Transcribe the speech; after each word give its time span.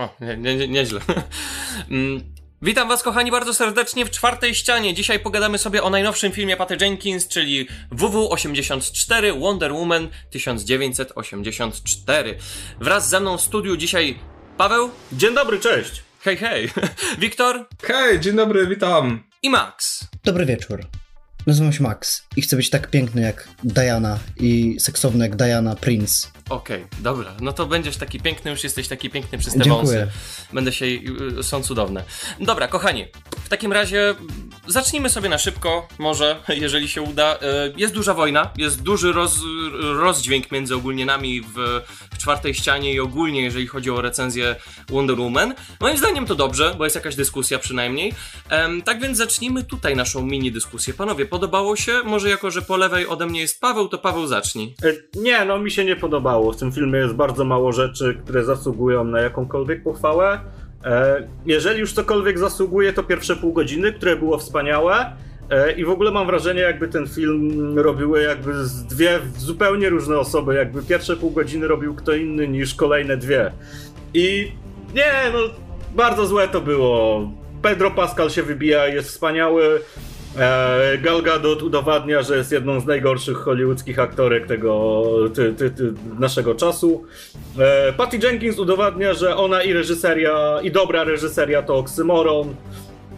O, 0.00 0.08
nie, 0.20 0.36
nie, 0.36 0.68
nieźle. 0.68 1.00
Mm, 1.90 2.20
witam 2.62 2.88
was 2.88 3.02
kochani 3.02 3.30
bardzo 3.30 3.54
serdecznie 3.54 4.04
w 4.04 4.10
czwartej 4.10 4.54
ścianie. 4.54 4.94
Dzisiaj 4.94 5.20
pogadamy 5.20 5.58
sobie 5.58 5.82
o 5.82 5.90
najnowszym 5.90 6.32
filmie 6.32 6.56
Patty 6.56 6.76
Jenkins, 6.80 7.28
czyli 7.28 7.68
WW84 7.92 9.40
Wonder 9.40 9.72
Woman 9.72 10.08
1984. 10.30 12.38
Wraz 12.80 13.08
ze 13.08 13.20
mną 13.20 13.38
w 13.38 13.40
studiu 13.40 13.76
dzisiaj 13.76 14.18
Paweł. 14.56 14.90
Dzień 15.12 15.34
dobry, 15.34 15.58
cześć. 15.58 16.02
Hej, 16.20 16.36
hej. 16.36 16.70
Wiktor. 17.18 17.66
Hej, 17.82 18.20
dzień 18.20 18.36
dobry, 18.36 18.66
witam. 18.66 19.22
I 19.42 19.50
Max. 19.50 20.04
Dobry 20.24 20.46
wieczór. 20.46 20.99
Nazywam 21.46 21.72
się 21.72 21.82
Max 21.82 22.26
i 22.36 22.42
chcę 22.42 22.56
być 22.56 22.70
tak 22.70 22.90
piękny 22.90 23.22
jak 23.22 23.48
Diana 23.64 24.18
i 24.36 24.76
seksowny 24.80 25.24
jak 25.24 25.36
Diana 25.36 25.76
Prince. 25.76 26.32
Okej, 26.50 26.84
okay, 26.84 27.02
dobra. 27.02 27.34
No 27.40 27.52
to 27.52 27.66
będziesz 27.66 27.96
taki 27.96 28.20
piękny, 28.20 28.50
już 28.50 28.64
jesteś 28.64 28.88
taki 28.88 29.10
piękny 29.10 29.38
przez 29.38 29.54
te 29.54 29.60
Dziękuję. 29.60 29.98
wąsy. 29.98 30.08
Będę 30.52 30.72
się, 30.72 30.86
y, 31.38 31.42
są 31.42 31.62
cudowne. 31.62 32.04
Dobra, 32.40 32.68
kochani, 32.68 33.06
w 33.44 33.48
takim 33.48 33.72
razie 33.72 34.14
zacznijmy 34.66 35.10
sobie 35.10 35.28
na 35.28 35.38
szybko, 35.38 35.88
może, 35.98 36.42
jeżeli 36.48 36.88
się 36.88 37.02
uda. 37.02 37.36
Y, 37.36 37.38
jest 37.76 37.94
duża 37.94 38.14
wojna, 38.14 38.50
jest 38.56 38.82
duży 38.82 39.12
roz, 39.12 39.38
rozdźwięk 39.80 40.52
między 40.52 40.74
ogólnie 40.74 41.06
nami 41.06 41.40
w, 41.40 41.82
w 42.12 42.18
czwartej 42.18 42.54
ścianie 42.54 42.92
i 42.92 43.00
ogólnie, 43.00 43.42
jeżeli 43.42 43.66
chodzi 43.66 43.90
o 43.90 44.00
recenzję 44.00 44.56
Wonder 44.88 45.20
Woman. 45.20 45.54
Moim 45.80 45.98
zdaniem 45.98 46.26
to 46.26 46.34
dobrze, 46.34 46.74
bo 46.78 46.84
jest 46.84 46.96
jakaś 46.96 47.14
dyskusja 47.14 47.58
przynajmniej. 47.58 48.14
Tak 48.84 49.00
więc 49.00 49.18
zacznijmy 49.18 49.64
tutaj 49.64 49.96
naszą 49.96 50.22
mini 50.22 50.52
dyskusję. 50.52 50.94
Panowie, 50.94 51.26
podobało 51.30 51.76
się? 51.76 51.92
Może 52.04 52.28
jako, 52.28 52.50
że 52.50 52.62
po 52.62 52.76
lewej 52.76 53.06
ode 53.06 53.26
mnie 53.26 53.40
jest 53.40 53.60
Paweł, 53.60 53.88
to 53.88 53.98
Paweł 53.98 54.26
zacznij. 54.26 54.74
E, 54.84 55.20
nie, 55.20 55.44
no 55.44 55.58
mi 55.58 55.70
się 55.70 55.84
nie 55.84 55.96
podobało. 55.96 56.52
W 56.52 56.56
tym 56.56 56.72
filmie 56.72 56.98
jest 56.98 57.14
bardzo 57.14 57.44
mało 57.44 57.72
rzeczy, 57.72 58.18
które 58.24 58.44
zasługują 58.44 59.04
na 59.04 59.20
jakąkolwiek 59.20 59.82
pochwałę. 59.82 60.40
E, 60.84 61.28
jeżeli 61.46 61.80
już 61.80 61.92
cokolwiek 61.92 62.38
zasługuje, 62.38 62.92
to 62.92 63.02
pierwsze 63.02 63.36
pół 63.36 63.52
godziny, 63.52 63.92
które 63.92 64.16
było 64.16 64.38
wspaniałe. 64.38 65.16
E, 65.50 65.72
I 65.72 65.84
w 65.84 65.90
ogóle 65.90 66.10
mam 66.10 66.26
wrażenie, 66.26 66.60
jakby 66.60 66.88
ten 66.88 67.08
film 67.08 67.78
robiły 67.78 68.22
jakby 68.22 68.52
dwie 68.90 69.20
zupełnie 69.38 69.88
różne 69.88 70.18
osoby. 70.18 70.54
Jakby 70.54 70.82
pierwsze 70.82 71.16
pół 71.16 71.30
godziny 71.30 71.68
robił 71.68 71.94
kto 71.94 72.14
inny 72.14 72.48
niż 72.48 72.74
kolejne 72.74 73.16
dwie. 73.16 73.52
I 74.14 74.52
nie, 74.94 75.12
no 75.32 75.38
bardzo 75.94 76.26
złe 76.26 76.48
to 76.48 76.60
było. 76.60 77.30
Pedro 77.62 77.90
Pascal 77.90 78.30
się 78.30 78.42
wybija, 78.42 78.86
jest 78.86 79.08
wspaniały. 79.08 79.80
E, 80.40 80.98
Gal 80.98 81.22
Gadot 81.22 81.62
udowadnia, 81.62 82.22
że 82.22 82.36
jest 82.36 82.52
jedną 82.52 82.80
z 82.80 82.86
najgorszych 82.86 83.36
hollywoodzkich 83.36 83.98
aktorek 83.98 84.46
tego 84.46 85.04
ty, 85.34 85.54
ty, 85.54 85.70
ty, 85.70 85.92
naszego 86.18 86.54
czasu. 86.54 87.04
E, 87.58 87.92
Patty 87.92 88.18
Jenkins 88.22 88.58
udowadnia, 88.58 89.14
że 89.14 89.36
ona 89.36 89.62
i 89.62 89.72
reżyseria, 89.72 90.60
i 90.62 90.70
dobra 90.70 91.04
reżyseria 91.04 91.62
to 91.62 91.76
oksymoron. 91.76 92.54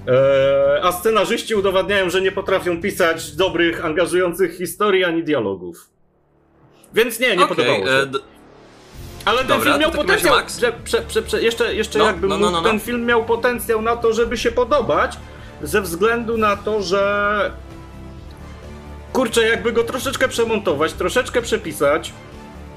E, 0.08 0.80
a 0.82 0.92
scenarzyści 0.92 1.54
udowadniają, 1.54 2.10
że 2.10 2.20
nie 2.20 2.32
potrafią 2.32 2.80
pisać 2.80 3.36
dobrych, 3.36 3.84
angażujących 3.84 4.56
historii 4.56 5.04
ani 5.04 5.24
dialogów. 5.24 5.88
Więc 6.94 7.20
nie, 7.20 7.36
nie 7.36 7.44
okay, 7.44 7.56
podobało 7.56 7.86
się. 7.86 8.10
Ale 9.24 9.38
ten 9.38 9.48
Dobra, 9.48 9.64
film 9.64 9.80
miał 9.80 9.90
potencjał. 9.90 10.34
Że, 10.60 10.72
prze, 10.84 11.02
prze, 11.02 11.22
prze, 11.22 11.42
jeszcze 11.42 11.74
jeszcze 11.74 11.98
no, 11.98 12.04
jakby 12.04 12.28
no, 12.28 12.38
no, 12.38 12.50
no, 12.50 12.62
ten 12.62 12.80
film 12.80 13.04
miał 13.04 13.24
potencjał 13.24 13.82
na 13.82 13.96
to, 13.96 14.12
żeby 14.12 14.36
się 14.36 14.52
podobać, 14.52 15.16
ze 15.62 15.82
względu 15.82 16.38
na 16.38 16.56
to, 16.56 16.82
że 16.82 17.50
kurczę, 19.12 19.48
jakby 19.48 19.72
go 19.72 19.84
troszeczkę 19.84 20.28
przemontować, 20.28 20.92
troszeczkę 20.92 21.42
przepisać, 21.42 22.12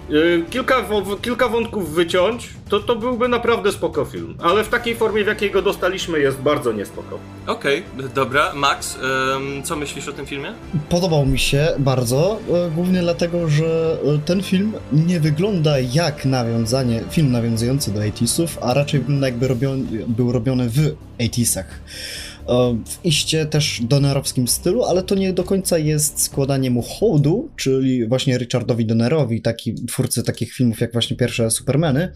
yy, 0.09 0.45
kilka, 0.49 0.75
kilka 1.21 1.47
wątków 1.47 1.93
wyciąć, 1.93 2.49
to 2.69 2.79
to 2.79 2.95
byłby 2.95 3.27
naprawdę 3.27 3.71
spoko 3.71 4.05
film. 4.05 4.37
Ale 4.41 4.63
w 4.63 4.69
takiej 4.69 4.95
formie, 4.95 5.23
w 5.23 5.27
jakiej 5.27 5.51
go 5.51 5.61
dostaliśmy, 5.61 6.19
jest 6.19 6.37
bardzo 6.37 6.71
niespoko. 6.71 7.19
Okej, 7.47 7.83
okay, 7.97 8.09
dobra. 8.09 8.53
Max, 8.53 8.97
ym, 9.35 9.63
co 9.63 9.75
myślisz 9.75 10.07
o 10.07 10.13
tym 10.13 10.25
filmie? 10.25 10.53
Podobał 10.89 11.25
mi 11.25 11.39
się 11.39 11.67
bardzo, 11.79 12.39
e, 12.53 12.71
głównie 12.71 13.01
dlatego, 13.01 13.49
że 13.49 13.97
e, 14.15 14.19
ten 14.25 14.43
film 14.43 14.73
nie 14.91 15.19
wygląda 15.19 15.79
jak 15.79 16.25
nawiązanie, 16.25 17.03
film 17.09 17.31
nawiązujący 17.31 17.93
do 17.93 17.99
80sów, 17.99 18.47
a 18.61 18.73
raczej 18.73 19.03
jakby 19.21 19.47
robion, 19.47 19.87
był 20.07 20.31
robiony 20.31 20.69
w 20.69 20.95
80sach 21.19 21.65
w 22.85 23.05
iście 23.05 23.45
też 23.45 23.81
donerowskim 23.83 24.47
stylu, 24.47 24.83
ale 24.83 25.03
to 25.03 25.15
nie 25.15 25.33
do 25.33 25.43
końca 25.43 25.77
jest 25.77 26.21
składanie 26.21 26.71
mu 26.71 26.81
hołdu, 26.81 27.49
czyli 27.55 28.07
właśnie 28.07 28.37
Richardowi 28.37 28.85
Donnerowi, 28.85 29.41
taki, 29.41 29.73
twórcy 29.73 30.23
takich 30.23 30.53
filmów 30.53 30.81
jak 30.81 30.93
właśnie 30.93 31.17
pierwsze 31.17 31.51
Supermany, 31.51 32.11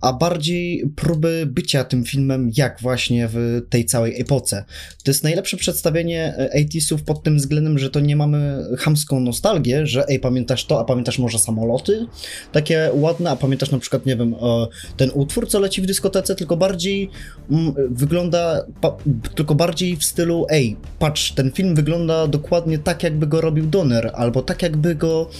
a 0.00 0.12
bardziej 0.12 0.90
próby 0.96 1.46
bycia 1.46 1.84
tym 1.84 2.04
filmem 2.04 2.50
jak 2.56 2.80
właśnie 2.80 3.28
w 3.32 3.62
tej 3.70 3.84
całej 3.84 4.20
epoce. 4.20 4.64
To 5.04 5.10
jest 5.10 5.22
najlepsze 5.22 5.56
przedstawienie 5.56 6.50
80sów 6.56 6.98
pod 7.04 7.22
tym 7.22 7.36
względem, 7.36 7.78
że 7.78 7.90
to 7.90 8.00
nie 8.00 8.16
mamy 8.16 8.64
chamską 8.78 9.20
nostalgię, 9.20 9.86
że 9.86 10.08
ej, 10.08 10.20
pamiętasz 10.20 10.64
to, 10.64 10.80
a 10.80 10.84
pamiętasz 10.84 11.18
może 11.18 11.38
samoloty? 11.38 12.06
Takie 12.52 12.90
ładne, 12.94 13.30
a 13.30 13.36
pamiętasz 13.36 13.70
na 13.70 13.78
przykład, 13.78 14.06
nie 14.06 14.16
wiem, 14.16 14.34
ten 14.96 15.10
utwór, 15.14 15.48
co 15.48 15.60
leci 15.60 15.82
w 15.82 15.86
dyskotece, 15.86 16.34
tylko 16.34 16.56
bardziej 16.56 17.10
mm, 17.50 17.74
wygląda, 17.90 18.66
tylko 19.46 19.54
bardziej 19.54 19.96
w 19.96 20.04
stylu, 20.04 20.46
ej, 20.48 20.76
patrz, 20.98 21.32
ten 21.32 21.52
film 21.52 21.74
wygląda 21.74 22.26
dokładnie 22.26 22.78
tak, 22.78 23.02
jakby 23.02 23.26
go 23.26 23.40
robił 23.40 23.66
Donner, 23.66 24.10
albo 24.14 24.42
tak, 24.42 24.62
jakby 24.62 24.94
go 24.94 25.30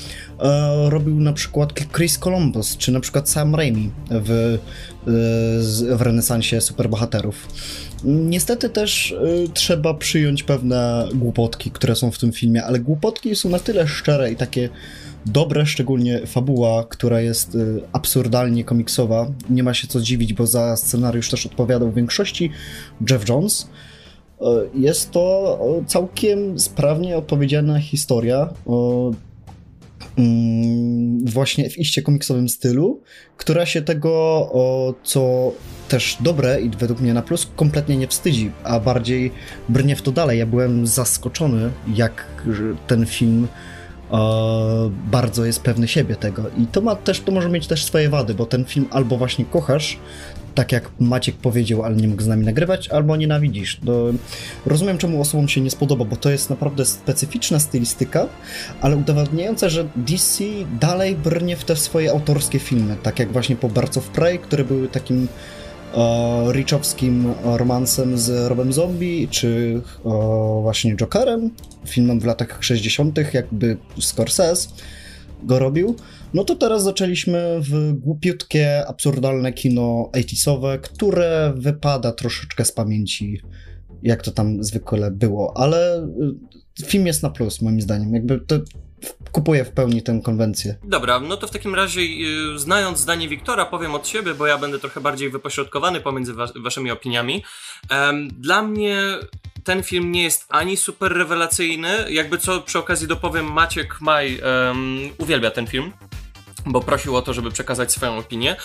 e, 0.41 0.91
robił 0.91 1.21
na 1.21 1.33
przykład 1.33 1.73
Chris 1.97 2.19
Columbus, 2.19 2.77
czy 2.77 2.93
na 2.93 3.01
przykład 3.01 3.31
Sam 3.31 3.55
Raimi 3.55 3.91
w, 4.11 4.31
e, 4.31 5.97
w 5.97 6.03
renesansie 6.03 6.61
superbohaterów. 6.61 7.49
Niestety 8.05 8.69
też 8.71 9.11
y, 9.11 9.49
trzeba 9.55 9.95
przyjąć 9.95 10.43
pewne 10.43 11.09
głupotki, 11.15 11.71
które 11.71 11.97
są 11.97 12.11
w 12.11 12.19
tym 12.19 12.33
filmie, 12.33 12.65
ale 12.65 12.81
głupotki 12.81 13.37
są 13.37 13.49
na 13.49 13.59
tyle 13.59 13.89
szczere 13.89 14.33
i 14.33 14.37
takie 14.37 14.69
dobre, 15.27 15.67
szczególnie 15.67 16.27
fabuła, 16.27 16.85
która 16.89 17.21
jest 17.21 17.55
y, 17.55 17.81
absurdalnie 17.93 18.65
komiksowa. 18.65 19.27
Nie 19.51 19.63
ma 19.63 19.75
się 19.75 19.87
co 19.87 20.01
dziwić, 20.01 20.33
bo 20.33 20.47
za 20.47 20.77
scenariusz 20.77 21.31
też 21.31 21.47
odpowiadał 21.47 21.91
w 21.91 21.95
większości 21.95 22.51
Jeff 23.11 23.29
Jones. 23.29 23.69
Jest 24.75 25.11
to 25.11 25.59
całkiem 25.87 26.59
sprawnie 26.59 27.17
opowiedziana 27.17 27.81
historia 27.81 28.49
mm, 30.19 31.25
właśnie 31.25 31.71
w 31.71 31.79
iście 31.79 32.03
komiksowym 32.03 32.49
stylu, 32.49 33.01
która 33.37 33.67
się 33.67 33.83
tego, 33.83 34.51
co 35.05 35.53
też 35.89 36.17
dobre 36.21 36.61
i 36.61 36.71
według 36.71 37.01
mnie 37.01 37.15
na 37.15 37.23
plus, 37.23 37.49
kompletnie 37.57 37.97
nie 37.97 38.09
wstydzi, 38.09 38.51
a 38.65 38.81
bardziej 38.81 39.33
brnie 39.69 39.97
w 39.97 40.03
to 40.03 40.13
dalej. 40.13 40.39
Ja 40.39 40.47
byłem 40.47 40.87
zaskoczony, 40.87 41.71
jak 41.95 42.27
ten 42.87 43.07
film 43.07 43.49
bardzo 45.11 45.45
jest 45.45 45.63
pewny 45.63 45.89
siebie 45.89 46.17
tego. 46.17 46.43
I 46.59 46.67
to 46.67 46.81
ma 46.81 46.97
też, 46.97 47.21
to 47.21 47.33
może 47.33 47.49
mieć 47.49 47.67
też 47.67 47.85
swoje 47.85 48.09
wady, 48.09 48.35
bo 48.35 48.47
ten 48.47 48.65
film 48.65 48.87
albo 48.91 49.17
właśnie 49.17 49.45
kochasz, 49.45 49.99
tak 50.57 50.73
jak 50.73 50.91
Maciek 51.01 51.37
powiedział, 51.37 51.83
ale 51.83 51.97
nie 51.97 52.09
mógł 52.09 52.23
z 52.23 52.27
nami 52.27 52.45
nagrywać, 52.45 52.89
albo 52.89 53.17
nienawidzisz. 53.17 53.81
No, 53.85 53.93
rozumiem, 54.67 54.99
czemu 54.99 55.21
osobom 55.21 55.49
się 55.49 55.61
nie 55.61 55.71
spodoba, 55.71 56.05
bo 56.05 56.17
to 56.17 56.31
jest 56.31 56.51
naprawdę 56.51 56.85
specyficzna 56.85 57.59
stylistyka, 57.59 58.27
ale 58.81 58.97
udowadniająca, 58.97 59.69
że 59.69 59.89
DC 59.97 60.45
dalej 60.81 61.15
brnie 61.15 61.57
w 61.57 61.65
te 61.65 61.77
swoje 61.77 62.11
autorskie 62.11 62.59
filmy, 62.59 62.97
tak 63.03 63.19
jak 63.19 63.33
właśnie 63.33 63.57
po 63.57 63.69
Birds 63.69 63.97
of 63.97 64.09
Prey, 64.09 64.39
które 64.39 64.65
były 64.65 64.89
takim 64.89 65.25
e, 65.25 65.56
Richowskim 66.53 67.35
romansem 67.45 68.19
z 68.19 68.49
Robem 68.49 68.73
Zombie, 68.73 69.29
czy 69.31 69.83
właśnie 70.63 70.97
Jokerem, 70.97 71.51
filmem 71.87 72.21
w 72.21 72.25
latach 72.25 72.59
60., 72.65 73.35
jakby 73.35 73.77
Scorsese 74.01 74.69
go 75.43 75.59
robił. 75.59 75.97
No 76.35 76.45
to 76.45 76.57
teraz 76.57 76.83
zaczęliśmy 76.83 77.61
w 77.61 77.93
głupiutkie, 77.93 78.87
absurdalne 78.87 79.53
kino 79.53 80.11
80 80.13 80.63
które 80.83 81.55
wypada 81.57 82.13
troszeczkę 82.13 82.65
z 82.65 82.73
pamięci, 82.73 83.41
jak 84.03 84.23
to 84.23 84.31
tam 84.31 84.65
zwykle 84.65 85.11
było, 85.11 85.57
ale 85.57 86.09
y, 86.81 86.87
film 86.87 87.07
jest 87.07 87.23
na 87.23 87.31
plus, 87.31 87.63
moim 87.63 87.81
zdaniem. 87.81 88.15
Jakby 88.15 88.41
to 88.41 88.59
kupuję 89.31 89.65
w 89.65 89.71
pełni 89.71 90.03
tę 90.03 90.21
konwencję. 90.25 90.77
Dobra, 90.85 91.21
no 91.21 91.37
to 91.37 91.47
w 91.47 91.51
takim 91.51 91.75
razie, 91.75 92.05
yy, 92.05 92.59
znając 92.59 92.99
zdanie 92.99 93.29
Wiktora, 93.29 93.67
powiem 93.67 93.95
od 93.95 94.09
siebie, 94.09 94.35
bo 94.35 94.47
ja 94.47 94.59
będę 94.59 94.79
trochę 94.79 95.01
bardziej 95.01 95.31
wypośrodkowany 95.31 96.01
pomiędzy 96.01 96.35
wa 96.35 96.47
waszymi 96.63 96.91
opiniami. 96.91 97.45
Dla 98.39 98.63
mnie 98.63 98.99
ten 99.65 99.83
film 99.83 100.13
nie 100.13 100.23
jest 100.23 100.47
ani 100.49 100.77
super 100.77 101.13
rewelacyjny, 101.13 101.89
jakby 102.11 102.39
co 102.39 102.61
przy 102.61 102.79
okazji 102.79 103.09
dopowiem, 103.09 103.53
Maciek 103.53 104.01
Maj 104.01 104.41
um, 104.41 104.99
uwielbia 105.19 105.51
ten 105.51 105.67
film. 105.67 105.93
Bo 106.67 106.81
prosił 106.81 107.17
o 107.17 107.23
to, 107.23 107.35
żeby 107.35 107.51
przekazać 107.51 107.93
swoją 107.93 108.19
opinię. 108.19 108.57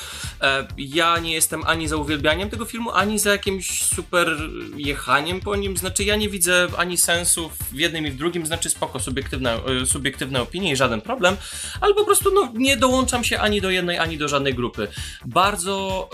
E, 0.42 0.68
ja 0.78 1.20
nie 1.20 1.34
jestem 1.34 1.64
ani 1.66 1.88
za 1.88 1.96
uwielbianiem 1.96 2.50
tego 2.50 2.66
filmu, 2.66 2.92
ani 2.92 3.20
za 3.20 3.32
jakimś 3.32 3.84
super 3.84 4.38
jechaniem 4.78 5.40
po 5.40 5.56
nim. 5.56 5.78
Znaczy, 5.78 6.04
ja 6.04 6.16
nie 6.16 6.30
widzę 6.30 6.68
ani 6.78 6.98
sensu 6.98 7.50
w 7.72 7.80
jednym 7.80 8.08
i 8.08 8.12
w 8.12 8.18
drugim, 8.18 8.46
znaczy 8.46 8.70
spoko, 8.70 9.00
subiektywne, 9.00 9.60
subiektywne 9.86 10.42
opinie 10.42 10.72
i 10.72 10.76
żaden 10.76 11.02
problem, 11.02 11.38
ale 11.82 11.94
po 11.94 12.06
prostu 12.06 12.32
no, 12.34 12.52
nie 12.56 12.78
dołączam 12.78 13.24
się 13.24 13.40
ani 13.40 13.62
do 13.62 13.70
jednej, 13.70 13.98
ani 13.98 14.18
do 14.18 14.28
żadnej 14.28 14.54
grupy. 14.54 14.88
Bardzo 15.26 16.10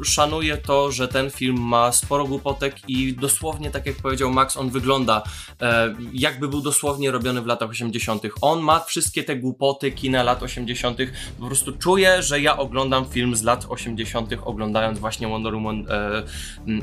e, 0.00 0.04
szanuję 0.04 0.56
to, 0.56 0.92
że 0.92 1.08
ten 1.08 1.30
film 1.30 1.60
ma 1.60 1.92
sporo 1.92 2.24
głupotek 2.24 2.76
i 2.88 3.12
dosłownie, 3.12 3.70
tak 3.70 3.86
jak 3.86 3.96
powiedział 3.96 4.30
Max, 4.30 4.56
on 4.56 4.70
wygląda 4.70 5.22
e, 5.60 5.94
jakby 6.12 6.48
był 6.48 6.60
dosłownie 6.60 7.10
robiony 7.10 7.42
w 7.42 7.46
latach 7.46 7.70
80. 7.70 8.22
On 8.40 8.60
ma 8.60 8.80
wszystkie 8.80 9.24
te 9.24 9.36
głupoty 9.36 9.92
kina 9.92 10.22
lat 10.22 10.42
80 10.42 10.98
po 11.40 11.46
prostu 11.46 11.72
czuję, 11.72 12.22
że 12.22 12.40
ja 12.40 12.56
oglądam 12.56 13.04
film 13.04 13.36
z 13.36 13.42
lat 13.42 13.66
80., 13.68 14.30
oglądając 14.44 14.98
właśnie 14.98 15.28
Wonder 15.28 15.54
Woman 15.54 15.84
e, 15.90 16.22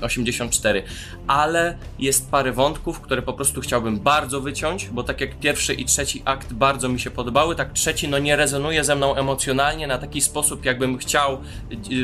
84. 0.02 0.84
Ale 1.28 1.78
jest 2.00 2.32
parę 2.32 2.52
wątków, 2.52 3.02
które 3.02 3.22
po 3.22 3.34
prostu 3.34 3.62
chciałbym 3.62 4.00
bardzo 4.00 4.42
wyciąć, 4.42 4.90
bo 4.90 5.04
tak 5.04 5.22
jak 5.22 5.40
pierwszy 5.40 5.74
i 5.74 5.86
trzeci 5.86 6.22
akt 6.26 6.54
bardzo 6.54 6.90
mi 6.90 7.00
się 7.00 7.12
podobały, 7.12 7.56
tak 7.56 7.74
trzeci 7.74 8.08
no 8.08 8.20
nie 8.20 8.36
rezonuje 8.36 8.84
ze 8.84 8.96
mną 8.96 9.16
emocjonalnie 9.16 9.88
na 9.88 9.98
taki 9.98 10.22
sposób, 10.22 10.66
jakbym 10.66 10.98
chciał, 10.98 11.38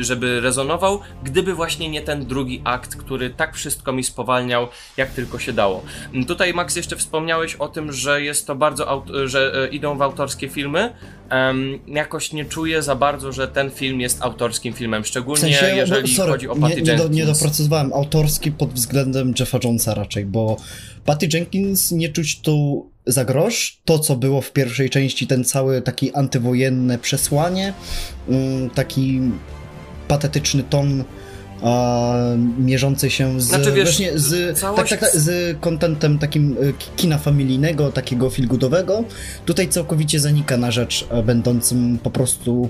żeby 0.00 0.40
rezonował, 0.40 1.00
gdyby 1.22 1.54
właśnie 1.54 1.88
nie 1.88 2.02
ten 2.02 2.26
drugi 2.26 2.62
akt, 2.64 2.96
który 2.96 3.30
tak 3.30 3.54
wszystko 3.54 3.92
mi 3.92 4.04
spowalniał, 4.04 4.68
jak 4.96 5.10
tylko 5.10 5.38
się 5.38 5.52
dało. 5.52 5.82
Tutaj 6.28 6.54
Max 6.54 6.76
jeszcze 6.76 6.96
wspomniałeś 6.96 7.54
o 7.54 7.68
tym, 7.68 7.92
że 7.92 8.22
jest 8.22 8.46
to 8.46 8.54
bardzo, 8.54 9.04
że 9.24 9.52
e, 9.54 9.68
idą 9.68 9.98
w 9.98 10.02
autorskie 10.02 10.48
filmy. 10.48 10.92
Um, 11.30 11.78
jakoś 11.86 12.31
nie 12.32 12.44
czuję 12.44 12.82
za 12.82 12.96
bardzo, 12.96 13.32
że 13.32 13.48
ten 13.48 13.70
film 13.70 14.00
jest 14.00 14.22
autorskim 14.22 14.72
filmem, 14.72 15.04
szczególnie 15.04 15.38
w 15.38 15.40
sensie, 15.40 15.76
jeżeli 15.76 16.10
no, 16.10 16.16
sorry, 16.16 16.32
chodzi 16.32 16.48
o 16.48 16.56
Patty 16.56 16.82
nie, 16.82 16.92
nie, 16.92 16.98
do, 16.98 17.08
nie 17.08 17.26
doprecyzowałem, 17.26 17.92
autorski 17.92 18.52
pod 18.52 18.72
względem 18.72 19.34
Jeffa 19.40 19.58
Jonesa 19.64 19.94
raczej, 19.94 20.26
bo 20.26 20.56
Patty 21.04 21.28
Jenkins 21.32 21.92
nie 21.92 22.08
czuć 22.08 22.40
tu 22.40 22.86
za 23.06 23.24
grosz. 23.24 23.78
To, 23.84 23.98
co 23.98 24.16
było 24.16 24.40
w 24.40 24.52
pierwszej 24.52 24.90
części, 24.90 25.26
ten 25.26 25.44
cały 25.44 25.82
taki 25.82 26.14
antywojenne 26.14 26.98
przesłanie, 26.98 27.74
um, 28.28 28.70
taki 28.70 29.20
patetyczny 30.08 30.62
ton 30.62 31.04
mierzący 32.58 33.10
się 33.10 33.40
z, 33.40 33.44
znaczy, 33.44 33.72
wiesz, 33.72 33.84
właśnie 33.84 34.18
z, 34.18 34.58
całość... 34.58 34.90
tak, 34.90 35.00
tak, 35.00 35.12
tak, 35.12 35.20
z 35.20 35.56
kontentem 35.60 36.18
takim 36.18 36.52
e, 36.52 36.72
kina 36.96 37.18
familijnego, 37.18 37.92
takiego 37.92 38.30
filgudowego. 38.30 39.04
Tutaj 39.46 39.68
całkowicie 39.68 40.20
zanika 40.20 40.56
na 40.56 40.70
rzecz 40.70 41.06
e, 41.10 41.22
będącym 41.22 41.98
po 42.02 42.10
prostu 42.10 42.68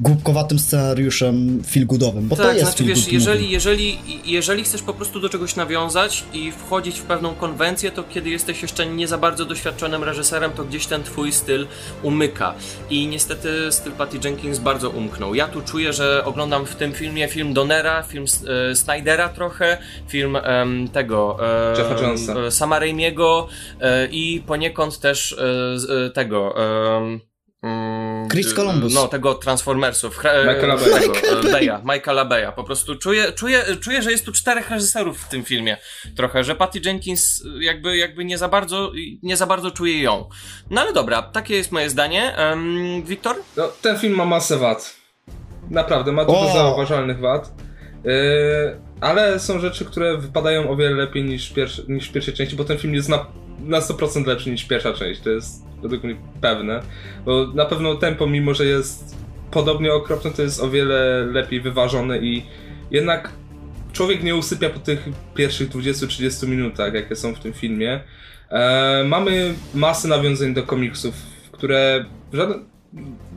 głupkowatym 0.00 0.58
scenariuszem 0.58 1.62
filgudowym, 1.66 2.28
bo 2.28 2.36
tak, 2.36 2.46
to 2.46 2.52
jest 2.52 2.64
znaczy, 2.64 2.84
wiesz, 2.84 3.12
jeżeli, 3.12 3.50
jeżeli, 3.50 3.98
jeżeli 4.24 4.64
chcesz 4.64 4.82
po 4.82 4.94
prostu 4.94 5.20
do 5.20 5.28
czegoś 5.28 5.56
nawiązać 5.56 6.24
i 6.32 6.52
wchodzić 6.52 6.98
w 6.98 7.02
pewną 7.02 7.34
konwencję, 7.34 7.90
to 7.90 8.02
kiedy 8.02 8.30
jesteś 8.30 8.62
jeszcze 8.62 8.86
nie 8.86 9.08
za 9.08 9.18
bardzo 9.18 9.44
doświadczonym 9.44 10.04
reżyserem, 10.04 10.52
to 10.52 10.64
gdzieś 10.64 10.86
ten 10.86 11.02
twój 11.02 11.32
styl 11.32 11.66
umyka. 12.02 12.54
I 12.90 13.06
niestety 13.06 13.48
styl 13.70 13.92
Patty 13.92 14.18
Jenkins 14.24 14.58
bardzo 14.58 14.90
umknął. 14.90 15.34
Ja 15.34 15.48
tu 15.48 15.62
czuję, 15.62 15.92
że 15.92 16.24
oglądam 16.24 16.66
w 16.66 16.76
tym 16.76 16.92
filmie 16.92 17.28
film 17.28 17.54
Donera, 17.54 18.02
film 18.06 18.24
e, 18.70 18.74
Snydera 18.74 19.28
trochę, 19.28 19.78
film 20.08 20.36
e, 20.36 20.66
tego 20.92 21.38
e, 21.74 21.78
Jeffa 21.78 22.02
Jonesa. 22.02 22.50
Sama 22.50 22.78
Raimiego 22.78 23.48
e, 23.80 24.06
i 24.06 24.42
poniekąd 24.46 25.00
też 25.00 25.32
e, 25.32 26.10
tego 26.10 26.54
mm, 26.58 27.20
Chris 28.30 28.54
Columbus. 28.54 28.94
No, 28.94 29.08
tego 29.08 29.34
Transformersów. 29.34 30.18
Michaela 30.46 30.76
Beya. 31.52 31.82
Michaela 31.84 32.24
Beya. 32.24 32.52
Po 32.52 32.64
prostu 32.64 32.96
czuję, 32.96 33.32
czuję, 33.32 33.64
czuję, 33.80 34.02
że 34.02 34.10
jest 34.10 34.24
tu 34.24 34.32
czterech 34.32 34.70
reżyserów 34.70 35.20
w 35.20 35.28
tym 35.28 35.44
filmie. 35.44 35.76
Trochę, 36.16 36.44
że 36.44 36.54
Patty 36.54 36.80
Jenkins 36.84 37.44
jakby, 37.60 37.96
jakby 37.96 38.24
nie 38.24 38.38
za 38.38 38.48
bardzo, 38.48 38.92
nie 39.22 39.36
za 39.36 39.46
bardzo 39.46 39.70
czuje 39.70 40.02
ją. 40.02 40.28
No 40.70 40.80
ale 40.80 40.92
dobra, 40.92 41.22
takie 41.22 41.54
jest 41.54 41.72
moje 41.72 41.90
zdanie. 41.90 42.34
Um, 42.38 43.02
Wiktor? 43.02 43.36
No, 43.56 43.68
ten 43.82 43.98
film 43.98 44.14
ma 44.14 44.24
masę 44.24 44.56
wad. 44.56 44.96
Naprawdę, 45.70 46.12
ma 46.12 46.24
dużo 46.24 46.52
zauważalnych 46.52 47.20
wad. 47.20 47.52
Yy, 48.06 48.12
ale 49.00 49.40
są 49.40 49.58
rzeczy, 49.58 49.84
które 49.84 50.18
wypadają 50.18 50.70
o 50.70 50.76
wiele 50.76 50.94
lepiej 50.94 51.24
niż, 51.24 51.52
pierwszy, 51.52 51.84
niż 51.88 52.08
w 52.08 52.12
pierwszej 52.12 52.34
części, 52.34 52.56
bo 52.56 52.64
ten 52.64 52.78
film 52.78 52.94
jest 52.94 53.08
na, 53.08 53.26
na 53.60 53.80
100% 53.80 54.26
lepszy 54.26 54.50
niż 54.50 54.64
pierwsza 54.64 54.92
część, 54.92 55.20
to 55.20 55.30
jest 55.30 55.64
według 55.82 56.04
mnie 56.04 56.16
pewne. 56.40 56.82
Bo 57.24 57.46
na 57.46 57.64
pewno 57.64 57.94
tempo, 57.94 58.26
mimo 58.26 58.54
że 58.54 58.66
jest 58.66 59.16
podobnie 59.50 59.92
okropne, 59.92 60.30
to 60.30 60.42
jest 60.42 60.62
o 60.62 60.70
wiele 60.70 61.26
lepiej 61.26 61.60
wyważone 61.60 62.18
i 62.18 62.42
jednak 62.90 63.32
człowiek 63.92 64.22
nie 64.22 64.36
usypia 64.36 64.70
po 64.70 64.78
tych 64.78 65.08
pierwszych 65.34 65.68
20-30 65.70 66.48
minutach, 66.48 66.94
jakie 66.94 67.16
są 67.16 67.34
w 67.34 67.40
tym 67.40 67.52
filmie. 67.52 68.00
E, 68.50 69.04
mamy 69.08 69.54
masę 69.74 70.08
nawiązań 70.08 70.54
do 70.54 70.62
komiksów, 70.62 71.14
które 71.52 72.04
żaden, 72.32 72.64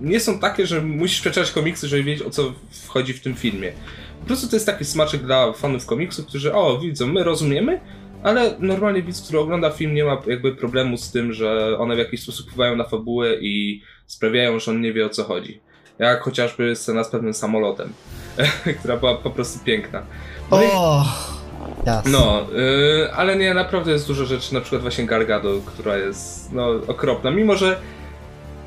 nie 0.01 0.19
są 0.19 0.39
takie, 0.39 0.67
że 0.67 0.81
musisz 0.81 1.21
przeczytać 1.21 1.51
komiksy, 1.51 1.87
żeby 1.87 2.03
wiedzieć 2.03 2.27
o 2.27 2.29
co 2.29 2.53
wchodzi 2.71 3.13
w 3.13 3.21
tym 3.21 3.35
filmie. 3.35 3.71
Po 4.19 4.25
prostu 4.25 4.47
to 4.47 4.55
jest 4.55 4.65
taki 4.65 4.85
smaczek 4.85 5.23
dla 5.23 5.53
fanów 5.53 5.85
komiksów, 5.85 6.25
którzy 6.25 6.53
o, 6.53 6.79
widzą, 6.79 7.07
my 7.07 7.23
rozumiemy, 7.23 7.79
ale 8.23 8.55
normalnie 8.59 9.03
widz, 9.03 9.21
który 9.21 9.39
ogląda 9.39 9.69
film 9.69 9.93
nie 9.93 10.03
ma 10.03 10.21
jakby 10.27 10.55
problemu 10.55 10.97
z 10.97 11.11
tym, 11.11 11.33
że 11.33 11.77
one 11.79 11.95
w 11.95 11.99
jakiś 11.99 12.23
sposób 12.23 12.45
wpływają 12.45 12.75
na 12.75 12.83
fabułę 12.83 13.35
i 13.41 13.81
sprawiają, 14.05 14.59
że 14.59 14.71
on 14.71 14.81
nie 14.81 14.93
wie 14.93 15.05
o 15.05 15.09
co 15.09 15.23
chodzi. 15.23 15.59
Jak 15.99 16.21
chociażby 16.21 16.75
scena 16.75 17.03
z 17.03 17.09
pewnym 17.09 17.33
samolotem, 17.33 17.93
która 18.79 18.97
była 18.97 19.15
po 19.15 19.29
prostu 19.29 19.65
piękna. 19.65 20.01
No, 20.51 20.57
oh, 20.57 21.05
i... 22.05 22.09
no 22.09 22.47
yy, 22.53 23.13
ale 23.13 23.35
nie, 23.35 23.53
naprawdę 23.53 23.91
jest 23.91 24.07
dużo 24.07 24.25
rzeczy, 24.25 24.53
na 24.53 24.61
przykład 24.61 24.81
właśnie 24.81 25.05
Gargado, 25.05 25.61
która 25.65 25.97
jest 25.97 26.51
no, 26.51 26.69
okropna, 26.87 27.31
mimo 27.31 27.55
że 27.55 27.79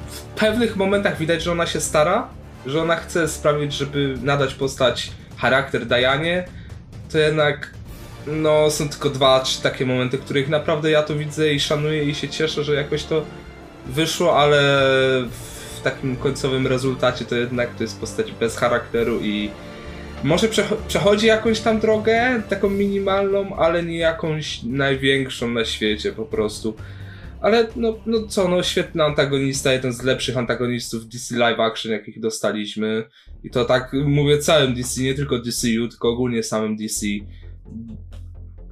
w 0.06 0.20
pewnych 0.20 0.76
momentach 0.76 1.18
widać, 1.18 1.42
że 1.42 1.52
ona 1.52 1.66
się 1.66 1.80
stara, 1.80 2.28
że 2.66 2.82
ona 2.82 2.96
chce 2.96 3.28
sprawić, 3.28 3.72
żeby 3.72 4.18
nadać 4.22 4.54
postać 4.54 5.10
charakter 5.42 5.86
Dajanie, 5.86 6.44
to 7.12 7.18
jednak 7.18 7.70
no 8.26 8.70
są 8.70 8.88
tylko 8.88 9.10
dwa, 9.10 9.40
trzy 9.40 9.62
takie 9.62 9.86
momenty, 9.86 10.18
których 10.18 10.48
naprawdę 10.48 10.90
ja 10.90 11.02
to 11.02 11.14
widzę 11.14 11.52
i 11.52 11.60
szanuję 11.60 12.04
i 12.04 12.14
się 12.14 12.28
cieszę, 12.28 12.64
że 12.64 12.74
jakoś 12.74 13.04
to 13.04 13.24
wyszło, 13.86 14.38
ale 14.38 14.58
w 15.76 15.80
takim 15.82 16.16
końcowym 16.16 16.66
rezultacie 16.66 17.24
to 17.24 17.34
jednak 17.34 17.74
to 17.74 17.82
jest 17.82 18.00
postać 18.00 18.32
bez 18.32 18.56
charakteru 18.56 19.20
i 19.20 19.50
może 20.24 20.48
przechodzi 20.88 21.26
jakąś 21.26 21.60
tam 21.60 21.80
drogę, 21.80 22.42
taką 22.48 22.70
minimalną, 22.70 23.56
ale 23.56 23.82
nie 23.82 23.98
jakąś 23.98 24.62
największą 24.62 25.48
na 25.48 25.64
świecie 25.64 26.12
po 26.12 26.24
prostu. 26.24 26.74
Ale 27.42 27.68
no, 27.76 27.96
no 28.06 28.26
co, 28.26 28.48
no 28.48 28.62
świetny 28.62 29.04
antagonista, 29.04 29.72
jeden 29.72 29.92
z 29.92 30.02
lepszych 30.02 30.36
antagonistów 30.36 31.08
DC 31.08 31.36
Live 31.36 31.60
Action, 31.60 31.92
jakich 31.92 32.20
dostaliśmy. 32.20 33.04
I 33.44 33.50
to 33.50 33.64
tak 33.64 33.92
mówię 33.92 34.38
całym 34.38 34.74
DC, 34.74 35.02
nie 35.02 35.14
tylko 35.14 35.38
DCU, 35.38 35.88
tylko 35.90 36.08
ogólnie 36.08 36.42
samym 36.42 36.76
DC. 36.76 37.06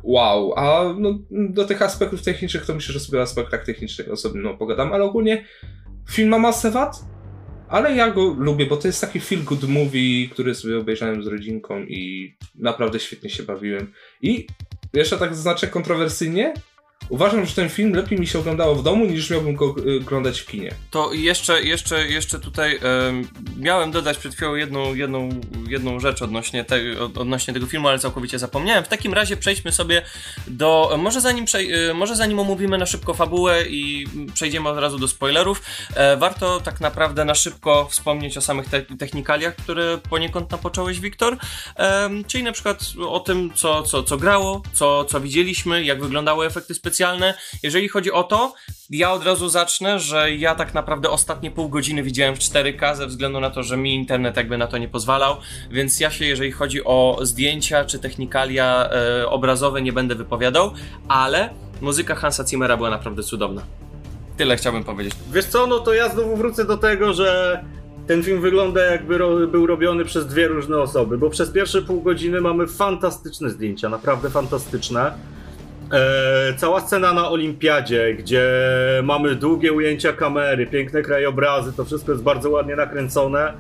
Wow, 0.03 0.55
a 0.57 0.95
no, 0.99 1.19
do 1.31 1.65
tych 1.65 1.83
aspektów 1.83 2.23
technicznych 2.23 2.67
to 2.67 2.75
myślę, 2.75 2.93
że 2.93 3.01
sobie 3.01 3.19
o 3.19 3.23
aspektach 3.23 3.65
technicznych 3.65 4.11
osobno 4.11 4.57
pogadam, 4.57 4.93
ale 4.93 5.05
ogólnie 5.05 5.45
film 6.11 6.29
ma 6.29 6.39
masę 6.39 6.71
wad, 6.71 7.05
ale 7.69 7.97
ja 7.97 8.11
go 8.11 8.35
lubię, 8.39 8.67
bo 8.67 8.77
to 8.77 8.89
jest 8.89 9.01
taki 9.01 9.21
feel 9.21 9.45
good 9.45 9.69
movie, 9.69 10.29
który 10.29 10.55
sobie 10.55 10.79
obejrzałem 10.79 11.23
z 11.23 11.27
rodzinką 11.27 11.83
i 11.83 12.35
naprawdę 12.55 13.01
świetnie 13.01 13.31
się 13.31 13.43
bawiłem. 13.43 13.93
I 14.23 14.47
jeszcze 14.93 15.19
tak 15.19 15.35
zaznaczę 15.35 15.67
kontrowersyjnie, 15.67 16.55
Uważam, 17.11 17.47
że 17.47 17.55
ten 17.55 17.69
film 17.69 17.95
lepiej 17.95 18.19
mi 18.19 18.27
się 18.27 18.39
oglądało 18.39 18.75
w 18.75 18.83
domu, 18.83 19.05
niż 19.05 19.31
miałbym 19.31 19.55
go 19.55 19.75
y, 19.87 20.01
oglądać 20.03 20.41
w 20.41 20.47
kinie. 20.47 20.75
To 20.91 21.13
jeszcze, 21.13 21.63
jeszcze, 21.63 22.09
jeszcze 22.09 22.41
tutaj 22.41 22.81
miałem 23.57 23.91
dodać 23.91 24.19
przed 24.19 24.35
chwilą 24.35 24.55
jedną, 24.55 24.95
jedną, 24.95 25.29
jedną 25.69 26.01
rzecz 26.01 26.23
odnośnie, 26.23 26.65
te, 26.65 26.77
odnośnie 27.15 27.55
tego 27.55 27.67
filmu, 27.67 27.89
ale 27.89 27.99
całkowicie 27.99 28.39
zapomniałem. 28.39 28.85
W 28.85 28.89
takim 28.89 29.15
razie 29.15 29.37
przejdźmy 29.37 29.73
sobie 29.73 30.03
do. 30.47 30.99
Może 30.99 31.21
zanim, 31.21 31.45
y, 31.91 31.95
może 31.95 32.17
zanim 32.17 32.39
omówimy 32.39 32.79
na 32.79 32.87
szybko 32.87 33.15
fabułę 33.15 33.65
i 33.69 34.07
przejdziemy 34.35 34.69
od 34.69 34.79
razu 34.79 34.99
do 34.99 35.09
spoilerów, 35.09 35.63
e, 35.95 36.17
warto 36.17 36.61
tak 36.61 36.81
naprawdę 36.81 37.25
na 37.25 37.35
szybko 37.35 37.89
wspomnieć 37.91 38.37
o 38.37 38.41
samych 38.41 38.69
te 38.69 38.83
technikaliach, 38.83 39.57
które 39.57 39.99
poniekąd 40.11 40.51
napocząłeś, 40.51 41.01
Wiktor. 41.01 41.37
E, 41.79 42.11
czyli 42.27 42.45
na 42.45 42.53
przykład 42.53 42.81
o 43.09 43.21
tym, 43.21 43.51
co, 43.55 43.83
co, 43.83 44.03
co 44.03 44.17
grało, 44.17 44.63
co, 44.73 45.05
co 45.05 45.21
widzieliśmy, 45.21 45.85
jak 45.85 46.03
wyglądały 46.03 46.47
efekty 46.47 46.75
specjalne 46.75 47.00
specjalne. 47.01 47.35
Jeżeli 47.63 47.89
chodzi 47.89 48.13
o 48.13 48.23
to, 48.23 48.55
ja 48.91 49.13
od 49.13 49.25
razu 49.25 49.49
zacznę, 49.49 49.99
że 49.99 50.35
ja 50.35 50.55
tak 50.55 50.75
naprawdę 50.75 51.11
ostatnie 51.11 51.51
pół 51.51 51.69
godziny 51.69 52.03
widziałem 52.03 52.37
w 52.37 52.39
4K 52.39 52.97
ze 52.97 53.07
względu 53.07 53.41
na 53.41 53.51
to, 53.51 53.63
że 53.63 53.77
mi 53.77 53.95
internet 53.95 54.37
jakby 54.37 54.59
na 54.59 54.67
to 54.67 54.79
nie 54.79 54.89
pozwalał, 54.89 55.37
więc 55.71 56.01
ja 56.01 56.11
się, 56.11 56.25
jeżeli 56.25 56.53
chodzi 56.53 56.85
o 56.85 57.19
zdjęcia 57.23 57.85
czy 57.85 57.99
technikalia 57.99 58.91
e, 58.91 59.29
obrazowe, 59.29 59.83
nie 59.83 59.93
będę 59.93 60.15
wypowiadał, 60.15 60.73
ale 61.09 61.51
muzyka 61.81 62.15
Hansa 62.15 62.45
Zimmera 62.47 62.77
była 62.77 62.91
naprawdę 62.91 63.23
cudowna. 63.23 63.63
Tyle 64.37 64.57
chciałbym 64.57 64.85
powiedzieć. 64.85 65.15
Wiesz 65.33 65.45
co, 65.45 65.67
no 65.67 65.79
to 65.79 65.95
ja 65.95 66.09
znowu 66.09 66.37
wrócę 66.37 66.65
do 66.65 66.77
tego, 66.77 67.13
że 67.13 67.61
ten 68.07 68.23
film 68.23 68.41
wygląda 68.41 68.85
jakby 68.85 69.19
ro, 69.19 69.47
był 69.47 69.67
robiony 69.67 70.05
przez 70.05 70.27
dwie 70.27 70.49
różne 70.49 70.79
osoby, 70.79 71.19
bo 71.19 71.31
przez 71.31 71.51
pierwsze 71.51 71.83
pół 71.83 72.03
godziny 72.03 72.41
mamy 72.41 72.67
fantastyczne 72.67 73.51
zdjęcia, 73.51 73.89
naprawdę 73.89 74.31
fantastyczne. 74.31 75.13
E, 75.93 76.55
cała 76.57 76.81
scena 76.81 77.13
na 77.13 77.31
Olimpiadzie, 77.31 78.15
gdzie 78.15 78.45
mamy 79.03 79.35
długie 79.35 79.73
ujęcia 79.73 80.13
kamery, 80.13 80.67
piękne 80.67 81.03
krajobrazy, 81.03 81.73
to 81.73 81.85
wszystko 81.85 82.13
jest 82.13 82.25
bardzo 82.25 82.51
ładnie 82.51 82.77
nakręcone. 82.77 83.53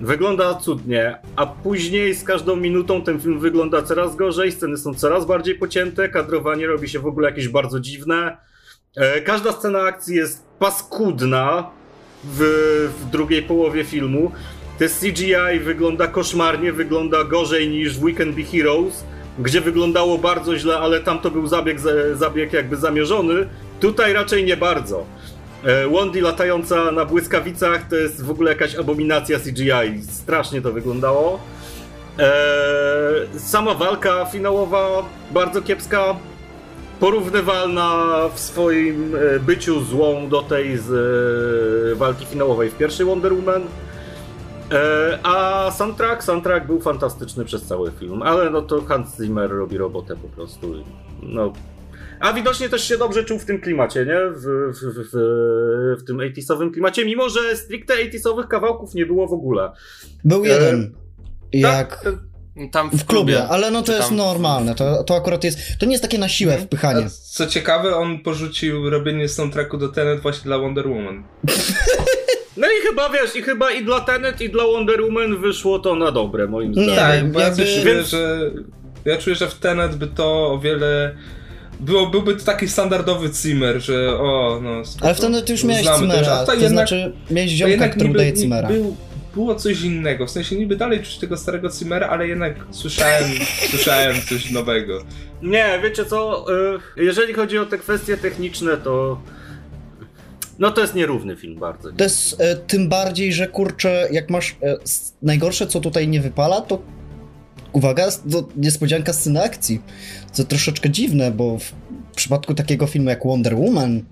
Wygląda 0.00 0.54
cudnie, 0.54 1.18
a 1.36 1.46
później 1.46 2.14
z 2.14 2.24
każdą 2.24 2.56
minutą 2.56 3.02
ten 3.02 3.20
film 3.20 3.40
wygląda 3.40 3.82
coraz 3.82 4.16
gorzej, 4.16 4.52
sceny 4.52 4.76
są 4.76 4.94
coraz 4.94 5.26
bardziej 5.26 5.54
pocięte, 5.54 6.08
kadrowanie 6.08 6.66
robi 6.66 6.88
się 6.88 6.98
w 6.98 7.06
ogóle 7.06 7.28
jakieś 7.28 7.48
bardzo 7.48 7.80
dziwne. 7.80 8.36
E, 8.96 9.20
każda 9.20 9.52
scena 9.52 9.80
akcji 9.80 10.16
jest 10.16 10.46
paskudna 10.58 11.70
w, 12.24 12.40
w 13.00 13.10
drugiej 13.10 13.42
połowie 13.42 13.84
filmu. 13.84 14.32
Te 14.78 14.88
CGI 14.88 15.60
wygląda 15.60 16.06
koszmarnie, 16.06 16.72
wygląda 16.72 17.24
gorzej 17.24 17.68
niż 17.68 17.98
w 17.98 18.02
Weekend 18.02 18.36
Be 18.36 18.42
Heroes 18.42 19.04
gdzie 19.38 19.60
wyglądało 19.60 20.18
bardzo 20.18 20.58
źle, 20.58 20.78
ale 20.78 21.00
tam 21.00 21.18
to 21.18 21.30
był 21.30 21.46
zabieg, 21.46 21.78
zabieg 22.14 22.52
jakby 22.52 22.76
zamierzony. 22.76 23.48
Tutaj 23.80 24.12
raczej 24.12 24.44
nie 24.44 24.56
bardzo. 24.56 25.04
E, 25.64 25.88
Wandy 25.88 26.20
latająca 26.20 26.92
na 26.92 27.04
błyskawicach 27.04 27.88
to 27.88 27.96
jest 27.96 28.24
w 28.24 28.30
ogóle 28.30 28.50
jakaś 28.50 28.74
abominacja 28.74 29.38
CGI. 29.38 30.02
Strasznie 30.10 30.62
to 30.62 30.72
wyglądało. 30.72 31.40
E, 32.18 32.30
sama 33.38 33.74
walka 33.74 34.24
finałowa 34.24 34.88
bardzo 35.30 35.62
kiepska. 35.62 36.16
Porównywalna 37.00 38.04
w 38.34 38.40
swoim 38.40 39.14
e, 39.16 39.40
byciu 39.40 39.84
złą 39.84 40.28
do 40.28 40.42
tej 40.42 40.78
z 40.78 41.98
walki 41.98 42.26
finałowej 42.26 42.70
w 42.70 42.76
pierwszej 42.76 43.06
Wonder 43.06 43.34
Woman. 43.34 43.62
E, 44.72 45.18
a 45.22 45.70
soundtrack, 45.70 46.24
soundtrack 46.24 46.66
był 46.66 46.80
fantastyczny 46.80 47.44
przez 47.44 47.62
cały 47.62 47.90
film, 47.90 48.22
ale 48.22 48.50
no 48.50 48.62
to 48.62 48.82
Hans 48.82 49.16
Zimmer 49.16 49.50
robi 49.50 49.78
robotę 49.78 50.16
po 50.16 50.28
prostu. 50.28 50.74
No. 51.22 51.52
A 52.20 52.32
widocznie 52.32 52.68
też 52.68 52.88
się 52.88 52.98
dobrze 52.98 53.24
czuł 53.24 53.38
w 53.38 53.44
tym 53.44 53.60
klimacie, 53.60 54.06
nie? 54.06 54.20
W, 54.30 54.40
w, 54.40 54.94
w, 54.94 55.08
w, 55.12 56.02
w 56.02 56.06
tym 56.06 56.20
80 56.20 56.72
klimacie, 56.72 57.04
mimo 57.04 57.28
że 57.28 57.56
stricte 57.56 57.94
80 57.94 58.46
kawałków 58.46 58.94
nie 58.94 59.06
było 59.06 59.26
w 59.26 59.32
ogóle. 59.32 59.72
Był 60.24 60.44
e, 60.44 60.48
jeden. 60.48 60.94
E, 61.54 61.58
jak. 61.58 62.02
Tak, 62.02 62.14
tam 62.72 62.90
w, 62.90 62.94
w 62.94 63.06
klubie, 63.06 63.44
ale 63.48 63.70
no 63.70 63.82
to 63.82 63.92
jest 63.92 64.10
normalne, 64.10 64.74
to, 64.74 65.04
to 65.04 65.16
akurat 65.16 65.44
jest, 65.44 65.58
to 65.78 65.86
nie 65.86 65.92
jest 65.92 66.02
takie 66.02 66.18
na 66.18 66.28
siłę 66.28 66.52
mhm. 66.52 66.66
wpychanie. 66.66 67.04
A 67.04 67.10
co 67.10 67.46
ciekawe, 67.46 67.96
on 67.96 68.18
porzucił 68.18 68.90
robienie 68.90 69.28
soundtracku 69.28 69.78
do 69.78 69.88
Tenet 69.88 70.20
właśnie 70.20 70.44
dla 70.44 70.58
Wonder 70.58 70.88
Woman. 70.88 71.24
No 72.56 72.66
i 72.66 72.86
chyba 72.86 73.08
wiesz, 73.08 73.36
i 73.36 73.42
chyba 73.42 73.70
i 73.70 73.84
dla 73.84 74.00
Tenet, 74.00 74.40
i 74.40 74.50
dla 74.50 74.64
Wonder 74.64 75.02
Woman 75.02 75.40
wyszło 75.40 75.78
to 75.78 75.94
na 75.94 76.10
dobre, 76.10 76.46
moim 76.46 76.72
zdaniem. 76.72 76.90
Nie, 76.90 76.96
tak, 76.96 77.32
bo 77.32 77.40
ja 77.40 77.56
czuję, 77.56 77.84
Więc... 77.84 78.08
że 78.08 78.50
ja 79.04 79.18
czuję, 79.18 79.36
że 79.36 79.48
w 79.48 79.54
Tenet 79.54 79.96
by 79.96 80.06
to 80.06 80.52
o 80.52 80.58
wiele 80.58 81.16
było, 81.80 82.06
byłby 82.06 82.36
to 82.36 82.44
taki 82.44 82.68
standardowy 82.68 83.28
Zimmer, 83.34 83.80
że 83.80 84.18
o, 84.18 84.60
no... 84.62 84.84
Spoko, 84.84 85.04
Ale 85.06 85.14
w 85.14 85.20
Tenet 85.20 85.50
już 85.50 85.64
miałeś 85.64 85.86
Zimmera, 85.98 86.36
to, 86.36 86.46
to 86.46 86.52
jednak, 86.54 86.88
znaczy 86.88 87.12
miałeś 87.30 87.50
ziomka, 87.50 87.88
który 87.88 88.08
daje 88.08 88.36
Zimmera. 88.36 88.68
Był, 88.68 88.96
było 89.34 89.54
coś 89.54 89.82
innego, 89.82 90.26
w 90.26 90.30
sensie 90.30 90.56
niby 90.56 90.76
dalej 90.76 91.02
czuć 91.02 91.18
tego 91.18 91.36
starego 91.36 91.70
Zimmera, 91.70 92.08
ale 92.08 92.28
jednak 92.28 92.54
słyszałem, 92.70 93.24
słyszałem 93.70 94.16
coś 94.28 94.50
nowego. 94.50 94.98
Nie, 95.42 95.80
wiecie 95.82 96.04
co, 96.04 96.46
y, 96.96 97.04
jeżeli 97.04 97.34
chodzi 97.34 97.58
o 97.58 97.66
te 97.66 97.78
kwestie 97.78 98.16
techniczne, 98.16 98.76
to 98.76 99.20
no 100.58 100.70
to 100.70 100.80
jest 100.80 100.94
nierówny 100.94 101.36
film 101.36 101.58
bardzo. 101.58 101.92
To 101.92 102.04
jest 102.04 102.40
e, 102.40 102.56
tym 102.56 102.88
bardziej, 102.88 103.32
że 103.32 103.46
kurczę, 103.46 104.08
jak 104.12 104.30
masz 104.30 104.56
e, 104.62 104.76
najgorsze, 105.22 105.66
co 105.66 105.80
tutaj 105.80 106.08
nie 106.08 106.20
wypala, 106.20 106.60
to 106.60 106.82
uwaga, 107.72 108.10
to 108.30 108.48
niespodzianka 108.56 109.12
sceny 109.12 109.42
akcji. 109.42 109.80
Co 110.32 110.44
troszeczkę 110.44 110.90
dziwne, 110.90 111.30
bo 111.30 111.58
w 111.58 111.72
przypadku 112.16 112.54
takiego 112.54 112.86
filmu 112.86 113.10
jak 113.10 113.26
Wonder 113.26 113.56
Woman 113.56 114.02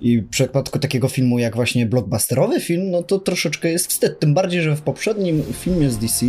i 0.00 0.20
w 0.20 0.28
przypadku 0.28 0.78
takiego 0.78 1.08
filmu 1.08 1.38
jak 1.38 1.56
właśnie 1.56 1.86
blockbusterowy 1.86 2.60
film, 2.60 2.90
no 2.90 3.02
to 3.02 3.18
troszeczkę 3.18 3.68
jest 3.68 3.86
wstyd. 3.86 4.20
Tym 4.20 4.34
bardziej, 4.34 4.62
że 4.62 4.76
w 4.76 4.82
poprzednim 4.82 5.42
filmie 5.52 5.90
z 5.90 5.98
DC, 5.98 6.26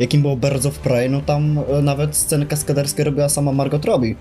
jakim 0.00 0.22
było 0.22 0.36
Birds 0.36 0.66
of 0.66 0.78
Prey, 0.78 1.10
no 1.10 1.20
tam 1.20 1.58
e, 1.58 1.82
nawet 1.82 2.16
sceny 2.16 2.46
kaskaderskie 2.46 3.04
robiła 3.04 3.28
sama 3.28 3.52
Margot 3.52 3.84
Robbie. 3.84 4.14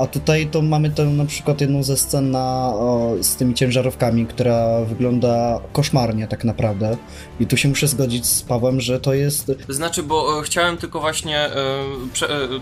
A 0.00 0.06
tutaj 0.06 0.46
to 0.46 0.62
mamy 0.62 0.90
tę 0.90 1.04
na 1.04 1.24
przykład 1.24 1.60
jedną 1.60 1.82
ze 1.82 1.96
scen 1.96 2.30
na, 2.30 2.72
z 3.20 3.36
tymi 3.36 3.54
ciężarówkami, 3.54 4.26
która 4.26 4.84
wygląda 4.84 5.60
koszmarnie 5.72 6.28
tak 6.28 6.44
naprawdę. 6.44 6.96
I 7.40 7.46
tu 7.46 7.56
się 7.56 7.68
muszę 7.68 7.88
zgodzić 7.88 8.26
z 8.26 8.42
Pawłem, 8.42 8.80
że 8.80 9.00
to 9.00 9.14
jest... 9.14 9.52
Znaczy, 9.68 10.02
bo 10.02 10.40
e, 10.40 10.42
chciałem 10.42 10.76
tylko 10.76 11.00
właśnie 11.00 11.38
e, 11.38 11.50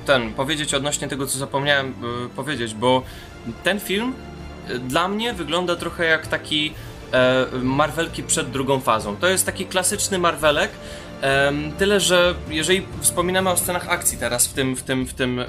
ten, 0.07 0.33
powiedzieć 0.33 0.75
odnośnie 0.75 1.09
tego, 1.09 1.27
co 1.27 1.39
zapomniałem 1.39 1.95
powiedzieć, 2.37 2.75
bo 2.75 3.03
ten 3.65 3.81
film 3.81 4.13
dla 4.89 5.09
mnie 5.09 5.33
wygląda 5.33 5.77
trochę 5.77 6.05
jak 6.05 6.27
taki 6.27 6.73
e, 7.13 7.47
Marvelki 7.63 8.23
przed 8.23 8.51
drugą 8.51 8.81
fazą. 8.81 9.17
To 9.17 9.29
jest 9.29 9.47
taki 9.47 9.67
klasyczny 9.67 10.19
Marvelek, 10.19 10.71
e, 10.71 11.08
tyle 11.79 12.01
że 12.01 12.35
jeżeli 12.51 12.87
wspominamy 13.01 13.51
o 13.51 13.57
scenach 13.57 13.89
akcji 13.89 14.19
teraz 14.19 14.47
w 14.47 14.53
tym, 14.53 14.77
w 14.77 14.83
tym, 14.83 15.07
w 15.07 15.15
tym, 15.15 15.41
e, 15.41 15.45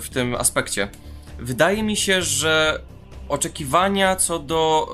w 0.00 0.08
tym 0.12 0.34
aspekcie, 0.34 0.88
wydaje 1.38 1.82
mi 1.82 1.96
się, 1.96 2.22
że 2.22 2.80
oczekiwania 3.28 4.16
co 4.16 4.38
do, 4.38 4.88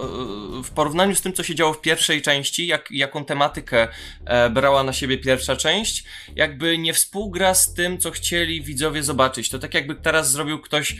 e, 0.60 0.62
w 0.62 0.70
porównaniu 0.70 1.14
z 1.14 1.20
tym, 1.20 1.32
co 1.32 1.42
się 1.42 1.54
działo 1.54 1.72
w 1.72 1.80
pierwszej 1.80 2.22
części, 2.22 2.66
jak, 2.66 2.90
jaką 2.90 3.24
tematykę 3.24 3.88
e, 4.24 4.50
brała 4.50 4.82
na 4.82 4.92
siebie 4.92 5.18
pierwsza 5.18 5.56
część, 5.56 6.04
jakby 6.36 6.78
nie 6.78 6.94
współgra 6.94 7.54
z 7.54 7.74
tym, 7.74 7.98
co 7.98 8.10
chcieli 8.10 8.62
widzowie 8.62 9.02
zobaczyć. 9.02 9.48
To 9.48 9.58
tak 9.58 9.74
jakby 9.74 9.94
teraz 9.94 10.30
zrobił 10.30 10.58
ktoś 10.58 10.96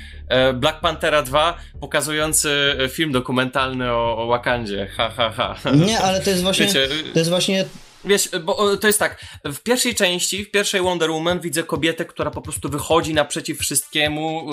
Black 0.54 0.80
Panthera 0.80 1.22
2, 1.22 1.58
pokazujący 1.80 2.76
film 2.88 3.12
dokumentalny 3.12 3.92
o, 3.92 4.18
o 4.18 4.26
Wakandzie. 4.26 4.88
Ha, 4.96 5.10
ha, 5.16 5.30
ha. 5.30 5.56
Nie, 5.74 6.00
ale 6.00 6.20
to 6.20 6.30
jest 6.30 6.42
właśnie, 6.42 6.66
Wiecie, 6.66 6.88
to 7.12 7.18
jest 7.18 7.30
właśnie 7.30 7.64
Wiesz, 8.04 8.28
bo 8.44 8.76
to 8.76 8.86
jest 8.86 8.98
tak, 8.98 9.24
w 9.44 9.58
pierwszej 9.58 9.94
części, 9.94 10.44
w 10.44 10.50
pierwszej 10.50 10.80
Wonder 10.80 11.10
Woman 11.10 11.40
widzę 11.40 11.62
kobietę, 11.62 12.04
która 12.04 12.30
po 12.30 12.42
prostu 12.42 12.68
wychodzi 12.68 13.14
naprzeciw 13.14 13.58
wszystkiemu 13.58 14.48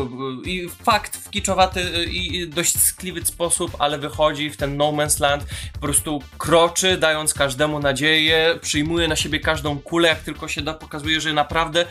i 0.46 0.70
fakt 0.84 1.18
w 1.18 1.30
kiczowaty 1.30 2.06
i 2.12 2.48
dość 2.48 2.80
skliwy 2.80 3.26
sposób, 3.26 3.76
ale 3.80 3.98
wychodzi 3.98 4.50
w 4.50 4.58
ten 4.58 4.78
no 4.78 4.92
man's 4.92 5.22
land, 5.22 5.44
po 5.74 5.80
prostu 5.80 6.22
kroczy, 6.38 6.98
dając 6.98 7.34
każdemu 7.34 7.80
nadzieję, 7.80 8.60
przyjmuje 8.62 9.08
na 9.08 9.16
siebie 9.16 9.40
każdą 9.40 9.80
kulę, 9.80 10.10
jak 10.10 10.20
tylko 10.20 10.48
się 10.48 10.62
da, 10.62 10.74
pokazuje, 10.74 11.22
że 11.22 11.34
naprawdę 11.34 11.86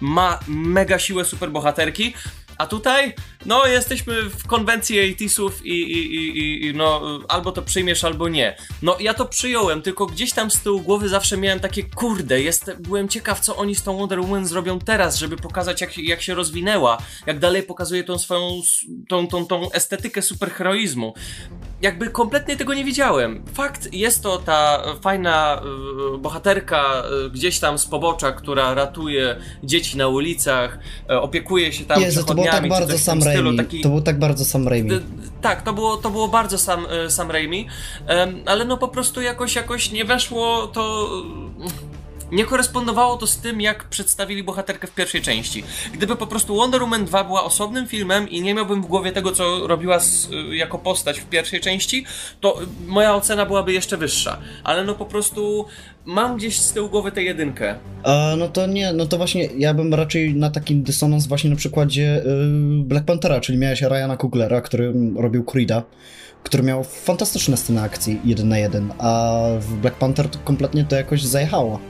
ma 0.00 0.40
mega 0.48 0.98
siłę 0.98 1.24
superbohaterki, 1.24 2.14
a 2.60 2.66
tutaj, 2.66 3.14
no, 3.46 3.66
jesteśmy 3.66 4.22
w 4.22 4.46
konwencji 4.46 5.00
80 5.00 5.64
i, 5.64 5.68
i, 5.68 6.16
i, 6.16 6.66
i, 6.66 6.74
no, 6.74 7.02
albo 7.28 7.52
to 7.52 7.62
przyjmiesz, 7.62 8.04
albo 8.04 8.28
nie. 8.28 8.56
No, 8.82 8.96
ja 9.00 9.14
to 9.14 9.26
przyjąłem, 9.26 9.82
tylko 9.82 10.06
gdzieś 10.06 10.32
tam 10.32 10.50
z 10.50 10.60
tyłu 10.60 10.80
głowy 10.80 11.08
zawsze 11.08 11.36
miałem 11.36 11.60
takie, 11.60 11.82
kurde, 11.82 12.40
jest, 12.40 12.70
byłem 12.78 13.08
ciekaw, 13.08 13.40
co 13.40 13.56
oni 13.56 13.74
z 13.74 13.82
tą 13.82 13.96
Wonder 13.96 14.20
Woman 14.20 14.46
zrobią 14.46 14.78
teraz, 14.78 15.16
żeby 15.16 15.36
pokazać, 15.36 15.80
jak, 15.80 15.98
jak 15.98 16.22
się 16.22 16.34
rozwinęła, 16.34 16.98
jak 17.26 17.38
dalej 17.38 17.62
pokazuje 17.62 18.04
tą 18.04 18.18
swoją, 18.18 18.60
tą, 19.08 19.26
tą, 19.26 19.46
tą 19.46 19.72
estetykę 19.72 20.22
superheroizmu. 20.22 21.14
Jakby 21.82 22.10
kompletnie 22.10 22.56
tego 22.56 22.74
nie 22.74 22.84
widziałem. 22.84 23.42
Fakt, 23.54 23.92
jest 23.92 24.22
to 24.22 24.38
ta 24.38 24.82
fajna 25.00 25.62
y, 26.14 26.18
bohaterka 26.18 27.02
y, 27.26 27.30
gdzieś 27.30 27.58
tam 27.58 27.78
z 27.78 27.86
pobocza, 27.86 28.32
która 28.32 28.74
ratuje 28.74 29.36
dzieci 29.64 29.96
na 29.96 30.08
ulicach, 30.08 30.78
y, 31.10 31.20
opiekuje 31.20 31.72
się 31.72 31.84
tam 31.84 32.02
Jezu, 32.02 32.24
tak 32.24 32.68
bardzo 32.68 32.98
Sam 32.98 33.22
Raimi. 33.22 33.56
Taki... 33.56 33.80
To 33.80 33.88
był 33.88 34.00
tak 34.00 34.18
bardzo 34.18 34.44
Sam 34.44 34.68
Raimi. 34.68 34.90
Tak, 35.40 35.62
to 35.62 35.72
było, 35.72 35.96
to 35.96 36.10
było 36.10 36.28
bardzo 36.28 36.58
Sam, 36.58 36.86
Sam 37.08 37.30
Raimi, 37.30 37.66
ale 38.46 38.64
no 38.64 38.76
po 38.76 38.88
prostu 38.88 39.22
jakoś, 39.22 39.54
jakoś 39.54 39.92
nie 39.92 40.04
weszło 40.04 40.66
to 40.66 41.10
nie 42.32 42.44
korespondowało 42.44 43.16
to 43.16 43.26
z 43.26 43.36
tym, 43.36 43.60
jak 43.60 43.84
przedstawili 43.84 44.42
bohaterkę 44.42 44.86
w 44.86 44.94
pierwszej 44.94 45.22
części. 45.22 45.64
Gdyby 45.92 46.16
po 46.16 46.26
prostu 46.26 46.56
Wonder 46.56 46.80
Woman 46.80 47.04
2 47.04 47.24
była 47.24 47.44
osobnym 47.44 47.86
filmem 47.86 48.28
i 48.28 48.42
nie 48.42 48.54
miałbym 48.54 48.82
w 48.82 48.86
głowie 48.86 49.12
tego, 49.12 49.32
co 49.32 49.66
robiła 49.66 50.00
z, 50.00 50.28
y, 50.30 50.56
jako 50.56 50.78
postać 50.78 51.20
w 51.20 51.24
pierwszej 51.24 51.60
części, 51.60 52.04
to 52.40 52.60
moja 52.86 53.14
ocena 53.14 53.46
byłaby 53.46 53.72
jeszcze 53.72 53.96
wyższa. 53.96 54.38
Ale 54.64 54.84
no 54.84 54.94
po 54.94 55.06
prostu 55.06 55.64
mam 56.04 56.36
gdzieś 56.36 56.58
z 56.58 56.72
tyłu 56.72 56.88
głowy 56.88 57.12
tę 57.12 57.22
jedynkę. 57.22 57.74
A, 58.02 58.34
no 58.38 58.48
to 58.48 58.66
nie, 58.66 58.92
no 58.92 59.06
to 59.06 59.16
właśnie 59.16 59.48
ja 59.58 59.74
bym 59.74 59.94
raczej 59.94 60.34
na 60.34 60.50
takim 60.50 60.82
dysonans 60.82 61.26
właśnie 61.26 61.50
na 61.50 61.56
przykładzie 61.56 62.22
yy, 62.24 62.84
Black 62.84 63.06
Panthera, 63.06 63.40
czyli 63.40 63.58
miałeś 63.58 63.82
Ryana 63.82 64.16
Kuglera, 64.16 64.60
który 64.60 64.92
robił 65.16 65.42
Creed'a 65.42 65.82
który 66.42 66.62
miał 66.62 66.84
fantastyczne 66.84 67.56
sceny 67.56 67.80
akcji 67.80 68.20
jeden 68.24 68.48
na 68.48 68.58
jeden, 68.58 68.92
a 68.98 69.40
w 69.60 69.74
Black 69.74 69.96
Panther 69.96 70.28
to 70.28 70.38
kompletnie 70.44 70.84
to 70.84 70.96
jakoś 70.96 71.22
zajechało 71.22 71.80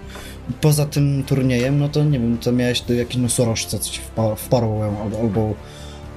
poza 0.60 0.86
tym 0.86 1.24
turniejem, 1.26 1.78
no 1.78 1.88
to 1.88 2.04
nie 2.04 2.18
wiem, 2.18 2.38
to 2.38 2.52
miałeś 2.52 2.80
tu 2.80 2.94
jakiś 2.94 3.16
nosorożce, 3.16 3.78
coś 3.78 3.96
wpa 3.96 4.34
wparło 4.34 4.84
albo, 5.22 5.54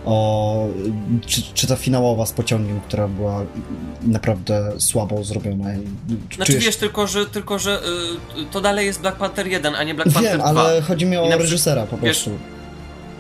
o, 0.06 0.68
czy, 1.26 1.42
czy 1.54 1.68
ta 1.68 1.76
finałowa 1.76 2.26
z 2.26 2.32
pociągiem, 2.32 2.80
która 2.88 3.08
była 3.08 3.46
naprawdę 4.04 4.72
słabo 4.78 5.24
zrobiona. 5.24 5.66
Czy 6.30 6.36
Znaczy 6.36 6.52
czujesz- 6.54 6.66
wiesz, 6.66 6.76
tylko 6.78 7.08
że, 7.08 7.26
tylko, 7.26 7.60
że 7.60 7.80
y, 8.42 8.46
to 8.52 8.62
dalej 8.62 8.86
jest 8.86 9.02
Black 9.02 9.18
Panther 9.18 9.48
1, 9.48 9.76
a 9.76 9.84
nie 9.84 9.94
Black 9.96 10.14
Panther 10.14 10.32
Wiem, 10.32 10.42
2. 10.42 10.62
ale 10.62 10.82
chodzi 10.82 11.06
mi 11.06 11.18
o 11.18 11.30
na 11.30 11.36
reżysera 11.38 11.86
po 11.86 11.98
wiesz- 11.98 12.24
prostu. 12.24 12.32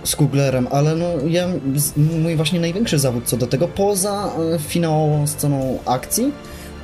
Z 0.03 0.15
Kuglerem, 0.15 0.67
ale 0.71 0.95
no 0.95 1.05
ja, 1.27 1.47
mój 2.21 2.35
właśnie 2.35 2.59
największy 2.59 2.99
zawód 2.99 3.23
co 3.25 3.37
do 3.37 3.47
tego, 3.47 3.67
poza 3.67 4.31
e, 4.55 4.59
finałową 4.59 5.27
sceną 5.27 5.79
akcji, 5.85 6.31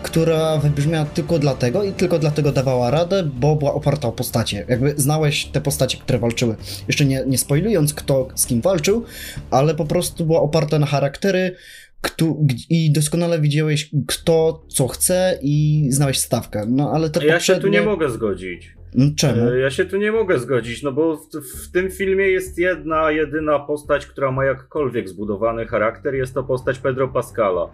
która 0.03 0.57
wybrzmiała 0.57 1.05
tylko 1.05 1.39
dlatego 1.39 1.83
i 1.83 1.91
tylko 1.91 2.19
dlatego 2.19 2.51
dawała 2.51 2.91
radę, 2.91 3.23
bo 3.23 3.55
była 3.55 3.73
oparta 3.73 4.07
o 4.07 4.11
postacie. 4.11 4.65
Jakby 4.69 4.93
znałeś 4.97 5.45
te 5.45 5.61
postacie, 5.61 5.97
które 5.97 6.19
walczyły. 6.19 6.55
Jeszcze 6.87 7.05
nie, 7.05 7.23
nie 7.27 7.37
spoilując, 7.37 7.93
kto 7.93 8.27
z 8.35 8.45
kim 8.45 8.61
walczył, 8.61 9.05
ale 9.51 9.75
po 9.75 9.85
prostu 9.85 10.25
była 10.25 10.41
oparta 10.41 10.79
na 10.79 10.85
charaktery 10.85 11.55
kto, 12.01 12.25
i 12.69 12.91
doskonale 12.91 13.39
widziałeś, 13.39 13.89
kto 14.07 14.65
co 14.67 14.87
chce 14.87 15.39
i 15.41 15.87
znałeś 15.89 16.19
stawkę. 16.19 16.65
No 16.69 16.91
ale 16.91 17.09
te 17.09 17.25
Ja 17.25 17.39
się 17.39 17.53
tu 17.53 17.61
poprzednie... 17.61 17.79
nie 17.79 17.85
mogę 17.85 18.09
zgodzić. 18.09 18.78
Mm, 18.95 19.15
Czemu? 19.15 19.49
E, 19.49 19.59
Ja 19.59 19.69
się 19.69 19.85
tu 19.85 19.97
nie 19.97 20.11
mogę 20.11 20.39
zgodzić, 20.39 20.83
no 20.83 20.91
bo 20.91 21.17
w, 21.17 21.35
w 21.63 21.71
tym 21.71 21.91
filmie 21.91 22.25
jest 22.27 22.57
jedna, 22.57 23.11
jedyna 23.11 23.59
postać, 23.59 24.05
która 24.05 24.31
ma 24.31 24.45
jakkolwiek 24.45 25.09
zbudowany 25.09 25.65
charakter, 25.65 26.15
jest 26.15 26.33
to 26.33 26.43
postać 26.43 26.79
Pedro 26.79 27.07
Pascala. 27.07 27.67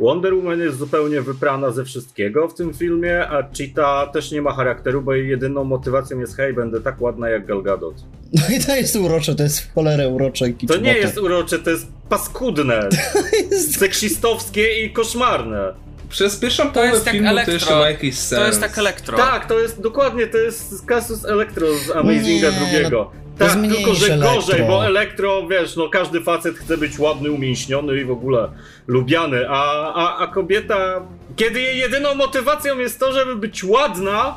Wonder 0.00 0.34
Woman 0.34 0.60
jest 0.60 0.78
zupełnie 0.78 1.22
wyprana 1.22 1.70
ze 1.70 1.84
wszystkiego 1.84 2.48
w 2.48 2.54
tym 2.54 2.74
filmie, 2.74 3.28
a 3.28 3.42
Cheetah 3.58 4.12
też 4.12 4.32
nie 4.32 4.42
ma 4.42 4.52
charakteru, 4.52 5.02
bo 5.02 5.14
jej 5.14 5.28
jedyną 5.28 5.64
motywacją 5.64 6.20
jest 6.20 6.36
hej, 6.36 6.54
będę 6.54 6.80
tak 6.80 7.00
ładna 7.00 7.28
jak 7.28 7.46
Gal 7.46 7.62
Gadot. 7.62 7.94
No 8.32 8.56
i 8.56 8.60
to 8.60 8.76
jest 8.76 8.96
urocze, 8.96 9.34
to 9.34 9.42
jest 9.42 9.60
w 9.60 9.74
cholerę 9.74 10.08
urocze 10.08 10.48
i 10.48 10.54
To 10.66 10.76
nie 10.76 10.94
jest 10.98 11.18
urocze, 11.18 11.58
to 11.58 11.70
jest 11.70 11.86
paskudne, 12.08 12.88
jest... 13.50 13.78
seksistowskie 13.78 14.84
i 14.84 14.90
koszmarne. 14.92 15.74
Przez 16.12 16.36
pierwszą 16.36 16.72
połowę 16.72 16.90
jest 16.92 17.06
jak 17.06 17.12
filmu 17.14 17.28
to 17.28 17.32
elektro. 17.32 17.54
jeszcze 17.54 17.74
ma 17.74 17.90
jakiś 17.90 18.18
sens. 18.18 18.40
To 18.40 18.46
jest 18.46 18.60
tak 18.60 18.78
elektro. 18.78 19.16
Tak, 19.16 19.46
to 19.48 19.58
jest 19.60 19.80
dokładnie, 19.80 20.26
to 20.26 20.38
jest 20.38 20.86
Casus 20.86 21.24
Electro 21.24 21.66
z 21.78 21.90
Amazinga 21.90 22.50
Nie, 22.50 22.56
drugiego. 22.56 23.10
to 23.38 23.46
tak, 23.46 23.52
tylko 23.52 23.68
że 23.68 23.68
mniejsze 23.68 24.18
gorzej, 24.18 24.54
Elektro. 24.54 24.66
bo 24.66 24.86
Elektro, 24.86 25.46
wiesz, 25.48 25.76
no 25.76 25.88
każdy 25.88 26.20
facet 26.20 26.56
chce 26.56 26.76
być 26.76 26.98
ładny, 26.98 27.30
umięśniony 27.30 28.00
i 28.00 28.04
w 28.04 28.10
ogóle 28.10 28.48
lubiany, 28.86 29.48
a, 29.48 29.92
a, 29.94 30.18
a 30.18 30.26
kobieta, 30.26 31.06
kiedy 31.36 31.60
jej 31.60 31.78
jedyną 31.78 32.14
motywacją 32.14 32.78
jest 32.78 33.00
to, 33.00 33.12
żeby 33.12 33.36
być 33.36 33.64
ładna, 33.64 34.34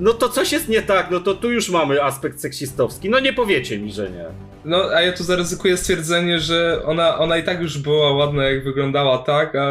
no 0.00 0.12
to 0.12 0.28
coś 0.28 0.52
jest 0.52 0.68
nie 0.68 0.82
tak, 0.82 1.10
no 1.10 1.20
to 1.20 1.34
tu 1.34 1.52
już 1.52 1.68
mamy 1.70 2.02
aspekt 2.02 2.40
seksistowski, 2.40 3.10
no 3.10 3.20
nie 3.20 3.32
powiecie 3.32 3.78
mi, 3.78 3.92
że 3.92 4.10
nie. 4.10 4.24
No, 4.64 4.76
a 4.96 5.00
ja 5.02 5.12
tu 5.12 5.24
zaryzykuję 5.24 5.76
stwierdzenie, 5.76 6.40
że 6.40 6.82
ona, 6.86 7.18
ona 7.18 7.38
i 7.38 7.42
tak 7.44 7.60
już 7.60 7.78
była 7.78 8.12
ładna, 8.12 8.44
jak 8.44 8.64
wyglądała, 8.64 9.18
tak? 9.18 9.56
A 9.56 9.70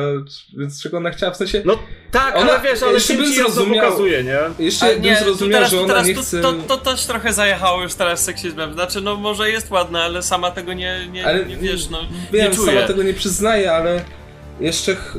więc 0.57 0.81
czego 0.83 0.97
ona 0.97 1.11
chciała? 1.11 1.31
W 1.33 1.37
sensie, 1.37 1.61
No 1.65 1.77
tak, 2.11 2.35
Ona- 2.35 2.51
ale 2.51 2.61
wiesz, 2.69 2.83
ale 2.83 2.93
jeszcze 2.93 3.13
bym 3.13 3.33
zrozumiał- 3.33 3.85
pokazuje, 3.85 4.23
nie? 4.23 4.39
jeszcze 4.65 4.85
Ale 4.85 4.93
bym 4.95 5.03
nie, 5.03 5.15
tu 5.15 5.23
zrozumiał, 5.23 5.53
teraz, 5.53 5.71
że 5.71 5.79
ona 5.79 5.87
teraz 5.87 6.07
nie 6.07 6.15
to, 6.15 6.21
chce... 6.21 6.41
to, 6.41 6.53
to 6.53 6.77
też 6.77 7.05
trochę 7.05 7.33
zajechało 7.33 7.83
już 7.83 7.93
teraz 7.93 8.23
seksizmem. 8.23 8.73
Znaczy, 8.73 9.01
no 9.01 9.15
może 9.15 9.49
jest 9.51 9.71
ładna, 9.71 10.03
ale 10.03 10.23
sama 10.23 10.51
tego 10.51 10.73
nie, 10.73 11.07
nie, 11.11 11.25
Ale 11.25 11.45
nie 11.45 11.57
wiesz, 11.57 11.89
no 11.89 11.97
Wiem, 12.31 12.51
nie 12.51 12.57
czuję. 12.57 12.73
sama 12.73 12.87
tego 12.87 13.03
nie 13.03 13.13
przyznaję, 13.13 13.71
ale 13.73 14.01
jeszcze 14.59 14.95
ch 14.95 15.17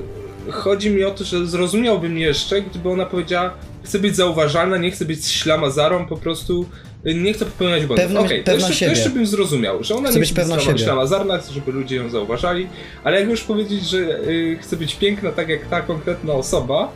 chodzi 0.51 0.91
mi 0.91 1.05
o 1.05 1.11
to, 1.11 1.25
że 1.25 1.47
zrozumiałbym 1.47 2.19
jeszcze, 2.19 2.63
gdyby 2.63 2.89
ona 2.91 3.07
powiedziała, 3.07 3.55
chcę 3.85 3.99
być 3.99 4.17
zauważalna, 4.17 4.77
nie 4.77 4.91
chcę 4.91 5.05
być 5.05 5.27
ślamazarą, 5.27 6.07
po 6.07 6.17
prostu 6.17 6.67
nie 7.05 7.33
chcę 7.33 7.45
popełniać 7.45 7.87
błędów. 7.87 8.05
Pewna- 8.07 8.21
Okej, 8.21 8.39
to, 8.45 8.45
pewna 8.45 8.53
jeszcze, 8.69 8.73
to 8.73 8.79
siebie. 8.79 8.91
jeszcze 8.93 9.11
bym 9.11 9.27
zrozumiał, 9.27 9.85
że 9.85 9.95
ona 9.95 10.09
Chce 10.09 10.15
nie 10.15 10.21
być 10.21 10.33
chce 10.33 10.45
być 10.55 10.65
siebie. 10.65 10.79
ślamazarna, 10.79 11.39
chce, 11.39 11.53
żeby 11.53 11.73
ludzie 11.73 11.97
ją 11.97 12.09
zauważali, 12.11 12.69
ale 13.05 13.21
jak 13.21 13.29
już 13.31 13.41
powiedzieć, 13.43 13.89
że 13.89 13.99
y, 13.99 14.59
chce 14.63 14.77
być 14.77 14.95
piękna 14.95 15.33
tak 15.33 15.49
jak 15.49 15.67
ta 15.67 15.81
konkretna 15.81 16.33
osoba, 16.33 16.93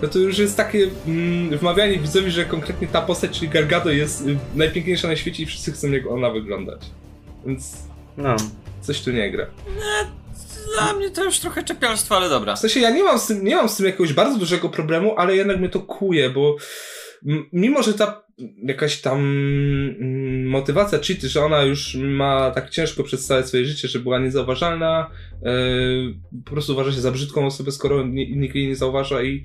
to 0.00 0.08
to 0.08 0.18
już 0.18 0.38
jest 0.38 0.56
takie 0.56 0.88
mm, 1.06 1.58
wmawianie 1.58 1.98
widzowi, 1.98 2.30
że 2.30 2.44
konkretnie 2.44 2.88
ta 2.88 3.00
postać, 3.02 3.30
czyli 3.38 3.48
Gargado 3.48 3.90
jest 3.90 4.20
y, 4.26 4.36
najpiękniejsza 4.54 5.08
na 5.08 5.16
świecie 5.16 5.42
i 5.42 5.46
wszyscy 5.46 5.72
chcą 5.72 5.90
jak 5.90 6.06
ona 6.06 6.30
wyglądać. 6.30 6.80
Więc 7.46 7.72
No. 8.16 8.36
coś 8.80 9.00
tu 9.00 9.10
nie 9.12 9.30
gra. 9.30 9.46
Dla 10.78 10.92
mnie 10.92 11.10
to 11.10 11.24
już 11.24 11.38
trochę 11.38 11.62
czepialstwo, 11.62 12.16
ale 12.16 12.28
dobra. 12.28 12.56
W 12.56 12.58
sensie 12.58 12.80
ja 12.80 12.90
nie 12.90 13.02
mam 13.04 13.18
z 13.18 13.26
tym, 13.26 13.44
nie 13.44 13.56
mam 13.56 13.68
z 13.68 13.76
tym 13.76 13.86
jakiegoś 13.86 14.12
bardzo 14.12 14.38
dużego 14.38 14.68
problemu, 14.68 15.14
ale 15.18 15.36
jednak 15.36 15.58
mnie 15.58 15.68
to 15.68 15.80
kuje, 15.80 16.30
bo 16.30 16.56
mimo, 17.52 17.82
że 17.82 17.94
ta 17.94 18.24
jakaś 18.62 19.00
tam 19.00 19.18
mm, 19.18 20.46
motywacja 20.46 20.98
cheaty, 20.98 21.28
że 21.28 21.44
ona 21.44 21.62
już 21.62 21.94
ma 21.94 22.50
tak 22.50 22.70
ciężko 22.70 23.04
przez 23.04 23.26
całe 23.26 23.46
swoje 23.46 23.64
życie, 23.64 23.88
że 23.88 23.98
była 23.98 24.18
niezauważalna, 24.18 25.10
yy, 25.42 26.14
po 26.44 26.50
prostu 26.50 26.72
uważa 26.72 26.92
się 26.92 27.00
za 27.00 27.12
brzydką 27.12 27.46
osobę, 27.46 27.72
skoro 27.72 28.06
nikt 28.06 28.54
jej 28.54 28.68
nie 28.68 28.76
zauważa 28.76 29.22
i, 29.22 29.44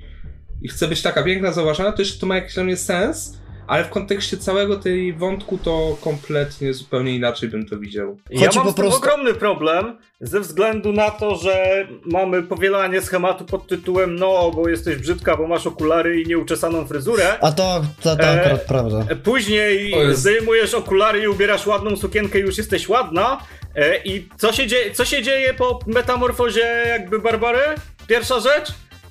i 0.62 0.67
chce 0.67 0.88
być 0.88 1.01
taka 1.01 1.23
piękna, 1.23 1.51
zauważana, 1.51 1.91
to 1.91 2.01
jeszcze 2.01 2.19
to 2.19 2.25
ma 2.27 2.36
jakiś 2.36 2.54
dla 2.54 2.63
mnie 2.63 2.77
sens, 2.77 3.38
ale 3.69 3.84
w 3.84 3.89
kontekście 3.89 4.38
całego 4.38 4.77
tej 4.77 5.13
wątku 5.13 5.58
to 5.58 5.97
kompletnie 6.01 6.73
zupełnie 6.73 7.15
inaczej 7.15 7.49
bym 7.49 7.65
to 7.65 7.77
widział. 7.79 8.17
Ja 8.29 8.39
Chodzi 8.45 8.58
mam 8.58 8.67
po 8.67 8.73
prostu- 8.73 8.97
ogromny 8.97 9.34
problem 9.34 9.97
ze 10.21 10.39
względu 10.39 10.91
na 10.93 11.12
to, 11.12 11.36
że 11.36 11.88
mamy 12.05 12.43
powielanie 12.43 13.01
schematu 13.01 13.45
pod 13.45 13.67
tytułem 13.67 14.15
no, 14.15 14.51
bo 14.55 14.69
jesteś 14.69 14.95
brzydka, 14.95 15.38
bo 15.38 15.47
masz 15.47 15.67
okulary 15.67 16.21
i 16.21 16.27
nieuczesaną 16.27 16.86
fryzurę. 16.88 17.38
A 17.41 17.51
to, 17.51 17.82
to, 18.01 18.15
to 18.15 18.23
E, 18.23 18.41
akurat 18.41 18.65
prawda. 18.65 19.05
Później 19.23 19.93
O 19.93 20.03
jest. 20.03 20.19
zdejmujesz 20.21 20.73
okulary 20.73 21.19
i 21.23 21.27
ubierasz 21.27 21.67
ładną 21.67 21.97
sukienkę 21.97 22.39
i 22.39 22.41
już 22.41 22.58
jesteś 22.58 22.89
ładna. 22.89 23.38
E, 23.75 23.97
I 24.03 24.29
co 24.38 24.51
się, 24.53 24.67
dzieje, 24.67 24.91
co 24.91 25.05
się 25.05 25.23
dzieje 25.23 25.53
po 25.53 25.79
metamorfozie 25.88 26.86
jakby 26.89 27.19
Barbary? 27.19 27.60
Pierwsza 28.08 28.39
rzecz? 28.39 28.67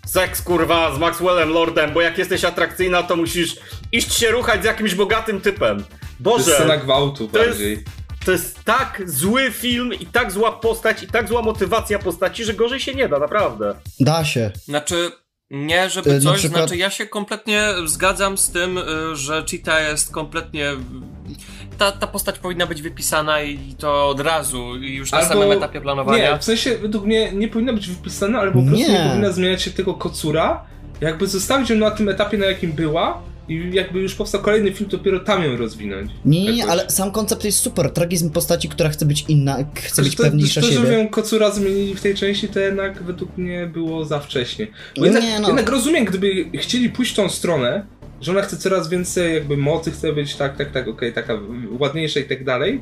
Seks 0.07 0.42
kurwa 0.42 0.94
z 0.94 0.99
Maxwellem 0.99 1.49
Lordem, 1.51 1.90
bo 1.92 2.01
jak 2.01 2.18
jesteś 2.18 2.44
atrakcyjna, 2.44 3.03
to 3.03 3.16
musisz 3.16 3.57
iść 3.92 4.14
się 4.14 4.31
ruchać 4.31 4.62
z 4.62 4.64
jakimś 4.64 4.94
bogatym 4.94 5.40
typem. 5.40 5.85
To 6.24 6.37
jest 6.37 6.48
scena 6.51 6.68
Boże, 6.74 6.79
gwałtu 6.85 7.29
to 7.29 7.38
jest- 7.38 7.51
bardziej. 7.51 7.85
to 8.24 8.33
jest 8.33 8.64
tak 8.64 9.03
zły 9.07 9.51
film 9.51 9.92
i 9.94 10.07
tak 10.07 10.33
zła 10.33 10.53
postać 10.53 11.03
i 11.03 11.07
tak 11.07 11.29
zła 11.29 11.42
motywacja 11.42 11.98
postaci, 11.98 12.44
że 12.44 12.55
gorzej 12.55 12.81
się 12.81 12.94
nie 12.94 13.09
da, 13.09 13.18
naprawdę. 13.18 13.74
Da 14.01 14.24
się. 14.24 14.51
Znaczy, 14.64 15.11
nie, 15.51 15.90
żeby 15.90 16.14
na 16.14 16.20
coś, 16.20 16.38
przykład- 16.38 16.61
znaczy 16.62 16.77
ja 16.77 16.90
się 16.90 17.07
kompletnie 17.07 17.68
zgadzam 17.87 18.38
z 18.38 18.51
tym, 18.51 18.79
y, 18.79 19.16
że 19.16 19.44
Cheetah 19.51 19.83
jest 19.90 20.12
kompletnie... 20.12 20.70
Ta, 21.79 21.92
ta 21.92 22.07
postać 22.07 22.38
powinna 22.38 22.66
być 22.66 22.83
wypisana 22.83 23.42
i 23.42 23.74
to 23.79 24.09
od 24.09 24.20
razu, 24.20 24.77
i 24.77 24.94
już 24.94 25.12
na 25.12 25.18
Albo- 25.18 25.29
samym 25.29 25.53
etapie 25.53 25.81
planowania. 25.81 26.33
Nie, 26.33 26.38
w 26.38 26.44
sensie 26.44 26.79
według 26.79 27.05
mnie 27.05 27.33
nie 27.33 27.48
powinna 27.48 27.72
być 27.72 27.88
wypisana, 27.88 28.38
ale 28.40 28.53
po 28.53 28.59
prostu 28.62 28.77
nie, 28.77 28.88
Nie. 28.88 29.07
powinna 29.09 29.33
zmieniać 29.33 29.62
się 29.62 29.70
tego 29.70 29.94
kocura. 29.94 30.64
Jakby 31.01 31.27
zostawić 31.27 31.70
ją 31.70 31.77
na 31.77 31.90
tym 31.90 32.09
etapie, 32.09 32.38
na 32.38 32.46
jakim 32.46 32.72
była 32.72 33.22
i 33.49 33.71
jakby 33.73 34.01
już 34.01 34.15
powstał 34.15 34.41
kolejny 34.41 34.73
film, 34.73 34.91
to 34.91 34.97
dopiero 34.97 35.21
tam 35.21 35.45
ją 35.45 35.57
rozwinąć. 35.57 36.11
Nie, 36.25 36.43
nie, 36.45 36.53
nie, 36.53 36.67
ale 36.67 36.91
sam 36.91 37.11
koncept 37.11 37.45
jest 37.45 37.59
super. 37.59 37.91
Tragizm 37.91 38.31
postaci, 38.31 38.69
która 38.69 38.89
chce 38.89 39.07
być 39.07 39.25
inna, 39.29 39.57
chce 39.75 40.03
być 40.03 40.17
to, 40.17 40.23
pewniejsza 40.23 40.61
to, 40.61 40.67
to, 40.67 40.73
że 40.73 40.81
siebie. 40.81 40.99
ją 40.99 41.09
kocura 41.09 41.51
zmienili 41.51 41.95
w 41.95 42.01
tej 42.01 42.15
części, 42.15 42.49
to 42.49 42.61
jednak 42.61 43.03
według 43.03 43.39
mnie 43.39 43.67
było 43.67 44.05
za 44.05 44.21
wcześnie. 44.21 44.67
Bo 44.97 45.07
Nie, 45.07 45.11
jednak, 45.11 45.25
no. 45.41 45.47
jednak 45.49 45.69
rozumiem, 45.69 46.05
gdyby 46.05 46.45
chcieli 46.59 46.91
pójść 46.91 47.13
w 47.13 47.17
tą 47.17 47.29
stronę, 47.29 47.87
że 48.21 48.33
ona 48.33 48.43
chce 48.43 48.57
coraz 48.57 48.89
więcej 48.89 49.35
jakby 49.35 49.57
mocy, 49.57 49.91
chce 49.91 50.13
być 50.13 50.37
tak, 50.37 50.57
tak, 50.57 50.73
tak, 50.73 50.89
okej, 50.89 51.13
taka 51.13 51.39
ładniejsza 51.79 52.21
i 52.21 52.25
tak 52.25 52.45
dalej, 52.45 52.81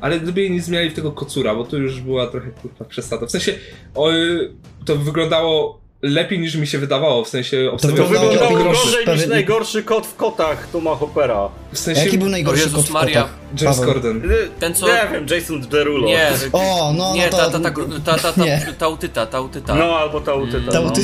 ale 0.00 0.20
gdyby 0.20 0.40
jej 0.40 0.50
nie 0.50 0.62
zmieniali 0.62 0.90
w 0.90 0.94
tego 0.94 1.12
kocura, 1.12 1.54
bo 1.54 1.64
to 1.64 1.76
już 1.76 2.00
była 2.00 2.26
trochę 2.26 2.50
kurwa 2.50 2.84
przesada. 2.84 3.26
W 3.26 3.30
sensie 3.30 3.54
o, 3.94 4.12
y, 4.12 4.50
to 4.84 4.96
wyglądało 4.96 5.80
lepiej 6.02 6.38
niż 6.38 6.54
mi 6.54 6.66
się 6.66 6.78
wydawało, 6.78 7.24
w 7.24 7.28
sensie 7.28 7.64
To 7.66 7.72
obstawiałem 7.72 8.08
wyglądało 8.12 8.64
gorzej 8.64 9.06
niż 9.16 9.26
najgorszy 9.26 9.82
kot 9.82 10.06
w 10.06 10.16
kotach 10.16 10.68
Toma 10.72 10.96
Hoppera. 10.96 11.48
W 11.72 11.78
sensie 11.78 12.04
Jaki 12.04 12.18
był 12.18 12.28
najgorszy 12.28 12.62
Jezus 12.62 12.76
kot 12.76 12.86
w 12.86 12.90
Maria. 12.90 13.22
kotach? 13.22 13.34
James 13.60 13.78
Paweł. 13.78 13.94
Corden. 13.94 14.22
Ten, 14.60 14.74
co- 14.74 14.86
Nie 14.86 15.08
wiem, 15.12 15.26
Jason 15.30 15.60
Derulo. 15.60 16.06
Nie, 16.06 16.30
O, 16.52 16.92
no, 16.96 17.14
nie, 17.14 17.24
no 17.24 17.30
to... 17.30 17.36
ta, 17.36 17.50
ta, 17.50 17.70
ta, 17.70 17.70
ta, 18.04 18.18
ta, 18.18 18.32
ta, 18.32 18.44
Nie. 18.44 18.74
ta 18.78 18.88
utyta, 18.88 19.26
ta 19.26 19.40
utyta. 19.40 19.74
No, 19.74 19.98
albo 19.98 20.20
ta 20.20 20.34
utyta. 20.34 20.72
Ta 20.72 20.80
no. 20.80 20.88
uty... 20.88 21.02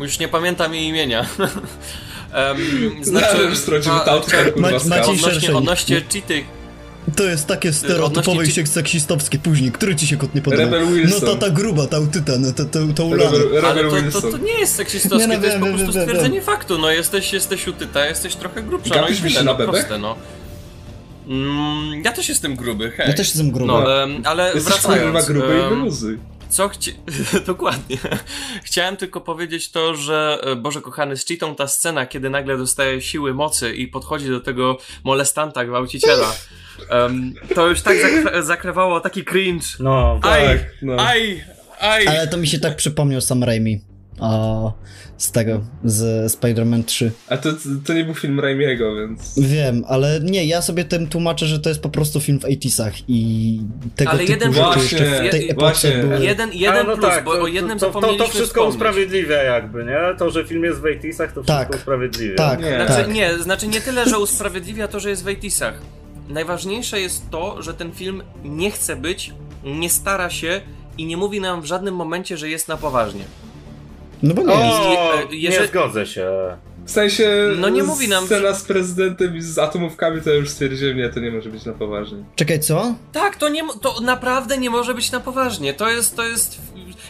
Już 0.00 0.18
nie 0.18 0.28
pamiętam 0.28 0.74
jej 0.74 0.84
imienia. 0.86 1.26
um, 1.38 3.04
Znaczy, 3.04 3.42
już 3.42 3.58
strącimy 3.58 3.96
ta 4.04 4.16
utyta, 4.16 4.44
kurwa, 4.44 4.60
Macie- 4.70 4.80
skała. 4.80 5.00
macie- 5.00 5.10
odnośnie, 5.26 5.56
odnośnie 5.56 6.02
cheaty, 6.12 6.44
To 7.16 7.24
jest 7.24 7.46
takie 7.46 7.72
stereotypowe 7.72 8.30
odnośnie 8.30 8.62
i 8.62 8.66
ci- 8.66 8.72
seksistowskie 8.72 9.38
później. 9.38 9.72
Który 9.72 9.96
ci 9.96 10.06
się 10.06 10.16
kot 10.16 10.34
nie 10.34 10.42
podoba? 10.42 10.62
Rebel 10.62 10.86
Wilson. 10.86 11.20
No 11.28 11.34
ta, 11.34 11.40
ta 11.40 11.50
gruba, 11.50 11.86
ta 11.86 11.98
utyta, 11.98 12.32
no 12.38 12.52
ta, 12.52 12.64
ta, 12.64 12.78
ta 12.96 13.02
ulana. 13.02 13.30
Rebel, 13.30 13.66
ale 13.66 13.84
to, 14.10 14.20
to, 14.20 14.30
to 14.30 14.38
nie 14.38 14.52
jest 14.60 14.74
seksistowskie, 14.74 15.28
Nie, 15.28 15.34
no 15.34 15.40
to 15.40 15.46
jest 15.46 15.58
wiem, 15.58 15.60
po 15.60 15.66
prostu 15.76 15.92
wiem, 15.92 15.94
wiem. 15.94 16.04
stwierdzenie 16.08 16.42
faktu. 16.42 16.78
No 16.78 16.90
jesteś, 16.90 17.32
jesteś 17.32 17.68
utyta, 17.68 18.06
jesteś 18.06 18.36
trochę 18.36 18.62
grubsza, 18.62 19.00
no 19.00 19.08
i 19.08 19.14
tyle, 19.16 19.42
na 19.44 19.52
no 19.58 19.66
proste, 19.66 19.98
no. 19.98 20.16
Mm, 21.28 22.02
ja 22.04 22.12
też 22.12 22.28
jestem 22.28 22.56
gruby, 22.56 22.90
hej. 22.90 23.08
Ja 23.08 23.14
też 23.14 23.28
jestem 23.28 23.50
gruby. 23.50 23.72
No, 23.72 24.02
em, 24.02 24.22
ale 24.24 24.54
Jesteś 24.54 24.64
wracając. 24.64 25.26
gruby 25.26 25.54
i 25.54 25.60
em, 25.60 25.68
wyluzuj. 25.68 26.18
Co 26.54 26.68
chci... 26.68 26.94
Dokładnie. 27.46 27.96
Chciałem 28.64 28.96
tylko 28.96 29.20
powiedzieć 29.20 29.70
to, 29.70 29.94
że 29.94 30.38
e, 30.42 30.56
Boże 30.56 30.80
kochany, 30.80 31.16
z 31.16 31.26
cheatą 31.26 31.54
ta 31.54 31.68
scena, 31.68 32.06
kiedy 32.06 32.30
nagle 32.30 32.58
dostaje 32.58 33.00
siły 33.00 33.34
mocy 33.34 33.74
i 33.74 33.88
podchodzi 33.88 34.28
do 34.28 34.40
tego 34.40 34.78
molestanta, 35.04 35.64
gwałciciela. 35.64 36.32
Um, 36.90 37.34
to 37.54 37.68
już 37.68 37.82
tak 37.82 37.96
zakre 38.00 38.42
zakrewało 38.42 39.00
taki 39.00 39.24
cringe. 39.24 39.66
No, 39.80 40.20
Aj, 40.22 40.46
tak, 40.46 40.58
no. 40.82 40.96
aj, 40.96 41.44
aj. 41.80 42.08
Ale 42.08 42.28
to 42.28 42.36
mi 42.36 42.46
się 42.46 42.58
tak 42.58 42.76
przypomniał 42.76 43.20
Sam 43.20 43.44
Raimi. 43.44 43.93
O, 44.24 44.72
z 45.18 45.32
tego, 45.32 45.60
z 45.84 46.32
Spider-Man 46.32 46.84
3. 46.84 47.12
A 47.28 47.36
to, 47.36 47.50
to 47.86 47.94
nie 47.94 48.04
był 48.04 48.14
film 48.14 48.40
Raimiego, 48.40 48.94
więc... 48.96 49.38
Wiem, 49.38 49.84
ale 49.88 50.20
nie, 50.20 50.44
ja 50.46 50.62
sobie 50.62 50.84
tym 50.84 51.06
tłumaczę, 51.06 51.46
że 51.46 51.60
to 51.60 51.68
jest 51.68 51.80
po 51.80 51.88
prostu 51.88 52.20
film 52.20 52.40
w 52.40 52.42
80sach 52.44 52.90
i 53.08 53.60
tego 53.96 54.10
Ale 54.10 54.20
typu 54.20 54.32
jeden 54.32 54.52
rzeczy 54.52 54.70
plus. 54.72 54.92
jeszcze 54.92 55.06
w 55.06 55.30
tej 55.30 55.30
Właśnie, 55.30 55.50
epoce 55.50 55.58
właśnie. 55.58 56.02
były... 56.02 56.24
Jeden, 56.24 56.50
jeden 56.52 56.86
no 56.86 56.96
plus, 56.96 57.08
tak, 57.08 57.24
bo 57.24 57.34
to, 57.34 57.42
o 57.42 57.46
jednym 57.46 57.78
to, 57.78 57.90
to, 57.90 58.00
to 58.00 58.26
wszystko 58.28 58.44
wspomnieć. 58.46 58.74
usprawiedliwia 58.74 59.42
jakby, 59.42 59.84
nie? 59.84 59.98
To, 60.18 60.30
że 60.30 60.44
film 60.44 60.64
jest 60.64 60.80
w 60.80 60.82
80sach, 60.82 61.32
to 61.32 61.42
Tak. 61.44 61.58
wszystko 61.68 61.76
usprawiedliwia. 61.76 62.36
Tak, 62.36 62.60
Nie. 62.60 62.74
Znaczy, 62.86 63.02
tak. 63.02 63.12
nie, 63.14 63.38
znaczy 63.38 63.66
nie 63.68 63.80
tyle, 63.80 64.08
że 64.08 64.18
usprawiedliwia 64.18 64.88
to, 64.88 65.00
że 65.00 65.10
jest 65.10 65.24
w 65.24 65.26
80sach. 65.26 65.72
Najważniejsze 66.28 67.00
jest 67.00 67.30
to, 67.30 67.62
że 67.62 67.74
ten 67.74 67.92
film 67.92 68.22
nie 68.44 68.70
chce 68.70 68.96
być, 68.96 69.32
nie 69.64 69.90
stara 69.90 70.30
się 70.30 70.60
i 70.98 71.06
nie 71.06 71.16
mówi 71.16 71.40
nam 71.40 71.62
w 71.62 71.64
żadnym 71.64 71.94
momencie, 71.94 72.36
że 72.36 72.48
jest 72.48 72.68
na 72.68 72.76
poważnie. 72.76 73.24
No 74.24 74.34
bo 74.34 74.42
nie 74.42 74.54
jest. 74.54 74.78
O, 74.80 74.92
Je- 74.92 75.22
e, 75.22 75.26
jeżeli- 75.30 75.60
nie 75.62 75.66
zgodzę 75.68 76.06
się. 76.06 76.30
W 76.84 76.90
sensie... 76.90 77.28
No 77.56 77.68
nie 77.68 77.82
mówi 77.82 78.08
nam, 78.08 78.26
Scena 78.26 78.54
z 78.54 78.62
prezydentem 78.62 79.36
i 79.36 79.42
z 79.42 79.58
atomówkami 79.58 80.22
to 80.22 80.30
już 80.30 80.50
stwierdziłem, 80.50 80.96
nie, 80.96 81.08
to 81.08 81.20
nie 81.20 81.30
może 81.30 81.50
być 81.50 81.64
na 81.64 81.72
poważnie. 81.72 82.18
Czekaj, 82.36 82.60
co? 82.60 82.94
Tak, 83.12 83.36
to, 83.36 83.48
nie, 83.48 83.62
to 83.82 84.00
naprawdę 84.00 84.58
nie 84.58 84.70
może 84.70 84.94
być 84.94 85.12
na 85.12 85.20
poważnie. 85.20 85.74
To 85.74 85.88
jest, 85.90 86.16
to 86.16 86.22
jest. 86.24 86.58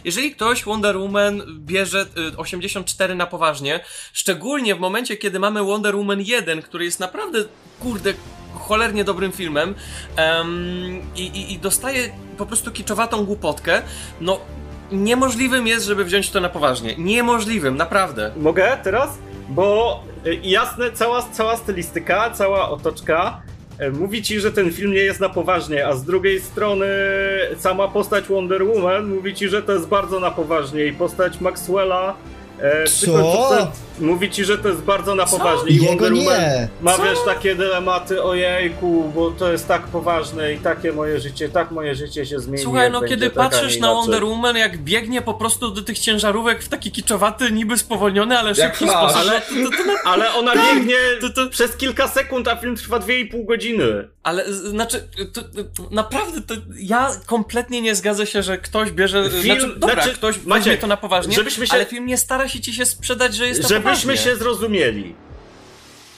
Jeżeli 0.05 0.31
ktoś 0.35 0.65
Wonder 0.65 0.99
Woman 0.99 1.43
bierze 1.59 2.07
y, 2.33 2.37
84 2.37 3.15
na 3.15 3.27
poważnie, 3.27 3.81
szczególnie 4.13 4.75
w 4.75 4.81
momencie, 4.81 5.17
kiedy 5.17 5.39
mamy 5.39 5.63
Wonder 5.63 5.97
Woman 5.97 6.21
1, 6.21 6.63
który 6.63 6.85
jest 6.85 7.01
naprawdę, 7.01 7.45
kurde, 7.81 8.15
cholernie 8.55 9.05
dobrym 9.05 9.33
filmem 9.33 9.75
em, 10.17 11.01
i, 11.17 11.23
i, 11.23 11.53
i 11.53 11.59
dostaje 11.59 12.11
po 12.39 12.47
prostu 12.47 12.71
kiczowatą 12.71 13.25
głupotkę, 13.25 13.83
no 14.21 14.41
niemożliwym 14.93 15.67
jest, 15.67 15.87
żeby 15.87 16.05
wziąć 16.05 16.31
to 16.31 16.41
na 16.41 16.49
poważnie. 16.49 16.95
Niemożliwym, 16.99 17.77
naprawdę. 17.77 18.33
Mogę 18.37 18.77
teraz? 18.83 19.19
Bo 19.49 20.01
y, 20.27 20.39
jasne, 20.43 20.93
cała, 20.93 21.23
cała 21.23 21.57
stylistyka, 21.57 22.31
cała 22.31 22.71
otoczka 22.71 23.41
y, 23.81 23.91
mówi 23.91 24.23
ci, 24.23 24.41
że 24.41 24.53
ten 24.53 24.73
film 24.73 24.93
nie 24.93 24.99
jest 24.99 25.21
na 25.21 25.29
poważnie, 25.29 25.87
a 25.87 25.93
z 25.93 26.05
drugiej 26.05 26.41
strony 26.41 26.87
sama 27.59 27.89
postać 27.89 28.25
Wonder 28.25 28.67
Woman 28.67 29.07
mówi 29.07 29.35
ci, 29.35 29.49
że 29.49 29.63
to 29.63 29.73
jest 29.73 29.89
bardzo 29.89 30.21
na 30.21 30.31
poważnie 30.31 30.87
i 30.87 30.93
postać 30.93 31.41
Maxwella 31.41 32.15
e, 32.61 32.85
Co? 32.87 33.73
mówi 34.01 34.31
ci, 34.31 34.45
że 34.45 34.59
to 34.59 34.69
jest 34.69 34.81
bardzo 34.81 35.15
na 35.15 35.27
Co? 35.27 35.39
poważnie 35.39 35.71
i 35.71 35.75
Jego 35.75 35.87
Wonder 35.87 36.13
Woman 36.15 36.41
nie. 36.41 36.69
ma 36.81 36.97
Co? 36.97 37.03
wiesz 37.03 37.19
takie 37.27 37.55
dylematy, 37.55 38.23
ojejku, 38.23 39.13
bo 39.15 39.31
to 39.31 39.53
jest 39.53 39.69
tak 39.69 39.83
poważne 39.83 40.53
i 40.53 40.59
takie 40.59 40.93
moje 40.93 41.21
życie, 41.21 41.49
tak 41.49 41.71
moje 41.71 41.95
życie 41.95 42.27
się 42.27 42.39
zmieni. 42.41 42.63
Słuchaj, 42.63 42.91
no 42.91 43.03
kiedy 43.03 43.31
patrzysz 43.31 43.79
na. 43.79 43.95
Wonder 43.95 44.25
Woman, 44.25 44.57
jak 44.57 44.79
biegnie 44.79 45.23
po 45.23 45.35
prostu 45.35 45.71
do 45.71 45.83
tych 45.83 45.99
ciężarówek 45.99 46.63
w 46.63 46.69
taki 46.69 46.91
kiczowaty, 46.91 47.53
niby 47.53 47.79
spowolniony, 47.79 48.39
ale 48.39 48.49
Jak 48.49 48.57
szybki 48.77 48.89
sposób. 48.89 49.17
Ale- 49.17 49.41
to, 49.41 49.71
to, 49.71 49.77
to, 49.77 49.85
na- 49.85 50.11
Ale 50.11 50.35
ona 50.35 50.53
Tak, 50.55 50.75
biegnie 50.75 50.95
to- 51.21 51.31
to- 51.31 51.51
przez 51.51 51.77
kilka 51.77 52.09
sekund, 52.09 52.49
a 52.49 52.57
film 52.57 52.77
trwa 52.77 52.99
2,5 52.99 53.45
godziny. 53.47 54.09
ale 54.23 54.53
znaczy, 54.53 55.09
to, 55.33 55.43
to, 55.43 55.49
naprawdę, 55.91 56.41
to 56.41 56.55
ja 56.77 57.11
kompletnie 57.27 57.81
nie 57.83 57.95
zgadzę 57.95 58.27
się, 58.27 58.43
że 58.43 58.59
ktoś 58.59 58.91
bierze. 58.91 59.31
Film- 59.31 59.61
znaczy, 59.61 59.75
dobra, 59.79 59.95
znaczy, 59.95 60.15
ktoś 60.19 60.35
weźmie 60.37 60.49
Maciek, 60.51 60.81
to 60.81 60.87
na 60.87 60.97
poważnie, 60.97 61.35
żebyśmy 61.35 61.67
się- 61.67 61.73
ale 61.73 61.85
film 61.85 62.07
nie 62.07 62.19
stara 62.19 62.44
ci 62.49 62.75
się 62.75 62.87
sprzedać, 62.87 63.35
że 63.35 63.47
jest 63.47 63.63
na 63.63 63.69
Żebyśmy 63.69 63.91
poważnie. 63.93 64.17
się 64.17 64.37
zrozumieli. 64.37 65.15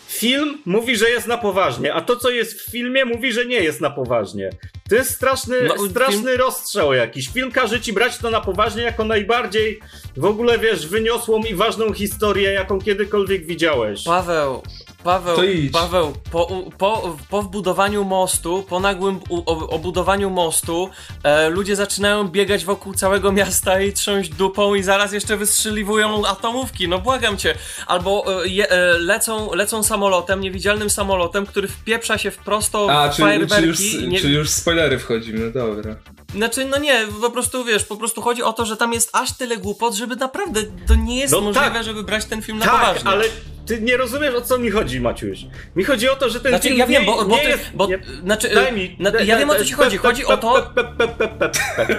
Film 0.09 0.59
mówi, 0.67 0.97
że 0.97 1.11
jest 1.11 1.27
na 1.27 1.39
poważnie, 1.39 1.95
a 1.95 2.01
to, 2.01 2.17
co 2.17 2.31
jest 2.31 2.61
w 2.61 2.71
filmie, 2.71 3.05
mówi, 3.05 3.33
że 3.33 3.47
nie 3.47 3.57
jest 3.61 3.81
na 3.81 3.91
poważnie. 3.91 4.51
To 4.89 4.95
jest 4.95 5.11
straszny, 5.11 5.57
No, 5.69 5.75
film- 5.77 5.91
straszny 5.91 6.37
rozstrzał 6.37 6.93
jakiś. 6.95 7.29
Film 7.29 7.53
każe 7.53 7.81
ci 7.81 7.93
brać 7.93 8.19
to 8.19 8.31
na 8.31 8.41
poważnie 8.41 8.83
jako 8.83 9.05
najbardziej 9.05 9.81
w 10.17 10.25
ogóle, 10.25 10.59
wiesz, 10.59 10.87
wyniosłą 10.87 11.43
i 11.43 11.55
ważną 11.55 11.93
historię, 11.93 12.53
jaką 12.53 12.81
kiedykolwiek 12.81 13.47
widziałeś. 13.47 14.05
Paweł, 14.05 14.63
Paweł. 15.05 15.37
Paweł, 15.73 16.13
po, 16.31 16.65
po, 16.79 17.17
po 17.31 17.43
wbudowaniu 17.43 18.05
mostu, 18.05 18.65
po 18.69 18.81
nagłym 18.81 19.21
obudowaniu 19.47 20.31
mostu, 20.31 20.91
e, 21.23 21.49
ludzie 21.49 21.77
zaczynają 21.77 22.29
biegać 22.29 22.65
wokół 22.65 22.95
całego 22.95 23.33
miasta 23.33 23.81
i 23.81 23.93
trząść 23.93 24.31
dupą 24.31 24.75
i 24.75 24.83
zaraz 24.83 25.13
jeszcze 25.13 25.37
wystrzeliwują 25.37 26.27
atomówki, 26.27 26.89
no 26.89 26.99
błagam 26.99 27.37
cię. 27.37 27.55
Albo 27.87 28.25
e, 28.45 28.71
e, 28.71 28.99
lecą, 28.99 29.55
lecą 29.55 29.83
samolotem, 29.83 30.41
niewidzialnym 30.41 30.91
samolotem, 30.91 31.47
który 31.47 31.69
wpieprza 31.69 32.19
się 32.19 32.31
w 32.31 32.37
prosto 32.37 32.89
A, 32.91 33.09
w 33.09 33.11
czy, 33.11 33.17
czy, 33.17 33.23
fajerwerki. 33.23 33.67
już, 33.67 34.09
nie, 34.09 34.21
czy 34.21 34.29
już 34.29 34.51
spoilery 34.51 34.99
wchodzimy, 34.99 35.53
dobra. 35.53 35.97
Znaczy, 36.37 36.65
no 36.65 36.79
nie, 36.79 37.07
po 37.21 37.31
prostu 37.31 37.65
wiesz, 37.65 37.85
po 37.85 37.97
prostu 37.97 38.23
chodzi 38.23 38.43
o 38.43 38.53
to, 38.53 38.67
że 38.67 38.77
tam 38.77 38.93
jest 38.93 39.11
aż 39.13 39.33
tyle 39.37 39.57
głupot, 39.57 39.95
żeby 39.95 40.17
naprawdę 40.17 40.61
to 40.89 40.95
nie 40.95 41.19
jest 41.21 41.33
No 41.33 41.41
możliwe, 41.41 41.71
tak. 41.71 41.85
żeby 41.85 42.03
brać 42.03 42.25
ten 42.25 42.43
film 42.43 42.59
na 42.59 42.65
tak, 42.65 42.81
poważnie. 42.81 43.11
ale 43.11 43.25
ty 43.67 43.81
nie 43.81 43.97
rozumiesz, 43.97 44.35
o 44.35 44.41
co 44.41 44.59
mi 44.59 44.71
chodzi, 44.71 45.01
Maciuś. 45.01 45.39
Mi 45.77 45.85
chodzi 45.85 46.09
o 46.09 46.17
to, 46.17 46.29
że 46.29 46.41
ten 46.41 46.51
Znaczy, 46.53 46.69
film 46.69 46.79
ja 46.79 46.87
wiem, 46.87 47.03
nie, 47.03 47.07
bo, 47.07 47.25
bo, 47.25 47.37
nie 47.37 47.43
ty, 47.43 47.49
jest... 47.49 47.63
bo 47.75 47.87
nie, 47.87 47.99
znaczy, 48.25 48.55
daj 48.55 48.73
mi. 48.73 48.97
na, 49.01 49.11
daj- 49.11 49.25
ja 49.25 49.37
daj- 49.37 49.39
wiem 49.39 49.51
o 49.51 49.55
co 49.55 49.65
ci 49.65 49.73
chodzi. 49.73 49.97
Chodzi 49.97 50.25
o 50.27 50.37
to. 50.37 50.73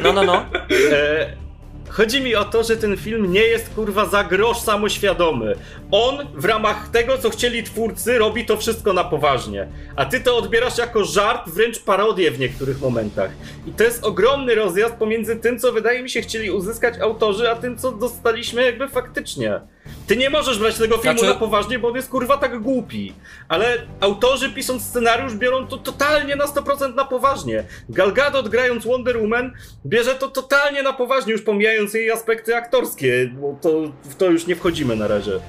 No, 0.04 0.14
no, 0.14 0.24
no. 0.24 0.46
E, 0.92 1.48
Chodzi 1.90 2.22
mi 2.22 2.36
o 2.36 2.46
to, 2.46 2.64
że 2.64 2.78
ten 2.78 2.98
film 2.98 3.32
nie 3.32 3.42
jest 3.42 3.70
kurwa 3.70 4.06
za 4.06 4.24
grosz 4.24 4.58
samoświadomy. 4.60 5.56
On 5.92 6.28
w 6.36 6.46
ramach 6.46 6.90
tego, 6.90 7.18
co 7.18 7.30
chcieli 7.30 7.64
twórcy, 7.64 8.18
robi 8.18 8.46
to 8.46 8.58
wszystko 8.58 8.94
na 8.94 9.04
poważnie. 9.04 9.68
A 9.96 10.06
ty 10.06 10.20
to 10.20 10.38
odbierasz 10.38 10.78
jako 10.78 11.06
żart, 11.06 11.50
wręcz 11.50 11.80
parodię 11.80 12.32
w 12.32 12.40
niektórych 12.40 12.82
momentach. 12.82 13.32
I 13.68 13.72
to 13.72 13.84
jest 13.84 14.04
ogromny 14.04 14.56
rozjazd 14.56 14.96
pomiędzy 14.96 15.36
tym, 15.36 15.60
co 15.60 15.72
wydaje 15.72 16.04
mi 16.04 16.10
się 16.10 16.22
chcieli 16.22 16.52
uzyskać 16.52 17.00
autorzy, 17.00 17.52
a 17.52 17.56
tym, 17.56 17.78
co 17.78 17.92
dostaliśmy 17.92 18.64
jakby 18.64 18.88
faktycznie. 18.88 19.60
Ty 20.08 20.18
nie 20.18 20.30
możesz 20.30 20.60
brać 20.60 20.78
tego 20.78 20.98
filmu 20.98 21.20
Znaczy- 21.20 21.34
na 21.34 21.40
poważnie, 21.40 21.80
bo 21.80 21.88
on 21.88 21.96
jest 21.96 22.10
kurwa 22.10 22.38
tak 22.38 22.62
głupi. 22.62 23.14
Ale 23.48 23.78
autorzy 24.00 24.50
pisząc 24.50 24.86
scenariusz 24.86 25.36
biorą 25.36 25.68
to 25.68 25.78
totalnie 25.78 26.36
na 26.36 26.46
100% 26.46 26.96
na 26.96 27.06
poważnie. 27.06 27.64
Gal 27.90 28.14
Gadot 28.14 28.50
grając 28.50 28.86
Wonder 28.86 29.18
Woman 29.22 29.54
bierze 29.86 30.16
to 30.16 30.28
totalnie 30.28 30.84
na 30.84 30.94
poważnie, 30.94 31.32
już 31.32 31.42
pomijając 31.42 31.94
jej 31.94 32.12
aspekty 32.12 32.56
aktorskie, 32.56 33.30
bo 33.34 33.58
to, 33.62 33.70
w 34.04 34.16
to 34.16 34.26
już 34.26 34.48
nie 34.48 34.56
wchodzimy 34.56 34.96
na 34.96 35.08
razie. 35.08 35.40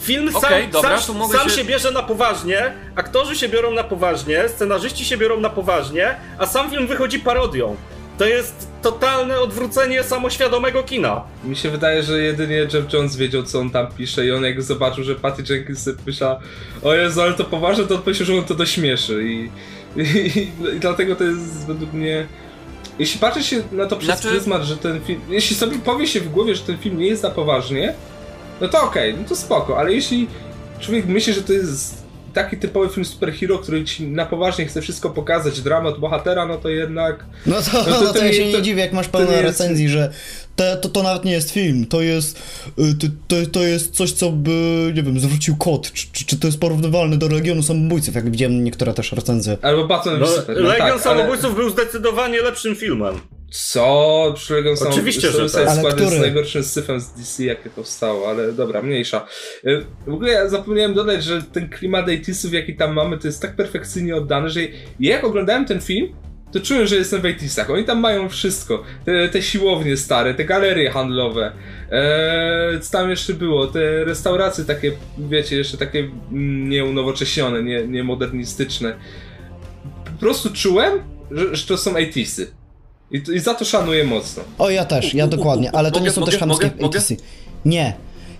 Film 0.00 0.32
sam, 0.32 0.44
Okej, 0.44 0.68
dobra, 0.68 1.00
sam, 1.00 1.28
sam 1.32 1.50
się- 1.50 1.56
się 1.56 1.64
bierze 1.64 1.90
na 1.90 2.02
poważnie, 2.02 2.72
aktorzy 2.96 3.36
się 3.36 3.48
biorą 3.48 3.70
na 3.70 3.84
poważnie, 3.84 4.48
scenarzyści 4.48 5.04
się 5.04 5.16
biorą 5.16 5.40
na 5.40 5.50
poważnie, 5.50 6.14
a 6.38 6.46
sam 6.46 6.70
film 6.70 6.86
wychodzi 6.86 7.18
parodią. 7.18 7.76
To 8.18 8.24
jest 8.26 8.68
totalne 8.82 9.40
odwrócenie 9.40 10.02
samoświadomego 10.02 10.82
kina. 10.82 11.22
Mi 11.44 11.56
się 11.56 11.70
wydaje, 11.70 12.02
że 12.02 12.22
jedynie 12.22 12.56
Jeff 12.56 12.92
Jones 12.92 13.16
wiedział, 13.16 13.42
co 13.42 13.60
on 13.60 13.70
tam 13.70 13.86
pisze 13.98 14.26
i 14.26 14.32
on 14.32 14.44
jak 14.44 14.62
zobaczył, 14.62 15.04
że 15.04 15.14
Patty 15.14 15.42
Jenkins 15.54 15.82
sobie 15.82 15.96
myślała 16.06 16.40
o 16.82 16.94
Jezu, 16.94 17.20
ale 17.22 17.34
to 17.34 17.44
poważne, 17.44 17.84
to 17.84 17.94
odpowiedział, 17.94 18.26
że 18.26 18.34
on 18.34 18.44
to 18.44 18.54
dośmieszy 18.54 19.24
i, 19.24 19.50
i, 19.96 20.38
i 20.76 20.80
dlatego 20.80 21.16
to 21.16 21.24
jest 21.24 21.66
według 21.66 21.92
mnie... 21.92 22.26
Jeśli 22.98 23.20
patrzy 23.20 23.42
się 23.44 23.62
na 23.72 23.86
to 23.86 23.96
przez 23.96 24.06
Znaczy- 24.18 24.28
pryzmat, 24.28 24.62
że 24.62 24.76
ten 24.76 25.00
film... 25.00 25.20
Jeśli 25.28 25.56
sobie 25.56 25.78
powie 25.78 26.06
się 26.06 26.20
w 26.20 26.28
głowie, 26.28 26.54
że 26.54 26.62
ten 26.62 26.78
film 26.78 26.98
nie 26.98 27.06
jest 27.06 27.22
na 27.22 27.30
poważnie, 27.30 27.94
no 28.60 28.68
to 28.68 28.82
okej, 28.82 29.14
no 29.22 29.28
to 29.28 29.36
spoko, 29.36 29.78
ale 29.78 29.92
jeśli 29.92 30.28
człowiek 30.80 31.06
myśli, 31.06 31.32
że 31.32 31.42
to 31.42 31.52
jest 31.52 32.06
taki 32.34 32.56
typowy 32.56 32.88
film 32.88 33.04
superhero, 33.04 33.58
który 33.58 33.84
ci 33.84 34.06
na 34.06 34.26
poważnie 34.26 34.66
chce 34.66 34.82
wszystko 34.82 35.10
pokazać, 35.10 35.60
dramat 35.60 35.98
bohatera, 35.98 36.46
no 36.46 36.56
to 36.56 36.68
jednak... 36.68 37.24
No 37.46 37.56
to, 37.62 37.70
No 37.72 37.84
to- 37.84 37.90
no 37.90 38.00
to, 38.00 38.12
to 38.12 38.18
ja 38.18 38.24
nie- 38.24 38.32
się 38.34 38.50
to- 38.52 38.56
nie 38.58 38.62
dziwię, 38.62 38.80
jak 38.82 38.92
masz 38.92 39.08
pełne 39.08 39.26
nie 39.26 39.32
jest- 39.32 39.44
recenzji, 39.44 39.88
że 39.88 40.12
to, 40.56 40.76
to, 40.76 40.88
to 40.88 41.02
nawet 41.02 41.24
nie 41.24 41.32
jest 41.32 41.50
film, 41.50 41.86
to 41.86 42.00
jest, 42.02 42.38
y, 42.78 42.94
to, 42.94 43.06
to, 43.28 43.50
to 43.52 43.62
jest 43.62 43.94
coś, 43.94 44.12
co 44.12 44.30
by, 44.30 44.50
nie 44.94 45.02
wiem, 45.02 45.20
zwrócił 45.20 45.56
kot, 45.56 45.92
czy, 45.92 46.06
czy, 46.12 46.24
czy 46.24 46.38
to 46.38 46.46
jest 46.48 46.60
porównywalne 46.60 47.16
do 47.16 47.28
Legionu 47.28 47.62
Samobójców, 47.62 48.14
jak 48.14 48.30
widziałem 48.30 48.64
niektóre 48.64 48.94
też 48.94 49.12
recenzje. 49.12 49.56
Albo 49.62 49.86
Batman 49.86 50.20
No, 50.20 50.26
no 50.48 50.54
Legion 50.68 50.88
tak, 50.90 51.00
Samobójców 51.00 51.54
był 51.56 51.70
zdecydowanie 51.70 52.42
lepszym 52.42 52.76
filmem. 52.76 53.14
Co? 53.50 54.34
Legion 54.50 54.76
Sam- 54.76 54.88
Oczywiście, 54.88 55.30
że 55.30 55.48
Suicide 55.48 55.64
tak. 55.64 55.76
Squad 55.76 56.00
jest 56.00 56.20
najgorszym 56.20 56.64
syfem 56.64 57.00
z 57.00 57.12
DC, 57.12 57.44
jakie 57.44 57.70
powstało, 57.70 58.28
ale 58.28 58.52
dobra, 58.52 58.82
mniejsza. 58.82 59.26
Y, 59.66 59.84
W 60.06 60.12
ogóle 60.14 60.32
ja 60.32 60.48
zapomniałem 60.48 60.94
dodać, 60.94 61.24
że 61.24 61.42
ten 61.42 61.68
klimat 61.68 62.06
80 62.08 62.54
jaki 62.54 62.76
tam 62.76 62.94
mamy, 62.94 63.18
to 63.18 63.26
jest 63.26 63.42
tak 63.42 63.56
perfekcyjnie 63.56 64.16
oddany, 64.16 64.50
że 64.50 64.60
jak 65.00 65.24
oglądałem 65.24 65.64
ten 65.64 65.80
film, 65.80 66.08
to 66.52 66.60
czułem, 66.60 66.86
że 66.86 66.96
jestem 66.96 67.20
w 67.20 67.24
80 67.24 67.70
Oni 67.70 67.84
tam 67.84 68.00
mają 68.00 68.28
wszystko. 68.28 68.82
Te, 69.04 69.28
te 69.28 69.42
siłownie 69.42 69.96
stare, 69.96 70.34
te 70.34 70.44
galerie 70.44 70.90
handlowe. 70.90 71.52
Eee, 71.90 72.80
co 72.80 72.92
tam 72.92 73.10
jeszcze 73.10 73.34
było? 73.34 73.66
Te 73.66 74.04
restauracje 74.04 74.64
takie, 74.64 74.92
wiecie, 75.18 75.56
jeszcze 75.56 75.78
takie 75.78 75.98
mm, 75.98 76.68
nieunowocześnione, 76.68 77.62
nie, 77.62 77.86
nie 77.86 78.04
modernistyczne. 78.04 78.96
Po 80.04 80.20
prostu 80.20 80.52
czułem, 80.52 80.92
że, 81.30 81.56
że 81.56 81.66
to 81.66 81.76
są 81.76 81.92
80sy. 81.92 82.46
I, 83.10 83.22
I 83.34 83.40
za 83.40 83.54
to 83.54 83.64
szanuję 83.64 84.04
mocno. 84.04 84.42
O, 84.58 84.70
ja 84.70 84.84
też, 84.84 85.14
ja 85.14 85.26
dokładnie, 85.26 85.70
ale 85.72 85.90
to 85.90 85.98
mogę, 85.98 86.08
nie 86.08 86.14
są 86.14 86.20
mogę, 86.20 86.32
też 86.32 86.40
chamskie 86.40 86.70
mogę. 86.80 87.00
Nie, 87.64 87.94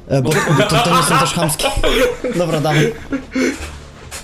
e, 0.09 0.23
bo 0.23 0.31
to, 0.31 0.79
to 0.85 0.97
nie 0.97 1.03
są 1.03 1.19
też 1.19 1.35
chamskie. 1.35 1.65
Dobra. 2.37 2.61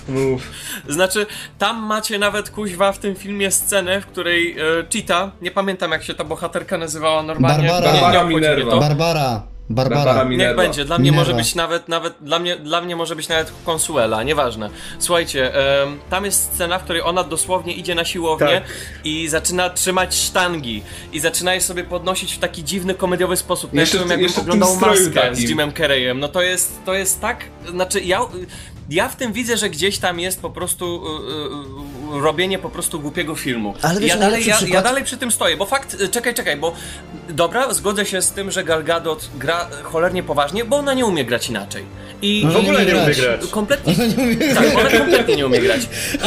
Mów. 0.09 0.51
Znaczy, 0.89 1.25
tam 1.59 1.83
macie 1.85 2.19
nawet 2.19 2.49
kuźwa 2.49 2.91
w 2.91 2.99
tym 2.99 3.15
filmie 3.15 3.51
scenę, 3.51 4.01
w 4.01 4.05
której 4.05 4.59
e, 4.59 4.63
Cheetah, 4.93 5.31
nie 5.41 5.51
pamiętam 5.51 5.91
jak 5.91 6.03
się 6.03 6.13
ta 6.13 6.23
bohaterka 6.23 6.77
nazywała 6.77 7.23
normalnie. 7.23 7.67
Barbara. 7.67 7.91
Barbara 7.91 8.23
Minerva. 8.23 8.79
Barbara, 8.79 9.43
Barbara 9.69 10.05
Barbara. 10.05 10.29
Niech 10.29 10.55
będzie, 10.55 10.85
dla 10.85 10.97
mnie 10.97 11.11
Minerva. 11.11 11.31
może 11.31 11.43
być 11.43 11.55
nawet, 11.55 11.87
nawet 11.87 12.13
dla 12.21 12.39
mnie, 12.39 12.55
dla 12.55 12.81
mnie 12.81 12.95
może 12.95 13.15
być 13.15 13.27
nawet 13.29 13.51
Consuela, 13.65 14.23
nieważne. 14.23 14.69
Słuchajcie, 14.99 15.55
em, 15.83 15.99
tam 16.09 16.25
jest 16.25 16.53
scena, 16.53 16.79
w 16.79 16.83
której 16.83 17.01
ona 17.01 17.23
dosłownie 17.23 17.73
idzie 17.73 17.95
na 17.95 18.05
siłownię 18.05 18.61
Tak. 18.61 18.63
i 19.03 19.27
zaczyna 19.27 19.69
trzymać 19.69 20.15
sztangi 20.15 20.83
i 21.13 21.19
zaczyna 21.19 21.53
je 21.53 21.61
sobie 21.61 21.83
podnosić 21.83 22.33
w 22.33 22.39
taki 22.39 22.63
dziwny, 22.63 22.93
komediowy 22.95 23.37
sposób. 23.37 23.73
Jeszcze 23.73 23.97
jakbym 23.97 24.21
jeszcze 24.21 24.41
tym 24.41 24.51
oglądał 24.51 24.75
maskę 24.75 25.11
takim. 25.11 25.35
z 25.35 25.39
Jimem 25.39 25.73
Carreyem. 25.73 26.19
No 26.19 26.27
to 26.27 26.41
jest, 26.41 26.79
to 26.85 26.93
jest 26.93 27.21
tak, 27.21 27.45
znaczy 27.69 28.01
ja... 28.01 28.19
Ja 28.89 29.09
w 29.09 29.15
tym 29.15 29.33
widzę, 29.33 29.57
że 29.57 29.69
gdzieś 29.69 29.97
tam 29.97 30.19
jest 30.19 30.41
po 30.41 30.49
prostu 30.49 31.03
y, 31.05 32.13
y, 32.13 32.17
y, 32.17 32.21
robienie 32.21 32.59
po 32.59 32.69
prostu 32.69 32.99
głupiego 32.99 33.35
filmu. 33.35 33.73
Ale 33.81 33.99
wiesz, 33.99 34.09
ja, 34.09 34.15
dalej, 34.15 34.21
najlepszy 34.31 34.49
ja, 34.49 34.55
ja 34.55 34.61
przykład- 34.61 34.83
dalej 34.83 35.03
przy 35.03 35.17
tym 35.17 35.31
stoję, 35.31 35.57
bo 35.57 35.65
fakt, 35.65 35.97
czekaj, 36.11 36.33
czekaj, 36.33 36.57
bo 36.57 36.73
dobra, 37.29 37.73
zgodzę 37.73 38.05
się 38.05 38.21
z 38.21 38.31
tym, 38.31 38.51
że 38.51 38.63
Gal 38.63 38.83
Gadot 38.83 39.29
gra 39.35 39.67
cholernie 39.83 40.23
poważnie, 40.23 40.65
bo 40.65 40.75
ona 40.77 40.93
nie 40.93 41.05
umie 41.05 41.25
grać 41.25 41.49
inaczej. 41.49 41.83
I 42.21 42.43
No, 42.45 42.51
W 42.51 42.55
ogóle 42.57 42.85
nie 42.85 42.95
umie 42.95 43.13
grać. 43.13 43.47
kompletnie 43.51 43.93
Ona 43.93 44.05
nie 44.05 44.23
umie 44.23 44.35
tak, 44.55 44.77
ona 44.79 44.89
kompletnie 44.89 45.35
nie 45.35 45.45
umie 45.45 45.59
grać. 45.59 45.81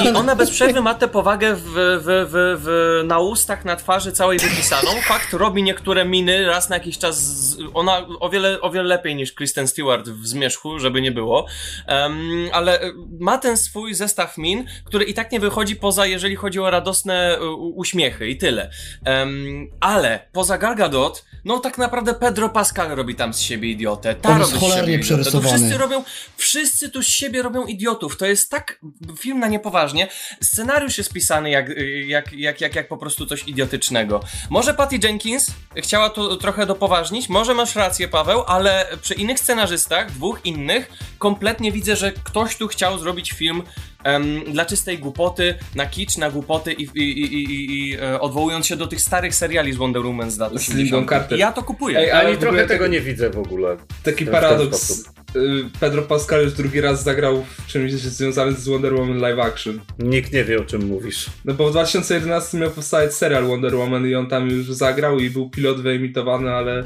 I 0.05 0.09
ona 0.09 0.37
bez 0.37 0.51
przerwy 0.51 0.81
ma 0.83 0.95
tę 0.95 1.09
powagę 1.09 1.55
w, 1.55 1.61
w, 1.63 2.05
w, 2.05 2.61
w, 2.65 3.03
na 3.07 3.19
ustach, 3.19 3.65
na 3.65 3.77
twarzy 3.77 4.13
całej 4.13 4.39
wypisaną. 4.39 4.91
Fakt, 5.03 5.33
robi 5.33 5.63
niektóre 5.63 6.05
miny 6.05 6.47
raz 6.47 6.69
na 6.69 6.77
jakiś 6.77 6.99
czas. 6.99 7.17
Z, 7.23 7.57
ona 7.75 8.07
o 8.21 8.29
wiele, 8.29 8.61
o 8.61 8.71
wiele 8.71 8.85
lepiej 8.89 9.17
niż 9.17 9.33
Kristen 9.33 9.69
Stewart 9.69 10.09
w 10.09 10.27
Zmierzchu, 10.27 10.79
żeby 10.79 11.01
nie 11.01 11.13
było. 11.13 11.47
Em, 11.87 12.46
ale 12.53 12.81
e, 12.81 12.93
ma 13.21 13.39
ten 13.39 13.57
swój 13.57 13.95
zestaw 13.95 14.39
min, 14.39 14.67
który 14.85 15.05
i 15.05 15.15
tak 15.15 15.33
nie 15.33 15.41
wychodzi 15.41 15.77
poza, 15.77 16.07
jeżeli 16.07 16.37
chodzi 16.37 16.61
o 16.61 16.71
radosne 16.71 17.39
e, 17.39 17.51
uśmiechy 17.55 18.29
i 18.29 18.37
tyle. 18.37 18.71
Em, 19.05 19.71
ale 19.81 20.29
poza 20.33 20.59
Gal 20.59 20.77
Gadot, 20.77 21.25
no 21.45 21.59
tak 21.59 21.79
naprawdę 21.79 22.15
Pedro 22.15 22.49
Pascal 22.49 22.89
robi 22.89 23.15
tam 23.15 23.35
z 23.35 23.41
siebie 23.41 23.71
idiotę. 23.71 24.15
Ta 24.15 24.29
On 24.29 24.41
robi 24.41 24.53
z 24.53 24.61
cholernie 24.61 24.93
siebie 24.93 25.05
idiotę. 25.05 25.31
To 25.31 25.41
wszyscy 25.41 25.79
robią, 25.79 26.05
wszyscy 26.37 26.91
tu 26.91 27.03
z 27.03 27.07
siebie 27.09 27.43
robią 27.43 27.65
idiotów. 27.65 28.17
To 28.17 28.27
jest 28.27 28.51
tak 28.51 28.81
film 29.19 29.39
na 29.39 29.49
niepoważnie. 29.49 30.09
Scenariusz 30.41 30.99
jest 30.99 31.13
pisany 31.13 31.51
jak, 31.51 31.69
jak, 32.07 32.33
jak, 32.33 32.61
jak, 32.61 32.75
jak 32.75 32.89
po 32.89 32.97
prostu 32.97 33.27
coś 33.27 33.49
idiotycznego. 33.49 34.21
Może 34.51 34.75
Patty 34.75 34.99
Jenkins 35.03 35.51
chciała 35.77 36.11
to 36.11 36.37
trochę 36.37 36.67
dopoważnić, 36.67 37.29
może 37.29 37.55
masz 37.55 37.77
rację, 37.77 38.09
Paweł, 38.09 38.43
ale 38.47 38.87
przy 39.03 39.15
innych 39.15 39.41
scenarzystach, 39.41 40.11
dwóch 40.11 40.41
innych, 40.45 40.93
kompletnie 41.19 41.73
widzę, 41.73 41.97
że 41.97 42.13
ktoś 42.37 42.57
tu 42.57 42.69
chciał 42.69 42.99
zrobić 42.99 43.33
film 43.33 43.63
em, 44.05 44.53
dla 44.53 44.65
czystej 44.65 44.99
głupoty, 44.99 45.55
na 45.75 45.87
kicz, 45.87 46.17
na 46.17 46.31
głupoty 46.31 46.73
i, 46.73 46.83
i, 46.95 47.03
i, 47.03 47.35
i, 47.35 47.91
i 47.91 47.97
e, 47.97 48.21
odwołując 48.21 48.67
się 48.67 48.77
do 48.77 48.87
tych 48.87 49.01
starych 49.01 49.35
seriali 49.35 49.73
z 49.73 49.77
Wonder 49.77 50.03
Woman 50.03 50.31
z 50.31 50.39
lat 50.39 50.53
Z 50.53 50.57
80. 50.57 50.79
Lindą 50.79 51.09
Carter. 51.09 51.39
I 51.39 51.41
ja 51.41 51.53
to 51.53 51.63
kupuję. 51.63 51.99
Ej, 51.99 52.11
Ani 52.11 52.27
Ale 52.27 52.37
trochę 52.37 52.67
tego 52.67 52.85
tak- 52.85 52.93
nie 52.93 53.01
widzę 53.01 53.31
w 53.31 53.39
ogóle. 53.39 53.77
Taki 54.03 54.27
paradoks. 54.27 55.05
Y, 55.37 55.65
Pedro 55.81 56.03
Pascal 56.03 56.43
już 56.43 56.53
drugi 56.53 56.81
raz 56.81 57.03
zagrał 57.03 57.45
w 57.59 57.67
czymś 57.67 57.93
związanym 57.93 58.55
z 58.55 58.69
Wonder 58.69 58.95
Woman 58.95 59.19
live 59.19 59.39
action. 59.39 59.81
Nikt 59.99 60.33
nie 60.33 60.45
wie 60.45 60.59
o 60.59 60.65
czym 60.65 60.87
mówisz. 60.87 61.27
No 61.45 61.55
bo 61.55 61.69
w 61.69 61.71
2011 61.71 62.59
miał 62.59 62.71
powstać 62.71 63.15
serial 63.15 63.47
Wonder 63.47 63.77
Woman 63.77 64.07
i 64.07 64.15
on 64.15 64.27
tam 64.29 64.51
już 64.51 64.73
zagrał 64.73 65.19
i 65.19 65.31
był 65.31 65.51
pilot 65.51 65.81
wyemitowany, 65.81 66.51
ale 66.51 66.85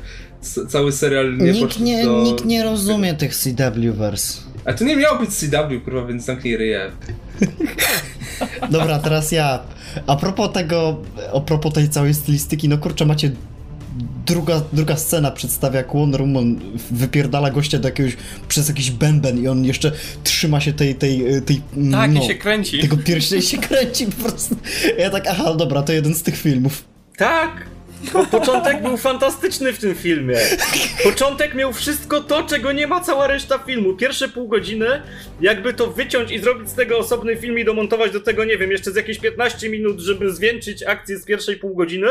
cały 0.69 0.93
serial 0.93 1.37
nie 1.39 1.53
Nikt 1.53 1.81
nie, 1.81 2.05
do... 2.05 2.23
nikt 2.23 2.45
nie 2.45 2.65
rozumie 2.65 3.15
tych 3.15 3.33
CW-verse. 3.35 4.50
A 4.65 4.73
to 4.73 4.85
nie 4.85 4.97
miało 4.97 5.19
być 5.19 5.31
CW, 5.31 5.81
kurwa, 5.85 6.07
więc 6.07 6.25
zamknij 6.25 6.57
ryję. 6.57 6.91
Dobra, 8.71 8.99
teraz 8.99 9.33
ja. 9.33 9.59
A 10.07 10.17
propos 10.17 10.53
tego, 10.53 11.03
a 11.35 11.41
propos 11.41 11.73
tej 11.75 11.89
całej 11.89 12.15
stylistyki, 12.15 12.69
no 12.69 12.79
kurczę, 12.79 13.07
macie 13.07 13.31
druga, 14.27 14.63
druga 14.73 14.97
scena 14.97 15.31
przedstawia, 15.31 15.79
jak 15.79 15.93
Wonder 15.93 16.21
Woman 16.21 16.61
wypierdala 16.91 17.51
gościa 17.51 17.79
do 17.79 17.89
jakiegoś, 17.89 18.17
przez 18.49 18.69
jakiś 18.69 18.91
bęben 18.91 19.43
i 19.43 19.49
on 19.49 19.65
jeszcze 19.65 19.93
trzyma 20.25 20.61
się 20.61 20.73
tej, 20.73 20.95
tej, 20.95 21.25
tej 21.47 21.63
tak, 21.93 22.11
no, 22.11 22.23
i 22.23 22.27
się 22.27 22.35
kręci. 22.35 22.81
tego 22.81 22.97
pierścienia 22.97 23.43
i 23.43 23.45
się 23.45 23.59
kręci 23.59 24.07
po 24.07 24.23
prostu. 24.23 24.57
Ja 24.99 25.11
tak, 25.11 25.27
aha, 25.27 25.55
dobra, 25.55 25.83
to 25.83 25.93
jeden 25.93 26.15
z 26.15 26.23
tych 26.23 26.37
filmów. 26.37 26.85
Tak! 27.17 27.67
Bo 28.13 28.27
początek 28.27 28.83
był 28.83 28.97
fantastyczny 28.97 29.73
w 29.73 29.79
tym 29.79 29.95
filmie. 29.95 30.37
Początek 31.05 31.55
miał 31.55 31.73
wszystko 31.73 32.21
to, 32.21 32.43
czego 32.43 32.73
nie 32.73 32.87
ma 32.87 33.01
cała 33.01 33.27
reszta 33.27 33.59
filmu. 33.59 33.97
Pierwsze 33.97 34.29
pół 34.29 34.49
godziny, 34.49 35.03
jakby 35.41 35.75
to 35.75 35.87
wyciąć 35.87 36.31
i 36.31 36.39
zrobić 36.39 36.71
z 36.71 36.75
tego 36.75 36.99
osobny 36.99 37.37
film 37.37 37.59
i 37.59 37.65
domontować 37.65 38.13
do 38.13 38.21
tego, 38.21 38.45
nie 38.45 38.59
wiem, 38.59 38.71
jeszcze 38.71 38.91
z 38.91 38.97
jakieś 38.97 39.19
15 39.19 39.69
minut, 39.69 40.01
żeby 40.01 40.33
zwieńczyć 40.33 40.83
akcję 40.83 41.19
z 41.19 41.25
pierwszej 41.25 41.57
pół 41.57 41.75
godziny, 41.75 42.09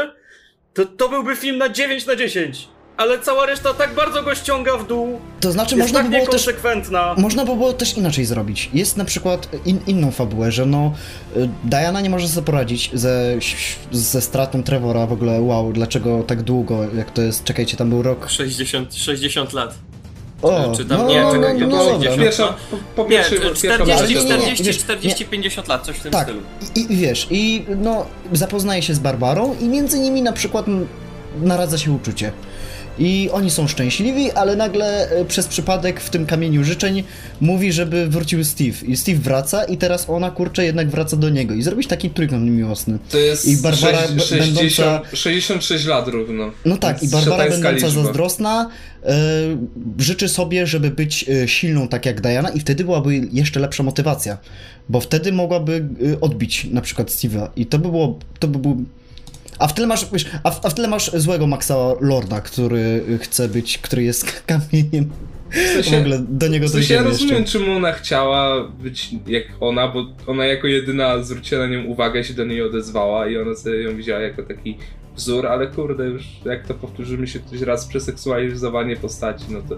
to 0.73 0.85
to 0.85 1.09
byłby 1.09 1.35
film 1.35 1.57
na 1.57 1.69
9 1.69 2.05
na 2.05 2.15
10. 2.15 2.67
Ale 2.99 3.19
cała 3.19 3.45
reszta 3.45 3.73
tak 3.73 3.95
bardzo 3.95 4.23
go 4.23 4.35
ściąga 4.35 4.77
w 4.77 4.87
dół, 4.87 5.19
To 5.39 5.51
znaczy, 5.51 5.75
jest 5.75 5.87
można 5.87 5.99
tak 5.99 6.11
by 6.11 6.17
było 6.17 6.31
też. 6.31 6.49
Można 7.17 7.45
by 7.45 7.55
było 7.55 7.73
też 7.73 7.97
inaczej 7.97 8.25
zrobić. 8.25 8.69
Jest 8.73 8.97
na 8.97 9.05
przykład 9.05 9.49
in, 9.65 9.79
inną 9.87 10.11
fabułę, 10.11 10.51
że 10.51 10.65
no 10.65 10.93
y, 11.37 11.49
Diana 11.63 12.01
nie 12.01 12.09
może 12.09 12.27
sobie 12.27 12.45
poradzić 12.45 12.89
ze, 12.93 13.37
ze 13.91 14.21
stratą 14.21 14.63
Trevora 14.63 15.07
w 15.07 15.13
ogóle, 15.13 15.41
wow, 15.41 15.73
dlaczego 15.73 16.23
tak 16.23 16.41
długo, 16.41 16.79
jak 16.97 17.11
to 17.11 17.21
jest, 17.21 17.43
czekajcie, 17.43 17.77
tam 17.77 17.89
był 17.89 18.01
rok... 18.01 18.29
60, 18.29 18.95
60 18.95 19.53
lat. 19.53 19.75
O, 20.41 20.73
czy 20.77 20.85
tam- 20.85 20.97
no, 20.97 21.07
nie, 21.07 21.21
no, 21.21 21.31
czekaj, 21.31 21.53
no, 21.53 21.59
nie, 21.59 21.67
no, 21.67 21.77
to 21.77 21.91
dobra. 21.91 22.11
60. 22.11 22.21
Pierwsza, 22.21 22.55
po, 22.71 22.77
po 22.95 23.03
Nie, 23.03 23.09
pierwszej, 23.09 23.39
pierwsza 23.39 23.55
40, 23.55 23.91
Ale 23.91 24.07
nie, 24.07 24.15
nie, 24.15 24.21
nie, 24.21 24.37
40, 24.37 24.63
wiesz, 24.63 24.77
40, 24.77 25.25
50 25.25 25.67
lat, 25.67 25.85
coś 25.85 25.97
w 25.97 26.03
tym 26.03 26.11
Tak, 26.11 26.23
stylu. 26.23 26.41
i, 26.75 26.93
i 26.93 26.97
wiesz, 26.97 27.27
i 27.31 27.65
no 27.77 28.05
zapoznaje 28.31 28.81
się 28.81 28.93
z 28.93 28.99
Barbarą 28.99 29.55
i 29.61 29.65
między 29.65 29.99
nimi 29.99 30.21
na 30.21 30.33
przykład 30.33 30.65
naradza 31.41 31.77
się 31.77 31.91
uczucie. 31.91 32.31
I 32.99 33.29
oni 33.31 33.49
są 33.49 33.67
szczęśliwi, 33.67 34.31
ale 34.31 34.55
nagle 34.55 35.09
e, 35.09 35.25
przez 35.25 35.47
przypadek 35.47 35.99
w 36.01 36.09
tym 36.09 36.25
kamieniu 36.25 36.63
życzeń 36.63 37.03
mówi, 37.41 37.71
żeby 37.73 38.07
wrócił 38.07 38.43
Steve. 38.45 38.85
I 38.85 38.97
Steve 38.97 39.17
wraca 39.19 39.63
i 39.63 39.77
teraz 39.77 40.09
ona, 40.09 40.31
kurczę, 40.31 40.65
jednak 40.65 40.89
wraca 40.89 41.17
do 41.17 41.29
niego. 41.29 41.53
I 41.53 41.61
zrobić 41.61 41.87
taki 41.87 42.09
trójkąt 42.09 42.43
miłosny. 42.51 42.99
To 43.11 43.17
jest 43.17 43.47
I 43.47 43.57
Barbara 43.57 43.97
sześć- 44.01 44.13
b- 44.13 44.21
60, 44.21 45.03
66 45.13 45.85
lat 45.85 46.07
równo. 46.07 46.51
No 46.65 46.77
tak, 46.77 47.03
i 47.03 47.07
Barbara 47.07 47.49
będąca 47.49 47.71
liczba. 47.87 47.89
zazdrosna 48.03 48.69
e, 49.03 49.17
życzy 49.97 50.29
sobie, 50.29 50.67
żeby 50.67 50.89
być 50.91 51.25
e, 51.29 51.47
silną 51.47 51.87
tak 51.87 52.05
jak 52.05 52.21
Diana 52.21 52.49
i 52.49 52.59
wtedy 52.59 52.83
byłaby 52.83 53.21
jeszcze 53.31 53.59
lepsza 53.59 53.83
motywacja, 53.83 54.37
bo 54.89 54.99
wtedy 54.99 55.31
mogłaby 55.31 55.85
odbić 56.21 56.67
na 56.71 56.81
przykład 56.81 57.07
Steve'a 57.09 57.47
i 57.55 57.65
to 57.65 57.79
by 57.79 57.89
było, 57.89 58.19
to 58.39 58.47
by 58.47 58.59
był... 58.59 58.85
A 59.59 59.67
w 59.67 59.73
tle 59.73 59.87
masz, 59.87 60.11
wiesz, 60.11 60.25
a 60.43 60.51
w, 60.51 60.65
a 60.65 60.69
w 60.69 60.73
tle 60.73 60.87
masz 60.87 61.11
złego 61.13 61.47
Maxa 61.47 61.75
Lorda, 62.01 62.41
który 62.41 63.03
chce 63.21 63.49
być, 63.49 63.77
który 63.77 64.03
jest 64.03 64.41
kamieniem. 64.45 65.09
W 65.51 65.55
sensie, 65.55 65.97
w 65.97 65.99
ogóle 65.99 66.19
do 66.29 66.47
niego 66.47 66.67
w 66.67 66.69
sensie 66.69 66.93
ja 66.93 67.03
rozumiem, 67.03 67.35
jeszcze. 67.35 67.59
czemu 67.59 67.75
ona 67.75 67.91
chciała 67.91 68.63
być 68.63 69.09
jak 69.27 69.43
ona, 69.59 69.87
bo 69.87 70.05
ona 70.27 70.45
jako 70.45 70.67
jedyna 70.67 71.23
zwróciła 71.23 71.61
na 71.61 71.67
nią 71.67 71.83
uwagę, 71.83 72.23
się 72.23 72.33
do 72.33 72.45
niej 72.45 72.61
odezwała 72.61 73.27
i 73.27 73.37
ona 73.37 73.55
sobie 73.55 73.81
ją 73.81 73.95
widziała 73.95 74.21
jako 74.21 74.43
taki 74.43 74.77
wzór, 75.15 75.47
ale 75.47 75.67
kurde, 75.67 76.05
już 76.05 76.23
jak 76.45 76.67
to 76.67 76.73
powtórzymy 76.73 77.27
się 77.27 77.39
ktoś 77.39 77.61
raz 77.61 77.85
przeseksualizowanie 77.85 78.95
postaci, 78.95 79.45
no 79.49 79.61
to... 79.61 79.75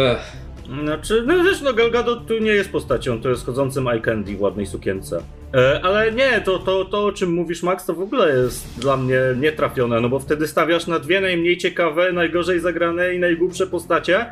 Ech. 0.00 0.49
Znaczy, 0.82 1.24
no 1.26 1.44
wiesz, 1.44 1.60
no 1.60 1.72
Gal 1.72 1.90
Gadot 1.90 2.26
tu 2.26 2.38
nie 2.38 2.50
jest 2.50 2.70
postacią, 2.70 3.20
to 3.20 3.28
jest 3.28 3.46
chodzącym 3.46 3.88
eye 3.88 4.00
candy 4.00 4.36
w 4.36 4.40
ładnej 4.40 4.66
sukience. 4.66 5.22
E, 5.54 5.80
ale 5.82 6.12
nie, 6.12 6.40
to, 6.40 6.58
to, 6.58 6.84
to 6.84 7.04
o 7.04 7.12
czym 7.12 7.32
mówisz 7.32 7.62
Max, 7.62 7.86
to 7.86 7.94
w 7.94 8.00
ogóle 8.00 8.36
jest 8.36 8.78
dla 8.78 8.96
mnie 8.96 9.20
nietrafione, 9.36 10.00
no 10.00 10.08
bo 10.08 10.18
wtedy 10.18 10.48
stawiasz 10.48 10.86
na 10.86 10.98
dwie 10.98 11.20
najmniej 11.20 11.58
ciekawe, 11.58 12.12
najgorzej 12.12 12.60
zagrane 12.60 13.14
i 13.14 13.18
najgłupsze 13.18 13.66
postacie, 13.66 14.26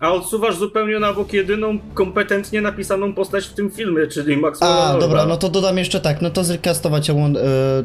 a 0.00 0.12
odsuwasz 0.12 0.56
zupełnie 0.56 0.98
na 0.98 1.12
bok 1.12 1.32
jedyną 1.32 1.78
kompetentnie 1.94 2.60
napisaną 2.60 3.14
postać 3.14 3.46
w 3.46 3.54
tym 3.54 3.70
filmie, 3.70 4.06
czyli 4.06 4.36
Maxwella 4.36 4.94
A, 4.94 4.98
dobra, 4.98 5.26
no 5.26 5.36
to 5.36 5.48
dodam 5.48 5.78
jeszcze 5.78 6.00
tak, 6.00 6.22
no 6.22 6.30
to 6.30 6.44
zrecastować 6.44 7.08
ją, 7.08 7.26
e, 7.26 7.32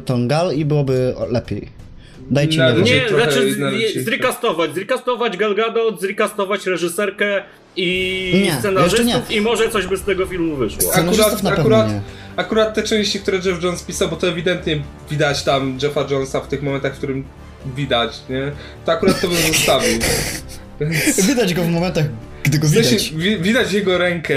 tą 0.04 0.28
Gal 0.28 0.54
i 0.54 0.64
byłoby 0.64 1.14
lepiej. 1.30 1.68
Dajcie 2.30 2.58
No, 2.58 2.74
mi 2.74 2.82
nie, 2.82 3.08
znaczy 3.08 3.52
z, 3.52 4.04
zrekastować, 4.04 4.74
zrekastować 4.74 5.36
Gal 5.36 5.54
Gadot, 5.54 6.00
zrekastować 6.00 6.66
reżyserkę 6.66 7.42
i 7.76 8.40
Nie, 8.44 8.54
scenarzystów 8.58 9.30
nie. 9.30 9.36
i 9.36 9.40
może 9.40 9.70
coś 9.70 9.86
by 9.86 9.96
z 9.96 10.02
tego 10.02 10.26
filmu 10.26 10.56
wyszło. 10.56 10.82
Scenarzystów 10.92 11.42
na 11.42 11.50
pewno 11.50 11.62
akurat, 11.76 11.88
nie. 11.92 12.00
akurat 12.36 12.74
te 12.74 12.82
części, 12.82 13.20
które 13.20 13.36
Jeff 13.44 13.62
Jones 13.62 13.82
pisał, 13.82 14.08
bo 14.08 14.16
to 14.16 14.28
ewidentnie 14.28 14.82
widać 15.10 15.42
tam 15.42 15.78
Jeffa 15.82 16.06
Jonesa 16.10 16.40
w 16.40 16.48
tych 16.48 16.62
momentach, 16.62 16.94
w 16.94 16.98
którym 16.98 17.24
widać, 17.76 18.20
nie? 18.30 18.52
To 18.86 18.92
akurat 18.92 19.20
to 19.20 19.28
bym 19.28 19.36
zostawił. 19.52 19.98
Widać 21.28 21.54
go 21.54 21.62
w 21.62 21.68
momentach, 21.68 22.04
gdy 22.42 22.58
go 22.58 22.66
W 22.66 22.70
sensie, 22.70 22.90
widać. 22.90 23.12
wi- 23.14 23.38
widać 23.38 23.72
jego 23.72 23.98
rękę 23.98 24.34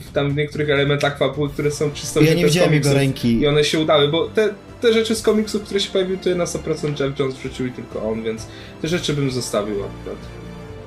w 0.00 0.12
tam 0.12 0.30
w 0.32 0.36
niektórych 0.36 0.70
elementach 0.70 1.18
fabuły, 1.18 1.48
które 1.50 1.70
są 1.70 1.90
czysto 1.90 2.20
Ja 2.20 2.34
nie 2.34 2.44
widziałem 2.44 2.72
jego 2.74 2.94
ręki. 2.94 3.40
I 3.40 3.46
one 3.46 3.64
się 3.64 3.78
udały, 3.80 4.08
bo 4.08 4.28
te, 4.28 4.48
te 4.80 4.92
rzeczy 4.92 5.14
z 5.14 5.22
komiksów, 5.22 5.62
które 5.62 5.80
się 5.80 5.90
pojawiły, 5.90 6.18
to 6.18 6.28
je 6.28 6.34
na 6.34 6.44
100% 6.44 7.00
Jeff 7.00 7.18
Jones 7.18 7.34
wrzucił 7.34 7.66
i 7.66 7.70
tylko 7.72 8.10
on, 8.10 8.22
więc 8.22 8.46
te 8.82 8.88
rzeczy 8.88 9.14
bym 9.14 9.30
zostawił 9.30 9.74
akurat. 9.74 10.18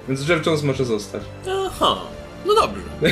Więc 0.07 0.29
Jeff 0.29 0.45
Jones 0.45 0.63
może 0.63 0.85
zostać. 0.85 1.23
Aha, 1.67 1.95
no 2.45 2.53
dobrze. 2.55 2.81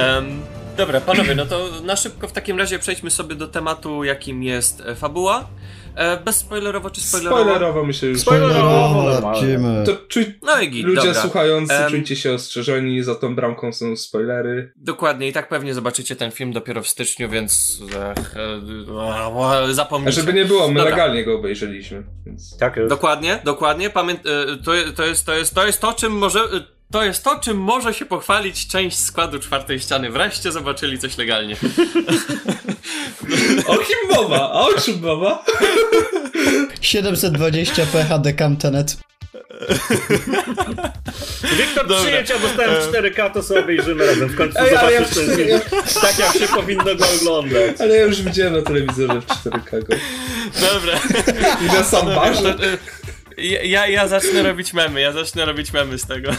Em, 0.00 0.42
dobra, 0.76 1.00
panowie, 1.00 1.34
no 1.34 1.46
to 1.46 1.68
na 1.84 1.96
szybko 1.96 2.28
w 2.28 2.32
takim 2.32 2.58
razie 2.58 2.78
przejdźmy 2.78 3.10
sobie 3.10 3.34
do 3.34 3.48
tematu, 3.48 4.04
jakim 4.04 4.42
jest 4.42 4.80
e, 4.80 4.94
fabuła. 4.94 5.44
E, 5.96 6.16
bez 6.16 6.36
spoilerowo 6.36 6.90
czy 6.90 7.00
spoilerowo? 7.00 7.42
Spoilerowo 7.42 7.92
się 7.92 8.06
już... 8.06 8.20
Spoilerowo, 8.20 9.20
lecimy. 9.20 9.82
To 9.86 9.96
czuj... 10.08 10.38
No 10.42 10.60
i 10.60 10.70
git, 10.70 10.86
Ludzie 10.86 11.06
dobra. 11.06 11.22
słuchający, 11.22 11.74
Em, 11.74 11.90
czujcie 11.90 12.16
się 12.16 12.32
ostrzeżeni, 12.32 13.02
za 13.02 13.14
tą 13.14 13.34
bramką 13.34 13.72
są 13.72 13.96
spoilery. 13.96 14.72
Dokładnie, 14.76 15.28
i 15.28 15.32
tak 15.32 15.48
pewnie 15.48 15.74
zobaczycie 15.74 16.16
ten 16.16 16.30
film 16.30 16.52
dopiero 16.52 16.82
w 16.82 16.88
styczniu, 16.88 17.28
więc 17.28 17.80
ech, 18.16 18.36
e, 18.36 19.70
e, 19.70 19.74
zapomnijcie. 19.74 20.20
A 20.20 20.22
żeby 20.22 20.32
nie 20.32 20.44
było, 20.44 20.68
my 20.68 20.74
Dobra. 20.74 20.90
legalnie 20.90 21.24
go 21.24 21.34
obejrzeliśmy. 21.34 22.02
Więc... 22.26 22.58
Tak 22.58 22.76
jest. 22.76 22.88
Dokładnie, 22.88 23.38
dokładnie. 23.44 23.90
Pamię... 23.90 24.14
e, 24.14 24.16
to, 24.64 24.72
to, 24.96 25.04
jest, 25.04 25.26
to, 25.26 25.34
jest, 25.34 25.54
to 25.54 25.66
jest 25.66 25.80
to, 25.80 25.92
czym 25.92 26.12
może. 26.12 26.40
E, 26.94 26.98
To 26.98 27.04
jest 27.04 27.24
to, 27.24 27.38
czym 27.38 27.56
może 27.56 27.94
się 27.94 28.04
pochwalić 28.04 28.66
część 28.68 28.98
składu 28.98 29.38
czwartej 29.38 29.80
ściany. 29.80 30.10
Wreszcie 30.10 30.52
zobaczyli 30.52 30.98
coś 30.98 31.18
legalnie. 31.18 31.56
O 33.66 33.76
kim 33.76 33.96
mowa? 34.10 34.36
A 34.52 34.60
o 34.60 34.80
czym 34.80 35.00
mowa? 35.00 35.44
720p 36.80 38.08
HD 38.08 38.32
Camtenet. 38.32 38.96
Wiktor, 41.58 41.86
Dobra. 41.86 41.96
przyjedź, 42.04 42.28
dostałem 42.42 42.74
4K, 42.92 43.30
to 43.30 43.42
sobie 43.42 43.60
obejrzymy 43.60 44.06
razem. 44.06 44.28
W 44.28 44.36
końcu 44.36 44.58
Ej, 44.58 44.76
ale 44.76 44.92
ja 44.92 45.04
zobaczysz 45.04 45.26
ten 45.26 45.36
film. 45.36 45.60
Tak 46.02 46.18
jak 46.18 46.32
się 46.32 46.48
powinno 46.48 46.84
go 46.84 47.04
oglądać. 47.20 47.80
Ale 47.80 47.96
ja 47.96 48.02
już 48.02 48.22
widziałem 48.22 48.52
na 48.52 48.62
telewizorze 48.62 49.20
w 49.20 49.26
4K 49.26 49.70
go. 49.70 49.96
Dobra. 50.60 51.00
I 51.60 51.66
na 51.66 51.84
sam 51.84 52.06
barze. 52.06 52.56
Ja, 53.64 53.86
ja 53.86 54.08
zacznę 54.08 54.42
robić 54.42 54.72
memy, 54.72 55.00
ja 55.00 55.12
zacznę 55.12 55.44
robić 55.44 55.72
memy 55.72 55.98
z 55.98 56.06
tego. 56.06 56.30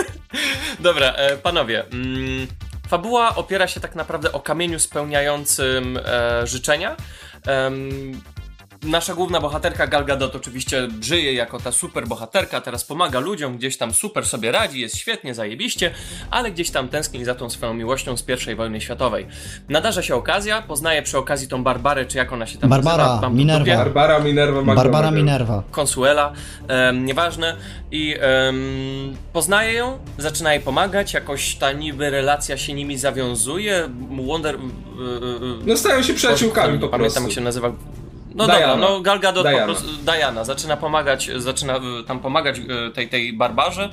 Dobra, 0.80 1.12
e, 1.12 1.36
panowie. 1.36 1.84
Mm, 1.84 2.46
fabuła 2.88 3.36
opiera 3.36 3.68
się 3.68 3.80
tak 3.80 3.94
naprawdę 3.94 4.32
o 4.32 4.40
kamieniu 4.40 4.80
spełniającym 4.80 5.98
e, 6.04 6.46
życzenia. 6.46 6.96
Nasza 8.84 9.14
główna 9.14 9.40
bohaterka 9.40 9.86
Gal 9.86 10.04
Gadot 10.04 10.36
oczywiście 10.36 10.88
żyje 11.00 11.32
jako 11.32 11.60
ta 11.60 11.72
super 11.72 12.06
bohaterka, 12.08 12.60
teraz 12.60 12.84
pomaga 12.84 13.20
ludziom, 13.20 13.56
gdzieś 13.56 13.76
tam 13.76 13.94
super 13.94 14.26
sobie 14.26 14.52
radzi, 14.52 14.80
jest 14.80 14.96
świetnie, 14.96 15.34
zajebiście, 15.34 15.90
ale 16.30 16.50
gdzieś 16.50 16.70
tam 16.70 16.88
tęskni 16.88 17.24
za 17.24 17.34
tą 17.34 17.50
swoją 17.50 17.74
miłością 17.74 18.16
z 18.16 18.24
I 18.52 18.54
wojny 18.54 18.80
światowej. 18.80 19.26
Nadarza 19.68 20.02
się 20.02 20.14
okazja, 20.14 20.62
poznaje 20.62 21.02
przy 21.02 21.18
okazji 21.18 21.48
tą 21.48 21.64
Barbarę, 21.64 22.06
czy 22.06 22.18
jak 22.18 22.32
ona 22.32 22.46
się 22.46 22.58
tam 22.58 22.70
Barbara, 22.70 23.06
nazywa? 23.06 23.30
Minerva. 23.30 23.58
dupie. 23.64 23.76
Barbara 23.76 24.18
Minerva 24.18 24.62
Barbara 24.62 24.88
McGonagall. 24.88 25.14
Minerva. 25.14 25.62
Consuela, 25.70 26.32
em, 26.68 27.04
nieważne. 27.04 27.56
I 27.90 28.16
em, 28.20 29.16
poznaje 29.32 29.72
ją, 29.72 29.98
zaczyna 30.18 30.54
jej 30.54 30.62
pomagać, 30.62 31.14
jakoś 31.14 31.54
ta 31.54 31.72
niby 31.72 32.10
relacja 32.10 32.56
się 32.56 32.74
nimi 32.74 32.98
zawiązuje. 32.98 33.88
Wonder. 34.26 34.54
y, 34.54 34.58
y, 34.58 35.62
y, 35.62 35.66
No 35.66 35.76
stają 35.76 36.02
się 36.02 36.14
przyjaciółkami 36.14 36.66
Boże, 36.68 36.78
po 36.80 36.86
nie 36.86 36.90
Pamiętam 36.90 37.00
prostu. 37.00 37.22
jak 37.28 37.32
się 37.32 37.40
nazywa. 37.40 37.72
No 38.34 38.46
Diana. 38.46 38.66
dobra, 38.66 38.88
no 38.88 39.00
Gal 39.00 39.20
Gadot 39.20 39.42
Diana. 39.42 39.58
po 39.58 39.64
prostu, 39.64 39.88
Diana, 40.04 40.44
zaczyna 40.44 40.76
pomagać, 40.76 41.30
zaczyna 41.36 41.76
y, 41.76 42.04
tam 42.06 42.20
pomagać 42.20 42.58
y, 42.58 42.90
tej, 42.94 43.08
tej 43.08 43.32
barbarze. 43.32 43.90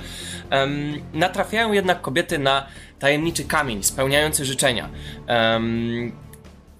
Em, 0.49 1.01
natrafiają 1.13 1.71
jednak 1.71 2.01
kobiety 2.01 2.39
na 2.39 2.65
tajemniczy 2.99 3.43
kamień 3.43 3.83
spełniający 3.83 4.45
życzenia. 4.45 4.89
Em, 5.27 6.11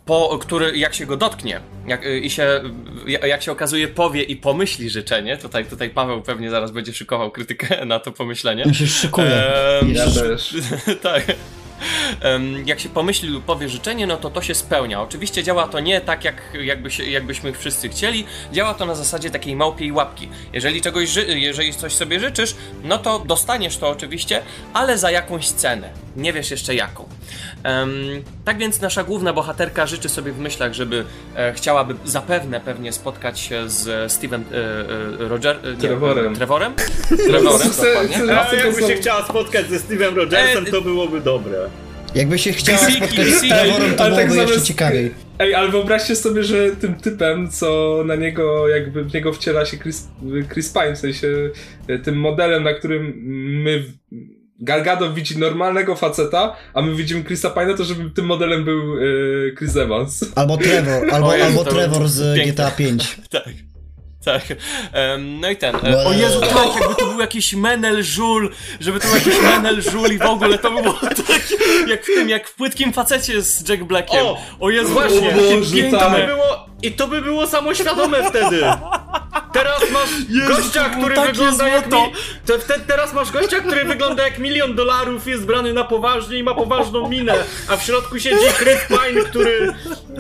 po, 0.06 0.38
który 0.42 0.78
jak 0.78 0.94
się 0.94 1.06
go 1.06 1.18
dotknie 1.18 1.62
jak, 1.88 2.06
y, 2.06 2.20
i 2.20 2.30
się, 2.30 2.62
jak 3.06 3.42
się 3.42 3.52
okazuje 3.52 3.88
powie 3.88 4.24
i 4.24 4.36
pomyśli 4.36 4.90
życzenie, 4.90 5.38
tutaj, 5.38 5.66
tutaj 5.66 5.90
Paweł 5.90 6.22
pewnie 6.22 6.50
zaraz 6.50 6.72
będzie 6.72 6.94
szykował 6.94 7.32
krytykę 7.32 7.86
na 7.86 8.00
to 8.00 8.12
pomyślenie. 8.12 8.64
On 8.64 8.74
się 8.74 8.88
szykuje. 8.88 9.44
Ja 9.94 10.06
też. 10.06 10.56
tak. 11.02 11.24
Jak 12.66 12.80
się 12.80 12.90
pomyśli 12.90 13.30
lub 13.30 13.46
powie 13.46 13.70
życzenie, 13.70 14.08
no 14.08 14.18
to 14.18 14.30
to 14.30 14.42
się 14.42 14.56
spełnia. 14.56 15.02
Oczywiście 15.02 15.44
działa 15.44 15.68
to 15.68 15.80
nie 15.80 16.02
tak, 16.02 16.24
jak, 16.26 16.42
jakby 16.62 16.92
się, 16.92 17.04
jakbyśmy 17.04 17.54
wszyscy 17.54 17.90
chcieli. 17.90 18.26
Działa 18.54 18.74
to 18.74 18.86
na 18.86 18.96
zasadzie 18.96 19.30
takiej 19.30 19.56
małpiej 19.56 19.92
łapki. 19.92 20.30
Jeżeli 20.54 20.82
czegoś, 20.82 21.10
ży- 21.10 21.40
jeżeli 21.40 21.74
coś 21.74 21.94
sobie 21.94 22.20
życzysz, 22.20 22.56
no 22.84 22.98
to 22.98 23.20
dostaniesz 23.20 23.78
to 23.78 23.90
oczywiście, 23.90 24.42
ale 24.74 24.98
za 24.98 25.12
jakąś 25.12 25.50
cenę. 25.50 25.90
Nie 26.16 26.34
wiesz 26.34 26.52
jeszcze 26.52 26.76
jaką. 26.76 27.10
Tak 28.46 28.58
więc 28.58 28.82
nasza 28.82 29.04
główna 29.04 29.34
bohaterka 29.34 29.86
życzy 29.86 30.10
sobie 30.10 30.32
w 30.32 30.40
myślach, 30.40 30.74
żeby 30.74 31.06
e, 31.36 31.54
chciałaby 31.54 31.96
zapewne 32.06 32.60
pewnie 32.60 32.92
spotkać 32.92 33.40
się 33.40 33.70
z 33.70 34.12
Steven 34.12 34.44
e, 34.52 34.56
e, 35.26 35.28
Roger, 35.28 35.60
nie, 35.64 35.78
Trevorem. 35.78 36.36
Trevorem? 36.36 36.74
Trevorem, 37.30 37.70
A 38.30 38.56
jakby 38.56 38.82
się 38.82 38.96
chciała 38.96 39.26
spotkać 39.26 39.70
ze 39.70 39.78
Steve'em 39.78 40.16
Rogersem, 40.16 40.66
to 40.66 40.82
byłoby 40.82 41.22
dobre. 41.22 41.70
Jakby 42.16 42.40
się 42.40 42.52
chciała 42.52 42.78
spotkać 42.78 43.28
z. 43.28 43.42
Trevorem, 43.42 43.92
to 43.92 44.16
tak 44.16 44.28
byłoby 44.28 44.52
jeszcze 44.52 44.62
ciekawiej. 44.62 45.12
Ej, 45.40 45.56
ale 45.56 45.70
wyobraźcie 45.70 46.16
sobie, 46.16 46.44
że 46.44 46.70
tym 46.70 46.96
typem, 46.96 47.50
co 47.50 47.98
na 48.06 48.16
niego, 48.16 48.68
jakby 48.68 49.04
w 49.04 49.14
niego 49.14 49.34
wciela 49.34 49.66
się 49.66 49.78
Chris, 49.78 50.08
Chris 50.54 50.74
Pine, 50.74 50.96
w 50.96 50.98
sensie 50.98 51.28
tym 52.04 52.20
modelem, 52.20 52.64
na 52.64 52.74
którym 52.74 53.14
my, 53.64 53.84
w- 54.62 54.64
Gal 54.64 54.84
Gadot 54.84 55.14
widzi 55.14 55.38
normalnego 55.40 55.96
faceta, 55.96 56.56
a 56.74 56.82
my 56.82 56.96
widzimy 56.96 57.24
Chrisa 57.24 57.50
Pine'a, 57.50 57.78
to 57.78 57.84
żeby 57.84 58.10
tym 58.10 58.26
modelem 58.26 58.64
był 58.64 58.98
e, 58.98 59.56
Chris 59.58 59.76
Evans. 59.78 60.26
Albo 60.36 60.58
Trevor, 60.58 61.08
albo, 61.14 61.28
O 61.28 61.34
albo 61.46 61.64
to 61.64 61.72
Trevor 61.72 62.08
z 62.08 62.36
piękne. 62.36 62.54
GTA 62.54 62.72
5. 62.72 63.18
Tak. 63.30 63.44
Tak. 64.26 64.42
Em, 64.94 65.40
no 65.40 65.50
i 65.50 65.56
ten. 65.58 65.76
E, 65.76 66.06
o 66.06 66.14
Jezu, 66.14 66.42
tak, 66.42 66.82
jakby 66.82 66.96
to 66.96 67.06
był 67.06 67.20
jakiś 67.20 67.54
Menel 67.54 68.04
Żul, 68.04 68.50
żeby 68.80 69.00
to 69.00 69.08
był 69.08 69.16
jakiś 69.16 69.42
Menel 69.42 69.82
Żul 69.82 70.12
i 70.12 70.18
w 70.18 70.22
ogóle 70.22 70.58
to 70.58 70.72
by 70.72 70.82
było 70.82 70.94
tak, 71.28 71.52
jak 71.88 72.04
w 72.04 72.06
tym, 72.06 72.30
jak 72.30 72.48
w 72.48 72.56
płytkim 72.56 72.94
facecie 72.94 73.42
z 73.42 73.70
Jack 73.70 73.84
Blackiem. 73.84 74.26
O, 74.26 74.38
o 74.60 74.70
Jezu, 74.70 74.94
właśnie, 74.94 75.32
Boże. 75.32 75.92
To 75.92 76.00
tak. 76.00 76.20
by 76.22 76.26
było, 76.26 76.66
I 76.82 76.92
to 76.92 77.08
by 77.08 77.22
było 77.22 77.48
samoświadome 77.48 78.30
wtedy. 78.30 78.62
Teraz 79.54 79.82
masz 79.92 80.10
Jezu, 80.30 80.48
gościa, 80.48 80.90
to 80.90 80.98
który 81.00 81.16
takie 81.16 81.28
wygląda 81.28 81.68
jak 81.68 81.86
mi... 81.92 81.98
te, 82.46 82.60
te, 82.60 82.80
Teraz 82.80 83.14
masz 83.14 83.32
gościa, 83.32 83.60
który 83.60 83.86
wygląda 83.86 84.24
jak 84.24 84.40
milion 84.40 84.76
dolarów, 84.76 85.28
jest 85.28 85.46
brany 85.46 85.74
na 85.74 85.84
poważnie 85.84 86.38
i 86.38 86.44
ma 86.44 86.56
poważną 86.56 87.10
minę, 87.10 87.34
a 87.68 87.78
w 87.78 87.84
środku 87.84 88.20
siedzi 88.20 88.46
Chris 88.58 88.80
Pine, 88.88 89.24
który 89.24 89.74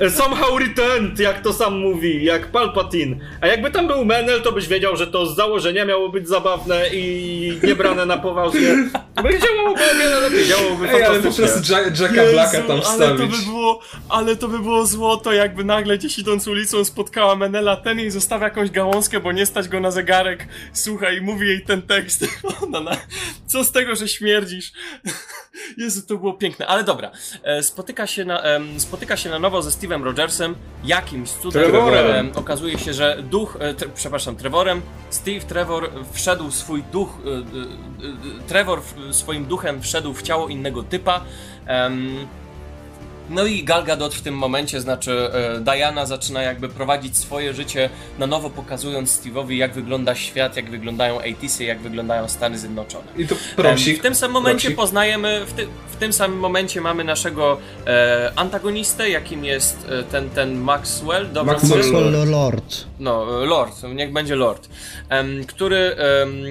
somehow 0.10 0.60
returned, 0.60 1.20
jak 1.20 1.42
to 1.42 1.54
sam 1.54 1.80
mówi, 1.80 2.24
jak 2.24 2.48
Palpatine. 2.48 3.16
A 3.42 3.48
jakby 3.48 3.72
tam 3.72 3.88
był 3.88 4.06
Menel, 4.06 4.42
to 4.42 4.52
byś 4.52 4.68
wiedział, 4.68 4.96
że 4.96 5.08
to 5.08 5.26
z 5.26 5.36
założenia 5.36 5.86
miało 5.86 6.10
być 6.10 6.28
zabawne 6.28 6.82
i 6.94 7.60
nie 7.64 7.76
brane 7.76 8.06
na 8.06 8.18
poważnie. 8.18 8.90
By 9.24 9.40
działałoby 9.40 9.82
o 9.92 9.96
wiele 9.96 10.20
lepiej, 10.20 10.48
działałoby 10.48 10.90
Ej, 10.90 11.04
ale 11.04 11.20
po 11.20 11.32
prostu 11.32 11.74
Jacka 11.74 12.24
Blacka 12.32 12.62
tam 12.62 12.72
ale 12.72 12.82
to 12.82 12.84
wstawić. 12.84 13.38
by 13.38 13.46
było, 13.46 13.80
ale 14.10 14.36
to 14.36 14.48
by 14.48 14.60
było 14.60 14.86
złoto, 14.86 15.34
jakby 15.34 15.64
nagle 15.64 15.98
gdzieś 15.98 16.20
idąc 16.20 16.48
ulicą 16.48 16.86
spotkała 16.86 17.36
Menela 17.36 17.76
ten 17.76 18.00
i 18.00 18.12
zostawia 18.12 18.44
jakąś 18.44 18.72
gałązkę, 18.72 19.20
bo 19.20 19.32
nie 19.32 19.46
stać 19.46 19.68
go 19.68 19.80
na 19.80 19.92
zegarek. 19.92 20.48
Słuchaj, 20.74 21.22
mówi 21.22 21.48
jej 21.48 21.62
ten 21.62 21.82
tekst. 21.82 22.26
Co 23.48 23.64
z 23.64 23.72
tego, 23.72 23.96
że 23.96 24.08
śmierdzisz? 24.08 24.72
Jezu, 25.78 26.02
to 26.08 26.18
było 26.18 26.34
piękne. 26.34 26.68
Ale 26.68 26.84
dobra, 26.84 27.12
e, 27.44 27.64
spotyka 27.64 28.08
się 28.08 28.26
na, 28.26 28.44
spotyka 28.78 29.18
się 29.18 29.30
na 29.30 29.40
nowo 29.40 29.62
ze 29.62 29.72
Steve'em 29.82 30.04
Rogersem, 30.04 30.56
jakimś 30.84 31.30
cudem. 31.30 31.64
Trevorem. 31.64 32.16
em, 32.16 32.32
okazuje 32.36 32.80
się, 32.80 32.94
że 32.94 33.18
duch, 33.24 33.58
e, 33.60 33.74
tre, 33.74 33.90
przepraszam, 33.96 34.36
Trevorem, 34.36 34.82
Steve 35.10 35.40
Trevor 35.40 35.90
wszedł 36.12 36.52
swój 36.52 36.84
duch, 36.92 37.18
e, 37.26 37.30
e, 37.30 38.48
Trevor 38.48 38.82
swoim 39.12 39.46
duchem 39.46 39.82
wszedł 39.82 40.14
w 40.14 40.22
ciało 40.22 40.48
innego 40.48 40.84
typa. 40.84 41.22
No 43.32 43.46
i 43.46 43.64
Gal 43.64 43.84
Gadot 43.84 44.16
w 44.16 44.22
tym 44.22 44.38
momencie, 44.38 44.82
znaczy 44.82 45.30
e, 45.34 45.60
Diana 45.60 46.06
zaczyna 46.06 46.42
jakby 46.42 46.70
prowadzić 46.70 47.18
swoje 47.18 47.54
życie 47.54 47.90
na 48.20 48.28
nowo, 48.28 48.50
pokazując 48.50 49.22
Steve'owi 49.22 49.52
jak 49.52 49.74
wygląda 49.74 50.16
świat, 50.16 50.56
jak 50.56 50.70
wyglądają 50.70 51.18
80 51.18 51.62
jak 51.62 51.80
wyglądają 51.80 52.28
Stany 52.28 52.58
Zjednoczone. 52.58 53.06
I 53.18 53.28
to 53.28 53.36
prosik. 53.56 54.00
W 54.00 54.02
tym 54.02 54.16
samym 54.16 54.34
momencie 54.34 54.68
prosik. 54.68 54.78
poznajemy, 54.78 55.46
w, 55.46 55.54
ty, 55.54 55.68
w 55.92 55.96
tym 55.96 56.14
samym 56.14 56.40
momencie 56.40 56.82
mamy 56.82 57.04
naszego 57.04 57.58
e, 57.88 58.32
antagonistę, 58.36 59.10
jakim 59.10 59.46
jest 59.46 59.88
e, 59.90 60.04
ten, 60.04 60.30
ten 60.30 60.58
Maxwell, 60.58 61.32
dobrze 61.34 61.54
Maxwell? 61.54 61.92
Lord. 61.92 62.06
Maxwell 62.06 62.30
Lord. 62.30 62.86
No, 63.00 63.26
Lord, 63.26 63.84
niech 63.96 64.12
będzie 64.12 64.36
Lord, 64.36 64.70
em, 65.10 65.46
który 65.46 65.96
em, 65.96 66.44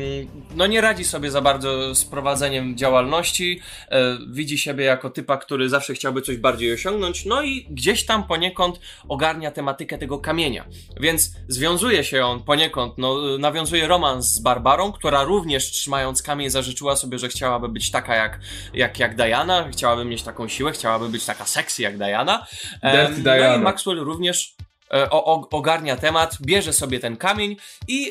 no 0.55 0.67
nie 0.67 0.81
radzi 0.81 1.05
sobie 1.05 1.31
za 1.31 1.41
bardzo 1.41 1.95
z 1.95 2.05
prowadzeniem 2.05 2.77
działalności, 2.77 3.61
e, 3.89 4.19
widzi 4.29 4.59
siebie 4.59 4.85
jako 4.85 5.11
typa, 5.11 5.37
który 5.37 5.69
zawsze 5.69 5.95
chciałby 5.95 6.23
coś 6.23 6.37
bardziej 6.37 6.73
osiągnąć, 6.73 7.25
no 7.25 7.43
i 7.43 7.67
gdzieś 7.71 8.07
tam 8.07 8.27
poniekąd 8.27 8.81
ogarnia 9.09 9.51
tematykę 9.51 9.99
tego 9.99 10.19
kamienia. 10.19 10.65
Więc 11.01 11.33
związuje 11.49 12.05
się 12.05 12.25
on 12.25 12.43
poniekąd, 12.43 12.99
no, 12.99 13.39
nawiązuje 13.39 13.87
romans 13.87 14.27
z 14.27 14.41
Barbarą, 14.41 14.93
która 14.93 15.23
również 15.23 15.71
trzymając 15.71 16.23
kamień 16.23 16.51
zażyczyła 16.51 16.97
sobie, 16.97 17.19
że 17.19 17.29
chciałaby 17.29 17.69
być 17.69 17.91
taka 17.91 18.17
jak, 18.17 18.41
jak, 18.75 18.99
jak 18.99 19.17
Diana, 19.17 19.69
chciałaby 19.73 20.05
mieć 20.05 20.23
taką 20.23 20.49
siłę, 20.49 20.73
chciałaby 20.73 21.09
być 21.09 21.25
taka 21.25 21.45
sexy 21.45 21.83
jak 21.83 21.97
Diana. 21.97 22.47
Em, 22.83 22.97
Dirty 22.97 23.13
No 23.13 23.19
i 23.19 23.23
Diana. 23.23 23.59
Maxwell 23.59 23.99
również 23.99 24.55
e, 24.61 24.70
o, 24.91 25.25
o, 25.25 25.49
ogarnia 25.51 25.97
temat, 25.97 26.37
bierze 26.41 26.73
sobie 26.73 27.01
ten 27.01 27.17
kamień 27.17 27.57
i, 27.89 28.11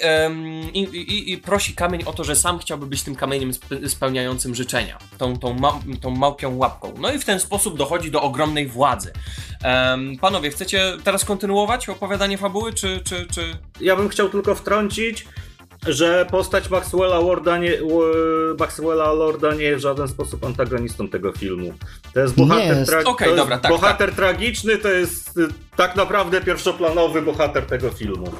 i, 0.73 0.79
i, 0.79 1.31
i 1.31 1.37
prosi 1.37 1.75
kamień 1.75 2.03
o 2.05 2.13
to, 2.13 2.23
że 2.23 2.35
sam 2.35 2.59
chciałby 2.59 2.85
być 2.85 3.03
tym 3.03 3.15
kamieniem 3.15 3.51
spe- 3.51 3.89
spełniającym 3.89 4.55
życzenia, 4.55 4.97
tą, 5.17 5.37
tą, 5.37 5.53
ma, 5.53 5.79
tą 6.01 6.09
małpią 6.09 6.57
łapką. 6.57 6.93
No 6.97 7.13
i 7.13 7.19
w 7.19 7.25
ten 7.25 7.39
sposób 7.39 7.77
dochodzi 7.77 8.11
do 8.11 8.21
ogromnej 8.21 8.67
władzy. 8.67 9.13
Panowie, 10.21 10.49
chcecie 10.49 10.93
teraz 11.03 11.25
kontynuować 11.25 11.89
opowiadanie 11.89 12.37
fabuły, 12.37 12.73
czy, 12.73 13.01
czy, 13.03 13.27
czy... 13.33 13.57
Ja 13.81 13.95
bym 13.95 14.09
chciał 14.09 14.29
tylko 14.29 14.55
wtrącić, 14.55 15.25
że 15.87 16.25
postać 16.31 16.69
Maxwella 16.69 17.19
Lorda 17.19 17.57
nie, 17.57 17.71
Maxwella 18.59 19.13
Lorda 19.13 19.53
nie 19.53 19.63
jest 19.63 19.79
w 19.79 19.83
żaden 19.83 20.07
sposób 20.07 20.43
antagonistą 20.43 21.07
tego 21.09 21.31
filmu. 21.31 21.73
To 22.13 22.19
jest 22.19 22.35
bohater, 22.35 22.77
jest. 22.77 22.91
tra- 22.91 23.03
Okej, 23.05 23.15
to 23.17 23.23
jest 23.25 23.37
dobra, 23.37 23.57
tak, 23.57 23.71
bohater 23.71 24.11
tragiczny, 24.15 24.77
to 24.77 24.89
jest 24.89 25.37
y, 25.37 25.47
tak 25.75 25.95
naprawdę 25.95 26.41
pierwszoplanowy 26.41 27.21
bohater 27.21 27.65
tego 27.65 27.89
filmu. 27.89 28.31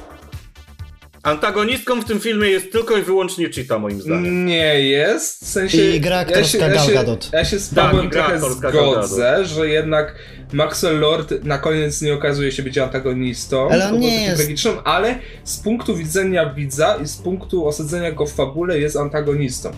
Antagonistką 1.22 2.00
w 2.00 2.04
tym 2.04 2.20
filmie 2.20 2.48
jest 2.48 2.72
tylko 2.72 2.96
i 2.96 3.02
wyłącznie 3.02 3.50
Cheetah, 3.50 3.80
moim 3.80 4.00
zdaniem. 4.00 4.46
Nie 4.46 4.80
jest, 4.80 5.44
w 5.44 5.48
sensie... 5.48 5.84
I 5.84 6.00
gra 6.00 6.18
aktorska 6.18 6.40
ja 6.40 6.44
się, 6.44 6.58
Gal 6.58 7.04
ja 7.04 7.04
się, 7.04 7.16
ja 7.32 7.44
się 7.44 7.58
z 7.58 7.74
Tak, 7.74 7.84
Pawłem 7.90 8.08
gra 8.08 8.38
trochę 8.38 8.54
zgodzę, 8.54 9.44
że 9.46 9.68
jednak 9.68 10.14
Maxwell 10.52 10.98
Lord 10.98 11.44
na 11.44 11.58
koniec 11.58 12.02
nie 12.02 12.14
okazuje 12.14 12.52
się 12.52 12.62
być 12.62 12.78
antagonistą, 12.78 13.70
Ale 13.70 13.88
on 13.88 13.98
nie 14.00 14.24
jest. 14.24 14.36
tragiczną, 14.36 14.82
ale 14.82 15.18
z 15.44 15.56
punktu 15.56 15.96
widzenia 15.96 16.54
widza 16.54 16.96
i 16.96 17.06
z 17.06 17.16
punktu 17.16 17.66
osadzenia 17.66 18.12
go 18.12 18.26
w 18.26 18.32
fabule 18.32 18.78
jest 18.78 18.96
antagonistą. 18.96 19.70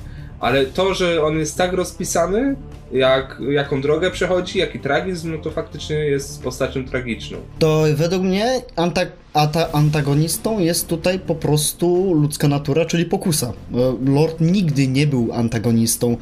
Ale 0.43 0.66
to, 0.66 0.95
że 0.95 1.22
on 1.24 1.38
jest 1.38 1.57
tak 1.59 1.72
rozpisany, 1.72 2.57
jak, 2.93 3.40
jaką 3.51 3.80
drogę 3.80 4.11
przechodzi, 4.11 4.59
jaki 4.59 4.78
tragizm, 4.80 5.32
no 5.32 5.38
to 5.38 5.51
faktycznie 5.51 5.97
jest 5.97 6.43
postacią 6.43 6.84
tragiczną. 6.84 7.38
To 7.59 7.84
według 7.95 8.22
mnie 8.22 8.62
anta- 8.76 9.07
ata- 9.34 9.68
antagonistą 9.72 10.59
jest 10.59 10.88
tutaj 10.88 11.18
po 11.18 11.34
prostu 11.34 12.14
ludzka 12.14 12.49
natura, 12.49 12.84
czyli 12.84 13.05
pokusa. 13.05 13.53
E, 13.74 14.11
Lord 14.11 14.40
nigdy 14.40 14.88
nie 14.88 15.07
był 15.07 15.32
antagonistą 15.32 16.16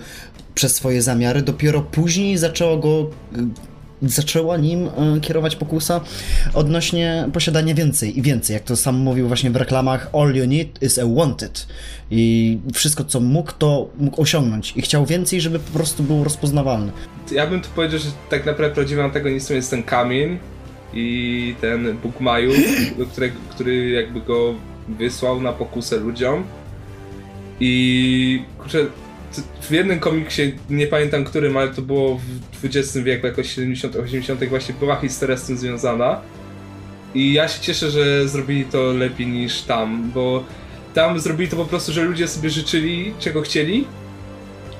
przez 0.54 0.74
swoje 0.74 1.02
zamiary, 1.02 1.42
dopiero 1.42 1.80
później 1.80 2.36
zaczęło 2.38 2.76
go. 2.76 3.10
Zaczęła 4.02 4.56
nim 4.56 4.88
e, 4.88 5.20
kierować 5.20 5.56
pokusa 5.56 6.00
odnośnie 6.54 7.28
posiadania 7.32 7.74
więcej 7.74 8.18
i 8.18 8.22
więcej. 8.22 8.54
Jak 8.54 8.62
to 8.62 8.76
sam 8.76 8.96
mówił 8.96 9.28
właśnie 9.28 9.50
w 9.50 9.56
reklamach, 9.56 10.10
all 10.12 10.34
you 10.34 10.46
need 10.46 10.82
is 10.82 10.98
a 10.98 11.06
wanted. 11.06 11.66
I 12.10 12.58
wszystko 12.74 13.04
co 13.04 13.20
mógł, 13.20 13.52
to 13.58 13.88
mógł 13.98 14.22
osiągnąć. 14.22 14.72
I 14.76 14.82
chciał 14.82 15.06
więcej, 15.06 15.40
żeby 15.40 15.58
po 15.58 15.72
prostu 15.72 16.02
był 16.02 16.24
rozpoznawalny. 16.24 16.92
Ja 17.32 17.46
bym 17.46 17.60
tu 17.60 17.68
powiedział, 17.74 17.98
że 17.98 18.10
tak 18.30 18.46
naprawdę 18.46 18.74
prawdziwym 18.74 19.04
antagonistą 19.04 19.54
jest 19.54 19.70
ten 19.70 19.82
kamień 19.82 20.38
i 20.94 21.54
ten 21.60 21.98
Bóg 21.98 22.20
Maju, 22.20 22.52
który, 23.12 23.32
który 23.50 23.90
jakby 23.90 24.20
go 24.20 24.54
wysłał 24.88 25.42
na 25.42 25.52
pokusę 25.52 25.96
ludziom. 25.96 26.44
I 27.60 28.42
kurczę, 28.58 28.86
w 29.60 29.70
jednym 29.70 30.00
komiksie, 30.00 30.52
nie 30.70 30.86
pamiętam 30.86 31.24
którym, 31.24 31.56
ale 31.56 31.68
to 31.68 31.82
było 31.82 32.20
w 32.62 32.64
XX 32.64 32.96
wieku, 32.96 33.26
jakoś 33.26 33.50
70 33.50 33.96
80 33.96 34.44
właśnie 34.44 34.74
była 34.80 34.96
historia 34.96 35.36
z 35.36 35.46
tym 35.46 35.56
związana. 35.56 36.20
I 37.14 37.32
ja 37.32 37.48
się 37.48 37.60
cieszę, 37.60 37.90
że 37.90 38.28
zrobili 38.28 38.64
to 38.64 38.92
lepiej 38.92 39.26
niż 39.26 39.62
tam, 39.62 40.10
bo 40.14 40.44
tam 40.94 41.20
zrobili 41.20 41.50
to 41.50 41.56
po 41.56 41.64
prostu, 41.64 41.92
że 41.92 42.04
ludzie 42.04 42.28
sobie 42.28 42.50
życzyli, 42.50 43.14
czego 43.18 43.42
chcieli, 43.42 43.84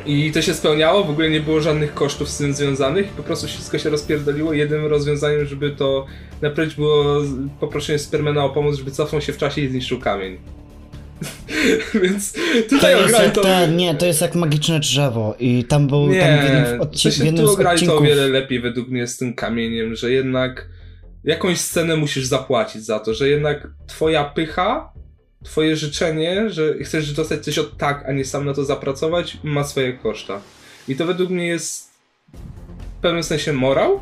i 0.06 0.32
to 0.32 0.42
się 0.42 0.54
spełniało, 0.54 1.04
w 1.04 1.10
ogóle 1.10 1.30
nie 1.30 1.40
było 1.40 1.60
żadnych 1.60 1.94
kosztów 1.94 2.28
z 2.28 2.38
tym 2.38 2.54
związanych 2.54 3.06
i 3.06 3.16
po 3.16 3.22
prostu 3.22 3.46
wszystko 3.46 3.78
się 3.78 3.90
rozpierdoliło 3.90 4.52
jednym 4.52 4.86
rozwiązaniem, 4.86 5.46
żeby 5.46 5.70
to 5.70 6.06
naprawić 6.42 6.74
było 6.74 7.20
poproszenie 7.60 7.98
Supermana 7.98 8.44
o 8.44 8.50
pomoc, 8.50 8.76
żeby 8.76 8.90
cofnął 8.90 9.20
się 9.20 9.32
w 9.32 9.38
czasie 9.38 9.60
i 9.60 9.68
zniszczył 9.68 10.00
kamień. 10.00 10.38
Więc 12.02 12.32
To 12.32 12.38
tutaj 12.68 12.92
jest 12.92 13.04
ograli 13.04 13.24
jak 13.24 13.34
to... 13.34 13.66
nie, 13.66 13.94
to 13.94 14.06
jest 14.06 14.20
jak 14.20 14.34
magiczne 14.34 14.80
drzewo 14.80 15.36
i 15.38 15.64
tam 15.64 15.86
był 15.86 16.00
tam 16.00 16.10
w 16.10 16.14
jednym, 16.14 16.64
Nie, 16.64 16.78
w 16.78 16.80
odci- 16.80 17.20
w 17.20 17.24
jednym 17.24 17.44
tu 17.44 17.50
z 17.50 17.54
ograli 17.54 17.86
to 17.86 17.98
o 17.98 18.00
wiele 18.00 18.28
lepiej 18.28 18.60
według 18.60 18.88
mnie 18.88 19.06
z 19.06 19.16
tym 19.16 19.34
kamieniem, 19.34 19.94
że 19.94 20.10
jednak 20.10 20.68
jakąś 21.24 21.60
scenę 21.60 21.96
musisz 21.96 22.26
zapłacić 22.26 22.84
za 22.84 23.00
to, 23.00 23.14
że 23.14 23.28
jednak 23.28 23.68
twoja 23.86 24.24
pycha, 24.24 24.92
twoje 25.44 25.76
życzenie, 25.76 26.50
że 26.50 26.74
chcesz 26.84 27.12
dostać 27.12 27.44
coś 27.44 27.58
od 27.58 27.76
tak, 27.76 28.04
a 28.08 28.12
nie 28.12 28.24
sam 28.24 28.44
na 28.44 28.54
to 28.54 28.64
zapracować, 28.64 29.38
ma 29.42 29.64
swoje 29.64 29.92
koszta. 29.92 30.40
I 30.88 30.96
to 30.96 31.06
według 31.06 31.30
mnie 31.30 31.46
jest 31.46 31.90
w 32.98 33.02
pewnym 33.02 33.22
sensie 33.22 33.52
morał 33.52 34.00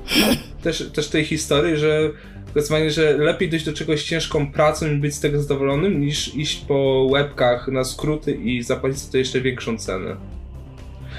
też, 0.63 0.91
też 0.93 1.09
tej 1.09 1.25
historii, 1.25 1.77
że 1.77 2.11
zdecydowanie, 2.51 2.91
że 2.91 3.13
lepiej 3.19 3.49
dojść 3.51 3.65
do 3.65 3.73
czegoś 3.73 4.03
ciężką 4.03 4.53
pracą 4.53 4.87
i 4.87 4.97
być 4.97 5.15
z 5.15 5.21
tego 5.21 5.43
zadowolonym, 5.43 6.01
niż 6.01 6.35
iść 6.35 6.65
po 6.65 7.07
łebkach 7.11 7.69
na 7.69 7.85
skróty 7.85 8.33
i 8.33 8.63
zapłacić 8.63 8.99
za 8.99 9.13
to 9.13 9.19
jeszcze 9.19 9.41
większą 9.41 9.79
cenę. 9.79 10.17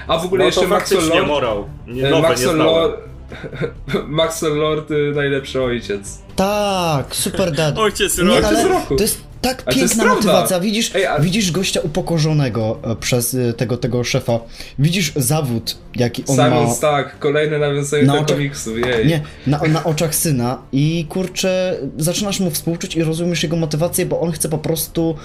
A 0.08 0.18
w 0.18 0.24
ogóle 0.24 0.40
No 0.40 0.46
jeszcze 0.46 0.66
Maxwell 0.66 1.08
Lord, 1.08 1.26
morał. 1.26 1.68
Nie, 1.86 2.02
nowe, 2.10 2.28
Maxwell. 2.28 2.56
Lord, 2.56 3.00
Maxwell 4.08 4.54
Lord, 4.54 4.90
y, 4.90 5.12
najlepszy 5.14 5.62
ojciec. 5.62 6.22
Tak, 6.36 7.16
super 7.16 7.52
dad. 7.52 7.78
Ojciec 7.78 8.18
Nie, 8.18 8.30
Ojciec 8.30 8.44
ale 8.44 8.68
roku. 8.68 8.96
to 8.96 9.02
jest 9.02 9.29
tak 9.40 9.62
Ale 9.66 9.76
piękna 9.76 10.04
motywacja. 10.04 10.60
Widzisz, 10.60 10.94
Ej, 10.94 11.06
a- 11.06 11.18
widzisz 11.20 11.52
gościa 11.52 11.80
upokorzonego 11.80 12.78
e, 12.82 12.96
przez 12.96 13.34
e, 13.34 13.52
tego, 13.52 13.76
tego 13.76 14.04
szefa. 14.04 14.40
Widzisz 14.78 15.12
zawód, 15.16 15.76
jaki 15.96 16.24
on 16.28 16.34
Simon 16.36 16.66
ma. 16.66 16.74
Stark, 16.74 17.18
kolejne 17.18 17.58
nawiązanie 17.58 18.02
No 18.02 18.12
do 18.12 18.24
to- 18.24 18.34
komiksu, 18.34 18.78
jej. 18.78 19.06
Nie, 19.06 19.20
na, 19.46 19.58
na 19.58 19.84
oczach 19.84 20.14
syna 20.14 20.62
i 20.72 21.06
kurczę, 21.08 21.76
zaczynasz 21.98 22.40
mu 22.40 22.50
współczuć 22.50 22.96
i 22.96 23.02
rozumiesz 23.04 23.42
jego 23.42 23.56
motywację, 23.56 24.06
bo 24.06 24.20
on 24.20 24.32
chce 24.32 24.48
po 24.48 24.58
prostu. 24.58 25.16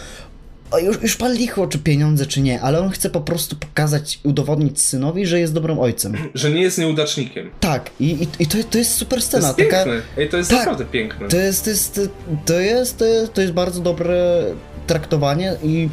Już, 0.79 1.01
już 1.01 1.15
pal 1.15 1.33
licho, 1.33 1.67
czy 1.67 1.79
pieniądze, 1.79 2.25
czy 2.25 2.41
nie, 2.41 2.61
ale 2.61 2.79
on 2.79 2.89
chce 2.89 3.09
po 3.09 3.21
prostu 3.21 3.55
pokazać, 3.55 4.19
udowodnić 4.23 4.81
synowi, 4.81 5.25
że 5.25 5.39
jest 5.39 5.53
dobrym 5.53 5.79
ojcem. 5.79 6.17
Że 6.33 6.51
nie 6.51 6.61
jest 6.61 6.77
nieudacznikiem. 6.77 7.49
Tak, 7.59 7.89
i, 7.99 8.05
i, 8.05 8.27
i 8.39 8.47
to, 8.47 8.57
to 8.69 8.77
jest 8.77 8.91
super 8.91 9.19
To 9.19 9.25
scena. 9.25 9.47
jest 9.47 9.57
taka, 9.57 9.83
piękne. 9.83 10.01
Ej, 10.17 10.29
to 10.29 10.37
jest 10.37 10.49
Tak. 10.49 10.59
naprawdę 10.59 10.85
piękne. 10.85 11.27
To 11.27 11.37
jest, 11.37 11.63
to 11.63 11.69
jest, 11.69 11.99
to 12.45 12.59
jest, 12.59 12.97
to 12.97 13.05
jest, 13.05 13.33
to 13.33 13.41
jest 13.41 13.53
bardzo 13.53 13.81
dobre 13.81 14.43
traktowanie 14.87 15.55
i 15.63 15.89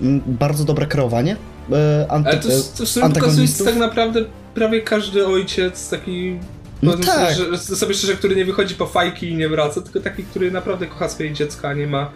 mm, 0.00 0.22
bardzo 0.26 0.64
dobre 0.64 0.86
kreowanie 0.86 1.36
e, 1.72 2.06
anty, 2.08 2.30
Ale 2.30 2.40
to, 2.40 2.48
to 2.78 2.84
w 2.84 2.88
sumie 2.88 3.10
pokazuje 3.10 3.48
tak 3.64 3.76
naprawdę 3.76 4.24
prawie 4.54 4.80
każdy 4.80 5.26
ojciec 5.26 5.90
taki... 5.90 6.38
No 6.82 6.96
tak. 6.96 7.32
sobie, 7.34 7.56
że, 7.56 7.58
sobie 7.58 7.94
szczerze, 7.94 8.14
który 8.14 8.36
nie 8.36 8.44
wychodzi 8.44 8.74
po 8.74 8.86
fajki 8.86 9.28
i 9.28 9.34
nie 9.36 9.48
wraca, 9.48 9.80
tylko 9.80 10.00
taki, 10.00 10.24
który 10.24 10.50
naprawdę 10.50 10.86
kocha 10.86 11.08
swoje 11.08 11.32
dziecko, 11.32 11.68
a 11.68 11.74
nie 11.74 11.86
ma, 11.86 12.10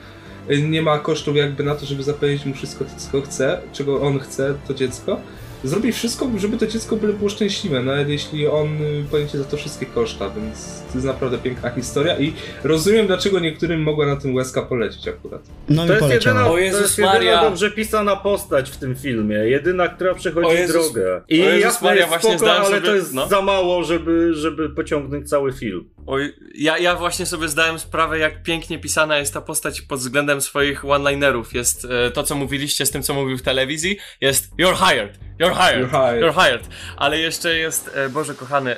nie 0.48 0.82
ma 0.82 0.98
kosztów 0.98 1.36
jakby 1.36 1.64
na 1.64 1.74
to, 1.74 1.86
żeby 1.86 2.02
zapewnić 2.02 2.44
mu 2.44 2.54
wszystko, 2.54 2.84
to, 2.84 2.90
co 2.96 3.20
chce, 3.22 3.60
czego 3.72 4.00
on 4.00 4.18
chce, 4.18 4.54
to 4.68 4.74
dziecko. 4.74 5.20
Zrobi 5.64 5.92
wszystko, 5.92 6.30
żeby 6.36 6.56
to 6.56 6.66
dziecko 6.66 6.96
było, 6.96 7.12
było 7.12 7.30
szczęśliwe, 7.30 7.82
nawet 7.82 8.08
jeśli 8.08 8.46
on 8.46 8.68
poniesie 9.10 9.38
za 9.38 9.44
to 9.44 9.56
wszystkie 9.56 9.86
koszta, 9.86 10.30
więc 10.30 10.82
to 10.88 10.94
jest 10.94 11.06
naprawdę 11.06 11.38
piękna 11.38 11.70
historia 11.70 12.18
i 12.18 12.32
rozumiem, 12.64 13.06
dlaczego 13.06 13.40
niektórym 13.40 13.82
mogła 13.82 14.06
na 14.06 14.16
tym 14.16 14.34
łezka 14.34 14.62
polecieć 14.62 15.08
akurat. 15.08 15.42
No 15.68 15.86
To 15.86 15.92
jest, 15.92 16.08
jedyna, 16.10 16.46
O 16.46 16.50
to 16.50 16.58
Jezus 16.58 16.80
jest 16.80 16.98
jedyna 16.98 17.14
Maria. 17.14 17.40
dobrze 17.42 17.70
pisana 17.70 18.16
postać 18.16 18.70
w 18.70 18.76
tym 18.76 18.96
filmie. 18.96 19.36
Jedyna, 19.36 19.88
która 19.88 20.10
O 20.10 20.14
przechodzi 20.14 20.48
Jezus- 20.56 20.72
drogę. 20.92 21.22
I 21.28 21.42
o 21.42 21.44
Jezus 21.44 21.60
jasne 21.62 21.88
Maria, 21.88 22.00
jest 22.00 22.08
właśnie 22.08 22.30
spoko, 22.30 22.44
zdałem 22.44 22.62
ale 22.62 22.76
sobie- 22.76 22.88
to 22.88 22.94
jest 22.94 23.14
no. 23.14 23.28
za 23.28 23.42
mało, 23.42 23.84
żeby, 23.84 24.34
żeby 24.34 24.70
pociągnąć 24.70 25.28
cały 25.28 25.52
film. 25.52 25.90
Oj, 26.06 26.34
ja, 26.54 26.78
ja 26.78 26.96
właśnie 26.96 27.26
sobie 27.26 27.48
zdałem 27.48 27.78
sprawę, 27.78 28.18
jak 28.18 28.42
pięknie 28.42 28.78
pisana 28.78 29.18
jest 29.18 29.34
ta 29.34 29.40
postać 29.40 29.80
pod 29.82 29.98
względem 29.98 30.40
swoich 30.40 30.84
one-linerów. 30.84 31.54
Jest 31.54 31.84
e, 31.90 32.10
to, 32.10 32.22
co 32.22 32.34
mówiliście 32.34 32.86
z 32.86 32.90
tym, 32.90 33.02
co 33.02 33.14
mówił 33.14 33.38
w 33.38 33.42
telewizji, 33.42 33.96
jest 34.20 34.50
you're 34.58 34.76
hired, 34.90 35.18
you're 35.40 35.54
hired, 35.54 35.80
You're 35.80 35.90
hired. 35.90 36.22
you're 36.22 36.44
hired. 36.44 36.64
Ale 36.96 37.18
jeszcze 37.18 37.56
jest, 37.58 37.90
e, 37.94 38.08
Boże 38.08 38.34
kochany, 38.34 38.76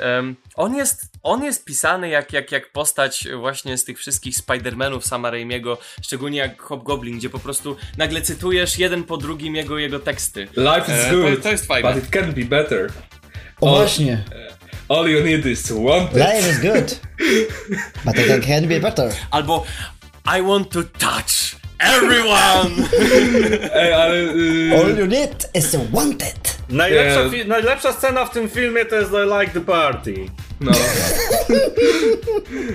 on 0.56 0.74
jest, 0.76 1.02
on 1.22 1.44
jest 1.44 1.64
pisany 1.64 2.08
jak, 2.08 2.32
jak, 2.32 2.52
jak 2.52 2.72
postać 2.72 3.28
właśnie 3.40 3.78
z 3.78 3.84
tych 3.84 3.98
wszystkich 3.98 4.34
Spider-Manów 4.36 5.00
Sama 5.06 5.30
Raimiego, 5.30 5.78
szczególnie 6.02 6.38
jak 6.38 6.62
Hobgoblin, 6.62 7.18
gdzie 7.18 7.30
po 7.30 7.38
prostu 7.38 7.76
nagle 7.98 8.22
cytujesz 8.22 8.78
jeden 8.78 9.04
po 9.04 9.16
drugim 9.16 9.56
jego, 9.56 9.78
jego 9.78 9.98
teksty. 10.00 10.48
Life 10.56 10.84
is 10.92 11.04
E, 11.04 11.10
to- 11.10 11.16
good, 11.16 11.42
to 11.42 11.50
jest 11.50 11.66
fajne. 11.66 11.94
but 11.94 12.04
it 12.04 12.10
can 12.10 12.32
be 12.32 12.44
better. 12.44 12.90
O 13.60 13.70
właśnie, 13.76 14.24
All 14.88 15.08
you 15.08 15.24
need 15.24 15.46
is 15.46 15.62
to 15.62 15.74
want 15.82 16.10
it. 16.10 16.16
life 16.16 16.50
is 16.50 16.60
good, 16.60 17.00
but 18.04 18.16
it 18.18 18.46
can 18.46 18.68
be 18.68 18.80
better. 18.80 19.12
Albo 19.30 19.64
I 20.38 20.42
want 20.42 20.70
to 20.70 20.82
touch 20.82 21.56
everyone! 21.78 22.70
Ej, 23.74 23.92
ale... 23.92 24.14
y, 24.14 24.72
All 24.76 24.98
you 24.98 25.06
need 25.06 25.46
is 25.54 25.76
wanted. 25.92 26.51
Najlepsza, 26.72 27.28
fi- 27.30 27.48
najlepsza 27.48 27.92
scena 27.92 28.24
w 28.24 28.30
tym 28.30 28.48
filmie 28.48 28.84
to 28.84 28.96
jest 28.96 29.10
I 29.12 29.40
like 29.40 29.52
the 29.52 29.60
party. 29.66 30.14
No. 30.60 30.72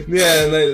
Nie, 0.07 0.25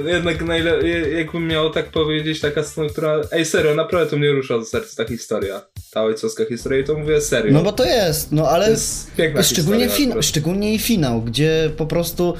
jednak 0.05 0.41
najle- 0.41 0.83
jakbym 1.17 1.47
miał 1.47 1.69
tak 1.69 1.89
powiedzieć, 1.89 2.39
taka 2.39 2.63
scena, 2.63 2.89
która... 2.89 3.21
Ej, 3.31 3.45
serio, 3.45 3.75
naprawdę 3.75 4.09
to 4.09 4.17
mnie 4.17 4.31
rusza 4.31 4.57
do 4.57 4.65
serca 4.65 5.03
ta 5.03 5.09
historia. 5.09 5.61
Ta 5.91 6.03
ojcowska 6.03 6.43
historia 6.49 6.79
i 6.79 6.83
to 6.83 6.93
mówię 6.97 7.21
serio. 7.21 7.53
No 7.53 7.61
bo 7.61 7.71
to 7.71 7.85
jest, 7.85 8.31
no 8.31 8.49
ale 8.49 8.65
To 8.65 8.71
jest 8.71 9.11
piękna 9.15 9.43
szczególnie, 9.43 9.85
historia. 9.89 10.13
fin- 10.15 10.23
szczególnie 10.23 10.69
jej 10.69 10.79
finał, 10.79 11.21
gdzie 11.21 11.69
po 11.77 11.85
prostu... 11.85 12.33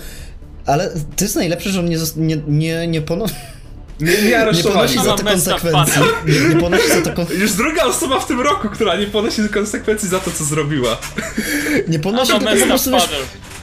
Ale 0.66 0.90
to 1.16 1.24
jest 1.26 1.36
najlepsze, 1.36 1.70
że 1.70 1.80
on 1.80 1.86
nie, 1.90 1.98
nie, 2.18 2.38
nie, 2.48 2.88
nie 2.88 3.02
ponownie... 3.02 3.36
Nie, 4.00 4.22
nie 4.22 4.39
aresztowali 4.39 4.94
za 4.98 5.16
to 5.16 5.24
konsekwencji. 5.24 6.02
Nie, 6.28 6.56
nie 6.56 6.62
ponosi 6.62 6.89
za 6.89 7.02
to 7.02 7.14
kon... 7.14 7.26
Już 7.41 7.54
druga 7.54 7.84
osoba 7.84 8.20
w 8.20 8.28
tym 8.28 8.41
roku, 8.41 8.70
która 8.70 8.96
nie 8.96 9.08
ponosi 9.08 9.50
konsekwencji 9.50 10.10
za 10.10 10.20
to, 10.20 10.32
co 10.32 10.44
zrobiła. 10.44 10.98
Nie 11.88 12.00
ponosi 12.00 12.32
tylko 12.32 12.56
po 12.56 12.66
prostu 12.66 12.91
wiesz. 12.91 13.10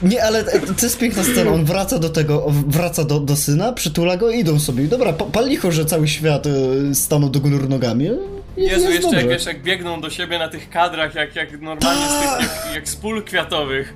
Nie, 0.02 0.24
ale 0.24 0.44
to 0.44 0.74
to 0.74 0.86
jest 0.86 0.98
piękna 0.98 1.24
scena. 1.24 1.50
On 1.50 1.64
wraca 1.64 1.98
do 1.98 2.08
tego, 2.08 2.46
wraca 2.66 3.04
do, 3.04 3.20
do 3.20 3.36
syna, 3.36 3.72
przytula 3.72 4.16
go 4.16 4.30
i 4.30 4.38
idą 4.38 4.60
sobie. 4.60 4.84
Dobra, 4.84 5.12
pa- 5.12 5.24
pal 5.24 5.48
licho, 5.48 5.72
że 5.72 5.84
cały 5.86 6.08
świat 6.08 6.46
e, 6.46 6.50
stanął 6.94 7.30
do 7.30 7.40
góry 7.40 7.68
nogami. 7.68 8.04
Jest, 8.04 8.18
Jezu, 8.56 8.70
jest 8.70 8.84
jeszcze 8.84 9.02
dobrze. 9.02 9.20
jak, 9.20 9.28
wiesz, 9.28 9.46
jak 9.46 9.62
biegną 9.62 10.00
do 10.00 10.10
siebie 10.10 10.38
na 10.38 10.48
tych 10.48 10.70
kadrach, 10.70 11.14
jak, 11.14 11.36
jak 11.36 11.60
normalnie 11.60 12.06
z 12.06 12.22
tych, 12.22 12.64
jak, 12.66 12.74
jak 12.74 12.88
z 12.88 12.96
pól 12.96 13.22
kwiatowych. 13.24 13.94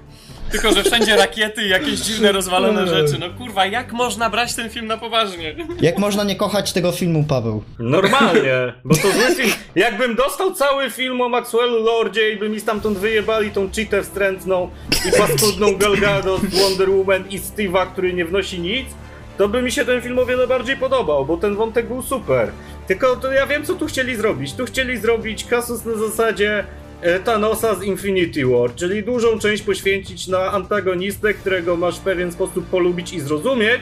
Tylko, 0.55 0.73
że 0.73 0.85
wszędzie 0.85 1.17
rakiety 1.17 1.63
i 1.63 1.69
jakieś 1.69 2.01
dziwne, 2.01 2.33
rozwalone 2.33 2.87
rzeczy. 2.87 3.19
No 3.21 3.31
kurwa, 3.31 3.67
jak 3.67 3.93
można 3.93 4.31
brać 4.31 4.55
ten 4.55 4.71
film 4.71 4.87
na 4.87 4.97
poważnie? 4.97 5.55
Jak 5.81 5.99
można 5.99 6.25
nie 6.25 6.37
kochać 6.37 6.73
tego 6.73 6.93
filmu, 6.93 7.25
Paweł? 7.29 7.63
Normalnie, 7.79 8.73
bo 8.85 8.95
to 8.95 9.03
zły 9.03 9.35
film. 9.37 9.53
Jakbym 9.75 10.15
dostał 10.15 10.55
cały 10.55 10.91
film 10.91 11.21
o 11.21 11.29
Maxwellu 11.29 11.85
Lordzie 11.85 12.31
i 12.31 12.37
by 12.37 12.49
mi 12.49 12.61
stamtąd 12.61 12.99
wyjebali 12.99 13.51
tą 13.51 13.69
cheatę 13.77 14.03
wstrętną 14.03 14.71
i 15.09 15.19
paskudną 15.19 15.77
Gal 15.77 15.97
Gadot, 15.97 16.41
Wonder 16.47 16.91
Woman 16.91 17.25
i 17.31 17.41
Steve'a, 17.41 17.87
który 17.93 18.13
nie 18.13 18.25
wnosi 18.25 18.61
nic, 18.61 18.87
to 19.39 19.49
by 19.49 19.63
mi 19.63 19.73
się 19.73 19.85
ten 19.85 20.03
film 20.03 20.19
o 20.19 20.27
wiele 20.27 20.47
bardziej 20.47 20.77
podobał, 20.77 21.27
bo 21.27 21.37
ten 21.37 21.57
wątek 21.57 21.87
był 21.89 22.03
super. 22.03 22.51
Tylko 22.87 23.17
to 23.17 23.33
ja 23.33 23.47
wiem, 23.47 23.65
co 23.65 23.75
tu 23.75 23.87
chcieli 23.87 24.17
zrobić. 24.17 24.53
Tu 24.53 24.65
chcieli 24.65 24.99
zrobić 24.99 25.45
kasus 25.45 25.85
na 25.85 25.95
zasadzie 25.95 26.65
Thanosa 27.25 27.75
z 27.75 27.83
Infinity 27.83 28.47
War, 28.47 28.75
czyli 28.75 29.03
dużą 29.03 29.39
część 29.39 29.63
poświęcić 29.63 30.27
na 30.27 30.53
antagonistę, 30.53 31.35
którego 31.35 31.77
masz 31.77 31.97
w 31.99 32.01
pewien 32.01 32.33
sposób 32.33 32.67
polubić 32.67 33.13
i 33.13 33.21
zrozumieć, 33.21 33.81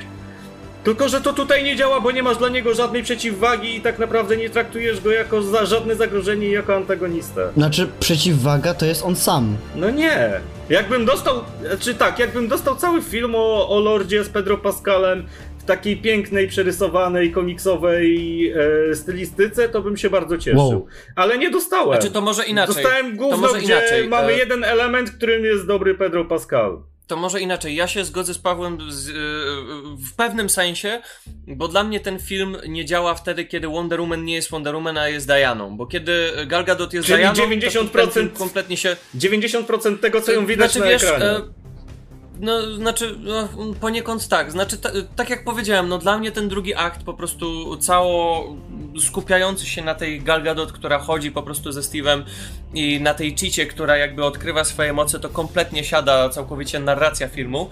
tylko, 0.84 1.08
że 1.08 1.20
to 1.20 1.32
tutaj 1.32 1.64
nie 1.64 1.76
działa, 1.76 2.00
bo 2.00 2.10
nie 2.10 2.22
masz 2.22 2.36
dla 2.38 2.48
niego 2.48 2.74
żadnej 2.74 3.02
przeciwwagi 3.02 3.76
i 3.76 3.80
tak 3.80 3.98
naprawdę 3.98 4.36
nie 4.36 4.50
traktujesz 4.50 5.00
go 5.00 5.10
jako 5.10 5.42
za 5.42 5.66
żadne 5.66 5.96
zagrożenie 5.96 6.48
i 6.48 6.50
jako 6.50 6.76
antagonistę. 6.76 7.48
Znaczy, 7.56 7.88
przeciwwaga 8.00 8.74
to 8.74 8.86
jest 8.86 9.04
on 9.04 9.16
sam. 9.16 9.56
No 9.76 9.90
nie. 9.90 10.40
Jakbym 10.68 11.04
dostał, 11.04 11.34
czy 11.80 11.94
tak, 11.94 12.18
jakbym 12.18 12.48
dostał 12.48 12.76
cały 12.76 13.02
film 13.02 13.34
o, 13.34 13.68
o 13.68 13.80
Lordzie 13.80 14.24
z 14.24 14.28
Pedro 14.28 14.58
Pascalem 14.58 15.26
w 15.62 15.64
takiej 15.64 15.96
pięknej, 15.96 16.48
przerysowanej, 16.48 17.32
komiksowej 17.32 18.48
e, 18.90 18.94
stylistyce, 18.94 19.68
to 19.68 19.82
bym 19.82 19.96
się 19.96 20.10
bardzo 20.10 20.38
cieszył. 20.38 20.68
Wow. 20.68 20.86
Ale 21.16 21.38
nie 21.38 21.50
dostałem. 21.50 22.00
Znaczy, 22.00 22.14
to 22.14 22.20
może 22.20 22.44
inaczej. 22.44 22.74
Dostałem 22.74 23.10
to 23.10 23.16
gówno, 23.16 23.36
może 23.36 23.58
gdzie 23.58 23.72
inaczej. 23.72 24.08
mamy 24.08 24.32
e, 24.32 24.38
jeden 24.38 24.64
element, 24.64 25.10
którym 25.10 25.44
jest 25.44 25.66
dobry 25.66 25.94
Pedro 25.94 26.24
Pascal. 26.24 26.82
To 27.06 27.16
może 27.16 27.40
inaczej. 27.40 27.74
Ja 27.74 27.86
się 27.86 28.04
zgodzę 28.04 28.34
z 28.34 28.38
Pawłem 28.38 28.78
z, 28.90 29.06
yy, 29.06 29.14
w 29.96 30.14
pewnym 30.16 30.50
sensie, 30.50 31.02
bo 31.46 31.68
dla 31.68 31.84
mnie 31.84 32.00
ten 32.00 32.18
film 32.18 32.56
nie 32.68 32.84
działa 32.84 33.14
wtedy, 33.14 33.44
kiedy 33.44 33.68
Wonder 33.68 34.00
Woman 34.00 34.24
nie 34.24 34.34
jest 34.34 34.50
Wonder 34.50 34.74
Woman, 34.74 34.98
a 34.98 35.08
jest 35.08 35.26
Dianą. 35.26 35.76
Bo 35.76 35.86
kiedy 35.86 36.32
Gal 36.46 36.64
Gadot 36.64 36.92
jest 36.92 37.06
Czyli 37.06 37.18
Dianą, 37.18 37.36
to 37.36 37.42
90% 37.42 37.88
ten 37.90 38.10
film 38.10 38.30
kompletnie 38.30 38.76
się... 38.76 38.96
90% 39.18 39.98
tego, 39.98 40.20
co 40.20 40.32
ją 40.32 40.46
widać 40.46 40.72
znaczy, 40.72 40.84
na 40.84 40.92
wiesz, 40.92 41.02
ekranie. 41.04 41.24
e, 41.24 41.61
No, 42.42 42.76
znaczy, 42.76 43.16
no, 43.20 43.48
poniekąd 43.80 44.28
tak. 44.28 44.52
Znaczy, 44.52 44.78
ta, 44.78 44.90
tak 45.16 45.30
jak 45.30 45.44
powiedziałem, 45.44 45.88
no 45.88 45.98
dla 45.98 46.18
mnie 46.18 46.32
ten 46.32 46.48
drugi 46.48 46.74
akt 46.74 47.02
po 47.02 47.14
prostu 47.14 47.76
cało 47.76 48.44
skupiający 49.00 49.66
się 49.66 49.82
na 49.82 49.94
tej 49.94 50.20
Gal 50.20 50.42
Gadot, 50.42 50.72
która 50.72 50.98
chodzi 50.98 51.30
po 51.30 51.42
prostu 51.42 51.72
ze 51.72 51.80
Steve'em 51.80 52.22
i 52.74 53.00
na 53.00 53.14
tej 53.14 53.36
Chicie, 53.36 53.66
która 53.66 53.96
jakby 53.96 54.24
odkrywa 54.24 54.64
swoje 54.64 54.92
moce, 54.92 55.20
to 55.20 55.28
kompletnie 55.28 55.84
siada 55.84 56.28
całkowicie 56.28 56.80
narracja 56.80 57.28
filmu. 57.28 57.70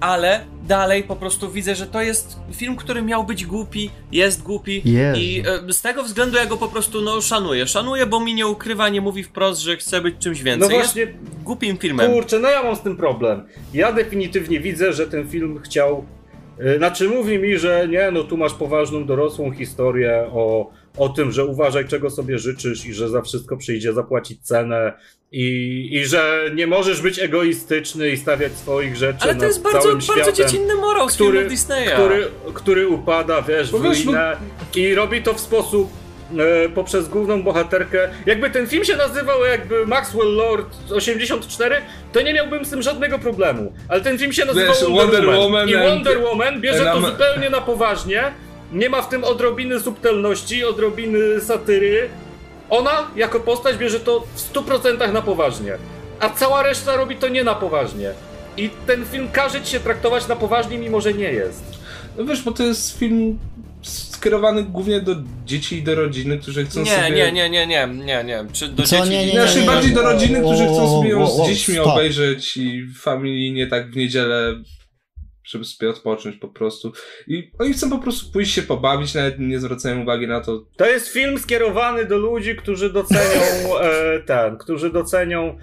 Ale 0.00 0.40
dalej 0.68 1.02
po 1.02 1.16
prostu 1.16 1.50
widzę, 1.50 1.74
że 1.74 1.86
to 1.86 2.02
jest 2.02 2.36
film, 2.52 2.76
który 2.76 3.02
miał 3.02 3.24
być 3.24 3.46
głupi, 3.46 3.90
jest 4.12 4.42
głupi 4.42 4.82
Jezu. 4.84 5.20
i 5.20 5.42
e, 5.68 5.72
z 5.72 5.82
tego 5.82 6.02
względu 6.04 6.36
ja 6.36 6.46
go 6.46 6.56
po 6.56 6.68
prostu 6.68 7.00
no 7.00 7.20
szanuję. 7.20 7.66
Szanuję, 7.66 8.06
bo 8.06 8.20
mi 8.20 8.34
nie 8.34 8.46
ukrywa, 8.46 8.88
nie 8.88 9.00
mówi 9.00 9.22
wprost, 9.22 9.60
że 9.60 9.76
chce 9.76 10.00
być 10.00 10.14
czymś 10.18 10.38
No 10.38 10.44
więcej. 10.44 10.68
właśnie, 10.70 11.02
Jest 11.02 11.12
głupim 11.44 11.76
filmem. 11.78 12.12
Kurczę, 12.12 12.38
no 12.38 12.50
ja 12.50 12.62
mam 12.62 12.76
z 12.76 12.80
tym 12.80 12.96
problem. 12.96 13.42
Ja 13.74 13.92
definitywnie 13.92 14.60
widzę, 14.60 14.92
że 14.92 15.06
ten 15.06 15.28
film 15.28 15.60
chciał. 15.64 16.04
y, 16.60 16.78
Znaczy, 16.78 17.08
mówi 17.08 17.38
mi, 17.38 17.58
że 17.58 17.88
nie, 17.88 18.10
no 18.10 18.24
tu 18.24 18.36
masz 18.36 18.52
poważną, 18.54 19.06
dorosłą 19.06 19.52
historię 19.52 20.26
o, 20.32 20.70
o 20.96 21.08
tym, 21.08 21.32
że 21.32 21.44
uważaj, 21.44 21.88
czego 21.88 22.10
sobie 22.10 22.38
życzysz 22.38 22.86
i 22.86 22.94
że 22.94 23.08
za 23.08 23.22
wszystko 23.22 23.56
przyjdzie 23.56 23.92
zapłacić 23.92 24.40
cenę 24.42 24.92
i, 25.32 25.88
i 25.92 26.04
że 26.06 26.40
nie 26.54 26.66
możesz 26.66 27.02
być 27.02 27.18
egoistyczny 27.18 28.10
i 28.10 28.16
stawiać 28.16 28.52
swoich 28.52 28.96
rzeczy 28.96 29.18
Ale 29.20 29.34
to 29.34 29.44
jest 29.44 29.62
bardzo, 29.62 29.78
całym 29.80 29.98
bardzo 29.98 30.12
światem. 30.14 30.34
dziecinny 30.34 30.74
morał 30.74 31.08
z 31.10 31.14
który, 31.14 31.32
filmów 31.32 31.50
Disneya. 31.50 31.90
który, 31.94 32.28
który 32.54 32.88
upada, 32.88 33.42
wiesz, 33.42 33.70
Bo 33.70 33.78
w 33.78 33.82
no- 33.82 33.90
ruinę 33.90 34.36
i 34.76 34.94
robi 34.94 35.22
to 35.22 35.34
w 35.34 35.40
sposób 35.40 35.90
e, 36.64 36.68
poprzez 36.68 37.08
główną 37.08 37.42
bohaterkę. 37.42 38.08
Jakby 38.26 38.50
ten 38.50 38.66
film 38.66 38.84
się 38.84 38.96
nazywał 38.96 39.44
jakby 39.44 39.86
Maxwell 39.86 40.34
Lord 40.34 40.76
84, 40.92 41.76
to 42.12 42.22
nie 42.22 42.34
miałbym 42.34 42.64
z 42.64 42.70
tym 42.70 42.82
żadnego 42.82 43.18
problemu. 43.18 43.72
Ale 43.88 44.00
ten 44.00 44.18
film 44.18 44.32
się 44.32 44.44
nazywał 44.44 44.68
Wiesz, 44.74 44.82
Wonder, 44.84 45.00
Wonder 45.00 45.24
Woman. 45.26 45.40
Woman 45.40 45.68
I 45.68 45.74
Wonder 45.88 46.22
Woman 46.22 46.60
bierze 46.60 46.84
to 46.84 47.00
zupełnie 47.00 47.50
na 47.50 47.60
poważnie. 47.60 48.22
Nie 48.72 48.88
ma 48.90 49.02
w 49.02 49.08
tym 49.08 49.24
odrobiny 49.24 49.80
subtelności, 49.80 50.64
odrobiny 50.64 51.40
satyry. 51.40 52.08
Ona 52.70 53.10
jako 53.16 53.40
postać 53.40 53.76
bierze 53.76 54.00
to 54.00 54.20
w 54.34 54.52
100% 54.52 55.12
na 55.12 55.22
poważnie. 55.22 55.72
A 56.20 56.30
cała 56.30 56.62
reszta 56.62 56.96
robi 56.96 57.16
to 57.16 57.28
nie 57.28 57.44
na 57.44 57.54
poważnie. 57.54 58.10
I 58.56 58.70
ten 58.86 59.04
film 59.06 59.28
każe 59.32 59.62
ci 59.62 59.70
się 59.70 59.80
traktować 59.80 60.28
na 60.28 60.36
poważnie, 60.36 60.78
mimo 60.78 61.00
że 61.00 61.14
nie 61.14 61.32
jest. 61.32 61.62
No 62.18 62.24
wiesz, 62.24 62.42
bo 62.42 62.52
to 62.52 62.62
jest 62.62 62.98
film 62.98 63.38
skierowany 63.82 64.62
głównie 64.62 65.00
do 65.00 65.16
dzieci 65.46 65.76
i 65.76 65.82
do 65.82 65.94
rodziny, 65.94 66.38
którzy 66.38 66.64
chcą 66.64 66.80
Nie, 66.80 66.96
sobie... 66.96 67.10
nie, 67.10 67.32
nie, 67.32 67.50
nie, 67.50 67.66
nie, 67.66 67.86
nie, 67.86 68.24
nie. 68.24 68.44
Czy 68.52 68.68
do 68.68 68.82
Co? 68.82 68.96
dzieci... 68.96 69.10
Nie, 69.10 69.26
nie, 69.26 69.32
Znaczy 69.32 69.60
nie, 69.60 69.66
bardziej 69.66 69.92
do 69.92 70.02
rodziny, 70.02 70.40
którzy 70.40 70.64
chcą 70.64 70.88
sobie 70.98 71.10
ją 71.10 71.26
z 71.26 71.48
dziećmi 71.48 71.78
obejrzeć 71.78 72.56
i 72.56 72.86
familijnie 73.00 73.66
tak 73.66 73.90
w 73.90 73.96
niedzielę, 73.96 74.54
żeby 75.50 75.64
sobie 75.64 75.90
odpocząć 75.90 76.36
po 76.36 76.48
prostu. 76.48 76.92
I 77.26 77.50
oni 77.58 77.72
chcą 77.72 77.90
po 77.90 77.98
prostu 77.98 78.32
pójść 78.32 78.54
się 78.54 78.62
pobawić, 78.62 79.14
nawet 79.14 79.38
nie 79.38 79.60
zwracają 79.60 80.02
uwagi 80.02 80.26
na 80.26 80.40
to. 80.40 80.64
To 80.76 80.86
jest 80.86 81.08
film 81.08 81.38
skierowany 81.38 82.04
do 82.04 82.18
ludzi, 82.18 82.56
którzy 82.56 82.92
docenią 82.92 83.40
e, 83.80 84.20
ten, 84.20 84.58
którzy 84.58 84.90
docenią 84.90 85.58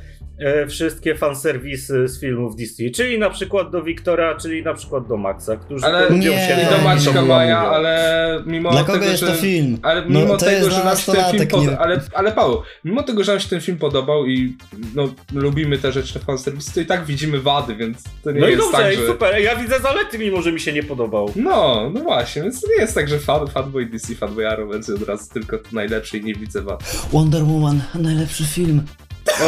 wszystkie 0.69 1.15
fanserwisy 1.15 2.07
z 2.07 2.19
filmów 2.19 2.55
Disney, 2.55 2.91
czyli 2.91 3.19
na 3.19 3.29
przykład 3.29 3.71
do 3.71 3.83
Wiktora, 3.83 4.35
czyli 4.35 4.63
na 4.63 4.73
przykład 4.73 5.07
do 5.07 5.17
Maxa, 5.17 5.55
którzy 5.57 5.85
Ale 5.85 6.01
lubią 6.03 6.15
Nie, 6.17 6.23
się 6.47 6.53
I 6.53 6.57
nie, 6.57 6.69
do 6.71 6.77
nie, 6.77 6.83
Maćka 6.83 7.21
Maja, 7.21 7.59
ale 7.59 8.43
mimo 8.45 8.71
Dla 8.71 8.83
tego, 8.83 8.93
kogo 8.93 9.05
jest 9.05 9.19
że... 9.19 9.27
to 9.27 9.33
film? 9.33 9.77
Ale 9.81 10.01
No, 10.09 10.19
mimo 10.19 10.37
to 10.37 10.45
tego, 10.45 10.51
jest 10.51 10.69
że 10.69 10.75
się 10.97 11.11
ten 11.11 11.47
film 11.49 11.69
nie- 11.69 11.79
ale, 11.79 12.01
ale 12.13 12.31
Paweł, 12.31 12.61
mimo 12.85 13.03
tego, 13.03 13.23
że 13.23 13.31
nam 13.31 13.41
się 13.41 13.49
ten 13.49 13.61
film 13.61 13.77
podobał 13.77 14.25
i 14.25 14.57
no, 14.95 15.07
lubimy 15.33 15.77
te 15.77 15.91
rzeczy 15.91 16.19
fanserwisy, 16.19 16.73
to 16.73 16.79
i 16.81 16.85
tak 16.85 17.05
widzimy 17.05 17.39
wady, 17.39 17.75
więc 17.75 18.03
to 18.23 18.31
nie 18.31 18.39
No 18.41 18.47
jest 18.47 18.59
dobrze, 18.61 18.77
tak, 18.77 18.93
i 18.93 18.97
że... 18.97 19.07
super, 19.07 19.39
ja 19.41 19.55
widzę 19.55 19.79
zalety, 19.79 20.19
mimo 20.19 20.41
że 20.41 20.51
mi 20.51 20.59
się 20.59 20.73
nie 20.73 20.83
podobał. 20.83 21.31
No, 21.35 21.89
no 21.93 21.99
właśnie, 22.01 22.41
więc 22.41 22.61
to 22.61 22.67
nie 22.67 22.81
jest 22.81 22.95
tak, 22.95 23.07
że 23.09 23.19
fan, 23.19 23.47
fanboy 23.47 23.85
DC, 23.85 24.15
fanboy 24.15 24.47
Arrow, 24.47 24.71
więc 24.73 24.89
od 24.89 25.01
razu 25.07 25.33
tylko 25.33 25.57
to 25.57 25.69
najlepsze 25.71 26.17
i 26.17 26.23
nie 26.23 26.33
widzę 26.35 26.61
wad. 26.61 27.07
Wonder 27.11 27.43
Woman, 27.43 27.81
najlepszy 27.95 28.43
film. 28.45 28.81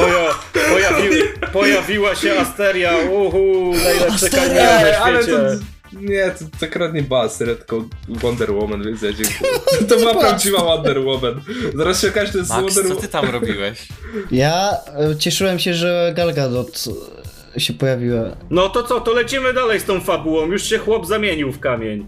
Ojo, 0.03 0.33
pojawi, 0.69 1.09
pojawiła 1.53 2.15
się 2.15 2.39
Asteria, 2.39 2.97
uhu, 2.97 3.73
najlepsze 3.83 4.27
Ej, 4.43 4.91
na 4.91 4.97
ale 4.97 5.19
to... 5.19 5.23
świecie. 5.25 5.65
Nie, 5.93 6.31
to, 6.31 6.45
to 6.59 6.65
akurat 6.65 6.93
nie 6.93 7.01
była 7.01 7.29
seria, 7.29 7.55
tylko 7.55 7.85
Wonder 8.09 8.51
Woman, 8.53 8.83
więc 8.83 9.01
ja 9.01 9.13
dziękuję. 9.13 9.51
To 9.89 9.97
była 9.97 10.15
prawdziwa 10.15 10.63
Wonder 10.63 10.99
Woman. 10.99 11.41
Zaraz 11.75 12.01
się 12.01 12.07
okaże, 12.09 12.25
że 12.27 12.31
to 12.33 12.37
jest 12.37 12.49
Max, 12.49 12.61
Wonder 12.61 12.83
co 12.83 12.89
Woman. 12.89 13.01
ty 13.01 13.07
tam 13.07 13.29
robiłeś? 13.29 13.79
Ja 14.31 14.77
e, 15.11 15.15
cieszyłem 15.15 15.59
się, 15.59 15.73
że 15.73 16.13
Gal 16.15 16.33
Gadot 16.33 16.83
e, 17.55 17.59
się 17.59 17.73
pojawiła. 17.73 18.23
No 18.49 18.69
to 18.69 18.83
co, 18.83 19.01
to 19.01 19.13
lecimy 19.13 19.53
dalej 19.53 19.79
z 19.79 19.83
tą 19.85 20.01
fabułą, 20.01 20.45
już 20.45 20.63
się 20.63 20.77
chłop 20.77 21.05
zamienił 21.05 21.51
w 21.51 21.59
kamień. 21.59 22.07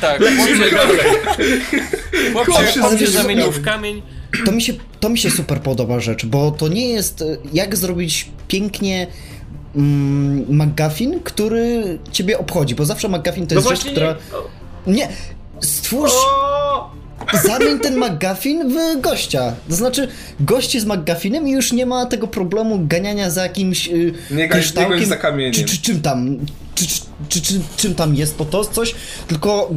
Tak, 0.00 0.20
Lecimy 0.20 0.70
dalej. 0.70 0.98
chłop 2.32 2.46
się, 2.46 2.52
chłop 2.80 2.98
się 2.98 3.06
zamienił. 3.06 3.06
zamienił 3.06 3.50
w 3.52 3.64
kamień. 3.64 4.02
To 4.46 4.52
mi 4.52 4.62
się, 4.62 4.72
to 5.00 5.08
mi 5.08 5.18
się 5.18 5.30
super 5.30 5.60
podoba 5.60 6.00
rzecz, 6.00 6.26
bo 6.26 6.50
to 6.50 6.68
nie 6.68 6.88
jest 6.88 7.22
e, 7.22 7.24
jak 7.52 7.76
zrobić 7.76 8.30
pięknie 8.48 9.06
mm, 9.76 10.44
McGuffin, 10.48 11.20
który 11.24 11.98
ciebie 12.12 12.38
obchodzi, 12.38 12.74
bo 12.74 12.84
zawsze 12.84 13.08
McGuffin 13.08 13.46
to 13.46 13.54
No 13.54 13.60
jest 13.60 13.70
rzecz, 13.82 13.92
która... 13.92 14.16
nie... 14.86 14.92
Nie! 14.94 15.08
Stwórz, 15.60 16.10
O! 16.14 16.90
zamień 17.42 17.78
ten 17.78 17.96
McGuffin 17.98 18.68
w 18.68 19.00
gościa. 19.00 19.54
To 19.68 19.74
znaczy, 19.74 20.08
goście 20.40 20.80
z 20.80 20.84
McGuffinem 20.84 21.48
i 21.48 21.50
już 21.50 21.72
nie 21.72 21.86
ma 21.86 22.06
tego 22.06 22.28
problemu 22.28 22.86
ganiania 22.86 23.30
za 23.30 23.42
jakimś 23.42 23.88
y, 23.88 24.12
Nie 24.30 24.36
nie 24.36 24.48
kryształkiem, 24.48 24.98
goń 24.98 25.06
za 25.08 25.16
kamieniem. 25.16 25.52
czy, 25.52 25.64
czy 25.64 25.78
czym 25.82 26.00
tam, 26.00 26.38
czy, 26.74 26.86
czy, 26.86 27.00
czy, 27.28 27.40
czy, 27.42 27.60
czym 27.76 27.94
tam 27.94 28.14
jest 28.14 28.34
po 28.36 28.44
to 28.44 28.64
coś, 28.64 28.94
tylko 29.28 29.70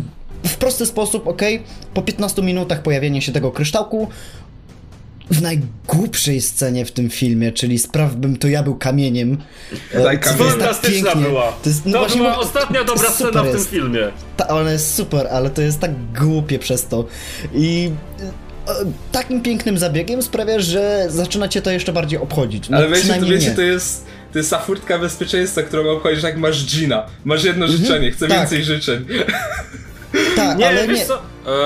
w 0.45 0.57
prosty 0.57 0.86
sposób, 0.86 1.28
ok, 1.28 1.41
po 1.93 2.01
15 2.01 2.41
minutach 2.41 2.82
pojawienia 2.82 3.22
się 3.22 3.32
tego 3.32 3.51
kryształku, 3.51 4.07
w 5.32 5.41
najgłupszej 5.41 6.41
scenie 6.41 6.86
w 6.86 6.91
tym 6.91 7.09
filmie, 7.09 7.51
czyli 7.51 7.80
sprawbym 7.80 8.38
to 8.38 8.47
ja 8.47 8.63
był 8.63 8.76
kamieniem. 8.76 9.38
Tak 10.03 10.30
Fantastyczna 10.38 11.11
pięknie- 11.11 11.21
była. 11.30 11.51
To, 11.51 11.69
jest, 11.69 11.86
no 11.86 11.91
To 11.91 11.99
właśnie 11.99 12.17
była 12.21 12.38
ostatnia 12.38 12.84
dobra 12.84 13.09
scena 13.11 13.43
w 13.43 13.45
tym 13.45 13.53
jest. 13.57 13.69
filmie. 13.69 13.99
Ta, 14.38 14.47
ona 14.47 14.71
jest 14.71 14.93
super, 14.95 15.28
ale 15.32 15.49
to 15.49 15.61
jest 15.61 15.80
tak 15.80 15.91
głupie 16.19 16.59
przez 16.59 16.88
to. 16.88 17.05
I 17.53 17.91
e, 18.67 18.73
takim 19.11 19.41
pięknym 19.41 19.78
zabiegiem 19.78 20.21
sprawia, 20.21 20.59
że 20.59 21.05
zaczyna 21.09 21.47
cię 21.47 21.61
to 21.61 21.71
jeszcze 21.71 21.93
bardziej 21.93 22.19
obchodzić. 22.19 22.69
No, 22.69 22.78
Ale 22.78 22.89
wiecie, 22.89 23.13
to, 23.19 23.26
wiecie 23.26 23.51
to 23.51 23.61
jest 23.61 24.05
to 24.34 24.39
jest 24.39 24.49
ta 24.49 24.59
furtka 24.59 24.99
bezpieczeństwa, 24.99 25.63
którą 25.63 25.89
obchodzisz 25.89 26.23
jak 26.23 26.38
masz 26.38 26.65
Gina. 26.65 27.05
Masz 27.26 27.43
jedno 27.43 27.67
życzenie, 27.67 28.11
chcę 28.11 28.28
tak. 28.28 28.38
więcej 28.39 28.63
życzeń. 28.63 29.05
Tak, 30.36 30.57
Nie, 30.57 30.68
ale 30.68 30.88
wiesz 30.88 30.99
nie. 30.99 31.05
co? 31.05 31.22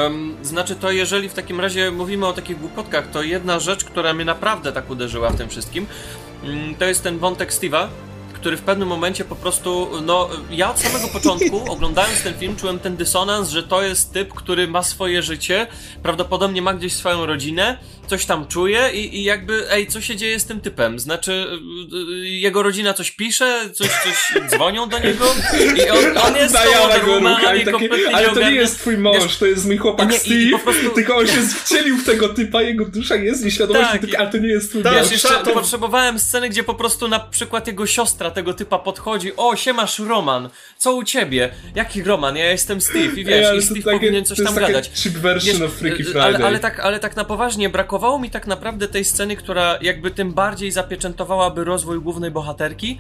Em, 0.05 0.35
znaczy 0.41 0.75
to 0.75 0.91
jeżeli 0.91 1.29
w 1.29 1.33
takim 1.33 1.59
razie 1.59 1.91
mówimy 1.91 2.27
o 2.27 2.33
takich 2.33 2.59
głupotkach, 2.59 3.11
to 3.11 3.21
jedna 3.23 3.59
rzecz, 3.59 3.83
która 3.85 4.13
mnie 4.13 4.25
naprawdę 4.25 4.71
tak 4.71 4.89
uderzyła 4.89 5.29
w 5.29 5.37
tym 5.37 5.49
wszystkim, 5.49 5.85
mm, 6.43 6.75
to 6.75 6.85
jest 6.85 7.03
ten 7.03 7.19
wątek 7.19 7.51
Steve'a, 7.51 7.87
który 8.33 8.57
w 8.57 8.61
pewnym 8.61 8.87
momencie 8.87 9.25
po 9.25 9.35
prostu, 9.35 9.89
no 10.05 10.29
ja 10.51 10.71
od 10.71 10.79
samego 10.79 11.07
początku 11.07 11.63
oglądając 11.73 12.23
ten 12.23 12.33
film 12.33 12.55
czułem 12.55 12.79
ten 12.79 12.95
dysonans, 12.95 13.49
że 13.49 13.63
to 13.63 13.81
jest 13.81 14.13
typ, 14.13 14.33
który 14.33 14.67
ma 14.67 14.83
swoje 14.83 15.23
życie, 15.23 15.67
prawdopodobnie 16.03 16.61
ma 16.61 16.73
gdzieś 16.73 16.93
swoją 16.93 17.25
rodzinę, 17.25 17.77
coś 18.09 18.25
tam 18.25 18.47
czuje 18.47 18.89
i, 18.93 19.17
i 19.17 19.23
jakby, 19.23 19.71
ej, 19.71 19.87
co 19.87 20.01
się 20.01 20.15
dzieje 20.15 20.39
z 20.39 20.45
tym 20.45 20.61
typem? 20.61 20.99
Znaczy, 20.99 21.31
y, 21.31 21.97
y, 22.23 22.27
jego 22.29 22.63
rodzina 22.63 22.93
coś 22.93 23.11
pisze, 23.11 23.69
coś, 23.73 23.87
coś 23.87 24.33
dzwonią 24.51 24.89
do 24.89 24.99
niego 24.99 25.25
i 25.85 25.89
on, 25.89 26.17
on 26.17 26.35
jest 26.35 26.55
to 26.55 26.59
i 27.55 27.61
i 27.61 27.65
takie, 27.65 27.71
kompletnie 27.71 28.15
ale 28.15 28.29
to 28.29 28.39
nie 28.39 28.51
jest 28.51 28.79
twój 28.79 28.97
mąż, 28.97 29.23
Wiesz, 29.23 29.37
to 29.37 29.45
jest 29.45 29.65
mój 29.65 29.77
chłopak 29.77 30.09
nie, 30.11 30.17
i- 30.17 30.19
Steve, 30.19 30.35
i 30.35 30.51
po 30.51 30.59
prostu- 30.59 30.89
tylko 30.89 31.15
on 31.17 31.27
się 31.27 31.41
wcielił 31.63 31.97
w 31.97 32.05
tego 32.05 32.29
typa, 32.29 32.61
jego 32.61 32.85
dusza 32.85 33.15
jest 33.15 33.45
nieświadomość, 33.45 33.91
Tak, 33.91 34.09
i- 34.09 34.15
ale 34.15 34.29
to 34.29 34.37
nie 34.37 34.47
jest 34.49 34.69
twój 34.69 34.83
Tak, 34.83 34.93
mąż. 34.93 35.01
Wiesz, 35.03 35.11
jeszcze 35.11 35.27
szatą. 35.27 35.51
potrzebowałem 35.51 36.19
sceny, 36.19 36.49
gdzie 36.49 36.63
po 36.63 36.73
prostu 36.73 37.07
na 37.07 37.19
przykład 37.19 37.67
jego 37.67 37.85
siostra 37.87 38.31
tego 38.31 38.53
typa 38.53 38.79
podchodzi 38.79 39.31
O, 39.37 39.55
siemasz 39.55 39.99
Roman, 39.99 40.49
co 40.77 40.93
u 40.95 41.03
ciebie? 41.03 41.49
Jaki 41.75 42.03
Roman? 42.03 42.35
Ja 42.37 42.51
jestem 42.51 42.81
Steve 42.81 42.99
i 43.05 43.19
Ej, 43.19 43.25
wiesz, 43.25 43.45
ale 43.47 43.57
i 43.57 43.59
to 43.59 43.65
Steve 43.65 43.81
takie- 43.83 43.99
powinien 43.99 44.25
coś 44.25 44.37
to 44.37 44.43
tam 44.43 44.55
gadać. 44.55 44.89
cheap 45.03 45.15
version 45.15 45.53
Wiesz, 45.57 45.61
of 45.67 45.73
Freaky 45.73 46.01
y, 46.01 46.05
Friday. 46.05 46.21
ale, 46.35 46.45
ale, 46.45 46.59
tak, 46.59 46.79
ale 46.79 46.99
tak 46.99 47.15
na 47.15 47.25
poważnie, 47.25 47.69
brakowało 47.69 47.98
mi 48.19 48.29
tak 48.29 48.47
naprawdę 48.47 48.87
tej 48.87 49.05
sceny, 49.05 49.35
która 49.35 49.77
jakby 49.81 50.11
tym 50.11 50.33
bardziej 50.33 50.71
zapieczętowałaby 50.71 51.63
rozwój 51.63 52.01
głównej 52.01 52.31
bohaterki, 52.31 52.97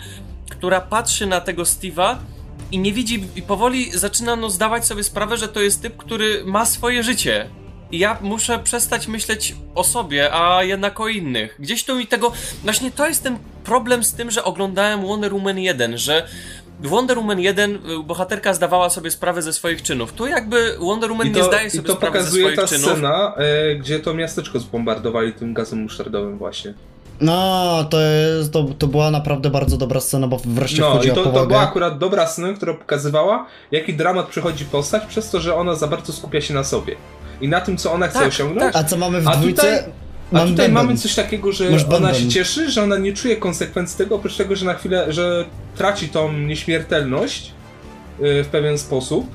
która 0.49 0.81
patrzy 0.81 1.25
na 1.25 1.41
tego 1.41 1.63
Steve'a 1.63 2.15
i 2.71 2.79
nie 2.79 2.93
widzi, 2.93 3.27
i 3.35 3.41
powoli 3.41 3.91
zaczyna 3.91 4.35
no 4.35 4.49
zdawać 4.49 4.85
sobie 4.85 5.03
sprawę, 5.03 5.37
że 5.37 5.47
to 5.47 5.61
jest 5.61 5.81
typ, 5.81 5.97
który 5.97 6.43
ma 6.45 6.65
swoje 6.65 7.03
życie. 7.03 7.49
I 7.91 7.99
ja 7.99 8.17
muszę 8.21 8.59
przestać 8.59 9.07
myśleć 9.07 9.55
o 9.75 9.83
sobie, 9.83 10.33
a 10.33 10.63
jednak 10.63 10.99
o 10.99 11.07
innych. 11.07 11.55
Gdzieś 11.59 11.83
tu 11.83 11.95
mi 11.95 12.07
tego. 12.07 12.31
Właśnie 12.63 12.91
to 12.91 13.07
jest 13.07 13.23
ten 13.23 13.37
problem 13.63 14.03
z 14.03 14.13
tym, 14.13 14.31
że 14.31 14.43
oglądałem 14.43 15.01
Wonder 15.01 15.33
Woman 15.33 15.59
1, 15.59 15.97
że 15.97 16.27
Wonder 16.83 17.17
Woman 17.17 17.39
1 17.39 17.75
y, 17.75 17.79
bohaterka 18.03 18.53
zdawała 18.53 18.89
sobie 18.89 19.11
sprawę 19.11 19.41
ze 19.41 19.53
swoich 19.53 19.81
czynów. 19.81 20.13
Tu 20.13 20.27
jakby 20.27 20.75
Wonder 20.79 21.09
Woman 21.09 21.27
I 21.27 21.29
nie 21.29 21.35
to, 21.41 21.43
zdaje 21.47 21.67
i 21.67 21.71
sobie 21.71 21.83
to 21.87 21.93
sprawy 21.95 22.17
ze 22.17 22.23
pokazuje 22.23 22.43
swoich 22.43 22.59
ta 22.59 22.67
czynów. 22.67 22.91
scena, 22.91 23.33
e, 23.37 23.75
gdzie 23.75 23.99
to 23.99 24.13
miasteczko 24.13 24.59
zbombardowali 24.59 25.33
tym 25.33 25.53
gazem 25.53 25.79
musztardowym 25.81 26.37
właśnie. 26.37 26.73
No, 27.21 27.83
to, 27.89 27.97
jest, 28.01 28.53
to, 28.53 28.65
to 28.77 28.87
była 28.87 29.11
naprawdę 29.11 29.49
bardzo 29.49 29.77
dobra 29.77 29.99
scena, 29.99 30.27
bo 30.27 30.37
wreszcie 30.45 30.81
No 30.81 30.89
chodzi 30.91 31.07
i 31.09 31.11
to, 31.11 31.23
powagę. 31.23 31.39
to 31.39 31.47
była 31.47 31.59
akurat 31.61 31.97
dobra 31.97 32.27
scena, 32.27 32.53
która 32.53 32.73
pokazywała, 32.73 33.45
jaki 33.71 33.93
dramat 33.93 34.27
przychodzi 34.27 34.65
postać 34.65 35.05
przez 35.05 35.29
to, 35.29 35.39
że 35.39 35.55
ona 35.55 35.75
za 35.75 35.87
bardzo 35.87 36.13
skupia 36.13 36.41
się 36.41 36.53
na 36.53 36.63
sobie. 36.63 36.95
I 37.41 37.47
na 37.47 37.61
tym, 37.61 37.77
co 37.77 37.91
ona 37.93 38.07
chce 38.07 38.19
Tak, 38.19 38.27
osiągnąć. 38.27 38.75
A 38.75 38.83
co 38.83 38.97
mamy 38.97 39.21
w 39.21 39.27
A 39.27 39.35
dwójce? 39.35 39.61
tutaj- 39.61 39.93
A 40.31 40.35
Mam 40.35 40.41
tutaj 40.47 40.65
bęben. 40.65 40.73
mamy 40.85 40.97
coś 40.97 41.15
takiego, 41.15 41.51
że 41.51 41.69
Masz 41.69 41.83
ona 41.83 41.91
bęben. 41.99 42.15
się 42.15 42.27
cieszy, 42.29 42.71
że 42.71 42.83
ona 42.83 42.97
nie 42.97 43.13
czuje 43.13 43.37
konsekwencji 43.37 43.97
tego, 43.97 44.15
oprócz 44.15 44.35
tego, 44.37 44.55
że 44.55 44.65
na 44.65 44.73
chwilę, 44.73 45.13
że 45.13 45.45
traci 45.75 46.09
tą 46.09 46.33
nieśmiertelność 46.33 47.51
y, 48.23 48.43
w 48.43 48.47
pewien 48.47 48.77
sposób. 48.77 49.27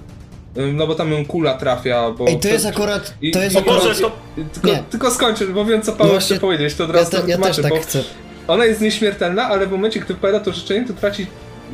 Y, 0.58 0.72
No 0.72 0.86
bo 0.86 0.94
tam 0.94 1.12
ją 1.12 1.26
kula 1.26 1.54
trafia, 1.54 2.10
bo... 2.10 2.26
Ej, 2.28 2.40
to 2.40 2.48
jest 2.48 2.66
akurat. 2.66 3.14
To 3.32 3.42
jest 3.42 3.56
akurat. 3.56 3.78
Boże, 3.82 3.94
to 4.00 4.12
Tylko, 4.52 4.68
Nie. 4.68 4.82
tylko 4.90 5.10
skończę, 5.10 5.46
bo 5.46 5.64
wiem 5.64 5.82
co 5.82 5.92
Paweł 5.92 6.14
No 6.14 6.20
chce 6.20 6.40
powiedzieć, 6.40 6.74
to 6.74 6.84
od 6.84 6.90
Ja, 6.90 6.96
razu 6.96 7.10
te, 7.10 7.16
to 7.22 7.28
ja 7.28 7.38
też 7.38 7.56
wytłumaczę, 7.56 7.62
tak 7.62 7.72
bo 7.72 7.78
chcę. 7.80 8.02
ona 8.48 8.64
jest 8.64 8.80
nieśmiertelna, 8.80 9.42
ale 9.44 9.66
w 9.66 9.70
momencie, 9.70 10.00
gdy 10.00 10.14
wypowiada 10.14 10.40
to 10.40 10.52
życzenie, 10.52 10.86
to 10.86 10.92
traci, 10.92 11.26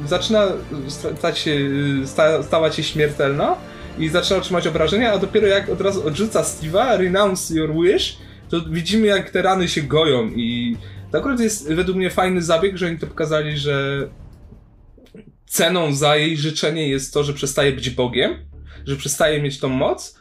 zaczyna 0.08 0.46
stać 1.18 1.38
się, 1.38 1.58
sta, 2.06 2.42
stawać 2.42 2.74
się 2.76 2.82
śmiertelna 2.82 3.56
i 3.98 4.08
zaczyna 4.08 4.38
otrzymać 4.38 4.66
obrażenia, 4.66 5.12
a 5.12 5.18
dopiero 5.18 5.46
jak 5.46 5.68
od 5.68 5.80
razu 5.80 6.06
odrzuca 6.06 6.42
Steve'a, 6.42 6.98
renounce 6.98 7.54
your 7.54 7.70
wish, 7.74 8.16
to 8.50 8.60
widzimy 8.70 9.06
jak 9.06 9.30
te 9.30 9.42
rany 9.42 9.68
się 9.68 9.82
goją 9.82 10.28
i 10.28 10.76
to 11.12 11.18
akurat 11.18 11.40
jest 11.40 11.72
według 11.72 11.96
mnie 11.96 12.10
fajny 12.10 12.42
zabieg, 12.42 12.76
że 12.76 12.86
oni 12.86 12.98
to 12.98 13.06
pokazali, 13.06 13.58
że 13.58 14.08
ceną 15.46 15.94
za 15.94 16.16
jej 16.16 16.36
życzenie 16.36 16.88
jest 16.88 17.14
to, 17.14 17.24
że 17.24 17.32
przestaje 17.32 17.72
być 17.72 17.90
Bogiem, 17.90 18.34
że 18.86 18.96
przestaje 18.96 19.42
mieć 19.42 19.58
tą 19.58 19.68
moc, 19.68 20.20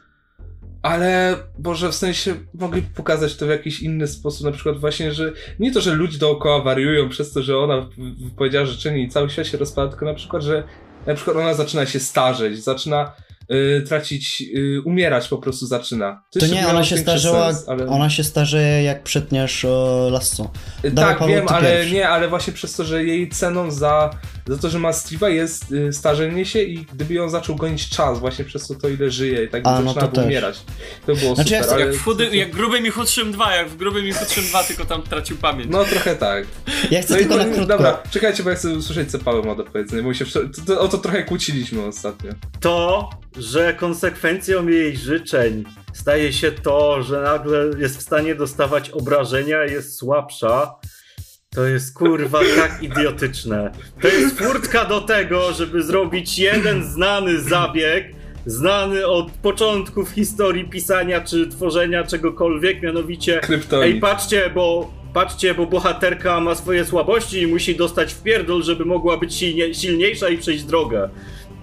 ale 0.81 1.37
Boże, 1.57 1.91
w 1.91 1.95
sensie 1.95 2.35
mogli 2.53 2.81
pokazać 2.81 3.35
to 3.35 3.45
w 3.45 3.49
jakiś 3.49 3.81
inny 3.81 4.07
sposób, 4.07 4.45
na 4.45 4.51
przykład 4.51 4.77
właśnie, 4.77 5.11
że 5.11 5.33
nie 5.59 5.71
to, 5.71 5.81
że 5.81 5.93
ludzie 5.93 6.17
dookoła 6.17 6.61
wariują 6.61 7.09
przez 7.09 7.33
to, 7.33 7.43
że 7.43 7.57
ona 7.57 7.89
wypowiedziała 8.19 8.65
życzenie 8.65 9.03
i 9.03 9.09
cały 9.09 9.29
świat 9.29 9.47
się 9.47 9.57
rozpada, 9.57 9.89
tylko 9.89 10.05
na 10.05 10.13
przykład, 10.13 10.43
że 10.43 10.63
na 11.07 11.15
przykład 11.15 11.37
ona 11.37 11.53
zaczyna 11.53 11.85
się 11.85 11.99
starzeć, 11.99 12.63
zaczyna 12.63 13.11
y, 13.51 13.81
tracić, 13.87 14.43
y, 14.55 14.81
umierać 14.85 15.27
po 15.27 15.37
prostu 15.37 15.67
zaczyna. 15.67 16.23
To 16.31 16.39
jeszcze 16.39 16.55
nie, 16.55 16.67
ona 16.67 16.83
się 16.83 16.97
starzeła, 16.97 17.53
sens, 17.53 17.69
ale... 17.69 17.87
ona 17.87 18.09
się 18.09 18.23
starzeje 18.23 18.83
jak 18.83 19.03
przetniesz. 19.03 19.63
Y, 19.63 20.91
Dawaj, 20.91 21.11
Tak, 21.11 21.19
Paweł, 21.19 21.35
wiem, 21.35 21.45
ale 21.47 21.69
pierwszy. 21.71 21.93
nie, 21.93 22.09
ale 22.09 22.27
właśnie 22.27 22.53
przez 22.53 22.75
to, 22.75 22.83
że 22.83 23.03
jej 23.03 23.29
ceną 23.29 23.71
za, 23.71 24.09
za 24.47 24.57
to, 24.57 24.69
że 24.69 24.79
ma 24.79 24.91
Steve'a 24.91 25.27
jest 25.27 25.71
y, 25.71 25.93
starzenie 25.93 26.45
się 26.45 26.61
i 26.61 26.77
gdyby 26.93 27.13
ją 27.13 27.29
zaczął 27.29 27.55
gonić 27.55 27.89
czas, 27.89 28.19
właśnie 28.19 28.45
przez 28.45 28.67
to, 28.67 28.75
to 28.75 28.89
ile 28.89 29.11
żyje 29.11 29.43
i 29.43 29.47
tak 29.47 29.61
A, 29.65 29.77
by 29.77 29.83
no 29.85 29.93
zaczyna 29.93 30.11
to 30.11 30.21
umierać. 30.21 30.61
To 31.05 31.15
było 31.15 31.35
Znaczy, 31.35 31.49
super, 31.49 31.63
chcę- 31.63 31.73
ale... 31.75 31.85
Jak, 31.85 31.95
w 31.95 32.03
chudy, 32.03 32.35
jak 32.35 32.51
grubym 32.51 32.85
i 32.85 32.89
chudszym 32.89 33.31
2, 33.31 33.55
jak 33.55 33.69
w 33.69 33.77
grubym 33.77 34.07
i 34.07 34.11
chudszym 34.13 34.43
2, 34.43 34.63
tylko 34.63 34.85
tam 34.85 35.01
tracił 35.03 35.37
pamięć. 35.37 35.71
No 35.71 35.83
trochę 35.85 36.15
tak. 36.15 36.45
Ja 36.91 37.01
chcę 37.01 37.13
No 37.13 37.19
i 37.19 37.21
tylko 37.23 37.35
to, 37.35 37.39
na 37.43 37.45
krótko. 37.45 37.65
dobra, 37.65 38.03
czekajcie, 38.11 38.43
bo 38.43 38.49
ja 38.49 38.55
chcę 38.55 38.69
usłyszeć, 38.73 39.11
co 39.11 39.19
Paweł 39.19 39.43
ma 39.43 39.55
do 39.55 39.63
powiedzenia, 39.63 40.03
bo 40.03 40.13
się 40.13 40.25
to, 40.25 40.39
to, 40.67 40.81
o 40.81 40.87
to 40.87 40.97
trochę 40.97 41.23
kłóciliśmy 41.23 41.85
ostatnio. 41.85 42.31
to, 42.59 43.09
że 43.37 43.73
konsekwencją 43.73 44.67
jej 44.67 44.97
życzeń 44.97 45.63
staje 45.93 46.33
się 46.33 46.51
to, 46.51 47.03
że 47.03 47.21
nagle 47.21 47.65
jest 47.77 47.97
w 47.97 48.01
stanie 48.01 48.35
dostawać 48.35 48.89
obrażenia 48.89 49.65
i 49.65 49.71
jest 49.71 49.95
słabsza, 49.97 50.75
to 51.55 51.65
jest 51.67 51.93
kurwa 51.93 52.39
tak 52.55 52.83
idiotyczne. 52.83 53.71
To 54.01 54.07
jest 54.07 54.39
furtka 54.39 54.85
do 54.85 55.01
tego, 55.01 55.53
żeby 55.53 55.83
zrobić 55.83 56.39
jeden 56.39 56.83
znany 56.83 57.39
zabieg, 57.39 58.05
znany 58.45 59.07
od 59.07 59.31
początków 59.31 60.09
historii 60.09 60.65
pisania 60.65 61.21
czy 61.21 61.47
tworzenia 61.47 62.03
czegokolwiek, 62.03 62.81
mianowicie 62.81 63.39
Kryptonit. 63.39 63.85
Ej, 63.85 63.99
patrzcie, 63.99 64.51
bo 64.55 64.93
patrzcie, 65.13 65.53
bo 65.53 65.65
bohaterka 65.65 66.39
ma 66.39 66.55
swoje 66.55 66.85
słabości 66.85 67.41
i 67.41 67.47
musi 67.47 67.75
dostać 67.75 68.13
w 68.13 68.23
pierdol, 68.23 68.63
żeby 68.63 68.85
mogła 68.85 69.17
być 69.17 69.35
silnie, 69.35 69.73
silniejsza 69.73 70.29
i 70.29 70.37
przejść 70.37 70.63
drogę. 70.63 71.09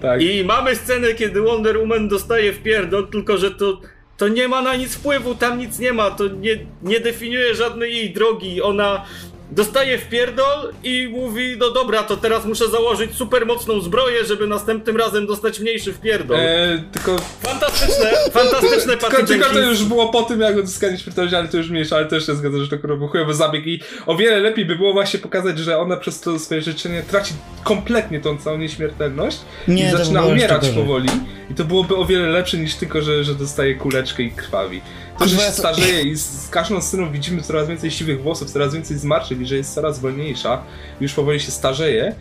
tak. 0.01 0.23
I 0.23 0.45
mamy 0.45 0.77
scenę, 0.77 1.15
kiedy 1.15 1.41
Wonder 1.41 1.79
Woman 1.79 2.09
dostaje 2.09 2.53
w 2.53 2.63
pierdol, 2.63 3.09
tylko 3.09 3.39
że 3.39 3.51
to, 3.51 3.81
to 4.17 4.29
nie 4.29 4.49
ma 4.49 4.63
na 4.63 4.77
nic 4.77 4.95
wpływu, 4.95 5.35
tam 5.35 5.59
nic 5.59 5.79
nie 5.79 5.93
ma, 5.93 6.11
to 6.11 6.29
nie, 6.29 6.59
nie 6.83 7.01
definiuje 7.01 7.55
żadnej 7.55 7.97
jej 7.97 8.11
drogi. 8.13 8.63
Ona 8.63 9.05
dostaje 9.51 9.99
w 9.99 10.09
pierdol 10.09 10.73
i 10.85 11.09
mówi, 11.13 11.57
no 11.59 11.71
dobra, 11.71 12.03
to 12.03 12.17
teraz 12.17 12.45
muszę 12.45 12.69
założyć 12.69 13.15
super 13.15 13.47
mocną 13.47 13.81
zbroję, 13.81 14.25
żeby 14.25 14.47
następnym 14.47 14.97
razem 14.97 15.27
dostać 15.27 15.61
mniejszy 15.61 15.93
w 15.93 16.01
pierdol. 16.01 16.37
E, 16.41 16.83
tylko, 16.93 17.17
Fantastyczne, 17.43 18.11
fantastyczne 18.33 18.97
tylko, 19.11 19.27
tylko 19.27 19.51
to 19.51 19.61
już 19.61 19.85
było 19.85 20.09
po 20.09 20.23
tym, 20.23 20.41
jak 20.41 20.59
odzyskanie 20.59 20.99
śmiertelności, 20.99 21.37
ale 21.37 21.49
to 21.49 21.57
już 21.57 21.71
mniejsze, 21.71 21.97
ale 21.97 22.07
też 22.07 22.27
się 22.27 22.35
zgadza, 22.35 22.59
że 22.59 22.69
to 22.69 22.79
kurwa 22.79 22.97
był 22.97 23.09
chujowy 23.09 23.35
zabieg 23.35 23.67
i 23.67 23.81
o 24.07 24.17
wiele 24.17 24.41
lepiej 24.41 24.65
by 24.65 24.77
było 24.77 24.93
właśnie 24.93 25.21
pokazać, 25.21 25.59
że 25.59 25.79
ona 25.79 25.97
przez 25.97 26.21
to 26.21 26.39
swoje 26.39 26.63
życzenie 26.63 27.03
traci 27.03 27.35
kompletnie 27.65 28.21
tą 28.21 28.39
całą 28.39 28.59
nieśmiertelność 28.59 29.39
Nie, 29.69 29.89
i 29.89 29.91
zaczyna 29.91 30.25
umierać 30.25 30.69
powoli 30.69 31.09
i 31.51 31.55
to 31.55 31.65
byłoby 31.65 31.97
o 31.97 32.05
wiele 32.05 32.29
lepsze 32.29 32.59
niż 32.59 32.75
tylko, 32.75 33.03
że, 33.03 33.25
że 33.25 33.35
dostaje 33.35 33.75
kuleczkę 33.75 34.23
i 34.23 34.31
krwawi. 34.31 34.81
To, 35.19 35.29
że 35.29 35.37
się 35.37 35.43
ja 35.43 35.51
starzeje 35.53 36.03
i 36.03 36.17
z, 36.17 36.21
z 36.45 36.49
każdą 36.49 36.81
sceną 36.81 37.13
widzimy 37.13 37.43
coraz 37.43 37.69
więcej 37.69 37.91
siwych 37.91 38.23
włosów, 38.23 38.51
coraz 38.51 38.75
więcej 38.75 38.99
zmarszczek 38.99 39.41
i 39.41 39.47
że 39.47 39.57
jest 39.57 39.75
coraz 39.75 39.99
wolniejsza, 39.99 40.63
już 41.01 41.13
powoli 41.13 41.41
się 41.41 41.51
starzeje, 41.51 42.15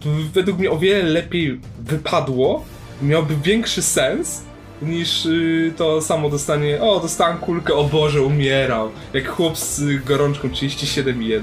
to 0.00 0.08
według 0.34 0.58
mnie 0.58 0.70
o 0.70 0.78
wiele 0.78 1.02
lepiej 1.02 1.60
wypadło, 1.78 2.64
miałby 3.02 3.34
większy 3.36 3.82
sens 3.82 4.42
niż 4.82 5.26
y, 5.26 5.72
to 5.76 6.02
samo 6.02 6.30
dostanie, 6.30 6.80
o 6.82 7.00
dostałem 7.00 7.38
kulkę, 7.38 7.74
o 7.74 7.84
Boże, 7.84 8.22
umierał, 8.22 8.90
jak 9.14 9.28
chłop 9.28 9.58
z 9.58 9.78
y, 9.80 9.98
gorączką 10.06 10.48
37,1. 10.48 11.40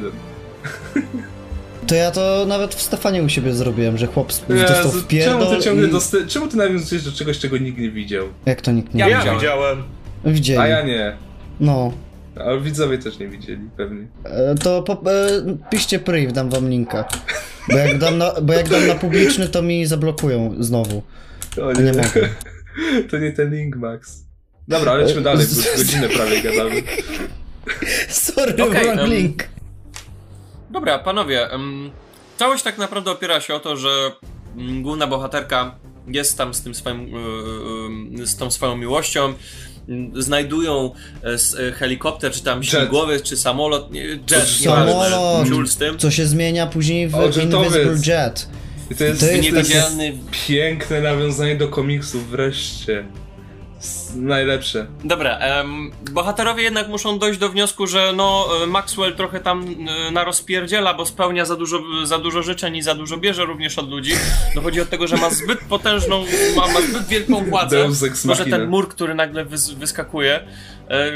To 1.88 1.96
ja 1.96 2.12
to 2.12 2.46
nawet 2.48 2.76
w 2.76 2.82
Stefanie 2.82 3.24
u 3.24 3.30
siebie 3.30 3.54
zrobiłem, 3.54 3.98
że 3.98 4.08
chłop 4.08 4.28
dostał 4.28 4.92
w 4.92 4.94
czemu 4.94 5.04
pierdol 5.08 5.58
ty 5.58 5.64
ciągle 5.64 5.88
i... 5.88 5.92
dosta- 5.92 6.28
czemu 6.28 6.48
ty 6.48 6.58
nawiązujesz 6.58 7.04
do 7.06 7.12
czegoś, 7.12 7.40
czego 7.40 7.58
nikt 7.58 7.78
nie 7.80 7.92
widział? 7.92 8.26
Jak 8.46 8.62
to 8.62 8.72
nikt 8.72 8.94
nie 8.94 9.00
Ja 9.00 9.10
Ja 9.10 9.20
widział? 9.20 9.36
widziałem. 9.36 9.78
widziałem. 9.78 10.05
Widzieli. 10.26 10.60
A 10.60 10.68
ja 10.68 10.82
nie. 10.82 11.18
No. 11.60 11.92
Ale 12.46 12.62
widzowie 12.62 12.98
też 12.98 13.20
nie 13.20 13.28
widzieli, 13.28 13.70
pewnie. 13.78 14.08
E, 14.24 14.56
To 14.56 14.82
po, 14.82 14.94
e, 14.94 14.98
piszcie 15.70 16.00
priv, 16.00 16.32
dam 16.34 16.50
wam 16.50 16.70
linka. 16.70 17.06
Bo 17.70 17.78
jak 17.78 17.98
dam 17.98 18.18
na, 18.18 18.34
bo 18.42 18.54
jak 18.54 18.70
dam 18.70 18.88
na 18.88 18.96
publiczny, 18.96 19.48
to 19.48 19.62
mi 19.62 19.86
zablokują 19.86 20.56
znowu. 20.60 21.04
O 21.62 21.72
Nie 21.82 21.94
mogę. 21.94 22.30
To 23.12 23.18
nie 23.18 23.32
ten 23.32 23.54
link, 23.56 23.76
Max. 23.76 24.26
Dobra, 24.68 24.94
lećmy 24.94 25.22
dalej, 25.22 25.48
bo 25.48 25.78
godzinę 25.78 26.10
prawie 26.10 26.42
gadamy. 26.42 26.84
Sorry, 28.10 28.54
Okej, 28.54 28.84
wrong 28.84 29.00
em, 29.00 29.10
link. 29.10 29.44
Dobra, 30.70 31.00
panowie, 31.00 31.52
em, 31.52 31.92
całość 32.38 32.64
tak 32.64 32.78
naprawdę 32.78 33.12
opiera 33.12 33.42
się 33.42 33.54
o 33.54 33.60
to, 33.60 33.78
że 33.78 33.90
mm, 34.58 34.84
główna 34.84 35.08
bohaterka 35.08 35.76
jest 36.08 36.38
tam 36.38 36.54
z 36.54 36.62
tym 36.62 36.76
swoim, 36.76 37.00
y, 37.00 38.22
y, 38.22 38.28
z 38.28 38.38
tą 38.38 38.52
swoją 38.52 38.78
miłością. 38.78 39.34
Znajdują 40.16 40.92
e, 41.24 41.68
e, 41.68 41.72
helikopter, 41.72 42.32
czy 42.32 42.44
tam 42.44 42.64
śmigłowiec, 42.64 43.24
czy 43.24 43.38
samolot, 43.38 43.92
nie, 43.92 44.02
jet, 44.02 44.48
Samolot. 44.64 45.48
ciul 45.48 45.68
z 45.68 45.78
tym. 45.78 45.98
Co 45.98 46.12
się 46.12 46.26
zmienia 46.26 46.68
później 46.68 47.08
w 47.08 47.16
O. 47.16 47.26
Invisible 47.26 47.96
Jet. 48.06 48.48
I 48.92 48.96
to 48.96 49.04
jest, 49.04 49.20
To 49.20 49.26
jest 49.26 49.44
Niewidzialny 49.44 50.14
piękne 50.48 51.02
nawiązanie 51.02 51.56
do 51.56 51.68
komiksów, 51.68 52.30
wreszcie. 52.30 53.06
Najlepsze. 54.16 54.88
Dobra, 55.04 55.38
em, 55.38 55.92
bohaterowie 56.12 56.64
jednak 56.64 56.88
muszą 56.88 57.20
dojść 57.20 57.40
do 57.40 57.50
wniosku, 57.50 57.88
że 57.88 58.14
no 58.16 58.48
e, 58.64 58.68
Maxwell 58.68 59.16
trochę 59.16 59.40
tam 59.40 59.66
e, 60.08 60.12
narozpierdziela, 60.12 60.94
bo 60.94 61.06
spełnia 61.06 61.46
za 61.46 61.56
dużo, 61.56 61.82
za 62.04 62.20
dużo 62.20 62.44
życzeń 62.44 62.76
i 62.76 62.82
za 62.82 62.96
dużo 62.96 63.18
bierze 63.18 63.46
również 63.46 63.80
od 63.80 63.90
ludzi. 63.90 64.12
Dochodzi 64.56 64.82
od 64.82 64.90
tego, 64.90 65.08
że 65.08 65.18
ma 65.18 65.30
zbyt 65.30 65.60
potężną, 65.60 66.26
ma, 66.56 66.68
ma 66.68 66.82
zbyt 66.82 67.08
wielką 67.08 67.46
władzę. 67.46 67.88
Może 68.26 68.46
ten 68.46 68.68
mur, 68.68 68.90
który 68.90 69.16
nagle 69.16 69.46
wys, 69.46 69.70
wyskakuje, 69.70 70.48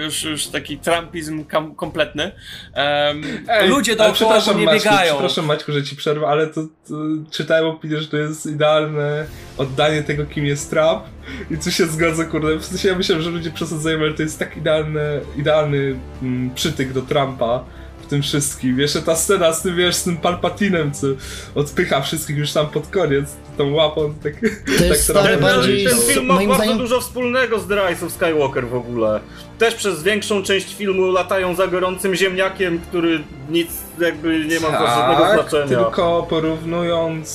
już, 0.03 0.24
już 0.24 0.47
taki 0.47 0.78
trumpizm 0.78 1.45
kompletny. 1.76 2.32
Em, 2.74 3.24
ludzie 3.67 3.91
ale 3.91 3.97
dookoła 3.97 4.13
przepraszam, 4.13 4.59
nie 4.59 4.65
Maćku, 4.65 4.89
biegają. 4.89 5.13
Przepraszam 5.13 5.45
Maćku, 5.45 5.72
że 5.72 5.84
ci 5.84 5.95
przerwę, 5.95 6.28
ale 6.28 6.47
to, 6.47 6.61
to 6.88 6.95
czytałem 7.32 7.65
opinię, 7.65 8.01
że 8.01 8.07
to 8.07 8.17
jest 8.17 8.45
idealne 8.45 9.26
oddanie 9.57 10.03
tego, 10.03 10.26
kim 10.26 10.45
jest 10.45 10.70
Trump 10.70 11.03
i 11.51 11.57
tu 11.57 11.72
się 11.72 11.86
zgodzę, 11.86 12.26
kurde. 12.26 12.55
W 12.55 12.65
sensie 12.65 12.88
ja 12.88 12.95
myślałem, 12.95 13.24
że 13.24 13.30
ludzie 13.30 13.51
przesadzają, 13.51 13.99
ale 13.99 14.13
to 14.13 14.24
jest 14.24 14.39
tak 14.39 14.57
idealny, 14.57 15.22
idealny 15.38 15.95
mm, 16.22 16.55
przytyk 16.55 16.93
do 16.93 17.01
Trumpa 17.01 17.63
w 18.01 18.07
tym 18.07 18.22
wszystkim. 18.22 18.80
Jeszcze 18.80 19.01
ta 19.01 19.15
scena 19.15 19.53
z 19.53 19.61
tym, 19.61 19.76
wiesz, 19.76 19.95
z 19.95 20.03
tym 20.03 20.17
Palpatinem, 20.17 20.91
co 20.93 21.07
odpycha 21.55 22.01
wszystkich 22.01 22.38
już 22.38 22.53
tam 22.53 22.67
pod 22.67 22.88
koniec, 22.88 23.38
tą 23.60 23.74
łapą, 23.74 24.14
tak... 24.24 24.34
To 24.78 24.86
jest 24.86 25.07
trochę 25.07 25.22
stary 25.22 25.30
Ten, 25.38 25.39
bardziej... 25.41 25.84
ten 25.86 25.93
s- 25.97 26.07
film 26.07 26.26
ma 26.26 26.34
moim 26.34 26.49
bardzo 26.49 26.64
zdaniem 26.64 26.78
dużo 26.82 26.99
wspólnego 27.01 27.60
z 27.60 27.68
The 27.68 27.76
Rise 27.89 28.05
of 28.05 28.12
Skywalker 28.12 28.68
w 28.68 28.76
ogóle. 28.76 29.20
Też 29.57 29.76
przez 29.76 30.03
większą 30.03 30.43
część 30.43 30.76
filmu 30.76 31.12
latają 31.12 31.55
za 31.55 31.68
gorącym 31.68 32.16
ziemniakiem, 32.16 32.80
który 32.80 33.20
nic 33.49 33.68
jakby 34.01 34.45
nie 34.45 34.60
ma 34.60 34.72
żadnego 34.72 35.22
Tak, 35.22 35.34
znaczenia. 35.34 35.68
tylko 35.84 36.28
porównując 36.30 37.28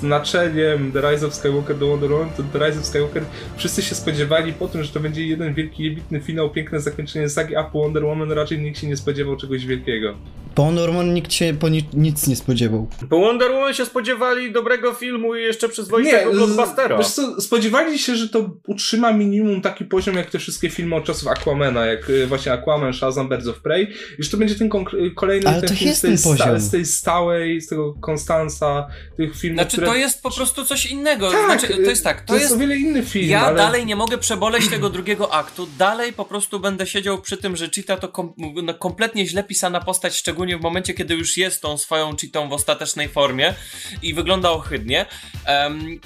znaczeniem 0.00 0.92
The 0.92 1.10
Rise 1.10 1.26
of 1.26 1.34
Skywalker 1.34 1.78
do 1.78 1.86
Wonder 1.86 2.10
Woman, 2.12 2.28
to 2.36 2.42
The 2.52 2.66
Rise 2.66 2.80
of 2.80 2.86
Skywalker 2.86 3.22
wszyscy 3.56 3.82
się 3.82 3.94
spodziewali 3.94 4.52
po 4.52 4.68
tym, 4.68 4.84
że 4.84 4.92
to 4.92 5.00
będzie 5.00 5.26
jeden 5.26 5.54
wielki, 5.54 5.84
jebitny 5.84 6.20
finał, 6.20 6.50
piękne 6.50 6.80
zakończenie 6.80 7.28
sagi, 7.28 7.56
a 7.56 7.64
po 7.64 7.78
Wonder 7.82 8.04
Woman 8.04 8.32
raczej 8.32 8.58
nikt 8.58 8.78
się 8.80 8.86
nie 8.86 8.96
spodziewał 8.96 9.36
czegoś 9.36 9.66
wielkiego. 9.66 10.14
Po 10.54 10.70
Norman 10.72 11.14
nikt 11.14 11.32
się 11.32 11.54
po 11.60 11.68
ni 11.68 11.84
nic 11.94 12.26
nie 12.26 12.36
spodziewał. 12.36 12.86
Po 13.10 13.18
Wonder 13.20 13.50
Woman 13.50 13.74
się 13.74 13.86
spodziewali 13.86 14.52
dobrego 14.52 14.92
filmu 14.94 15.34
i 15.34 15.42
jeszcze 15.42 15.63
przyzwoitego 15.68 16.32
blockbustera. 16.32 16.98
wiesz 16.98 17.10
co, 17.10 17.40
spodziewali 17.40 17.98
się, 17.98 18.16
że 18.16 18.28
to 18.28 18.50
utrzyma 18.66 19.12
minimum 19.12 19.60
taki 19.60 19.84
poziom 19.84 20.16
jak 20.16 20.30
te 20.30 20.38
wszystkie 20.38 20.70
filmy 20.70 20.96
od 20.96 21.04
czasów 21.04 21.28
Aquamana, 21.28 21.86
jak 21.86 22.10
y, 22.10 22.26
właśnie 22.26 22.52
Aquaman, 22.52 22.92
Shazam, 22.92 23.28
Birds 23.28 23.46
of 23.46 23.60
Prey, 23.60 23.92
i 24.18 24.22
że 24.24 24.30
to 24.30 24.36
będzie 24.36 24.54
ten 24.54 24.68
konk- 24.68 25.14
kolejny 25.14 25.48
Ale 25.48 25.60
ten 25.60 25.68
to 25.68 25.74
film 25.74 25.88
jest 25.88 26.00
z, 26.00 26.02
tej 26.02 26.60
z 26.60 26.70
tej 26.70 26.86
stałej, 26.86 27.60
z 27.60 27.68
tego 27.68 27.94
Konstansa, 27.94 28.86
tych 29.16 29.38
filmów, 29.38 29.56
Znaczy, 29.60 29.76
które... 29.76 29.86
to 29.86 29.94
jest 29.94 30.22
po 30.22 30.30
prostu 30.30 30.64
coś 30.64 30.86
innego. 30.86 31.30
Tak, 31.30 31.60
znaczy, 31.60 31.74
to 31.74 31.90
jest 31.90 32.04
tak, 32.04 32.20
to, 32.20 32.26
to 32.26 32.34
jest 32.34 32.44
jest 32.44 32.54
o 32.54 32.58
wiele 32.58 32.76
inny 32.76 33.02
film, 33.02 33.30
Ja 33.30 33.46
ale... 33.46 33.56
dalej 33.56 33.86
nie 33.86 33.96
mogę 33.96 34.18
przeboleć 34.18 34.68
tego 34.68 34.90
drugiego 34.90 35.34
aktu. 35.34 35.68
Dalej 35.78 36.12
po 36.12 36.24
prostu 36.24 36.60
będę 36.60 36.86
siedział 36.86 37.22
przy 37.22 37.36
tym, 37.36 37.56
że 37.56 37.68
Cheetah 37.68 38.00
to 38.00 38.08
kom 38.08 38.34
no, 38.62 38.74
kompletnie 38.74 39.26
źle 39.26 39.44
pisana 39.44 39.80
postać, 39.80 40.16
szczególnie 40.16 40.58
w 40.58 40.60
momencie, 40.60 40.94
kiedy 40.94 41.14
już 41.14 41.36
jest 41.36 41.62
tą 41.62 41.78
swoją 41.78 42.16
Cheetą 42.16 42.48
w 42.48 42.52
ostatecznej 42.52 43.08
formie 43.08 43.54
i 44.02 44.14
wygląda 44.14 44.50
ohydnie. 44.50 45.00
Em, 45.00 45.53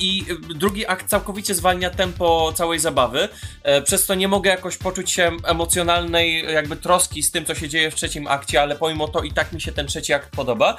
I 0.00 0.24
drugi 0.54 0.86
akt 0.86 1.08
całkowicie 1.08 1.54
zwalnia 1.54 1.90
tempo 1.90 2.52
całej 2.54 2.78
zabawy, 2.78 3.28
e, 3.62 3.82
przez 3.82 4.06
to 4.06 4.14
nie 4.14 4.28
mogę 4.28 4.50
jakoś 4.50 4.76
poczuć 4.76 5.10
się 5.10 5.32
emocjonalnej 5.44 6.44
jakby 6.52 6.76
troski 6.76 7.22
z 7.22 7.30
tym, 7.30 7.44
co 7.44 7.54
się 7.54 7.68
dzieje 7.68 7.90
w 7.90 7.94
trzecim 7.94 8.26
akcie, 8.26 8.62
ale 8.62 8.76
pomimo 8.76 9.08
to 9.08 9.22
i 9.22 9.32
tak 9.32 9.52
mi 9.52 9.60
się 9.60 9.72
ten 9.72 9.86
trzeci 9.86 10.12
akt 10.12 10.30
podoba. 10.36 10.76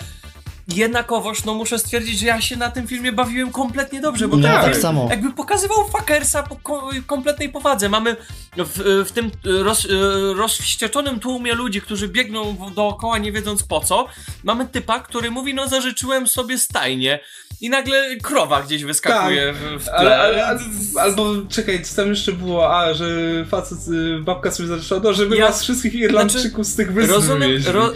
Jednakowoż, 0.76 1.46
no 1.46 1.54
muszę 1.54 1.80
stwierdzić, 1.80 2.20
że 2.20 2.26
ja 2.26 2.42
się 2.42 2.56
na 2.58 2.72
tym 2.72 2.88
filmie 2.88 3.12
bawiłem 3.12 3.52
kompletnie 3.52 4.02
dobrze, 4.02 4.28
bo 4.28 4.38
ten 4.38 4.46
tak 4.46 4.72
film 4.72 4.82
samo. 4.82 5.08
jakby 5.10 5.34
pokazywał 5.34 5.88
fuckersa 5.88 6.44
po 6.44 6.56
ko 6.56 6.90
kompletnej 7.08 7.50
powadze. 7.50 7.90
Mamy 7.90 8.16
w, 8.58 9.06
w 9.08 9.12
tym 9.12 9.32
roz, 9.44 9.88
rozwścieczonym 10.36 11.20
tłumie 11.20 11.54
ludzi, 11.54 11.82
którzy 11.82 12.08
biegną 12.08 12.72
dookoła 12.76 13.18
nie 13.18 13.32
wiedząc 13.32 13.64
po 13.64 13.80
co, 13.80 14.08
mamy 14.44 14.68
typa, 14.68 15.00
który 15.00 15.32
mówi, 15.32 15.54
no 15.54 15.68
zażyczyłem 15.68 16.28
sobie 16.28 16.58
stajnie 16.58 17.20
i 17.62 17.70
nagle 17.70 18.16
krowa 18.24 18.62
gdzieś 18.62 18.84
wyskakuje 18.84 19.54
w, 19.54 19.58
w 19.82 19.84
tle. 19.84 19.94
Ale, 19.94 20.18
ale, 20.20 20.46
ale, 20.46 20.60
albo 21.02 21.26
czekaj, 21.50 21.84
co 21.84 21.96
tam 21.96 22.10
jeszcze 22.10 22.32
było? 22.32 22.78
A, 22.80 22.94
że 22.94 23.06
facet, 23.50 23.78
y, 23.88 24.20
babka 24.20 24.52
sobie 24.52 24.70
zaczęła, 24.70 25.02
no 25.04 25.14
żeby 25.14 25.38
Ja- 25.38 25.48
was 25.48 25.64
wszystkich 25.64 25.94
Irlandczyków 25.94 26.66
z 26.68 26.76
tych 26.76 26.94
wysp 26.94 27.12
Rozumiem, 27.12 27.52
ro, 27.68 27.92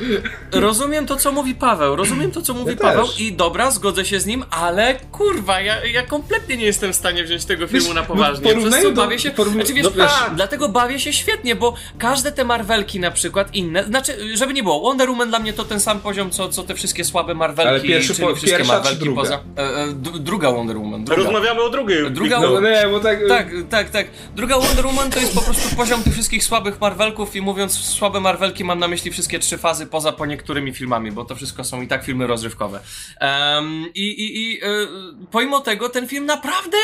rozumiem 0.52 1.06
to, 1.06 1.16
co 1.16 1.32
mówi 1.32 1.56
Paweł. 1.56 1.96
Rozumiem 1.96 2.32
to, 2.32 2.42
co 2.42 2.54
mówi 2.54 2.72
Ja 2.72 2.78
Paweł 2.78 3.08
też. 3.08 3.20
i 3.20 3.34
dobra, 3.34 3.72
zgodzę 3.72 4.06
się 4.06 4.20
z 4.20 4.26
nim, 4.26 4.46
ale 4.52 4.96
kurwa, 5.12 5.62
ja, 5.62 5.86
ja 5.86 6.04
kompletnie 6.06 6.58
nie 6.58 6.66
jestem 6.66 6.94
w 6.94 6.96
stanie 6.96 7.24
wziąć 7.24 7.46
tego 7.46 7.68
filmu 7.68 7.86
Wiesz, 7.86 7.96
na 7.96 8.02
no, 8.02 8.08
poważnie. 8.08 8.44
porównaniu 8.48 8.72
Przez 8.72 8.84
co 8.84 8.92
do- 8.92 9.02
bawię 9.02 9.20
się. 9.20 9.32
Znaczy, 9.54 9.74
wiesz, 9.74 9.84
no 9.84 9.92
wiesz- 9.92 10.12
tak, 10.20 10.36
dlatego 10.36 10.70
bawię 10.70 11.00
się 11.00 11.14
świetnie, 11.14 11.56
bo 11.56 11.74
każde 11.98 12.32
te 12.32 12.44
Marvelki 12.44 13.00
na 13.00 13.12
przykład 13.12 13.56
inne, 13.56 13.84
znaczy, 13.84 14.38
żeby 14.38 14.54
nie 14.54 14.64
było, 14.64 14.82
Wonder 14.82 15.10
Woman 15.10 15.30
dla 15.30 15.40
mnie 15.40 15.54
to 15.54 15.64
ten 15.66 15.80
sam 15.80 16.00
poziom, 16.00 16.32
co, 16.32 16.50
co 16.50 16.64
te 16.64 16.76
wszystkie 16.76 17.06
słabe 17.06 17.34
Marvelki, 17.34 17.70
Ale 17.70 17.80
pierwszy 17.80 18.16
czyli 18.16 18.28
po- 18.28 18.36
wszystkie 18.36 18.64
Marvelki 18.64 19.10
poza. 19.10 19.40
E, 19.58 19.62
e, 19.62 19.88
d- 19.94 20.20
druga 20.20 20.52
Wonder 20.52 20.78
Woman. 20.78 21.04
Druga. 21.06 21.24
Rozmawiamy 21.24 21.62
o 21.62 21.70
drugiej. 21.70 22.12
Druga- 22.12 22.40
No 22.40 22.62
nie, 22.62 22.88
bo 22.92 23.00
tak... 23.00 23.20
Tak, 23.28 23.48
tak, 23.70 23.90
tak. 23.90 24.08
Druga 24.36 24.60
Wonder 24.60 24.86
Woman 24.86 25.12
to 25.12 25.20
jest 25.20 25.36
po 25.36 25.42
prostu 25.42 25.76
poziom 25.76 26.04
tych 26.04 26.14
wszystkich 26.14 26.44
słabych 26.44 26.82
Marvelków 26.82 27.36
i 27.36 27.42
mówiąc 27.42 27.74
słabe 27.74 28.20
Marvelki 28.20 28.64
mam 28.64 28.80
na 28.80 28.88
myśli 28.88 29.12
wszystkie 29.12 29.40
trzy 29.40 29.58
fazy 29.58 29.86
poza 29.86 30.12
po 30.12 30.26
niektórymi 30.26 30.74
filmami, 30.74 31.12
bo 31.12 31.26
to 31.26 31.36
wszystko 31.36 31.64
są 31.64 31.82
i 31.82 31.88
tak 31.88 32.04
filmy 32.04 32.28
rozrywkowe. 32.28 32.80
Em, 33.20 33.86
I 33.96 34.02
i, 34.08 34.52
i 34.54 34.64
e, 34.64 34.68
pomimo 35.32 35.60
tego 35.60 35.90
ten 35.90 36.08
film 36.08 36.26
naprawdę 36.26 36.78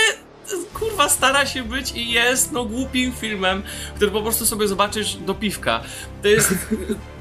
kurwa 0.74 1.10
stara 1.10 1.46
się 1.46 1.64
być 1.64 1.92
i 1.96 2.12
jest 2.12 2.52
no 2.52 2.66
głupim 2.66 3.12
filmem, 3.12 3.64
który 3.96 4.12
po 4.12 4.22
prostu 4.22 4.46
sobie 4.46 4.68
zobaczysz 4.68 5.16
do 5.16 5.34
piwka. 5.36 5.82
To 6.22 6.28
jest... 6.28 6.54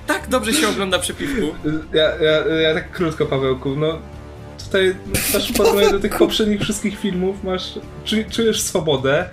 Tak 0.06 0.28
dobrze 0.28 0.52
się 0.52 0.68
ogląda 0.68 0.98
przy 0.98 1.14
piwku. 1.14 1.54
Ja, 1.92 2.02
ja, 2.02 2.58
ja 2.60 2.74
tak 2.74 2.90
krótko, 2.92 3.26
Pawełku, 3.26 3.76
no... 3.76 3.98
Tutaj 4.68 4.94
masz 5.34 5.52
porównanie 5.56 5.90
do 5.90 5.98
tych 6.00 6.18
poprzednich 6.18 6.60
wszystkich 6.60 6.98
filmów, 6.98 7.44
masz... 7.44 7.78
Czu, 8.04 8.16
czujesz 8.30 8.60
swobodę, 8.60 9.28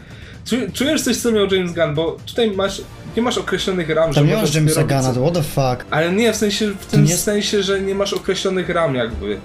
czu, 0.46 0.56
czujesz 0.74 1.02
coś, 1.02 1.18
co 1.18 1.32
miał 1.32 1.46
James 1.54 1.74
Gunn, 1.74 1.96
bo 1.96 2.18
tutaj 2.26 2.52
masz... 2.52 2.82
Nie 3.18 3.22
masz 3.22 3.38
określonych 3.38 3.90
ram, 3.90 4.14
że 4.14 4.20
Tam 4.20 4.28
nie 4.28 4.34
możesz 4.36 4.42
masz 4.42 4.54
sobie 4.54 4.62
Jamesa 4.62 4.82
robić 4.82 4.98
Guna, 4.98 5.14
co- 5.14 5.22
what 5.22 5.34
the 5.34 5.44
fuck. 5.44 5.86
Ale 5.92 6.12
nie, 6.12 6.34
w 6.34 6.36
sensie, 6.36 6.68
w 6.80 6.86
tym 6.86 7.04
nie- 7.04 7.18
sensie, 7.18 7.64
że 7.64 7.82
nie 7.82 7.96
masz 7.96 8.14
określonych 8.14 8.70
ram 8.70 8.96
jakby. 8.96 9.38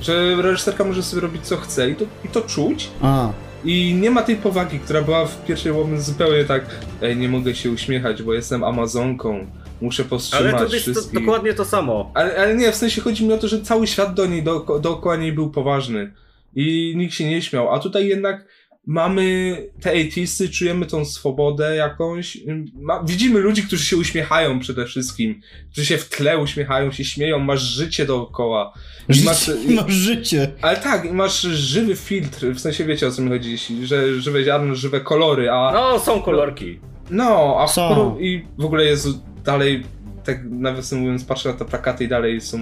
Że 0.00 0.36
reżyserka 0.42 0.84
może 0.84 1.02
sobie 1.02 1.22
robić 1.22 1.42
co 1.46 1.56
chce 1.56 1.90
i 1.90 1.94
to, 1.94 2.04
i 2.24 2.28
to 2.28 2.40
czuć. 2.40 2.88
A, 3.02 3.28
I 3.64 3.94
nie 4.00 4.10
ma 4.10 4.22
tej 4.22 4.36
powagi, 4.36 4.78
która 4.78 5.02
była 5.02 5.26
w 5.26 5.44
pierwszej 5.44 5.72
Woman 5.72 6.00
zupełnie 6.00 6.44
tak 6.44 6.62
Ej, 7.02 7.16
nie 7.16 7.28
mogę 7.28 7.54
się 7.54 7.70
uśmiechać, 7.70 8.22
bo 8.22 8.34
jestem 8.34 8.64
Amazonką. 8.64 9.46
Muszę 9.80 10.02
Ale 10.02 10.10
powstrzymać 10.10 10.52
to 10.68 10.74
jest 10.74 10.86
to, 10.86 10.92
wszystkich. 10.92 11.20
dokładnie 11.20 11.54
to 11.54 11.64
samo. 11.64 12.10
Ale, 12.14 12.36
ale 12.36 12.56
nie, 12.56 12.72
w 12.72 12.76
sensie 12.76 13.00
chodzi 13.00 13.24
mi 13.26 13.32
o 13.32 13.38
to, 13.38 13.48
że 13.48 13.62
cały 13.62 13.86
świat 13.86 14.14
do 14.14 14.26
niej, 14.26 14.42
do, 14.42 14.60
dookoła 14.82 15.16
niej 15.16 15.32
był 15.32 15.50
poważny. 15.50 16.12
I 16.54 16.94
nikt 16.96 17.14
się 17.14 17.24
nie 17.24 17.42
śmiał. 17.42 17.74
A 17.74 17.78
tutaj 17.78 18.08
jednak 18.08 18.46
mamy 18.86 19.56
te 19.80 19.90
80 19.92 20.50
czujemy 20.50 20.86
tą 20.86 21.04
swobodę 21.04 21.76
jakąś. 21.76 22.38
Ma, 22.80 23.02
widzimy 23.04 23.40
ludzi, 23.40 23.62
którzy 23.62 23.84
się 23.84 23.96
uśmiechają 23.96 24.60
przede 24.60 24.86
wszystkim. 24.86 25.40
Którzy 25.72 25.86
się 25.86 25.98
w 25.98 26.08
tle 26.08 26.38
uśmiechają, 26.38 26.92
się 26.92 27.04
śmieją, 27.04 27.38
masz 27.38 27.60
życie 27.62 28.06
dookoła. 28.06 28.72
I 29.08 29.24
masz, 29.24 29.46
życie, 29.46 29.74
masz 29.82 29.92
życie. 29.92 30.52
ale 30.62 30.76
tak, 30.76 31.04
i 31.04 31.12
masz 31.12 31.40
żywy 31.42 31.96
filtr, 31.96 32.46
w 32.54 32.60
sensie 32.60 32.84
wiecie 32.84 33.06
o 33.06 33.10
co 33.10 33.22
mi 33.22 33.28
chodzi, 33.28 33.56
że 33.86 34.20
żywe 34.20 34.44
ziarno, 34.44 34.74
żywe 34.74 35.00
kolory, 35.00 35.50
a 35.50 35.70
No, 35.74 35.98
są 35.98 36.22
kolorki. 36.22 36.78
no, 37.10 37.56
a 37.60 37.66
w 37.66 38.16
i 38.20 38.44
w 38.58 38.64
ogóle 38.64 38.84
jest 38.84 39.08
dalej, 39.52 39.82
tak 40.24 40.38
nawiasem 40.50 40.98
mówiąc, 40.98 41.24
patrzę 41.24 41.48
na 41.48 41.54
te 41.54 41.64
plakaty 41.64 42.04
i 42.04 42.08
dalej 42.08 42.40
są 42.40 42.58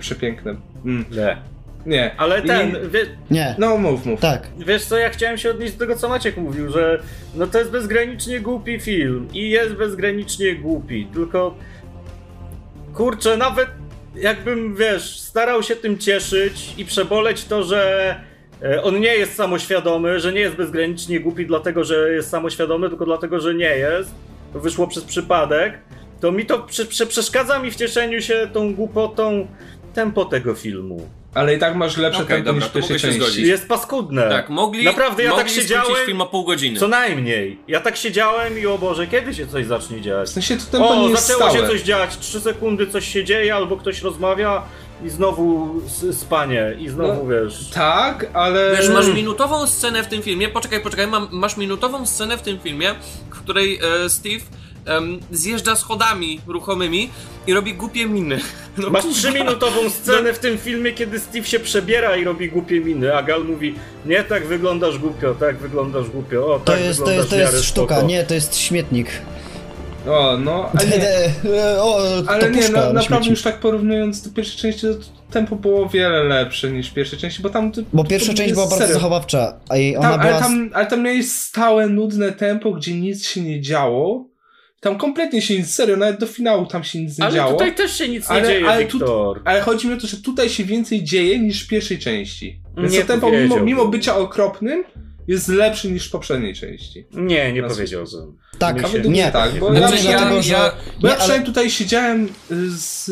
przepiękne. 0.00 0.54
Mm. 0.84 1.04
Nie. 1.10 1.36
Nie. 1.86 2.14
Ale 2.16 2.40
I- 2.40 2.46
ten, 2.46 2.76
wie, 2.90 3.06
Nie, 3.30 3.54
No 3.58 3.76
mów, 3.78 4.06
mów. 4.06 4.20
tak. 4.20 4.48
wiesz 4.66 4.84
co, 4.84 4.98
ja 4.98 5.10
chciałem 5.10 5.38
się 5.38 5.50
odnieść 5.50 5.72
do 5.72 5.78
tego, 5.78 5.96
co 5.96 6.08
Maciek 6.08 6.36
mówił, 6.36 6.72
że 6.72 7.02
no 7.34 7.46
to 7.46 7.58
jest 7.58 7.70
bezgranicznie 7.70 8.40
głupi 8.40 8.80
film 8.80 9.28
i 9.34 9.50
jest 9.50 9.74
bezgranicznie 9.74 10.54
głupi, 10.56 11.06
tylko 11.14 11.54
kurczę, 12.94 13.36
nawet 13.36 13.68
jakbym, 14.14 14.76
wiesz, 14.76 15.20
starał 15.20 15.62
się 15.62 15.76
tym 15.76 15.98
cieszyć 15.98 16.74
i 16.78 16.84
przeboleć 16.84 17.44
to, 17.44 17.62
że 17.62 18.14
e, 18.62 18.82
on 18.82 19.00
nie 19.00 19.14
jest 19.14 19.34
samoświadomy, 19.34 20.20
że 20.20 20.32
nie 20.32 20.40
jest 20.40 20.56
bezgranicznie 20.56 21.20
głupi 21.20 21.46
dlatego, 21.46 21.84
że 21.84 22.12
jest 22.12 22.30
samoświadomy, 22.30 22.88
tylko 22.88 23.04
dlatego, 23.04 23.40
że 23.40 23.54
nie 23.54 23.76
jest, 23.78 24.14
to 24.52 24.60
wyszło 24.60 24.86
przez 24.86 25.04
przypadek, 25.04 25.78
to 26.20 26.32
mi 26.32 26.46
to 26.46 26.58
prze, 26.58 26.84
prze, 26.86 27.06
przeszkadza 27.06 27.58
mi 27.58 27.70
w 27.70 27.76
cieszeniu 27.76 28.20
się 28.22 28.48
tą 28.52 28.74
głupotą 28.74 29.46
tempo 29.94 30.24
tego 30.24 30.54
filmu. 30.54 31.08
Ale 31.34 31.54
i 31.54 31.58
tak 31.58 31.76
masz 31.76 31.96
lepsze 31.96 32.22
Okej, 32.22 32.36
tempo 32.36 32.52
dobra, 32.52 32.64
niż 32.64 32.72
pierwszej 32.74 32.98
się 32.98 33.06
części. 33.06 33.20
zgodzić. 33.20 33.46
Jest 33.46 33.68
paskudne. 33.68 34.28
Tak, 34.28 34.48
mogli, 34.50 34.84
Naprawdę, 34.84 35.22
ja 35.22 35.30
mogli 35.30 35.44
tak 35.44 35.52
siedziałem- 35.54 36.06
film 36.06 36.20
o 36.20 36.26
pół 36.26 36.44
godziny. 36.44 36.78
Co 36.80 36.88
najmniej. 36.88 37.58
Ja 37.68 37.80
tak 37.80 37.96
siedziałem 37.96 38.58
i 38.58 38.66
o 38.66 38.78
Boże, 38.78 39.06
kiedy 39.06 39.34
się 39.34 39.46
coś 39.46 39.66
zacznie 39.66 40.00
dziać? 40.00 40.28
W 40.28 40.32
sensie 40.32 40.56
to 40.56 40.62
tempo 40.78 40.94
nie 40.94 41.00
O, 41.00 41.08
jest 41.08 41.26
zaczęło 41.26 41.50
stałe. 41.50 41.66
się 41.66 41.72
coś 41.72 41.82
dziać, 41.82 42.18
3 42.18 42.40
sekundy 42.40 42.86
coś 42.86 43.08
się 43.08 43.24
dzieje, 43.24 43.54
albo 43.54 43.76
ktoś 43.76 44.02
rozmawia 44.02 44.62
i 45.04 45.10
znowu 45.10 45.80
spanie, 46.12 46.76
i 46.78 46.88
znowu 46.88 47.26
wiesz. 47.26 47.70
Tak, 47.74 48.26
ale... 48.34 48.76
Wiesz, 48.76 48.88
masz 48.88 49.08
minutową 49.08 49.66
scenę 49.66 50.02
w 50.02 50.06
tym 50.06 50.22
filmie, 50.22 50.48
poczekaj, 50.48 50.80
poczekaj, 50.80 51.06
mam, 51.06 51.28
masz 51.30 51.56
minutową 51.56 52.06
scenę 52.06 52.38
w 52.38 52.42
tym 52.42 52.58
filmie, 52.60 52.94
w 53.30 53.38
której 53.40 53.78
e, 54.04 54.10
Steve 54.10 54.44
em, 54.86 55.20
zjeżdża 55.30 55.76
schodami 55.76 56.40
ruchomymi 56.46 57.10
i 57.46 57.54
robi 57.54 57.74
głupie 57.74 58.06
miny. 58.06 58.38
No, 58.78 58.90
Masz 58.90 59.02
kurwa. 59.02 59.18
3-minutową 59.18 59.90
scenę 59.90 60.32
w 60.32 60.38
tym 60.38 60.58
filmie, 60.58 60.92
kiedy 60.92 61.20
Steve 61.20 61.44
się 61.44 61.60
przebiera 61.60 62.16
i 62.16 62.24
robi 62.24 62.48
głupie 62.48 62.80
miny, 62.80 63.16
a 63.16 63.22
Gal 63.22 63.44
mówi, 63.44 63.74
nie 64.06 64.24
tak 64.24 64.46
wyglądasz 64.46 64.98
głupio, 64.98 65.34
tak 65.34 65.56
wyglądasz 65.58 66.08
głupio, 66.10 66.54
o 66.54 66.58
To 66.58 66.72
tak 66.72 66.80
jest, 66.80 66.98
to 66.98 67.04
wyglądasz 67.06 67.16
jest, 67.16 67.30
to 67.30 67.36
w 67.36 67.38
miarę 67.38 67.56
jest 67.56 67.64
sztuka, 67.68 67.94
spoko. 67.94 68.08
nie, 68.08 68.24
to 68.24 68.34
jest 68.34 68.56
śmietnik. 68.56 69.10
O, 70.06 70.36
no, 70.38 70.70
nie. 70.90 71.50
E, 71.58 71.82
O, 71.82 71.98
Ale 72.26 72.50
nie, 72.50 72.56
puszka, 72.62 72.72
na, 72.80 72.86
na 72.86 72.92
naprawdę 72.92 73.30
już 73.30 73.42
tak 73.42 73.58
porównując 73.60 74.22
do 74.28 74.34
pierwszej 74.34 74.58
części, 74.60 74.80
to 74.86 74.94
tempo 75.32 75.56
było 75.56 75.82
o 75.82 75.88
wiele 75.88 76.24
lepsze 76.24 76.70
niż 76.70 76.90
w 76.90 76.94
pierwszej 76.94 77.18
części, 77.18 77.42
bo 77.42 77.50
tam... 77.50 77.72
To, 77.72 77.80
Bo 77.92 78.04
to 78.04 78.10
pierwsza 78.10 78.34
część 78.34 78.52
była 78.52 78.64
bardzo 78.66 78.78
serio. 78.78 78.94
zachowawcza, 78.94 79.60
a 79.68 79.76
jej 79.76 79.96
ona 79.96 80.10
Tam, 80.10 80.20
była... 80.20 80.32
ale, 80.32 80.40
tam, 80.42 80.70
ale 80.74 80.86
tam 80.86 81.02
miałeś 81.02 81.30
stałe, 81.30 81.86
nudne 81.86 82.32
tempo, 82.32 82.72
gdzie 82.72 82.94
nic 82.94 83.26
się 83.26 83.40
nie 83.40 83.60
działo. 83.60 84.28
Tam 84.80 84.98
kompletnie 84.98 85.42
się 85.42 85.56
nic, 85.58 85.74
serio, 85.74 85.96
nawet 85.96 86.20
do 86.20 86.26
finału 86.26 86.66
tam 86.66 86.84
się 86.84 87.00
nic 87.00 87.18
nie 87.18 87.24
Ale 87.24 87.34
działo. 87.34 87.52
tutaj 87.52 87.74
też 87.74 87.98
się 87.98 88.08
nic 88.08 88.30
nie 88.30 88.36
Ale- 88.36 88.46
dzieje, 88.48 88.68
ale 88.68 88.84
tu-. 88.86 89.34
Ale 89.44 89.60
chodzi 89.60 89.88
mi 89.88 89.94
o 89.94 89.96
to, 89.96 90.06
że 90.06 90.16
tutaj 90.16 90.48
się 90.48 90.64
więcej 90.64 91.04
dzieje 91.04 91.38
niż 91.38 91.64
w 91.64 91.68
pierwszej 91.68 91.98
części. 91.98 92.60
Więc 92.76 92.92
Nie 92.92 93.00
to 93.00 93.06
tempo, 93.06 93.30
mimo, 93.32 93.60
mimo 93.60 93.86
bycia 93.86 94.16
okropnym, 94.16 94.84
jest 95.28 95.48
lepszy 95.48 95.90
niż 95.90 96.08
w 96.08 96.10
poprzedniej 96.10 96.54
części. 96.54 97.06
Nie, 97.12 97.52
nie 97.52 97.62
Na 97.62 97.68
powiedziałbym. 97.68 98.38
Tak, 98.58 98.92
nie, 98.94 99.08
mnie 99.08 99.30
tak, 99.32 99.52
bo 99.52 99.58
Głównie 99.58 99.80
ja, 99.80 99.88
ja, 99.90 100.18
dlatego, 100.18 100.36
ja- 100.36 100.42
że... 100.42 100.52
ja- 100.52 100.72
bo 101.00 101.06
ja 101.06 101.12
ale... 101.12 101.20
przynajmniej 101.20 101.46
tutaj 101.46 101.70
siedziałem 101.70 102.28
z, 102.68 103.10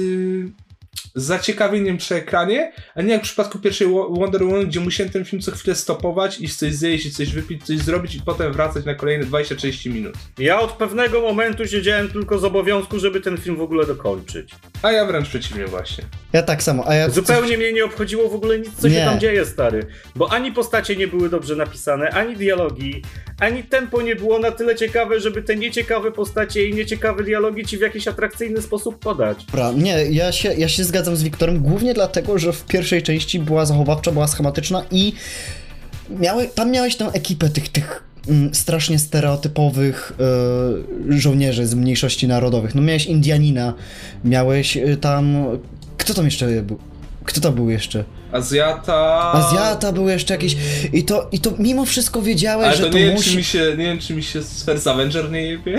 z 1.15 1.23
zaciekawieniem 1.25 1.97
przy 1.97 2.15
ekranie, 2.15 2.73
a 2.95 3.03
nie 3.03 3.13
jak 3.13 3.21
w 3.21 3.25
przypadku 3.25 3.59
pierwszej 3.59 3.87
Wo- 3.87 4.09
Wonder 4.11 4.45
Woman, 4.45 4.67
gdzie 4.67 4.81
musiałem 4.81 5.13
ten 5.13 5.25
film 5.25 5.43
co 5.43 5.53
chwilę 5.53 5.75
stopować 5.77 6.41
i 6.41 6.49
coś 6.49 6.75
zjeść, 6.75 7.07
i 7.07 7.11
coś 7.11 7.33
wypić, 7.33 7.67
coś 7.67 7.79
zrobić 7.79 8.15
i 8.15 8.21
potem 8.23 8.53
wracać 8.53 8.85
na 8.85 8.95
kolejne 8.95 9.25
20-30 9.27 9.93
minut. 9.93 10.15
Ja 10.39 10.61
od 10.61 10.73
pewnego 10.73 11.21
momentu 11.21 11.67
siedziałem 11.67 12.09
tylko 12.09 12.39
z 12.39 12.45
obowiązku, 12.45 12.99
żeby 12.99 13.21
ten 13.21 13.37
film 13.37 13.57
w 13.57 13.61
ogóle 13.61 13.87
dokończyć. 13.87 14.51
A 14.83 14.93
ja 14.93 15.05
wręcz 15.07 15.29
przeciwnie 15.29 15.67
właśnie. 15.67 16.05
Ja 16.33 16.43
tak 16.43 16.63
samo, 16.63 16.85
a 16.89 16.95
ja... 16.95 17.11
Zupełnie 17.11 17.57
mnie 17.57 17.73
nie 17.73 17.85
obchodziło 17.85 18.29
w 18.29 18.35
ogóle 18.35 18.59
nic, 18.59 18.71
co 18.79 18.89
się 18.89 18.95
Nie. 18.95 19.05
tam 19.05 19.21
dzieje, 19.21 19.45
stary. 19.47 19.87
Bo 20.17 20.33
ani 20.33 20.53
postacie 20.53 20.97
nie 20.97 21.07
były 21.09 21.29
dobrze 21.29 21.57
napisane, 21.57 22.11
ani 22.11 22.37
dialogi, 22.37 23.03
ani 23.41 23.65
tempo 23.65 24.03
nie 24.03 24.17
było 24.17 24.39
na 24.39 24.51
tyle 24.51 24.77
ciekawe, 24.77 25.21
żeby 25.21 25.43
te 25.43 25.57
nieciekawe 25.57 26.13
postacie 26.13 26.69
i 26.69 26.75
nieciekawe 26.75 27.23
dialogi 27.25 27.65
ci 27.67 27.79
w 27.79 27.81
jakiś 27.81 28.09
atrakcyjny 28.09 28.63
sposób 28.63 28.99
podać. 28.99 29.45
Dobra, 29.45 29.73
nie, 29.73 30.05
ja 30.11 30.33
się, 30.33 30.53
ja 30.55 30.69
się 30.69 30.85
zgadzam 30.91 31.17
z 31.17 31.23
Wiktorem, 31.23 31.63
głównie 31.63 31.95
dlatego, 31.95 32.39
że 32.39 32.53
w 32.53 32.65
pierwszej 32.65 33.03
części 33.03 33.39
była 33.39 33.67
zachowawcza, 33.67 34.13
była 34.13 34.27
schematyczna 34.27 34.85
i 34.91 35.13
miały, 36.11 36.49
tam 36.49 36.71
miałeś 36.71 36.97
tę 36.97 37.07
ekipę 37.13 37.49
tych, 37.49 37.69
tych 37.69 38.05
mm, 38.29 38.55
strasznie 38.55 38.99
stereotypowych 38.99 40.13
e, 41.11 41.21
żołnierzy 41.21 41.67
z 41.67 41.75
mniejszości 41.75 42.29
narodowych. 42.29 42.75
No 42.75 42.83
miałeś 42.83 43.07
Indianina, 43.07 43.75
miałeś 44.25 44.77
e, 44.77 44.97
tam... 44.97 45.47
Kto 45.97 46.15
tam 46.15 46.25
jeszcze 46.25 46.63
był? 46.63 46.79
Kto 47.25 47.41
to 47.41 47.53
był 47.53 47.71
jeszcze? 47.71 48.05
Azjata... 48.33 49.33
Azjata 49.33 49.93
był 49.93 50.09
jeszcze 50.09 50.35
jakiś... 50.35 50.57
I 50.93 51.05
to, 51.05 51.29
i 51.33 51.39
to 51.41 51.53
mimo 51.59 51.85
wszystko 51.85 52.23
wiedziałeś, 52.23 52.67
Ale 52.67 52.77
że 52.77 52.91
to 52.91 52.99
nie 52.99 53.05
wiem, 53.05 53.15
musi... 53.15 53.31
czy 53.31 53.37
mi 53.37 53.45
się, 53.45 53.59
nie 53.79 53.85
wiem, 53.85 53.99
czy 53.99 54.15
mi 54.15 54.23
się 54.23 54.41
First 54.67 54.87
Avenger 54.87 55.31
nie 55.31 55.43
jebie. 55.43 55.79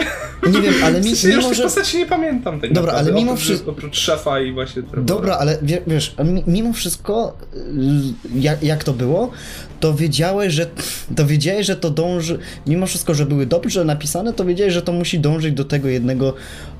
Nie 0.54 0.62
wiem, 0.62 0.74
ale 0.84 1.00
W 1.02 1.06
mi, 1.06 1.10
sensie 1.16 1.28
już 1.28 1.38
mimo, 1.38 1.50
tych 1.50 1.58
że... 1.58 1.64
postaci 1.64 1.98
nie 1.98 2.06
pamiętam 2.06 2.62
tak 2.62 2.74
Dobra, 2.74 2.92
naprawdę, 2.92 3.12
ale 3.12 3.20
mimo 3.22 3.32
oprócz, 3.32 3.46
wszystko- 3.46 3.72
oprócz 3.72 3.98
szefa 3.98 4.40
i 4.40 4.52
właśnie 4.54 4.82
Trevora. 4.84 5.02
Dobra, 5.04 5.38
ale 5.38 5.58
wie, 5.62 5.82
wiesz, 5.88 6.16
mi- 6.24 6.44
mimo 6.48 6.74
wszystko, 6.74 7.38
y, 7.56 8.40
jak, 8.40 8.64
jak 8.64 8.84
to 8.84 8.94
było, 8.94 9.32
to 9.80 9.94
wiedziałeś, 9.94 10.54
że 10.54 10.66
to 11.16 11.26
wiedziałeś, 11.26 11.66
że 11.68 11.76
to 11.76 11.90
dąży, 11.90 12.40
mimo 12.68 12.86
wszystko, 12.88 13.14
że 13.14 13.26
były 13.26 13.46
dobrze 13.46 13.86
napisane, 13.86 14.34
to 14.34 14.46
wiedziałeś, 14.46 14.74
że 14.74 14.82
to 14.82 14.92
musi 14.92 15.20
dążyć 15.20 15.54
do 15.54 15.66
tego 15.66 15.88
jednego 15.88 16.34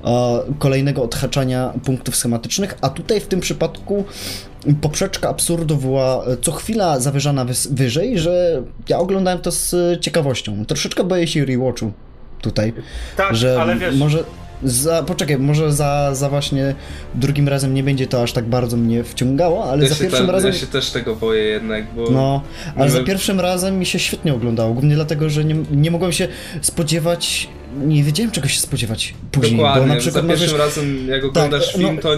e, 0.04 0.40
kolejnego 0.58 1.02
odhaczania 1.02 1.72
punktów 1.84 2.16
schematycznych, 2.16 2.74
a 2.80 2.88
tutaj 2.90 3.20
w 3.20 3.26
tym 3.26 3.40
przypadku 3.40 4.04
poprzeczka 4.80 5.28
absurdu 5.28 5.76
była 5.76 6.24
e, 6.26 6.36
co 6.42 6.52
chwila 6.52 7.00
zawyżana 7.00 7.44
wys- 7.44 7.74
wyżej, 7.74 8.18
że 8.18 8.62
ja 8.88 8.98
oglądałem 8.98 9.38
to 9.40 9.50
z 9.50 9.74
e, 9.74 10.00
ciekawością. 10.00 10.64
Troszeczkę 10.66 11.04
boję 11.04 11.26
się 11.26 11.44
rewatchu 11.44 11.92
tutaj 12.40 12.72
Tak, 13.16 13.36
że 13.36 13.62
ale 13.62 13.76
wiesz, 13.76 13.96
może 13.96 14.24
za, 14.64 15.02
poczekaj, 15.02 15.38
może 15.38 15.72
za, 15.72 16.14
za 16.14 16.28
właśnie 16.28 16.74
drugim 17.14 17.48
razem 17.48 17.74
nie 17.74 17.82
będzie 17.82 18.06
to 18.06 18.22
aż 18.22 18.32
tak 18.32 18.44
bardzo 18.44 18.76
mnie 18.76 19.04
wciągało, 19.04 19.64
ale 19.64 19.82
Ja 19.82 19.88
za 19.88 19.94
pierwszym 19.94 20.26
tam, 20.26 20.34
razem 20.34 20.52
ja 20.52 20.58
się 20.58 20.66
też 20.66 20.90
tego 20.90 21.16
boję 21.16 21.42
jednak, 21.42 21.84
bo... 21.96 22.10
no, 22.10 22.42
ale 22.76 22.90
za 22.90 23.04
pierwszym 23.04 23.40
razem 23.40 23.78
mi 23.78 23.86
się 23.86 23.98
świetnie 23.98 24.34
oglądało, 24.34 24.72
głównie 24.72 24.94
dlatego, 24.94 25.30
że 25.30 25.44
nie, 25.44 25.54
nie 25.70 25.90
mogłem 25.90 26.12
się 26.12 26.28
spodziewać, 26.60 27.48
nie 27.76 28.04
wiedziałem 28.04 28.30
czego 28.30 28.48
się 28.48 28.60
spodziewać 28.60 29.14
później, 29.32 29.56
Dokładnie, 29.56 29.82
bo 29.82 29.94
na 29.94 30.00
przykład 30.00 30.24
za 30.24 30.28
pierwszym 30.28 30.48
możesz, 30.50 30.66
razem 30.66 31.08
jak 31.08 31.24
oglądasz 31.24 31.76
no- 31.76 31.78
film, 31.78 31.98
to 31.98 32.08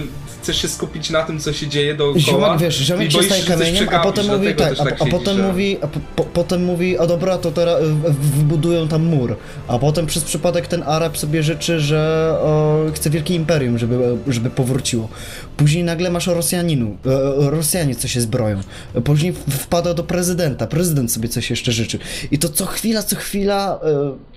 chcesz 0.45 0.63
się 0.63 0.69
skupić 0.69 1.11
na 1.11 1.23
tym, 1.23 1.41
co 1.41 1.53
się 1.53 1.69
dzieje 1.69 1.95
dookoła 1.95 2.21
Ziomek, 2.21 2.61
wiesz, 2.61 2.77
ziomek 2.79 3.09
i 3.09 3.13
się 3.13 3.23
staje 3.23 3.43
kamieniem, 3.43 3.89
a 3.93 3.99
potem 3.99 4.27
mówi 4.27 4.55
tak, 4.55 4.69
a, 4.79 4.83
a 4.83 4.89
siedzisz, 4.99 5.11
potem 5.11 5.37
że- 5.37 5.43
mówi, 5.43 5.77
a 5.83 5.87
po, 5.87 6.01
po, 6.17 6.25
potem 6.25 6.65
mówi, 6.65 6.99
a 6.99 7.07
dobra, 7.07 7.39
to 7.39 7.51
teraz 7.51 7.83
y, 7.83 7.87
w- 7.95 8.41
wbudują 8.41 8.89
tam 8.89 9.03
mur, 9.05 9.37
a 9.69 9.79
potem 9.79 10.07
przez 10.07 10.25
przypadek 10.25 10.67
ten 10.67 10.83
Arab 10.87 11.19
sobie 11.19 11.43
życzy, 11.43 11.81
że 11.81 12.31
o, 12.41 12.81
chce 12.95 13.11
wielkie 13.11 13.35
imperium, 13.35 13.79
żeby, 13.79 14.17
żeby 14.29 14.51
powróciło. 14.51 15.09
Później 15.57 15.85
nagle 15.85 16.11
masz 16.11 16.27
Rosjaninu, 16.27 16.97
e, 17.07 17.51
Rosjanie 17.51 17.95
co 17.95 18.09
się 18.09 18.21
zbroją. 18.21 18.61
Później 19.05 19.33
wpada 19.51 19.95
do 19.95 20.03
prezydenta, 20.03 20.67
prezydent 20.67 21.13
sobie 21.13 21.29
coś 21.29 21.51
jeszcze 21.51 21.73
życzy. 21.73 21.99
I 22.31 22.39
to 22.39 22.49
co 22.49 22.67
chwila, 22.67 23.03
co 23.03 23.17
chwila 23.17 23.81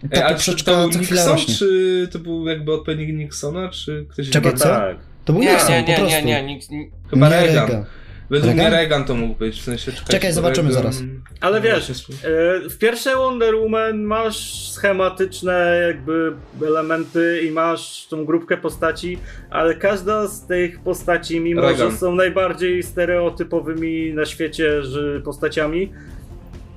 e, 0.03 0.09
ta 0.09 0.27
Ej, 0.27 0.33
poprzeczka 0.33 0.71
to 0.71 0.81
był 0.81 0.91
co 0.91 0.99
chwila 0.99 1.21
Nixon, 1.21 1.33
rośnie. 1.37 1.55
czy 1.55 2.09
to 2.11 2.19
był 2.19 2.47
jakby 2.47 2.73
odpowiednik 2.73 3.15
Nixona, 3.15 3.69
czy 3.69 4.05
ktoś 4.09 4.29
Czekaj, 4.29 4.51
inny? 4.51 4.59
co? 4.59 4.65
tak. 4.69 4.97
To 5.27 5.33
był 5.33 5.41
Nie, 5.41 5.51
Nixon, 5.53 5.71
nie, 5.71 5.83
po 5.83 5.89
nie, 5.89 5.97
prostu. 5.97 6.15
nie, 6.17 6.23
nie, 6.23 6.43
nikt, 6.43 6.69
nie. 6.71 6.89
Chyba 7.09 7.29
Nie 7.29 7.35
Reagan. 7.35 7.55
Reagan. 7.55 7.85
Według 8.29 8.53
mnie 8.53 8.63
Reagan? 8.63 8.79
Reagan 8.79 9.05
to 9.05 9.15
mógł 9.15 9.35
być, 9.35 9.59
w 9.61 9.63
sensie 9.63 9.91
czekaj, 9.91 10.07
Czekaj, 10.09 10.33
zobaczymy 10.33 10.69
Reagan- 10.69 10.73
zaraz. 10.73 11.01
Ale 11.41 11.61
wiesz, 11.61 11.89
e, 11.89 12.69
w 12.69 12.77
pierwszej 12.77 13.15
Wonder 13.15 13.55
Woman 13.55 14.03
masz 14.03 14.69
schematyczne 14.71 15.79
jakby 15.87 16.33
elementy 16.67 17.41
i 17.47 17.51
masz 17.51 18.07
tą 18.09 18.25
grupkę 18.25 18.57
postaci, 18.57 19.17
ale 19.49 19.75
każda 19.75 20.27
z 20.27 20.45
tych 20.47 20.79
postaci, 20.79 21.39
mimo 21.39 21.61
Reagan. 21.61 21.91
że 21.91 21.97
są 21.97 22.15
najbardziej 22.15 22.83
stereotypowymi 22.83 24.13
na 24.13 24.25
świecie 24.25 24.83
że 24.83 25.21
postaciami, 25.21 25.91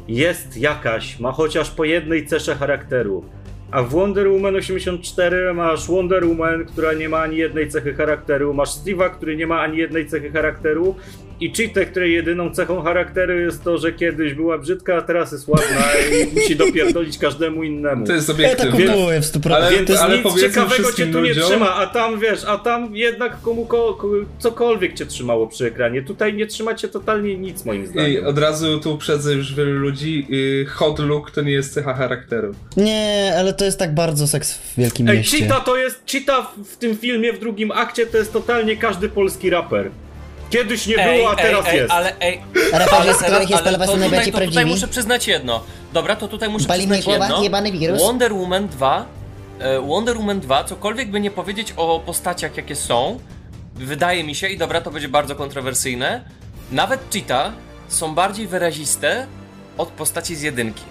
jest 0.09 0.57
jakaś, 0.57 1.21
ma 1.21 1.33
chociaż 1.33 1.71
po 1.71 1.85
jednej 1.85 2.27
cesze 2.27 2.55
charakteru. 2.55 3.25
A 3.73 3.83
w 3.83 3.91
Wonder 3.91 4.29
Woman 4.29 4.57
84 4.57 5.55
masz 5.55 5.89
Wonder 5.89 6.27
Woman, 6.27 6.64
która 6.64 6.93
nie 6.93 7.09
ma 7.09 7.18
ani 7.18 7.37
jednej 7.37 7.68
cechy 7.68 7.95
charakteru, 7.95 8.55
masz 8.55 8.68
Steve'a, 8.68 9.11
który 9.11 9.37
nie 9.37 9.47
ma 9.47 9.61
ani 9.61 9.79
jednej 9.79 10.07
cechy 10.07 10.31
charakteru 10.31 10.97
i 11.41 11.53
Cheetah, 11.53 11.91
której 11.91 12.12
jedyną 12.14 12.51
cechą 12.51 12.82
charakteru 12.82 13.41
jest 13.41 13.64
to, 13.64 13.78
że 13.78 13.93
kiedyś 13.93 14.34
była 14.34 14.59
brzydka, 14.59 14.97
a 14.97 15.03
teraz 15.03 15.32
jest 15.32 15.49
ładna 15.49 15.66
i 16.22 16.34
musi 16.34 16.57
dopierdolić 16.57 17.18
każdemu 17.18 17.62
innemu. 17.62 18.07
To 18.07 18.12
jest 18.12 18.28
Ja 18.28 18.34
tak 18.34 18.61
obiektywne. 18.61 18.95
kupuję 18.95 19.20
w 19.20 19.24
100%. 19.24 19.53
Ale- 19.55 19.70
Więc 19.70 19.91
ale 20.01 20.18
nic 20.18 20.41
ciekawego 20.41 20.93
cię 20.93 21.07
tu 21.07 21.20
nie 21.20 21.30
ludziom- 21.34 21.45
trzyma, 21.49 21.74
a 21.74 21.86
tam 21.86 22.20
wiesz, 22.20 22.45
a 22.45 22.59
tam 22.59 22.97
jednak 22.97 23.41
komu 23.43 23.66
ko, 23.66 23.95
ko, 23.95 24.09
cokolwiek 24.38 24.95
cię 24.95 25.07
trzymało 25.07 25.47
przy 25.47 25.66
ekranie. 25.66 26.03
Tutaj 26.03 26.34
nie 26.34 26.47
trzyma 26.47 26.74
cię 26.74 26.88
totalnie 26.88 27.36
nic 27.38 27.64
moim 27.64 27.84
I 27.84 27.86
zdaniem. 27.86 28.26
od 28.26 28.38
razu 28.38 28.80
tu 28.80 28.95
uprzedzę 28.95 29.32
już 29.34 29.55
wielu 29.55 29.72
ludzi, 29.78 30.26
y, 30.32 30.66
hot 30.70 30.99
look 30.99 31.30
to 31.30 31.43
nie 31.43 31.53
jest 31.53 31.74
cecha 31.74 31.95
charakteru. 31.95 32.55
Nie, 32.76 33.32
ale 33.38 33.53
to 33.53 33.64
jest 33.64 33.78
tak 33.78 33.95
bardzo 33.95 34.26
seks 34.26 34.55
w 34.55 34.76
wielkim 34.78 35.09
Ej, 35.09 35.16
mieście. 35.16 35.38
Cheetah 35.38 35.64
to 35.64 35.76
jest, 35.76 36.03
Cheetah 36.12 36.55
w- 36.57 36.72
w 36.72 36.76
tym 36.76 36.97
filmie 36.97 37.32
w 37.32 37.38
drugim 37.41 37.70
akcie 37.70 38.07
to 38.07 38.18
jest 38.18 38.32
totalnie 38.32 38.76
każdy 38.76 39.09
polski 39.09 39.51
raper. 39.51 39.91
Kiedyś 40.51 40.87
nie 40.87 40.97
Ej, 41.05 41.17
było, 41.19 41.31
a 41.31 41.33
ej, 41.33 41.43
teraz 41.43 41.67
ej, 41.69 41.77
jest. 41.77 41.91
ale 41.93 42.19
ej, 42.21 42.41
z 42.55 42.71
teraz- 42.71 43.17
których 43.17 43.51
jest 43.51 43.67
ale 43.67 43.87
to 43.87 43.97
najbardziej 43.97 44.01
tutaj, 44.11 44.25
to 44.25 44.31
tutaj 44.33 44.49
prawdziwi? 44.49 44.65
muszę 44.71 44.89
przyznać 44.89 45.29
jedno. 45.29 45.63
Dobra, 45.93 46.17
to 46.17 46.29
tutaj 46.29 46.49
muszę 46.49 46.67
Bali 46.69 46.87
mnie 46.87 46.95
przyznać 46.97 47.05
głowa, 47.19 47.25
jedno. 47.27 47.43
jebany 47.43 47.73
wirus. 47.73 48.01
Wonder 48.03 48.33
Woman 48.35 48.69
2, 48.69 49.05
e, 49.61 49.81
Wonder 49.81 50.17
Woman 50.17 50.41
2, 50.41 50.65
cokolwiek 50.65 51.11
by 51.11 51.21
nie 51.21 51.31
powiedzieć 51.31 51.73
o 51.77 52.01
postaciach 52.07 52.57
jakie 52.57 52.77
są, 52.77 53.19
wydaje 53.75 54.25
mi 54.25 54.35
się, 54.35 54.49
i 54.49 54.59
dobra, 54.59 54.81
to 54.81 54.91
będzie 54.91 55.09
bardzo 55.09 55.35
kontrowersyjne, 55.37 56.25
nawet 56.73 57.01
Cheetah 57.13 57.53
są 57.89 58.15
bardziej 58.15 58.47
wyraziste 58.47 59.27
od 59.79 59.89
postaci 59.89 60.37
z 60.37 60.43
jedynki. 60.43 60.83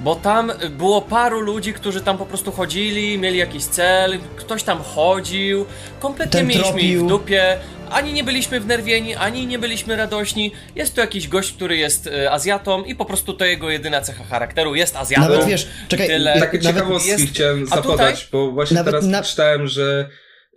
Bo 0.00 0.14
tam 0.16 0.52
było 0.78 1.02
paru 1.02 1.40
ludzi, 1.40 1.72
którzy 1.72 2.00
tam 2.00 2.18
po 2.18 2.26
prostu 2.26 2.52
chodzili, 2.52 3.18
mieli 3.18 3.38
jakiś 3.38 3.64
cel, 3.64 4.18
ktoś 4.36 4.62
tam 4.62 4.78
chodził, 4.78 5.64
kompletnie 6.00 6.32
Ten 6.40 6.46
mieliśmy 6.46 6.80
ich 6.80 6.96
w 6.96 6.98
tropił. 6.98 7.08
dupie, 7.08 7.56
ani 7.90 8.12
nie 8.12 8.24
byliśmy 8.24 8.60
wnerwieni, 8.60 9.14
ani 9.14 9.46
nie 9.46 9.58
byliśmy 9.58 9.96
radośni. 9.96 10.52
Jest 10.76 10.94
to 10.94 11.00
jakiś 11.00 11.28
gość, 11.28 11.52
który 11.52 11.76
jest 11.76 12.06
e, 12.06 12.30
Azjatą 12.32 12.84
i 12.84 12.94
po 12.94 13.04
prostu 13.04 13.32
to 13.34 13.44
jego 13.44 13.70
jedyna 13.70 14.00
cecha 14.00 14.24
charakteru, 14.24 14.74
jest 14.74 14.96
Azjatą. 14.96 15.22
Nawet 15.22 15.46
wiesz, 15.46 15.68
czekaj, 15.88 16.06
Tyle. 16.06 16.40
Takie 16.40 16.58
nawet 16.58 16.74
ciekawostki 16.76 17.10
jest- 17.10 17.26
chciałem 17.26 17.62
a 17.70 17.76
tutaj- 17.76 17.82
zapodać, 17.82 18.28
bo 18.32 18.50
właśnie 18.50 18.74
Nawet 18.74 18.92
teraz 18.94 19.06
na- 19.06 19.22
czytałem, 19.22 19.66
że 19.66 20.08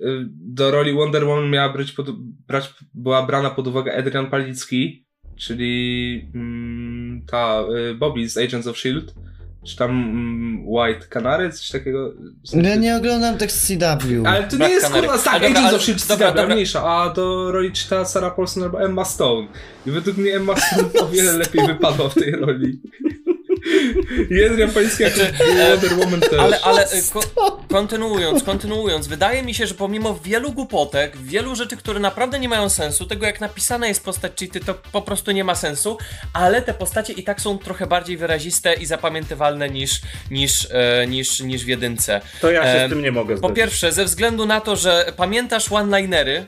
y, 0.02 0.04
do 0.30 0.72
roli 0.72 0.94
Wonder 0.94 1.26
Woman 1.26 1.50
miała 1.50 1.70
brać 1.74 1.92
pod, 1.92 2.08
brać, 2.48 2.70
była 2.94 3.24
brana 3.26 3.50
pod 3.50 3.68
uwagę 3.68 3.98
Adrian 3.98 4.30
Palicki, 4.30 5.06
czyli 5.40 6.22
mm, 6.36 7.26
ta 7.32 7.64
y, 7.92 7.96
Bobby 7.96 8.30
z 8.30 8.38
Agents 8.38 8.68
of 8.68 8.76
S.H.I.E.L.D., 8.78 9.27
czy 9.66 9.76
tam 9.76 9.92
mm, 9.92 10.66
White 10.68 11.08
Canary, 11.10 11.52
coś 11.52 11.70
takiego. 11.70 12.14
W 12.44 12.50
sensie- 12.50 12.70
Ja 12.70 12.76
nie 12.76 12.96
oglądam 12.98 13.38
tak 13.38 13.52
z 13.52 13.68
CW. 13.68 14.24
Ale 14.26 14.44
to 14.44 14.52
nie 14.52 14.58
Black 14.58 14.72
jest 14.74 14.86
Canary. 14.86 15.08
kurwa, 15.08 15.24
tak, 15.24 15.34
Agents 15.36 15.60
ale- 15.60 15.76
of 15.78 15.82
S.H.I.E.L.D. 15.82 16.08
dobra, 16.26 16.32
dobra. 16.42 16.56
mniejsza, 16.56 16.84
a 16.84 17.10
do 17.14 17.52
roli 17.52 17.72
czyta 17.72 18.06
Sarah 18.06 18.36
Paulson 18.36 18.64
albo 18.64 18.82
Emma 18.82 19.06
Stone. 19.06 19.48
I 19.86 19.92
według 19.92 20.18
mnie 20.18 20.36
Emma 20.36 20.56
Stone 20.56 20.90
o 21.02 21.08
wiele 21.08 21.34
lepiej 21.34 21.68
wypadła 21.68 22.10
w 22.10 22.14
tej 22.14 22.32
roli. 22.32 22.82
I 24.30 24.44
Adrian 24.46 24.72
Palicki 24.72 25.04
jako 25.04 25.20
Wonder 25.70 25.94
Woman 26.00 26.20
też. 26.20 26.30
Znaczy, 26.30 26.40
Ale, 26.44 26.60
ale 26.62 26.84
e, 26.92 27.02
ko- 27.14 27.64
kontynuując, 27.72 28.44
kontynuując, 28.44 29.08
wydaje 29.08 29.44
mi 29.44 29.54
się, 29.54 29.68
że 29.68 29.74
pomimo 29.74 30.20
wielu 30.24 30.52
głupotek, 30.52 31.18
wielu 31.18 31.56
rzeczy, 31.56 31.78
które 31.78 32.00
naprawdę 32.00 32.40
nie 32.40 32.50
mają 32.50 32.70
sensu, 32.70 33.06
tego 33.06 33.26
jak 33.26 33.42
napisana 33.42 33.88
jest 33.88 34.04
postać 34.04 34.32
cheaty, 34.40 34.60
to 34.60 34.74
po 34.74 35.02
prostu 35.02 35.32
nie 35.32 35.44
ma 35.44 35.56
sensu, 35.56 35.98
ale 36.34 36.62
te 36.62 36.74
postacie 36.74 37.14
i 37.14 37.24
tak 37.24 37.42
są 37.42 37.58
trochę 37.58 37.88
bardziej 37.88 38.18
wyraziste 38.18 38.74
i 38.74 38.86
zapamiętywalne 38.86 39.70
niż, 39.70 40.02
niż, 40.32 40.68
e, 40.72 41.08
niż, 41.08 41.40
niż 41.40 41.64
w 41.66 41.68
jedynce. 41.68 42.22
To 42.42 42.52
ja 42.52 42.64
się 42.64 42.70
Em, 42.70 42.90
z 42.90 42.94
tym 42.94 43.02
nie 43.02 43.12
mogę 43.12 43.34
Po 43.36 43.38
zgodzić. 43.38 43.56
pierwsze, 43.58 43.92
ze 43.92 44.06
względu 44.06 44.46
na 44.46 44.62
to, 44.62 44.76
że 44.76 45.14
pamiętasz 45.18 45.72
one-linery, 45.72 46.46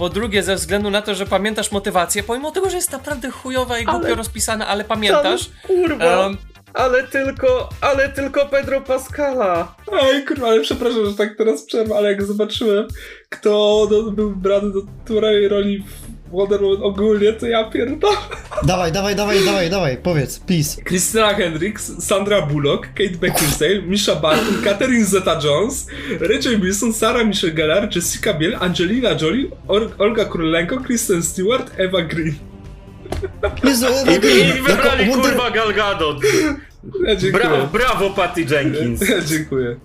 po 0.00 0.08
drugie, 0.08 0.42
ze 0.42 0.54
względu 0.56 0.90
na 0.90 1.02
to, 1.02 1.14
że 1.14 1.26
pamiętasz 1.26 1.72
motywację, 1.72 2.22
pomimo 2.22 2.50
tego, 2.50 2.70
że 2.70 2.76
jest 2.76 2.92
naprawdę 2.92 3.30
chujowa 3.30 3.78
i 3.78 3.84
głupio 3.84 4.06
Ale- 4.06 4.14
rozpisana, 4.14 4.66
ale 4.66 4.84
pamiętasz. 4.84 5.50
Kurwa, 5.66 6.26
Em, 6.26 6.36
ale 6.74 7.02
tylko, 7.02 7.68
ale 7.80 8.08
tylko 8.08 8.46
Pedro 8.46 8.80
Pascala. 8.80 9.74
Ej, 10.02 10.24
kurwa, 10.24 10.46
ale 10.48 10.60
przepraszam, 10.60 11.06
że 11.06 11.14
tak 11.14 11.36
teraz 11.38 11.62
przerwę, 11.62 11.96
ale 11.96 12.10
jak 12.10 12.22
zobaczyłem, 12.24 12.86
kto 13.28 13.86
był 14.12 14.30
brany 14.36 14.72
do 14.72 14.80
której 15.04 15.48
roli 15.48 15.84
w 15.86 16.09
Wonder 16.32 16.60
Woman 16.62 16.82
ogólnie, 16.82 17.32
to 17.32 17.46
ja 17.46 17.64
pierdolę. 17.64 18.16
Dawaj, 18.62 18.92
dawaj, 18.92 19.16
dawaj, 19.16 19.44
dawaj, 19.44 19.70
dawaj, 19.70 19.96
powiedz, 19.96 20.38
please. 20.38 20.82
Christina 20.82 21.34
Hendricks, 21.34 21.92
Sandra 22.04 22.42
Bullock, 22.42 22.86
Kate 22.86 23.16
Beckinsale, 23.20 23.82
Misha 23.82 24.14
Barton, 24.14 24.62
Catherine 24.64 25.04
Zeta-Jones, 25.04 25.86
Rachel 26.20 26.60
Wilson, 26.60 26.92
Sarah 26.92 27.24
Michelle 27.26 27.54
Gellar, 27.54 27.88
Jessica 27.96 28.32
Biel, 28.34 28.56
Angelina 28.60 29.14
Jolie, 29.20 29.50
Or- 29.68 29.90
Olga 29.98 30.24
Kurylenko, 30.24 30.76
Kristen 30.84 31.22
Stewart, 31.22 31.70
Eva 31.78 32.02
Green. 32.02 32.34
Jezu, 33.64 33.86
I, 33.86 33.90
Ewa 34.08 34.12
i 34.12 34.20
Green, 34.20 34.52
wybrali 34.64 35.02
jako 35.08 35.16
Wonder- 35.16 35.32
kurwa 35.32 35.50
Gal 35.50 35.72
Gadot. 35.74 36.16
Ja 37.06 37.16
dziękuję. 37.16 37.44
Brawo, 37.44 37.66
brawo 37.66 38.10
Patty 38.10 38.40
Jenkins. 38.50 39.00
Ja 39.10 39.20
dziękuję. 39.20 39.76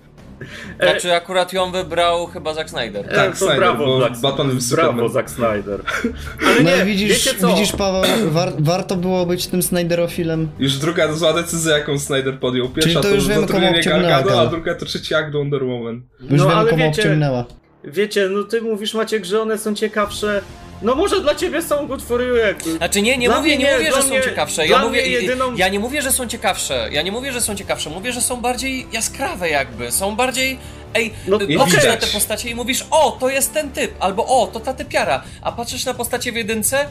Znaczy 0.79 1.13
akurat 1.13 1.53
ją 1.53 1.71
wybrał 1.71 2.25
chyba 2.27 2.53
Zack 2.53 2.69
Snyder. 2.69 3.05
Tak, 3.07 3.17
E, 3.27 3.29
to 3.31 3.35
Snyder, 3.37 3.57
brawo, 3.57 4.01
Zack, 4.01 4.17
Batman 4.21 4.59
brawo. 4.71 5.09
Zack 5.09 5.29
Snyder. 5.29 5.81
Ale 6.47 6.63
No 6.63 6.69
nie, 6.77 6.81
i 6.83 6.85
widzisz, 6.85 7.09
wiecie 7.09 7.39
co? 7.39 7.47
widzisz 7.47 7.71
Paweł, 7.71 8.03
war, 8.31 8.51
warto 8.59 8.95
było 8.95 9.25
być 9.25 9.47
tym 9.47 9.63
Snyderofilem. 9.63 10.49
Już 10.59 10.77
druga 10.77 11.13
zła 11.13 11.33
decyzja, 11.33 11.77
jaką 11.77 11.99
Snyder 11.99 12.39
podjął. 12.39 12.69
Pierwsza 12.69 12.89
Czyli 13.01 13.03
to 13.03 13.09
już 13.15 13.23
wiemy, 13.27 13.35
komu 13.35 13.41
zatrudnienie 13.47 13.71
Gal 13.73 13.79
obciągnęła 13.93 14.23
Gadot, 14.23 14.39
a 14.39 14.45
druga 14.45 14.75
to 14.75 14.85
trzeci 14.85 15.15
akt 15.15 15.33
Wonder 15.33 15.63
Woman. 15.63 16.01
Już 16.21 16.31
No, 16.31 16.37
wiemy, 16.47 16.55
ale 16.55 16.69
komu 16.69 16.83
wiecie- 16.83 17.01
obciągnęła. 17.01 17.45
Wiecie, 17.87 18.29
no 18.29 18.43
ty 18.43 18.61
mówisz 18.61 18.93
Maciek, 18.93 19.25
że 19.25 19.41
one 19.41 19.57
są 19.57 19.75
ciekawsze. 19.75 20.41
No 20.81 20.95
może 20.95 21.21
dla 21.21 21.35
ciebie 21.35 21.61
są 21.61 21.87
good 21.87 22.01
for 22.03 22.21
you, 22.21 22.35
jak... 22.35 22.63
Znaczy 22.63 23.01
nie, 23.01 23.17
nie 23.17 23.27
Dla 23.27 23.37
mówię, 23.37 23.55
mnie 23.55 23.65
nie 23.65 23.73
mówię, 23.77 23.91
że 23.91 24.03
mnie- 24.07 24.19
są 24.21 24.29
ciekawsze. 24.29 24.65
dla 24.67 24.77
Ja 24.77 24.83
mówię, 24.85 25.01
mnie 25.01 25.09
jedyną- 25.11 25.55
ja 25.55 25.67
nie 25.69 25.79
mówię, 25.79 26.01
że 26.01 26.11
są 26.11 26.27
ciekawsze. 26.27 26.89
Ja 26.91 27.01
nie 27.01 27.11
mówię, 27.11 27.31
że 27.31 27.41
są 27.41 27.55
ciekawsze. 27.55 27.89
Mówię, 27.89 28.13
że 28.13 28.21
są 28.21 28.41
bardziej 28.41 28.87
jaskrawe 28.91 29.49
jakby. 29.49 29.91
Są 29.91 30.15
bardziej 30.15 30.59
Ej, 30.93 31.13
No, 31.27 31.39
patrzysz 31.59 31.85
na 31.85 31.97
te 31.97 32.07
postacie 32.07 32.49
i 32.49 32.55
mówisz, 32.55 32.85
o, 32.91 33.17
to 33.19 33.29
jest 33.29 33.53
ten 33.53 33.71
typ, 33.71 33.91
albo 33.99 34.25
o, 34.41 34.47
to 34.47 34.59
ta 34.59 34.73
typiara, 34.73 35.23
a 35.41 35.51
patrzysz 35.51 35.85
na 35.85 35.93
postacie 35.93 36.31
w 36.31 36.35
jedynce, 36.35 36.85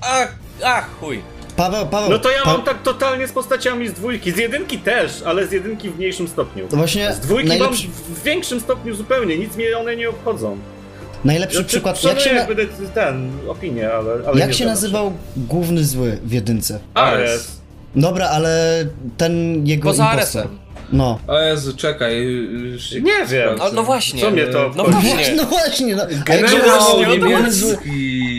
ach, 0.00 0.34
ach, 0.64 0.88
chuj. 1.00 1.22
Paweł, 1.56 1.86
Paweł, 1.86 2.10
No 2.10 2.18
to 2.18 2.30
ja 2.30 2.42
Pa- 2.44 2.52
mam 2.52 2.62
tak 2.62 2.82
totalnie 2.82 3.28
z 3.28 3.32
postaciami 3.32 3.88
z 3.88 3.92
dwójki. 3.92 4.32
Z 4.32 4.36
jedynki 4.36 4.78
też, 4.78 5.22
ale 5.26 5.46
z 5.46 5.52
jedynki 5.52 5.90
w 5.90 5.96
mniejszym 5.98 6.28
stopniu. 6.28 6.68
To 6.68 6.76
właśnie 6.76 7.12
Z 7.12 7.20
dwójki 7.20 7.48
najlepszy, 7.48 7.88
mam 7.88 8.16
w 8.16 8.22
większym 8.22 8.60
stopniu 8.60 8.94
zupełnie, 8.94 9.38
nic 9.38 9.56
mnie 9.56 9.78
one 9.78 9.96
nie 9.96 10.08
obchodzą. 10.10 10.56
najlepszy 11.24 11.56
Znaczy, 11.56 11.68
przykład. 11.68 12.04
Jak 12.04 12.20
się, 12.20 12.34
na, 12.34 12.44
de- 12.54 12.66
ten, 12.94 13.30
opinię, 13.48 13.92
ale, 13.92 14.12
ale 14.26 14.40
jak 14.40 14.54
się 14.54 14.66
nazywał 14.66 15.12
główny 15.36 15.84
zły 15.84 16.18
w 16.24 16.32
jedynce? 16.32 16.78
Ares. 16.94 17.60
Dobra, 17.96 18.28
ale 18.28 18.84
ten 19.16 19.66
jego 19.66 19.88
Poza 19.90 20.12
impostor. 20.12 20.40
Aresem. 20.42 20.58
No. 20.92 21.18
O 21.26 21.40
Jezu, 21.40 21.76
czekaj. 21.76 22.26
Nie 23.02 23.26
wiem. 23.28 23.48
No, 23.58 23.64
no 23.74 23.82
właśnie. 23.82 24.20
Co 24.20 24.30
mnie 24.30 24.46
to 24.46 24.70
No 24.76 24.84
właśnie. 24.84 25.34
No 25.42 25.44
właśnie, 25.44 25.96
no. 25.96 26.02
A 26.30 26.34
jak 26.34 26.48
się 26.50 26.58
nazywał 26.58 27.18
główny 27.20 27.52
zły? 27.52 27.78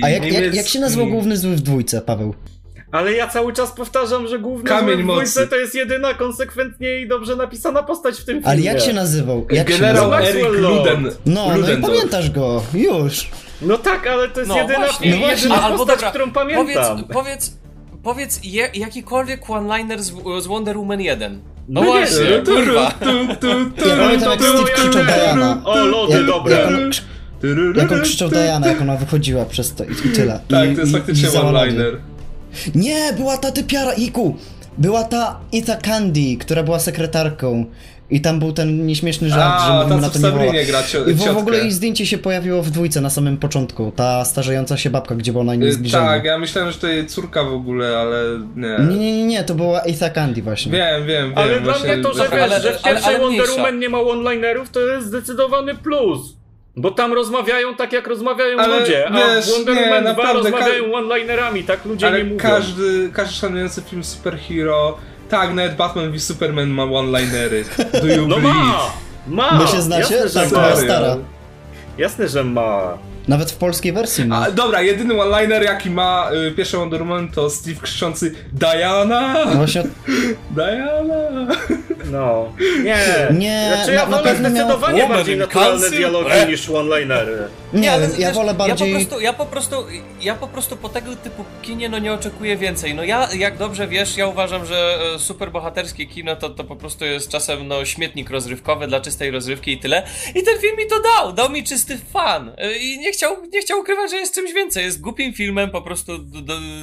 A 0.03 0.09
jak, 0.09 0.33
jak, 0.33 0.55
jak 0.55 0.67
się 0.67 0.79
nazywał 0.79 1.07
główny 1.07 1.37
zły 1.37 1.55
w 1.55 1.61
dwójce, 1.61 2.01
Paweł? 2.01 2.33
Ale 2.91 3.13
ja 3.13 3.27
cały 3.27 3.53
czas 3.53 3.71
powtarzam, 3.71 4.27
że 4.27 4.39
główny 4.39 4.69
Kamień 4.69 4.93
zły 4.95 5.03
w 5.03 5.05
dwójce 5.05 5.39
mocy. 5.39 5.47
to 5.49 5.55
jest 5.55 5.75
jedyna 5.75 6.13
konsekwentnie 6.13 6.99
i 7.01 7.07
dobrze 7.07 7.35
napisana 7.35 7.83
postać 7.83 8.15
w 8.15 8.25
tym 8.25 8.35
filmie. 8.35 8.47
Ale 8.47 8.61
jak 8.61 8.79
się 8.79 8.93
nazywał? 8.93 9.45
Jak 9.51 9.69
się 9.69 9.77
Generał 9.77 10.09
nazywał? 10.11 10.43
Maxwell 10.43 10.45
Eric. 10.55 10.61
Luden. 10.77 11.11
No, 11.25 11.45
no 11.47 11.57
i 11.57 11.59
Ludendorff. 11.59 11.95
pamiętasz 11.95 12.29
go, 12.31 12.63
już. 12.73 13.29
No 13.61 13.77
tak, 13.77 14.07
ale 14.07 14.29
to 14.29 14.39
jest 14.39 14.49
No 14.49 14.57
jedyna, 14.57 14.79
właśnie. 14.79 15.15
No 15.19 15.27
jedyna 15.27 15.61
Albo 15.61 15.77
postać, 15.77 15.95
dobra, 15.95 16.09
którą 16.09 16.31
pamiętam. 16.31 16.65
Powiedz, 16.67 17.13
powiedz, 17.13 17.57
powiedz 18.03 18.39
je, 18.43 18.69
jakikolwiek 18.73 19.49
one-liner 19.49 20.03
z, 20.03 20.13
z 20.43 20.47
Wonder 20.47 20.77
Woman 20.77 21.01
1. 21.01 21.41
No, 21.69 21.81
No 21.81 21.81
nie 21.81 21.87
właśnie, 21.91 22.41
kurwa. 22.45 22.91
Tu, 22.91 23.05
tu, 23.27 23.47
tu, 23.81 23.89
Ja 23.89 23.95
pamiętam 23.97 24.31
jak 24.31 24.41
Steve 24.41 24.63
krzyczał 24.73 25.03
Diana. 25.03 25.61
O, 25.65 25.85
lody, 25.85 26.13
Jak, 26.13 26.25
dobre. 26.25 26.55
jak, 26.55 26.67
on, 26.67 26.89
krz- 26.89 27.01
jak 27.77 27.91
on 27.91 28.01
krzyczał 28.01 28.29
Diana, 28.29 28.67
jak 28.67 28.81
ona 28.81 28.95
wychodziła 28.95 29.45
przez 29.45 29.75
to 29.75 29.83
i, 29.83 29.91
i 30.07 30.09
tyle. 30.15 30.39
Tak, 30.47 30.69
I, 30.71 30.75
to 30.75 30.81
jest 30.81 30.91
i- 30.93 30.95
faktycznie 30.95 31.41
one-liner. 31.41 31.97
Nie, 32.75 33.13
była 33.17 33.37
ta 33.37 33.51
typiara, 33.51 33.93
Iku! 33.93 34.35
Była 34.77 35.03
ta 35.03 35.39
Ita 35.51 35.75
Candy, 35.75 36.37
która 36.39 36.63
była 36.63 36.79
sekretarką. 36.79 37.65
I 38.09 38.21
tam 38.21 38.39
był 38.39 38.51
ten 38.53 38.85
nieśmieszny 38.85 39.29
żart, 39.29 39.61
że 39.61 39.67
A, 39.73 39.83
mówimy 39.83 40.01
ta 40.01 40.07
na 40.07 40.09
to 40.09 40.19
nie 40.19 40.31
woła. 40.31 40.43
Sabrinie 40.45 40.65
gra 40.65 40.81
cio- 40.81 41.09
I 41.09 41.13
w, 41.13 41.17
w 41.33 41.37
ogóle 41.37 41.57
jej 41.57 41.71
zdjęcie 41.71 42.05
się 42.05 42.17
pojawiło 42.17 42.63
w 42.63 42.69
dwójce 42.71 43.01
na 43.01 43.09
samym 43.09 43.37
początku. 43.37 43.91
Ta 43.95 44.25
starzejąca 44.25 44.77
się 44.77 44.89
babka, 44.89 45.15
gdzie 45.15 45.31
była 45.31 45.43
na 45.43 45.55
niej 45.55 45.69
Y. 45.69 45.91
Tak, 45.91 46.25
ja 46.25 46.37
myślałem, 46.37 46.71
że 46.71 46.77
to 46.79 46.87
jej 46.87 47.07
córka 47.07 47.43
w 47.43 47.53
ogóle, 47.53 47.97
ale 47.97 48.23
nie. 48.55 48.85
Nie, 48.89 48.95
nie, 48.99 49.17
nie, 49.17 49.25
nie, 49.25 49.43
to 49.43 49.55
była 49.55 49.79
Ita 49.79 50.09
Candy 50.09 50.41
właśnie. 50.41 50.71
Wiem, 50.71 51.05
wiem, 51.07 51.27
wiem. 51.29 51.37
Ale 51.37 51.61
dla 51.61 51.73
właśnie- 51.73 51.93
mnie 51.93 52.03
to, 52.03 52.13
że 52.13 52.23
wiesz, 52.31 52.61
że 52.63 52.73
w 52.73 52.83
pierwszej 52.83 53.19
Wonder. 53.19 53.47
Woman 53.49 53.79
nie 53.79 53.89
ma 53.89 53.99
one-linerów, 54.01 54.69
to 54.69 54.79
jest 54.79 55.07
zdecydowany 55.07 55.75
plus. 55.75 56.19
Bo 56.77 56.91
tam 56.91 57.13
rozmawiają 57.13 57.75
tak, 57.75 57.93
jak 57.93 58.07
rozmawiają 58.07 58.59
Ale 58.59 58.79
ludzie, 58.79 59.07
a 59.09 59.13
wiesz, 59.13 59.45
w 59.45 59.53
Wonder 59.55 59.75
nie, 59.75 59.81
Woman 59.81 60.03
2 60.03 60.09
naprawdę, 60.13 60.41
rozmawiają 60.51 60.93
one-linerami, 60.93 61.63
tak 61.63 61.85
ludzie 61.85 62.07
Ale 62.07 62.17
nie 62.17 62.23
mówią. 62.23 62.39
każdy, 62.39 63.09
każdy 63.13 63.33
szanujący 63.35 63.81
film 63.81 64.03
superhero, 64.03 64.97
tak, 65.29 65.53
nawet 65.53 65.75
Batman 65.75 66.11
v 66.11 66.19
Superman 66.19 66.69
ma 66.69 66.83
one-linery. 66.83 67.65
Do 68.01 68.07
you 68.07 68.27
No 68.27 68.35
believe? 68.35 68.53
ma! 68.53 68.91
Ma! 69.27 69.59
Wy 69.59 69.67
się 69.67 69.81
znacie? 69.81 70.15
Jasne, 70.15 70.29
że 70.45 70.49
Tak, 70.51 70.69
ma. 70.75 70.75
stara. 70.75 71.17
Jasne, 71.97 72.27
że 72.27 72.43
ma. 72.43 72.97
Nawet 73.27 73.51
w 73.51 73.55
polskiej 73.55 73.93
wersji 73.93 74.25
ma. 74.25 74.45
A, 74.45 74.51
dobra, 74.51 74.81
jedyny 74.81 75.21
one-liner 75.21 75.63
jaki 75.63 75.89
ma 75.89 76.29
y, 76.47 76.51
pierwszy 76.51 76.77
Wonder 76.77 76.99
Woman 77.01 77.31
to 77.31 77.49
Steve 77.49 77.81
krzyczący 77.81 78.35
Diana! 78.53 79.45
No 79.45 79.51
właśnie, 79.55 79.83
Diana! 80.55 81.47
No. 82.11 82.53
Nie. 82.83 82.97
Nie, 83.39 83.71
Znaczy 83.75 83.93
ja 83.93 84.03
na- 84.05 84.09
na 84.09 84.17
wolę 84.17 84.29
pewno 84.31 84.49
miał- 84.49 84.51
zdecydowanie 84.65 85.01
Woman 85.01 85.17
bardziej 85.17 85.37
naturalne 85.37 85.89
dialogi 85.89 86.31
E. 86.31 86.45
niż 86.47 86.69
one-linery. 86.69 87.37
Nie 87.73 87.91
ale 87.91 88.09
ja 88.17 88.31
wolę 88.31 88.53
bardziej... 88.53 88.91
Ja 88.91 88.99
po, 88.99 89.05
prostu, 89.05 89.21
ja 89.21 89.33
po 89.33 89.45
prostu, 89.45 89.75
ja 90.21 90.35
po 90.35 90.47
prostu 90.47 90.77
po 90.77 90.89
tego 90.89 91.15
typu 91.15 91.45
kinie 91.61 91.89
no 91.89 91.99
nie 91.99 92.13
oczekuję 92.13 92.57
więcej. 92.57 92.95
No 92.95 93.03
ja, 93.03 93.27
jak 93.37 93.57
dobrze 93.57 93.87
wiesz, 93.87 94.17
ja 94.17 94.27
uważam, 94.27 94.65
że 94.65 94.97
e, 95.15 95.19
superbohaterskie 95.19 96.05
kino 96.05 96.35
to, 96.35 96.49
to 96.49 96.63
po 96.63 96.75
prostu 96.75 97.05
jest 97.05 97.29
czasem 97.29 97.67
no 97.67 97.85
śmietnik 97.85 98.29
rozrywkowy 98.29 98.87
dla 98.87 99.01
czystej 99.01 99.31
rozrywki 99.31 99.71
i 99.71 99.77
tyle. 99.77 100.03
I 100.35 100.43
ten 100.43 100.59
film 100.61 100.77
mi 100.77 100.87
to 100.87 100.95
dał, 101.01 101.33
dał 101.33 101.49
mi 101.49 101.63
czysty 101.63 101.97
fan. 102.13 102.51
E, 102.57 102.77
I 102.77 102.99
nie 102.99 103.11
chciał, 103.17 103.45
nie 103.53 103.61
chciał 103.61 103.79
ukrywać, 103.79 104.11
że 104.11 104.17
jest 104.17 104.35
czymś 104.35 104.53
więcej. 104.53 104.83
Jest 104.83 105.01
głupim 105.01 105.33
filmem 105.33 105.69
po 105.69 105.81
prostu 105.81 106.17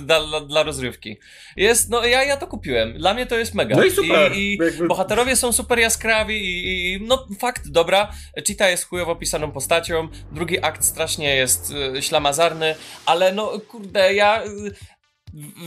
dla, 0.03 0.41
dla, 0.41 0.63
rozrywki. 0.63 1.17
Jest, 1.57 1.91
no 1.91 2.07
ja, 2.07 2.25
ja 2.25 2.37
to 2.37 2.47
kupiłem. 2.47 2.99
Dla 2.99 3.15
mnie 3.15 3.27
to 3.27 3.39
jest 3.39 3.55
mega. 3.55 3.77
No 3.77 3.85
i 3.85 3.91
super. 3.91 4.33
I, 4.33 4.39
i 4.39 4.57
Jakby- 4.57 4.87
bohaterowie 4.89 5.37
są 5.37 5.53
super 5.53 5.79
jaskrawi 5.79 6.37
i, 6.45 6.93
i 6.93 7.01
no 7.01 7.27
fakt, 7.39 7.69
dobra, 7.69 8.13
Cheetah 8.47 8.71
jest 8.71 8.85
chujowo 8.85 9.17
pisaną 9.17 9.53
postacią, 9.53 10.09
drugi 10.33 10.65
akt 10.65 10.85
strasznie 10.85 11.37
jest 11.37 11.73
y, 11.97 12.03
ślamazarny, 12.03 12.75
ale 13.07 13.33
no 13.33 13.61
kurde, 13.69 14.15
ja 14.15 14.45
y, 14.45 14.49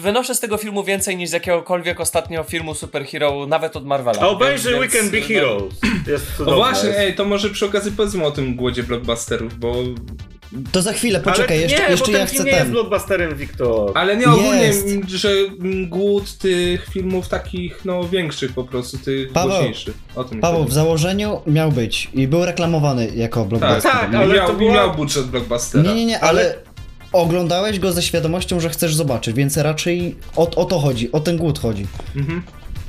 wynoszę 0.01 0.35
z 0.35 0.39
tego 0.39 0.57
filmu 0.57 0.83
więcej 0.83 1.17
niż 1.17 1.29
z 1.29 1.33
jakiegokolwiek 1.33 1.99
ostatniego 1.99 2.43
filmu 2.43 2.75
superhero, 2.75 3.45
nawet 3.47 3.75
od 3.75 3.85
Marvela. 3.85 4.21
A 4.21 4.27
obejrzyj 4.27 4.73
Więc- 4.73 4.93
We 4.93 4.99
Can 4.99 5.09
Be 5.09 5.19
no, 5.19 5.27
Heroes. 5.27 5.73
Jest 6.07 6.41
O 6.41 6.55
właśnie, 6.55 6.97
ej, 6.97 7.15
to 7.15 7.25
może 7.25 7.49
przy 7.49 7.65
okazji 7.65 7.91
powiedzmy 7.91 8.25
o 8.25 8.31
tym 8.31 8.55
głodzie 8.55 8.83
blockbusterów, 8.83 9.59
bo... 9.59 9.73
To 10.71 10.81
za 10.81 10.93
chwilę, 10.93 11.19
poczekaj, 11.19 11.57
Ale 11.57 11.61
jeszcze, 11.63 11.83
nie, 11.83 11.89
jeszcze 11.91 12.05
bo 12.05 12.11
ja 12.11 12.17
ten 12.17 12.27
chcę 12.27 12.35
film 12.35 12.45
nie 12.45 12.51
jest 12.51 12.63
ten. 12.63 12.71
blockbusterem, 12.71 13.35
Wiktor. 13.35 13.91
Ale 13.93 14.17
nie 14.17 14.25
ogólnie, 14.27 14.61
Jest. 14.61 14.87
że 15.07 15.29
głód 15.87 16.37
tych 16.37 16.85
filmów 16.93 17.27
takich, 17.27 17.85
no, 17.85 18.03
większych 18.09 18.53
po 18.53 18.63
prostu, 18.63 18.97
tych 18.97 19.31
Paweł, 19.33 19.49
głośniejszych. 19.49 19.95
O 20.15 20.23
tym 20.23 20.39
Paweł, 20.39 20.63
w 20.65 20.73
założeniu 20.73 21.41
miał 21.47 21.71
być 21.71 22.09
i 22.13 22.27
był 22.27 22.45
reklamowany 22.45 23.07
jako 23.15 23.39
Tak, 23.39 23.49
blockbuster. 23.49 23.91
tak, 23.91 24.13
I 24.13 24.15
ale 24.15 24.33
miał, 24.35 24.47
to 24.47 24.53
i 24.53 24.57
była- 24.57 24.73
miał 24.73 24.95
budżet 24.95 25.25
blockbustera. 25.25 25.83
Nie, 25.83 25.95
nie, 25.95 26.05
nie, 26.05 26.19
Ale- 26.19 26.41
ale 26.41 26.55
oglądałeś 27.13 27.79
go 27.79 27.91
ze 27.91 28.01
świadomością, 28.01 28.59
że 28.59 28.69
chcesz 28.69 28.95
zobaczyć, 28.95 29.35
więc 29.35 29.57
raczej 29.57 30.15
o, 30.35 30.49
o 30.55 30.65
to 30.65 30.79
chodzi, 30.79 31.11
o 31.11 31.19
ten 31.19 31.37
głód 31.37 31.59
chodzi. 31.59 31.87
Mhm. 32.15 32.41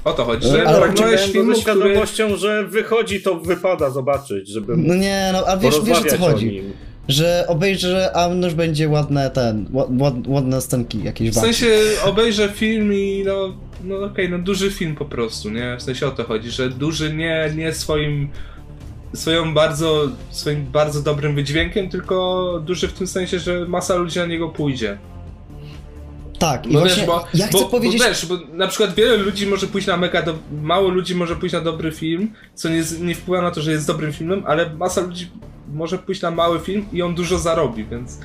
O 0.05 0.13
to 0.13 0.25
chodzi, 0.25 0.49
Ale 0.49 0.57
że 0.59 0.63
oglądałeś 0.63 0.85
pragnąłeś 0.97 1.21
Oglądałem 1.21 1.33
filmu, 1.33 1.51
go 1.51 1.57
ze 1.57 1.63
który... 1.63 1.81
świadomością, 1.81 2.37
że 2.37 2.65
wychodzi, 2.65 3.23
to 3.23 3.35
wypada 3.35 3.91
zobaczyć, 3.91 4.49
żeby 4.49 4.75
No 4.77 4.95
nie, 4.95 5.31
no 5.33 5.45
a 5.47 5.57
wiesz, 5.57 5.75
wiesz 5.85 5.99
o 5.99 6.05
co 6.05 6.17
o 6.17 6.19
chodzi. 6.19 6.47
nim. 6.47 6.73
Że 7.09 7.45
obejrzę, 7.49 8.11
a 8.17 8.29
już 8.29 8.55
będzie 8.55 8.89
ładne 8.89 9.31
ten, 9.31 9.67
ład, 9.73 9.89
ład, 9.99 10.15
ładne 10.27 10.61
scenki 10.61 11.05
jakieś 11.05 11.31
W 11.31 11.35
sensie 11.35 11.67
obejrzę 12.05 12.49
film 12.49 12.93
i 12.93 13.23
no, 13.27 13.55
no 13.85 13.97
okej, 14.07 14.31
no 14.31 14.39
duży 14.39 14.71
film 14.71 14.95
po 14.95 15.05
prostu, 15.05 15.51
nie? 15.51 15.77
W 15.79 15.83
sensie 15.83 16.07
o 16.07 16.11
to 16.11 16.25
chodzi, 16.25 16.51
że 16.51 16.71
duży 16.71 17.15
nie, 17.15 17.53
nie 17.57 17.73
swoim 17.73 18.29
swoją 19.15 19.55
bardzo, 19.55 20.09
swoim 20.31 20.67
bardzo 20.67 21.03
dobrym 21.03 21.35
wydźwiękiem, 21.35 21.89
tylko 21.89 22.63
duży 22.67 22.89
w 22.89 22.93
tym 22.93 23.07
sensie, 23.07 23.39
że 23.39 23.67
masa 23.69 23.95
ludzi 23.95 24.19
na 24.19 24.27
niego 24.27 24.49
pójdzie. 24.49 24.99
Tak, 26.39 26.67
i 26.67 26.73
No 26.73 26.81
właśnie 26.81 26.97
wiesz, 26.97 27.07
bo, 27.07 27.25
ja 27.35 27.47
chcę 27.47 27.59
bo, 27.59 27.65
powiedzieć... 27.65 28.01
Bo 28.03 28.09
wiesz, 28.09 28.27
bo 28.27 28.39
na 28.53 28.67
przykład 28.67 28.95
wiele 28.95 29.17
ludzi 29.17 29.47
może 29.47 29.67
pójść 29.67 29.87
na 29.87 29.97
mega, 29.97 30.23
do, 30.23 30.35
mało 30.63 30.89
ludzi 30.89 31.15
może 31.15 31.37
pójść 31.37 31.53
na 31.53 31.61
dobry 31.61 31.93
film, 31.93 32.33
co 32.55 32.69
nie, 32.69 32.83
nie 33.01 33.15
wpływa 33.15 33.43
na 33.43 33.51
to, 33.51 33.63
że 33.63 33.73
jest 33.73 33.87
dobrym 33.87 34.13
filmem, 34.13 34.43
ale 34.47 34.71
masa 34.71 35.01
ludzi 35.01 35.31
może 35.73 35.99
pójść 35.99 36.23
na 36.23 36.31
mały 36.31 36.61
film 36.61 36.87
i 36.93 37.03
on 37.03 37.15
dużo 37.15 37.39
zarobi, 37.39 37.85
więc 37.85 38.19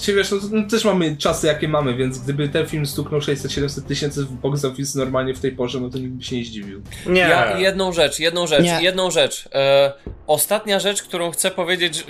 się 0.00 0.12
wiesz, 0.12 0.30
no, 0.30 0.36
no, 0.52 0.68
też 0.70 0.84
mamy 0.84 1.16
czasy 1.16 1.46
jakie 1.46 1.68
mamy, 1.68 1.94
więc 1.94 2.18
gdyby 2.18 2.48
ten 2.48 2.66
film 2.66 2.86
stuknął 2.86 3.20
600-700 3.20 3.82
tysięcy 3.82 4.24
w 4.24 4.32
box 4.32 4.64
office 4.64 4.98
normalnie 4.98 5.34
w 5.34 5.40
tej 5.40 5.52
porze, 5.52 5.80
no 5.80 5.90
to 5.90 5.98
nikt 5.98 6.12
by 6.12 6.24
się 6.24 6.36
nie 6.36 6.44
zdziwił. 6.44 6.82
Nie. 7.06 7.20
Ja 7.20 7.58
jedną 7.58 7.92
rzecz, 7.92 8.18
jedną 8.18 8.46
rzecz, 8.46 8.64
Nie. 8.64 8.78
jedną 8.82 9.10
rzecz. 9.10 9.48
E, 9.54 9.92
ostatnia 10.26 10.80
rzecz, 10.80 11.02
którą 11.02 11.30
chcę 11.30 11.50
powiedzieć, 11.50 12.04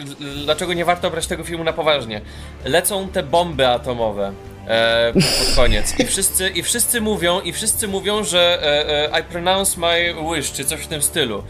dlaczego 0.45 0.75
nie 0.75 0.85
warto 0.85 1.11
brać 1.11 1.27
tego 1.27 1.45
filmu 1.45 1.65
na 1.65 1.73
poważnie. 1.73 2.21
Lecą 2.65 3.09
te 3.09 3.23
bomby 3.23 3.69
atomowe. 3.69 4.33
E, 4.69 5.13
pod 5.13 5.57
koniec. 5.57 6.01
I 6.01 6.07
wszyscy, 6.07 6.49
I 6.49 6.63
wszyscy 6.63 7.01
mówią, 7.01 7.41
i 7.41 7.53
wszyscy 7.53 7.89
mówią, 7.89 8.25
że 8.25 8.59
e, 8.63 9.15
e, 9.15 9.21
I 9.21 9.25
pronounce 9.25 9.81
my 9.81 10.15
wish, 10.35 10.53
czy 10.53 10.65
coś 10.65 10.81
w 10.81 10.87
tym 10.87 11.03
stylu. 11.03 11.43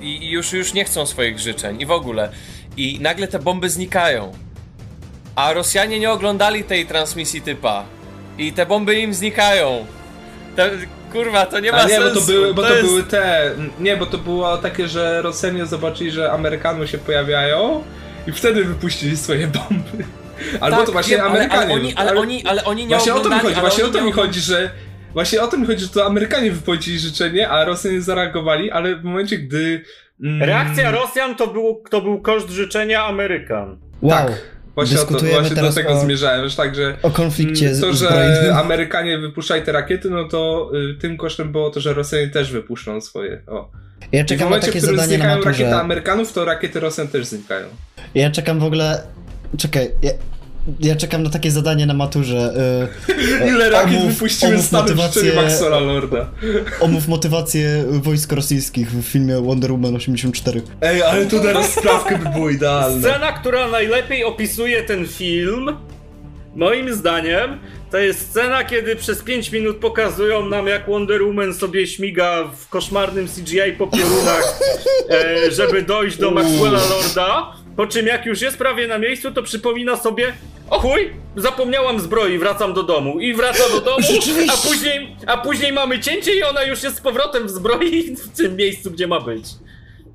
I 0.00 0.30
już, 0.30 0.52
już 0.52 0.74
nie 0.74 0.84
chcą 0.84 1.06
swoich 1.06 1.38
życzeń. 1.38 1.80
I 1.80 1.86
w 1.86 1.90
ogóle. 1.90 2.30
I 2.76 2.98
nagle 3.00 3.28
te 3.28 3.38
bomby 3.38 3.70
znikają. 3.70 4.32
A 5.36 5.52
Rosjanie 5.52 5.98
nie 6.00 6.10
oglądali 6.10 6.64
tej 6.64 6.86
transmisji 6.86 7.40
typa. 7.40 7.84
I 8.38 8.52
te 8.52 8.66
bomby 8.66 8.94
im 8.94 9.14
znikają. 9.14 9.86
Te, 10.56 10.70
kurwa, 11.12 11.46
to 11.46 11.60
nie 11.60 11.72
ma 11.72 11.78
A 11.78 11.86
nie, 11.86 11.98
bo 11.98 12.04
sensu. 12.04 12.20
to 12.20 12.26
były, 12.26 12.54
bo 12.54 12.62
to 12.62 12.74
jest- 12.74 12.88
były 12.88 13.02
te, 13.02 13.50
nie, 13.80 13.96
bo 13.96 14.06
to 14.06 14.18
było 14.18 14.56
takie, 14.58 14.88
że 14.88 15.22
Rosjanie 15.22 15.66
zobaczyli, 15.66 16.10
że 16.10 16.32
Amerykanów 16.32 16.90
się 16.90 16.98
pojawiają 16.98 17.82
i 18.26 18.32
wtedy 18.32 18.64
wypuścili 18.64 19.16
swoje 19.16 19.46
bomby. 19.46 20.04
Albo 20.60 20.76
Tak, 20.76 20.86
to 20.86 20.92
właśnie 20.92 21.16
wiem, 21.16 21.24
ale- 21.26 21.30
Amerykanie. 21.34 21.62
Ale, 21.64 21.74
oni, 21.74 21.94
ale, 21.96 22.14
oni, 22.14 22.44
ale 22.46 22.64
oni 22.64 22.86
nie 22.86 22.96
Właśnie 22.96 23.14
o 23.14 23.20
to 23.20 23.20
mi 23.20 23.26
oglądali, 23.26 23.42
chodzi, 23.54 23.60
ale 23.60 23.68
właśnie 23.68 23.84
o 23.84 23.88
to 23.88 24.02
mi 24.04 24.12
chodzi, 24.12 24.40
że 24.40 24.70
właśnie 25.12 25.42
o 25.42 25.46
to 25.48 25.56
mi 25.56 25.66
chodzi, 25.66 25.84
że 25.84 25.88
to 25.90 26.06
Amerykanie 26.06 26.50
wypowiedzieli 26.52 26.98
życzenie, 26.98 27.48
a 27.48 27.64
Rosjanie 27.64 28.00
zareagowali, 28.00 28.70
ale 28.70 28.96
w 28.96 29.04
momencie, 29.04 29.38
gdy 29.38 29.84
mm, 30.22 30.42
Reakcja 30.42 30.90
Rosjan 30.90 31.34
to 31.34 31.46
był, 31.46 31.82
to 31.90 32.00
był 32.00 32.20
koszt 32.20 32.48
życzenia 32.50 33.04
Amerykan. 33.04 33.78
Wow, 34.02 34.18
tak, 34.18 34.32
właśnie, 34.74 35.00
o 35.00 35.04
to, 35.04 35.18
właśnie 35.18 35.56
do 35.56 35.72
tego 35.72 35.90
o, 35.90 36.00
zmierzałem, 36.00 36.48
że 36.48 36.56
tak, 36.56 36.74
że 36.74 36.96
o 37.02 37.10
konflikcie 37.10 37.68
mm, 37.68 37.80
to, 37.80 37.92
że 37.92 38.06
zbrojnym. 38.06 38.56
Amerykanie 38.64 39.18
wypuszczali 39.18 39.62
te 39.62 39.72
rakiety, 39.72 40.10
no 40.10 40.28
to 40.28 40.70
y, 40.90 40.94
tym 40.94 41.16
kosztem 41.16 41.52
było 41.52 41.70
to, 41.70 41.80
że 41.80 41.94
Rosjanie 41.94 42.28
też 42.28 42.52
wypuszczą 42.52 43.00
swoje. 43.00 43.42
O. 43.46 43.70
Ja 44.12 44.20
I 44.20 44.24
w 44.24 44.26
czekam 44.26 44.44
na 44.44 44.44
momencie, 44.44 44.66
takie 44.66 44.80
w 44.80 44.82
którym 44.82 45.00
znikają 45.00 45.42
rakiety. 45.42 45.74
Amerykanów, 45.74 46.32
to 46.32 46.44
rakiety 46.44 46.80
Rosjan 46.80 47.08
też 47.08 47.26
znikają. 47.26 47.66
Ja 48.14 48.30
czekam 48.30 48.60
w 48.60 48.64
ogóle... 48.64 49.02
Czekaj, 49.58 49.90
ja, 50.02 50.10
ja 50.80 50.96
czekam 50.96 51.22
na 51.22 51.30
takie 51.30 51.50
zadanie 51.50 51.86
na 51.86 51.94
maturze. 51.94 52.54
y, 53.44 53.48
Ile 53.48 53.70
rakiet 53.70 53.98
omów- 54.00 54.12
wypuściły 54.12 54.52
omów 54.52 54.66
Stany 54.66 54.82
motywację- 54.94 55.34
Maxwella 55.34 55.78
Lorda? 55.80 56.30
Omów 56.80 57.08
motywację 57.08 57.84
wojsk 57.88 58.32
rosyjskich 58.32 58.90
w 58.90 59.02
filmie 59.02 59.40
Wonder 59.40 59.72
Woman 59.72 59.96
84. 59.96 60.62
Ej, 60.80 61.02
ale 61.02 61.26
to 61.26 61.40
teraz 61.40 61.72
sprawkę 61.72 62.18
by 62.18 62.28
było 62.28 62.50
idealne. 62.50 63.00
Scena, 63.08 63.32
która 63.32 63.68
najlepiej 63.68 64.24
opisuje 64.24 64.82
ten 64.82 65.06
film, 65.08 65.76
moim 66.56 66.94
zdaniem, 66.94 67.58
to 67.90 67.98
jest 67.98 68.20
scena, 68.30 68.64
kiedy 68.64 68.96
przez 68.96 69.22
5 69.22 69.52
minut 69.52 69.76
pokazują 69.76 70.48
nam, 70.48 70.66
jak 70.66 70.86
Wonder 70.86 71.22
Woman 71.22 71.54
sobie 71.54 71.86
śmiga 71.86 72.44
w 72.56 72.68
koszmarnym 72.68 73.28
CGI 73.28 73.72
po 73.78 73.86
piorunach, 73.86 74.58
e, 75.10 75.50
żeby 75.50 75.82
dojść 75.82 76.16
do 76.18 76.30
Maxwella 76.30 76.80
Lorda. 76.90 77.52
Po 77.76 77.86
czym, 77.86 78.06
jak 78.06 78.26
już 78.26 78.40
jest 78.42 78.58
prawie 78.58 78.88
na 78.88 78.98
miejscu, 78.98 79.32
to 79.32 79.42
przypomina 79.42 79.96
sobie. 79.96 80.32
O 80.70 80.78
chuj, 80.80 81.12
zapomniałam 81.36 82.00
zbroi, 82.00 82.38
wracam 82.38 82.74
do 82.74 82.82
domu. 82.82 83.20
I 83.20 83.34
wraca 83.34 83.62
do 83.72 83.80
domu, 83.80 84.06
a 84.52 84.56
później, 84.68 85.16
a 85.26 85.36
później 85.36 85.72
mamy 85.72 86.00
cięcie 86.00 86.34
i 86.34 86.42
ona 86.42 86.62
już 86.62 86.82
jest 86.82 86.96
z 86.96 87.00
powrotem 87.00 87.46
w 87.46 87.50
zbroi 87.50 88.02
w 88.32 88.36
tym 88.36 88.56
miejscu, 88.56 88.90
gdzie 88.90 89.06
ma 89.06 89.20
być. 89.20 89.44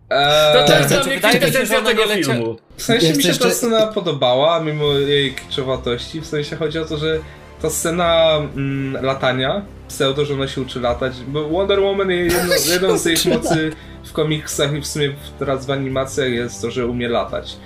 To, 0.10 0.16
Eee, 0.16 0.68
to 0.68 0.78
jest 0.78 0.90
tak. 0.90 1.04
dla 1.04 1.04
mnie 1.06 1.22
się, 1.22 1.22
że 1.32 1.40
kwintesencja 1.40 1.82
tego 1.82 2.04
lecia- 2.04 2.26
filmu. 2.26 2.58
w 2.78 2.84
sensie 2.84 3.14
mi 3.14 3.24
się 3.24 3.34
ta 3.34 3.50
scena 3.52 3.88
podobała, 3.88 4.60
mimo 4.60 4.94
jej 4.94 5.34
kiczowatości. 5.34 6.22
W 6.22 6.26
sensie 6.26 6.56
chodzi 6.56 6.80
o 6.80 6.86
to, 6.86 6.98
że 6.98 7.20
ta 7.62 7.70
scena 7.70 8.38
mm, 8.56 9.06
latania, 9.06 9.66
pseudo, 9.88 10.26
że 10.26 10.34
ona 10.34 10.48
się 10.48 10.62
uczy 10.62 10.80
latać, 10.80 11.14
bo 11.28 11.50
Wonder 11.50 11.80
Woman 11.80 12.10
jedno, 12.10 12.54
jedną 12.74 12.98
z 12.98 13.06
jej 13.06 13.18
mocy 13.34 13.72
w 14.04 14.14
komiksach 14.14 14.74
i 14.74 14.82
w 14.82 14.88
sumie 14.88 15.14
teraz 15.40 15.66
w 15.66 15.72
animacjach 15.72 16.30
jest 16.30 16.62
to, 16.62 16.72
że 16.72 16.88
umie 16.88 17.10
latać. 17.10 17.58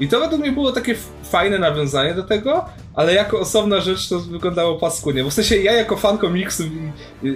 I 0.00 0.08
to 0.08 0.20
według 0.20 0.40
mnie 0.40 0.52
było 0.52 0.72
takie 0.72 0.94
fajne 1.30 1.58
nawiązanie 1.58 2.14
do 2.14 2.22
tego, 2.22 2.64
ale 2.94 3.14
jako 3.14 3.40
osobna 3.40 3.80
rzecz 3.80 4.08
to 4.08 4.18
wyglądało 4.18 4.78
paskudnie. 4.78 5.24
Bo 5.24 5.30
w 5.30 5.34
sensie 5.34 5.56
ja 5.56 5.72
jako 5.72 5.96
fan 5.96 6.18
komiksu 6.18 6.62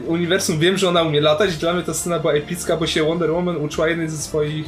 uniwersum 0.07 0.59
wiem, 0.59 0.78
że 0.78 0.89
ona 0.89 1.03
umie 1.03 1.20
latać 1.20 1.55
i 1.55 1.59
dla 1.59 1.72
mnie 1.72 1.83
ta 1.83 1.95
scena 1.95 2.18
była 2.18 2.33
epicka, 2.33 2.76
bo 2.76 2.87
się 2.87 3.05
Wonder 3.05 3.30
Woman 3.30 3.57
uczyła 3.57 3.89
jednej 3.89 4.09
ze 4.09 4.16
swoich 4.16 4.64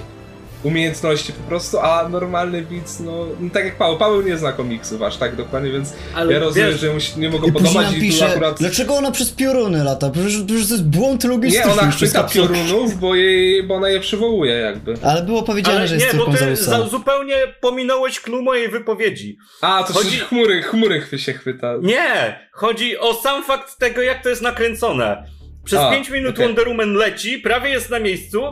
umiejętności 0.65 1.33
po 1.33 1.43
prostu, 1.49 1.79
a 1.79 2.09
normalny 2.09 2.63
widz, 2.65 3.01
no, 3.01 3.27
no 3.41 3.51
tak 3.53 3.65
jak 3.65 3.77
Paweł, 3.79 3.99
Paweł 3.99 4.23
nie 4.23 4.39
zna 4.39 4.53
komiksów 4.53 5.03
aż 5.03 5.17
tak 5.17 5.37
dokładnie, 5.37 5.71
więc 5.71 5.93
Ale 6.15 6.33
ja 6.33 6.39
rozumiem, 6.39 6.71
wiesz- 6.71 6.81
że 6.81 6.93
mu 6.93 7.01
się 7.01 7.21
nie 7.21 7.31
mogą 7.31 7.53
podobać 7.53 7.91
i 7.91 7.95
tu 7.95 8.01
pisze, 8.01 8.29
akurat... 8.29 8.59
dlaczego 8.59 8.95
ona 8.97 9.11
przez 9.11 9.31
pioruny 9.31 9.85
lata? 9.85 10.11
Przecież, 10.11 10.33
przecież 10.47 10.67
to 10.69 10.75
jest 10.75 10.85
błąd 10.87 11.25
logistyczny. 11.25 11.73
Nie, 11.75 11.81
ona 11.81 11.91
chwyta 11.91 12.25
piorunów, 12.25 13.01
bo, 13.01 13.15
jej, 13.15 13.63
bo 13.63 13.75
ona 13.75 13.89
je 13.89 14.01
przywołuje 14.01 14.53
jakby. 14.55 14.95
Ale 15.03 15.23
było 15.23 15.43
powiedziane, 15.43 15.79
Ale 15.79 15.89
że 15.89 15.95
jest 15.95 16.07
nie, 16.13 16.19
bo 16.19 16.25
córką 16.25 16.39
ty 16.47 16.57
za, 16.57 16.83
zupełnie 16.89 17.37
pominąłeś 17.61 18.21
clue 18.21 18.43
mojej 18.43 18.69
wypowiedzi. 18.69 19.37
A, 19.61 19.83
to 19.83 19.93
Chodzi- 19.93 20.19
chmury, 20.19 20.63
chmury 20.63 21.01
chwy- 21.01 21.19
się 21.19 21.33
chwyta. 21.33 21.75
Nie! 21.83 22.39
Chodzi 22.53 22.99
o 22.99 23.15
sam 23.15 23.45
fakt 23.45 23.79
tego, 23.79 24.03
jak 24.03 24.23
to 24.23 24.29
jest 24.29 24.43
nakręcone. 24.43 25.25
Przez 25.65 25.79
A, 25.79 25.91
5 25.91 26.11
minut 26.11 26.35
okej. 26.35 26.47
Wonder 26.47 26.69
Woman 26.69 26.95
leci, 26.95 27.39
prawie 27.39 27.71
jest 27.71 27.91
na 27.91 28.01
miejscu, 28.01 28.43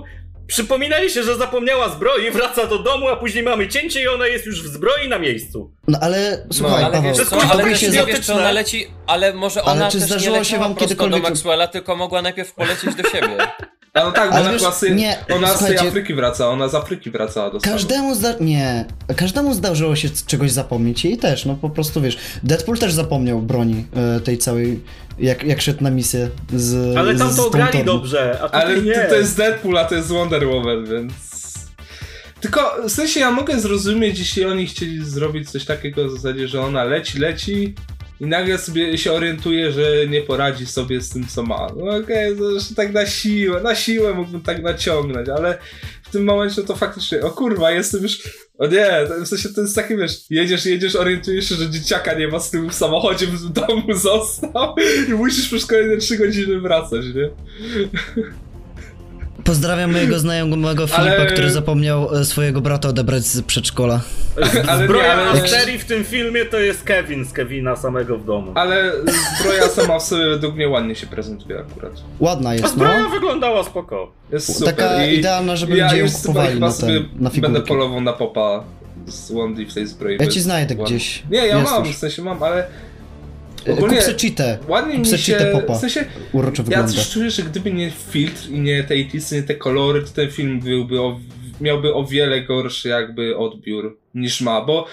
przypomina 0.53 0.99
jej 0.99 1.11
się, 1.11 1.23
że 1.23 1.37
zapomniała 1.37 1.89
zbroi, 1.89 2.31
wraca 2.31 2.67
do 2.67 2.79
domu, 2.79 3.09
a 3.09 3.17
później 3.17 3.45
mamy 3.45 3.69
cięcie 3.69 4.03
i 4.03 4.09
ona 4.09 4.27
jest 4.27 4.47
już 4.47 4.63
w 4.63 4.67
zbroi 4.67 5.09
na 5.09 5.19
miejscu. 5.19 5.75
No 5.89 5.99
ale 6.01 6.47
słuchaj, 6.53 6.85
Ale 6.85 6.97
Paweł, 6.97 7.15
wiesz 7.15 7.29
co, 7.29 7.43
ale 7.51 7.65
też 7.65 7.83
nie 7.83 8.07
wiesz, 8.07 8.27
czy 8.27 8.35
ona 8.35 8.51
leci, 8.51 8.87
ale 9.07 9.35
może 9.35 9.63
Ale 9.63 9.73
ona 9.73 9.91
czy 9.91 9.99
też 9.99 10.09
zdarzyło 10.09 10.37
nie 10.37 10.45
się 10.45 10.59
wam 10.59 10.75
kiedykolwiek- 10.75 11.11
do 11.11 11.19
Maxwella, 11.19 11.67
tylko 11.67 11.97
mogła 11.97 12.23
najpierw 12.23 12.55
polecieć 12.55 12.95
do 12.95 13.03
siebie. 13.03 13.37
A 13.95 14.05
no 14.05 14.13
tak, 14.13 14.31
bo 14.31 14.37
Ale 14.37 14.45
ona, 14.45 14.53
wiesz, 14.53 14.63
z, 14.63 14.83
nie, 14.83 15.19
ona 15.35 15.57
z 15.57 15.67
tej 15.67 15.79
Afryki 15.79 16.15
wraca, 16.15 16.49
ona 16.49 16.69
z 16.69 16.75
Afryki 16.75 17.11
wracała 17.11 17.51
do 17.51 17.61
Stanów. 17.61 17.77
Każdemu 17.77 18.15
zda... 18.15 18.35
Nie. 18.41 18.85
Każdemu 19.17 19.55
zdarzyło 19.55 19.97
się 19.97 20.09
czegoś 20.27 20.51
zapomnieć 20.51 21.05
i 21.05 21.19
też, 21.19 21.45
no 21.45 21.55
po 21.55 21.71
prostu 21.71 22.01
wiesz. 22.01 22.19
Deadpool 22.43 22.79
też 22.79 22.93
zapomniał 22.93 23.43
broni 23.43 23.87
e, 24.17 24.21
tej 24.21 24.39
całej. 24.39 24.81
Jak, 25.23 25.45
jak 25.45 25.61
szedł 25.61 25.83
na 25.83 25.91
misję 25.91 26.29
z. 26.55 26.97
Ale 26.97 27.17
tam 27.17 27.33
z, 27.33 27.37
to 27.37 27.51
grali 27.51 27.85
dobrze, 27.85 28.39
a 28.43 28.47
tutaj 28.47 28.63
Ale 28.63 28.83
nie. 28.83 29.07
to, 29.09 29.15
jest 29.15 29.37
Deadpool, 29.37 29.79
a 29.79 29.85
to 29.85 29.95
jest 29.95 30.09
Wonder 30.09 30.47
Woman, 30.47 30.85
więc... 30.85 31.13
Tylko, 32.41 32.77
w 32.89 32.91
sensie 32.91 33.21
ja 33.21 33.31
mogę 33.31 33.61
zrozumieć, 33.61 34.19
jeśli 34.19 34.45
oni 34.45 34.67
chcieli 34.67 35.05
zrobić 35.05 35.51
coś 35.51 35.65
takiego 35.65 36.09
w 36.09 36.11
zasadzie, 36.11 36.49
że 36.49 36.61
ona 36.61 36.85
leci, 36.85 37.19
leci 37.19 37.75
i 38.21 38.27
nagle 38.27 38.59
sobie 38.59 38.99
się 38.99 39.13
orientuje, 39.13 39.73
że 39.73 40.07
nie 40.09 40.21
poradzi 40.21 40.67
sobie 40.67 41.01
z 41.01 41.09
tym, 41.09 41.27
co 41.27 41.43
ma. 41.43 41.69
No 41.77 41.97
okej, 41.97 42.37
to 42.37 42.51
już 42.51 42.75
tak 42.77 42.93
na 42.93 43.07
siłę, 43.07 43.61
na 43.61 43.75
siłę 43.75 44.15
mógłbym 44.15 44.41
tak 44.41 44.63
naciągnąć, 44.63 45.29
ale 45.29 45.59
w 46.03 46.11
tym 46.11 46.25
momencie 46.25 46.63
to 46.63 46.77
faktycznie, 46.77 47.21
o 47.21 47.31
kurwa, 47.31 47.71
jestem 47.71 48.03
już... 48.03 48.23
O 48.63 48.67
nie, 48.67 49.07
w 49.25 49.29
sensie 49.29 49.49
to 49.49 49.61
jest 49.61 49.75
takie, 49.75 49.97
wiesz, 49.97 50.31
jedziesz, 50.31 50.67
jedziesz, 50.67 50.97
orientujesz 50.97 51.49
się, 51.49 51.55
że 51.55 51.71
dzieciaka 51.71 52.15
nie 52.15 52.29
ma 52.29 52.41
z 52.41 52.51
tyłu 52.51 52.69
w 52.69 52.75
samochodzie, 52.75 53.27
w 53.27 53.49
domu 53.49 53.95
został 54.09 54.75
i 55.09 55.13
musisz 55.13 55.49
przez 55.49 55.67
kolejne 55.67 55.97
3 55.97 56.17
godziny 56.17 56.61
wracać, 56.61 57.05
nie? 57.15 57.31
Pozdrawiam 59.45 59.93
mojego 59.93 60.19
znajomego 60.19 60.87
Filipa, 60.87 61.03
Ale- 61.17 61.27
który 61.27 61.51
zapomniał 61.51 62.15
e, 62.17 62.25
swojego 62.25 62.61
brata 62.61 62.89
odebrać 62.89 63.25
z 63.27 63.43
przedszkola. 63.43 64.01
Ale 64.69 64.79
nie, 64.81 64.85
Zbroja 64.85 65.13
ale- 65.13 65.43
Asterii 65.43 65.79
w 65.79 65.85
tym 65.85 66.05
filmie 66.05 66.45
to 66.45 66.59
jest 66.61 66.83
Kevin 66.85 67.25
z 67.25 67.33
Kevina 67.33 67.77
samego 67.77 68.19
w 68.19 68.25
domu. 68.25 68.53
Ale 68.55 68.93
zbroja 69.41 69.69
sama 69.69 69.99
w 69.99 70.03
sobie 70.03 70.27
według 70.29 70.55
mnie 70.55 70.69
ładnie 70.69 70.95
się 70.95 71.07
prezentuje 71.07 71.59
akurat. 71.59 71.93
Ładna 72.21 72.51
A 72.51 72.55
jest, 72.55 72.75
zbroja 72.75 72.99
no. 73.03 73.09
wyglądała 73.11 73.65
spoko. 73.65 74.13
Jest 74.33 74.59
super. 74.59 74.75
Taka 74.75 75.05
I 75.07 75.19
idealna, 75.19 75.57
żeby 75.57 75.77
ja 75.77 75.85
ludzie 75.87 75.99
ją 75.99 76.11
kupowali 76.11 76.61
na, 76.61 76.73
ten, 76.73 77.09
na 77.21 77.31
Będę 77.31 77.61
polował 77.61 78.01
na 78.01 78.13
popa 78.13 78.65
z 79.07 79.33
Wandy 79.33 79.67
w 79.67 79.75
tej 79.75 79.87
zbroi. 79.87 80.17
Ja 80.21 80.27
ci 80.27 80.41
znajdę 80.41 80.75
ładny. 80.75 80.85
gdzieś. 80.97 81.23
Nie, 81.31 81.39
ja 81.47 81.59
Jest 81.59 81.71
mam, 81.73 81.87
już. 81.87 81.97
w 81.97 81.99
sensie 81.99 82.23
mam, 82.23 82.43
ale 82.43 82.65
ogólnie 83.71 83.97
Kup 83.97 84.05
se 84.05 84.15
cheatę. 84.15 84.59
ładnie 84.69 84.99
mi 84.99 85.07
się... 85.07 85.35
popa. 85.53 85.75
W 85.75 85.81
sensie, 85.81 86.05
Uroczo 86.33 86.63
ja 86.63 86.65
wygląda. 86.67 86.93
coś 86.93 87.09
czuję, 87.11 87.31
że 87.31 87.43
gdyby 87.43 87.73
nie 87.73 87.91
filtr 87.91 88.49
i 88.51 88.61
nie 88.61 88.85
te 88.85 88.97
itisy, 88.97 89.35
nie 89.35 89.43
te 89.43 89.55
kolory, 89.55 90.03
to 90.03 90.09
ten 90.09 90.31
film 90.31 90.61
byłby 90.61 91.01
o, 91.01 91.21
miałby 91.61 91.95
o 91.95 92.05
wiele 92.05 92.41
gorszy 92.41 92.89
jakby 92.89 93.37
odbiór 93.37 93.99
niż 94.15 94.41
ma, 94.41 94.61
bo 94.65 94.87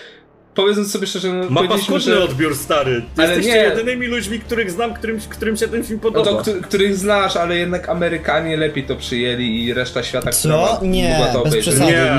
powiedzmy 0.61 0.86
sobie 0.86 1.07
szczerze, 1.07 1.34
no, 1.34 1.49
Ma 1.49 1.68
paskudny 1.68 1.99
że... 2.02 2.23
odbiór, 2.23 2.56
stary. 2.56 3.02
Ty 3.15 3.22
Ale 3.22 3.36
jesteście 3.36 3.61
nie. 3.61 3.64
jedynymi 3.69 4.07
ludźmi, 4.07 4.40
których 4.40 4.72
znam, 4.72 4.94
którym, 4.94 5.19
którym 5.30 5.57
się 5.57 5.68
ten 5.68 5.84
film 5.84 5.99
No 6.03 6.11
podoba. 6.11 6.31
to, 6.44 6.52
któ- 6.52 6.61
których 6.61 6.95
znasz, 6.95 7.36
ale 7.36 7.57
jednak 7.57 7.90
Amerykanie 7.90 8.57
lepiej 8.57 8.84
to 8.84 8.95
przyjęli 8.95 9.64
i 9.65 9.73
reszta 9.73 10.03
świata, 10.03 10.31
która 10.31 10.68
Co? 10.80 10.86
Nie, 10.86 11.10
mogła 11.10 11.27
to 11.27 11.44
bez 11.44 11.53
obejrzeć. 11.53 11.80
Nie. 11.80 12.11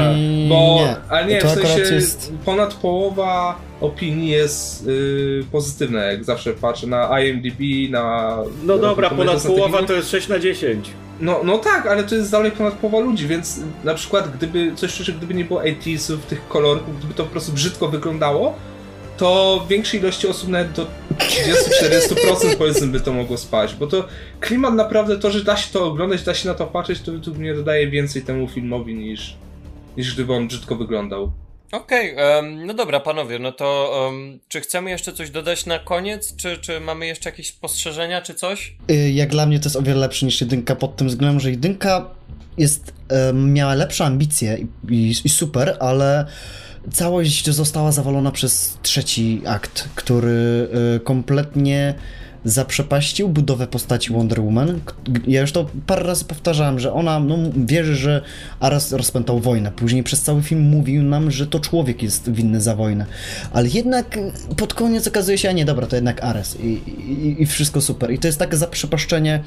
Bo, 0.48 0.78
nie. 0.80 0.96
ale 1.08 1.26
nie, 1.26 1.40
to 1.40 1.48
w 1.48 1.50
sensie 1.50 1.94
jest... 1.94 2.32
ponad 2.44 2.74
połowa 2.74 3.58
opinii 3.80 4.30
jest 4.30 4.86
yy, 4.86 5.44
pozytywna, 5.52 6.02
jak 6.02 6.24
zawsze 6.24 6.52
patrzę 6.52 6.86
na 6.86 7.20
IMDb, 7.20 7.90
na... 7.90 8.36
No 8.64 8.78
dobra, 8.78 9.10
ponad 9.10 9.42
połowa 9.42 9.82
to 9.82 9.92
jest 9.92 10.10
6 10.10 10.28
na 10.28 10.38
10. 10.38 10.90
No, 11.20 11.40
no 11.44 11.58
tak, 11.58 11.86
ale 11.86 12.04
to 12.04 12.14
jest 12.14 12.30
dalej 12.30 12.50
ponad 12.50 12.74
połowa 12.74 13.04
ludzi, 13.06 13.26
więc 13.26 13.60
na 13.84 13.94
przykład 13.94 14.36
gdyby, 14.36 14.72
coś 14.76 14.90
szczerze, 14.90 15.12
gdyby 15.12 15.34
nie 15.34 15.44
było 15.44 15.62
80sów, 15.62 16.18
tych 16.18 16.48
kolorków, 16.48 16.98
gdyby 16.98 17.14
to 17.14 17.24
po 17.24 17.30
prostu 17.30 17.52
brzydko 17.52 17.88
wyglądało, 17.88 18.54
to 19.16 19.60
większej 19.68 20.00
ilości 20.00 20.28
osób 20.28 20.48
nawet 20.48 20.72
do 20.72 20.86
30-40% 21.18 22.56
powiedzmy 22.58 22.86
by 22.86 23.00
to 23.00 23.12
mogło 23.12 23.36
spać, 23.38 23.74
bo 23.74 23.86
to 23.86 24.08
klimat 24.40 24.74
naprawdę, 24.74 25.18
to, 25.18 25.30
że 25.30 25.44
da 25.44 25.56
się 25.56 25.72
to 25.72 25.86
oglądać, 25.86 26.22
da 26.22 26.34
się 26.34 26.48
na 26.48 26.54
to 26.54 26.66
patrzeć, 26.66 27.00
to 27.00 27.12
według 27.12 27.36
mnie 27.36 27.54
dodaje 27.54 27.90
więcej 27.90 28.22
temu 28.22 28.48
filmowi 28.48 28.94
niż, 28.94 29.36
niż 29.96 30.14
gdyby 30.14 30.34
on 30.34 30.48
brzydko 30.48 30.76
wyglądał. 30.76 31.32
Okej, 31.72 32.14
em, 32.16 32.66
no 32.66 32.74
dobra, 32.74 33.00
panowie, 33.00 33.38
no 33.38 33.52
to 33.52 33.92
em, 34.08 34.38
czy 34.48 34.60
chcemy 34.60 34.90
jeszcze 34.90 35.12
coś 35.12 35.30
dodać 35.30 35.66
na 35.66 35.78
koniec? 35.78 36.36
Czy, 36.36 36.58
czy 36.58 36.80
mamy 36.80 37.06
jeszcze 37.06 37.30
jakieś 37.30 37.48
spostrzeżenia, 37.48 38.22
czy 38.22 38.34
coś? 38.34 38.76
Y, 38.90 39.10
Jak 39.10 39.28
dla 39.30 39.46
mnie 39.46 39.60
to 39.60 39.66
jest 39.66 39.76
o 39.76 39.82
wiele 39.82 40.00
lepsze 40.00 40.26
niż 40.26 40.40
jedynka 40.40 40.76
pod 40.76 40.96
tym 40.96 41.08
względem, 41.08 41.40
że 41.40 41.50
jedynka 41.50 42.10
jest, 42.58 42.92
em, 43.08 43.52
miała 43.52 43.74
lepsze 43.74 44.04
ambicje 44.04 44.58
i, 44.58 44.94
i, 44.94 45.14
i 45.24 45.28
super, 45.28 45.76
ale 45.80 46.26
całość 46.92 47.50
została 47.50 47.92
zawalona 47.92 48.30
przez 48.30 48.78
trzeci 48.82 49.42
akt, 49.46 49.88
który 49.94 50.68
y, 50.96 51.00
kompletnie 51.00 51.94
zaprzepaścił 52.44 53.28
budowę 53.28 53.66
postaci 53.66 54.12
Wonder 54.12 54.40
Woman. 54.40 54.80
Ja 55.26 55.40
już 55.40 55.52
to 55.52 55.66
parę 55.86 56.02
razy 56.02 56.24
powtarzałem, 56.24 56.78
że 56.78 56.92
ona 56.92 57.20
no, 57.20 57.36
wierzy, 57.56 57.94
że 57.96 58.22
Ares 58.60 58.92
rozpętał 58.92 59.40
wojnę. 59.40 59.72
Później 59.72 60.02
przez 60.02 60.22
cały 60.22 60.42
film 60.42 60.60
mówił 60.60 61.02
nam, 61.02 61.30
że 61.30 61.46
to 61.46 61.60
człowiek 61.60 62.02
jest 62.02 62.32
winny 62.32 62.60
za 62.60 62.76
wojnę. 62.76 63.06
Ale 63.52 63.68
jednak 63.68 64.18
pod 64.56 64.74
koniec 64.74 65.08
okazuje 65.08 65.38
się, 65.38 65.48
a 65.48 65.52
nie, 65.52 65.64
dobra, 65.64 65.86
to 65.86 65.96
jednak 65.96 66.24
Ares 66.24 66.60
i, 66.60 66.66
i, 66.66 67.42
i 67.42 67.46
wszystko 67.46 67.80
super. 67.80 68.10
I 68.10 68.18
to 68.18 68.28
jest 68.28 68.38
takie 68.38 68.56
zaprzepaszczenie 68.56 69.40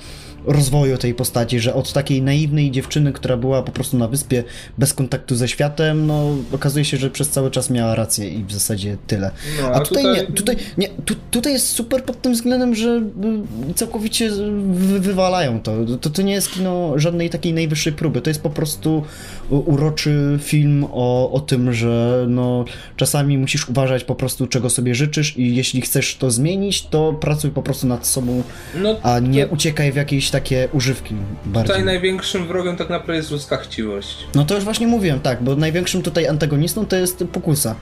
rozwoju 0.46 0.98
tej 0.98 1.14
postaci, 1.14 1.60
że 1.60 1.74
od 1.74 1.94
takiej 1.94 2.22
naiwnej 2.22 2.72
dziewczyny, 2.72 3.14
która 3.14 3.38
była 3.38 3.64
po 3.64 3.72
prostu 3.72 3.98
na 3.98 4.08
wyspie 4.08 4.44
bez 4.78 4.94
kontaktu 4.94 5.36
ze 5.36 5.48
światem, 5.48 6.08
no 6.08 6.36
okazuje 6.52 6.86
się, 6.86 6.98
że 6.98 7.10
przez 7.10 7.30
cały 7.30 7.52
czas 7.52 7.70
miała 7.70 7.96
rację 7.96 8.30
i 8.30 8.44
w 8.44 8.52
zasadzie 8.52 8.98
tyle. 9.08 9.32
No, 9.62 9.68
A 9.68 9.80
tutaj, 9.80 10.04
nie, 10.04 10.24
tutaj, 10.24 10.56
nie, 10.78 10.90
tu, 11.06 11.16
tutaj 11.32 11.54
jest 11.54 11.68
super 11.68 12.04
pod 12.04 12.22
tym 12.22 12.34
względem, 12.34 12.76
że 12.76 12.83
y, 12.90 13.74
całkowicie 13.76 14.30
wy, 14.74 15.00
wywalają 15.00 15.62
to. 15.62 15.72
to. 16.02 16.10
To 16.10 16.22
nie 16.22 16.34
jest 16.34 16.52
kino 16.52 16.94
żadnej 16.96 17.30
takiej 17.30 17.54
najwyższej 17.54 17.94
próby, 17.94 18.22
to 18.22 18.30
jest 18.30 18.42
po 18.42 18.50
prostu 18.50 19.04
u- 19.50 19.72
uroczy 19.72 20.40
film 20.42 20.86
o, 20.92 21.32
o 21.32 21.40
tym, 21.40 21.74
że 21.74 22.26
no, 22.30 22.66
czasami 22.98 23.38
musisz 23.38 23.70
uważać 23.70 24.04
po 24.04 24.16
prostu 24.16 24.48
czego 24.48 24.70
sobie 24.70 24.96
życzysz 24.96 25.38
i 25.38 25.56
jeśli 25.56 25.82
chcesz 25.82 26.16
to 26.16 26.32
zmienić, 26.32 26.82
to 26.86 27.14
pracuj 27.14 27.52
po 27.52 27.62
prostu 27.64 27.88
nad 27.88 28.08
sobą, 28.08 28.44
no, 28.82 28.96
a 29.04 29.20
nie 29.20 29.46
to- 29.46 29.54
uciekaj 29.54 29.92
w 29.92 29.96
jakieś 29.96 30.30
takie 30.30 30.68
używki 30.74 31.16
bardziej. 31.46 31.68
Tutaj 31.76 31.86
największym 31.86 32.48
wrogiem 32.48 32.76
tak 32.78 32.90
naprawdę 32.90 33.18
jest 33.18 33.32
ludzka 33.32 33.58
chciwość. 33.58 34.18
No 34.36 34.46
to 34.46 34.56
już 34.56 34.64
właśnie 34.64 34.88
mówiłem, 34.88 35.20
tak, 35.20 35.44
bo 35.44 35.56
największym 35.56 36.02
tutaj 36.02 36.28
antagonistą 36.28 36.86
to 36.86 36.96
jest 36.96 37.24
pokusa. 37.34 37.76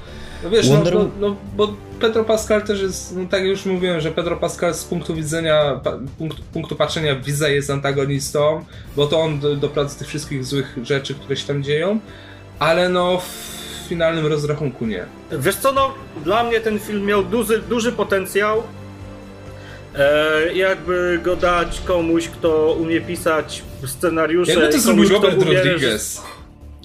No 0.44 0.50
wiesz, 0.50 0.70
Wonder- 0.70 0.94
no, 0.94 1.00
no, 1.00 1.10
no, 1.20 1.36
bo 1.56 1.74
Pedro 2.00 2.24
Pascal 2.24 2.62
też 2.64 2.82
jest, 2.82 3.16
no 3.16 3.26
tak 3.30 3.40
jak 3.40 3.50
już 3.50 3.66
mówiłem, 3.66 4.02
że 4.02 4.12
Pedro 4.12 4.38
Pascal 4.38 4.74
z 4.74 4.84
punktu 4.84 5.16
widzenia, 5.16 5.82
punktu, 6.18 6.42
punktu 6.54 6.76
patrzenia 6.76 7.16
widza 7.16 7.50
jest 7.50 7.70
antagonistą, 7.70 8.66
bo 8.96 9.08
to 9.08 9.20
on 9.20 9.40
do, 9.40 9.56
doprowadza 9.56 10.00
tych 10.00 10.08
wszystkich 10.08 10.46
złych 10.46 10.78
rzeczy, 10.84 11.16
które 11.16 11.38
się 11.38 11.48
tam 11.48 11.64
dzieją, 11.64 12.00
ale 12.60 12.90
no 12.90 13.18
w 13.20 13.88
finalnym 13.90 14.26
rozrachunku 14.26 14.86
nie. 14.86 15.06
Wiesz 15.32 15.56
co, 15.56 15.72
no, 15.72 15.94
dla 16.24 16.44
mnie 16.44 16.60
ten 16.60 16.80
film 16.80 17.06
miał 17.06 17.24
duży, 17.24 17.62
duży 17.62 17.92
potencjał. 17.92 18.64
E, 19.96 20.54
jakby 20.54 21.20
go 21.24 21.36
dać 21.36 21.82
komuś, 21.86 22.28
kto 22.28 22.76
umie 22.80 23.02
pisać 23.02 23.64
scenariusze. 23.86 24.52
Jakby 24.52 24.70
to 24.70 24.80
zrobił 24.80 25.10
Robert 25.10 25.38
umie 25.38 25.58
Rodriguez. 25.58 26.22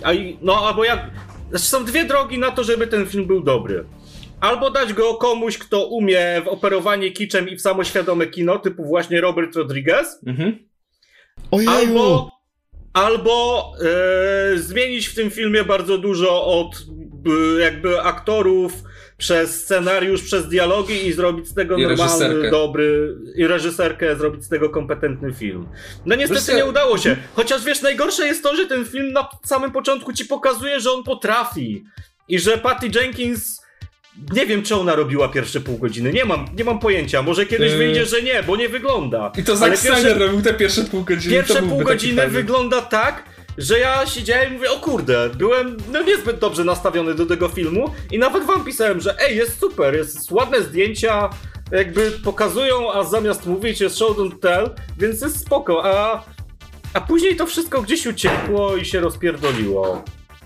A 0.03 0.13
i, 0.13 0.39
no, 0.43 0.67
albo 0.69 0.85
jak. 0.85 1.01
Znaczy 1.51 1.65
są 1.65 1.85
dwie 1.85 2.05
drogi 2.05 2.39
na 2.39 2.51
to, 2.51 2.65
żeby 2.65 2.87
ten 2.87 3.07
film 3.07 3.27
był 3.27 3.41
dobry. 3.41 3.85
Albo 4.41 4.71
dać 4.71 4.93
go 4.93 5.15
komuś, 5.15 5.59
kto 5.59 5.87
umie 5.87 6.43
w 6.45 6.49
operowanie 6.49 7.11
kiczem 7.11 7.49
i 7.49 7.57
w 7.57 7.61
samoświadome 7.61 8.27
kino, 8.27 8.59
typu 8.59 8.85
właśnie 8.85 9.21
Robert 9.21 9.57
Rodriguez. 9.57 10.19
Mhm. 10.27 10.59
Ojeju! 11.51 11.71
Albo, 11.71 12.31
albo 12.93 13.65
e, 14.55 14.59
zmienić 14.59 15.07
w 15.07 15.15
tym 15.15 15.31
filmie 15.31 15.65
bardzo 15.65 15.99
dużo 15.99 16.47
od 16.47 16.85
e, 17.27 17.61
jakby 17.61 18.03
aktorów, 18.03 18.73
przez 19.19 19.65
scenariusz, 19.65 20.23
przez 20.23 20.49
dialogi 20.49 21.07
i 21.07 21.13
zrobić 21.13 21.49
z 21.49 21.55
tego 21.55 21.77
I 21.77 21.83
normalny, 21.83 22.25
reżyserkę. 22.29 22.51
dobry 22.51 23.15
i 23.37 23.47
reżyserkę, 23.47 24.17
zrobić 24.17 24.45
z 24.45 24.49
tego 24.49 24.71
kompetentny 24.71 25.33
film. 25.35 25.67
No 26.07 26.15
niestety 26.17 26.55
nie 26.57 26.65
udało 26.67 26.99
się. 26.99 27.17
Chociaż 27.35 27.65
wiesz, 27.65 27.83
najgorsze 27.83 28.27
jest 28.27 28.43
to, 28.43 28.57
że 28.57 28.67
ten 28.67 28.85
film 28.85 29.13
na 29.13 29.29
samym 29.45 29.71
początku 29.73 30.13
ci 30.13 30.25
pokazuje, 30.25 30.81
że 30.81 30.93
on 30.93 31.05
potrafi. 31.05 31.85
I 32.29 32.39
że 32.39 32.59
Patty 32.59 32.91
Jenkins 32.95 33.63
nie 34.33 34.47
wiem, 34.47 34.63
czy 34.63 34.75
ona 34.77 34.95
robiła 34.95 35.29
pierwsze 35.29 35.61
pół 35.61 35.79
godziny. 35.79 36.13
Nie 36.13 36.25
mam, 36.25 36.47
nie 36.59 36.65
mam 36.65 36.79
pojęcia. 36.79 37.23
Może 37.23 37.47
kiedyś 37.47 37.73
Yy. 37.73 37.79
wyjdzie, 37.79 38.07
że 38.07 38.23
nie, 38.23 38.43
bo 38.43 38.57
nie 38.57 38.69
wygląda. 38.69 39.33
I 39.39 39.45
to 39.45 39.57
Zack 39.57 39.77
Snyder 39.79 40.19
robił 40.19 40.43
te 40.43 40.55
pierwsze 40.55 40.83
pół 40.85 41.03
godziny. 41.05 41.35
Pierwsze 41.35 41.63
pół 41.63 41.79
godziny 41.83 42.29
wygląda 42.29 42.83
tak, 42.83 43.25
że 43.59 43.79
ja 43.79 44.07
siedziałem 44.07 44.51
i 44.51 44.57
mówię, 44.57 44.71
o 44.71 44.81
kurde, 44.81 45.31
byłem 45.39 45.77
no 45.93 46.03
niezbyt 46.03 46.39
dobrze 46.39 46.65
nastawiony 46.65 47.15
do 47.15 47.27
tego 47.27 47.49
filmu 47.49 47.91
i 48.13 48.19
nawet 48.19 48.45
wam 48.45 48.65
pisałem, 48.65 49.01
że 49.01 49.21
ej, 49.21 49.37
jest 49.37 49.61
super, 49.61 49.95
jest 49.95 50.31
ładne 50.31 50.63
zdjęcia, 50.63 51.31
jakby 51.73 52.11
pokazują, 52.11 52.93
a 52.93 53.05
zamiast 53.05 53.47
mówić 53.47 53.81
jest 53.81 53.99
show 53.99 54.17
don't 54.17 54.39
tell, 54.39 54.71
więc 54.99 55.21
jest 55.23 55.41
spoko, 55.41 55.85
a, 55.85 56.25
a 56.93 57.01
później 57.01 57.37
to 57.37 57.47
wszystko 57.47 57.83
gdzieś 57.83 58.07
uciekło 58.07 58.77
i 58.77 58.85
się 58.85 59.01
rozpierdoliło. 59.01 60.05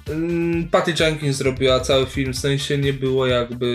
Mm, 0.08 0.68
Patty 0.68 0.94
Jenkins 1.00 1.36
zrobiła 1.36 1.80
cały 1.80 2.06
film, 2.06 2.32
w 2.32 2.38
sensie 2.38 2.78
nie 2.78 2.92
było 2.92 3.26
jakby 3.26 3.74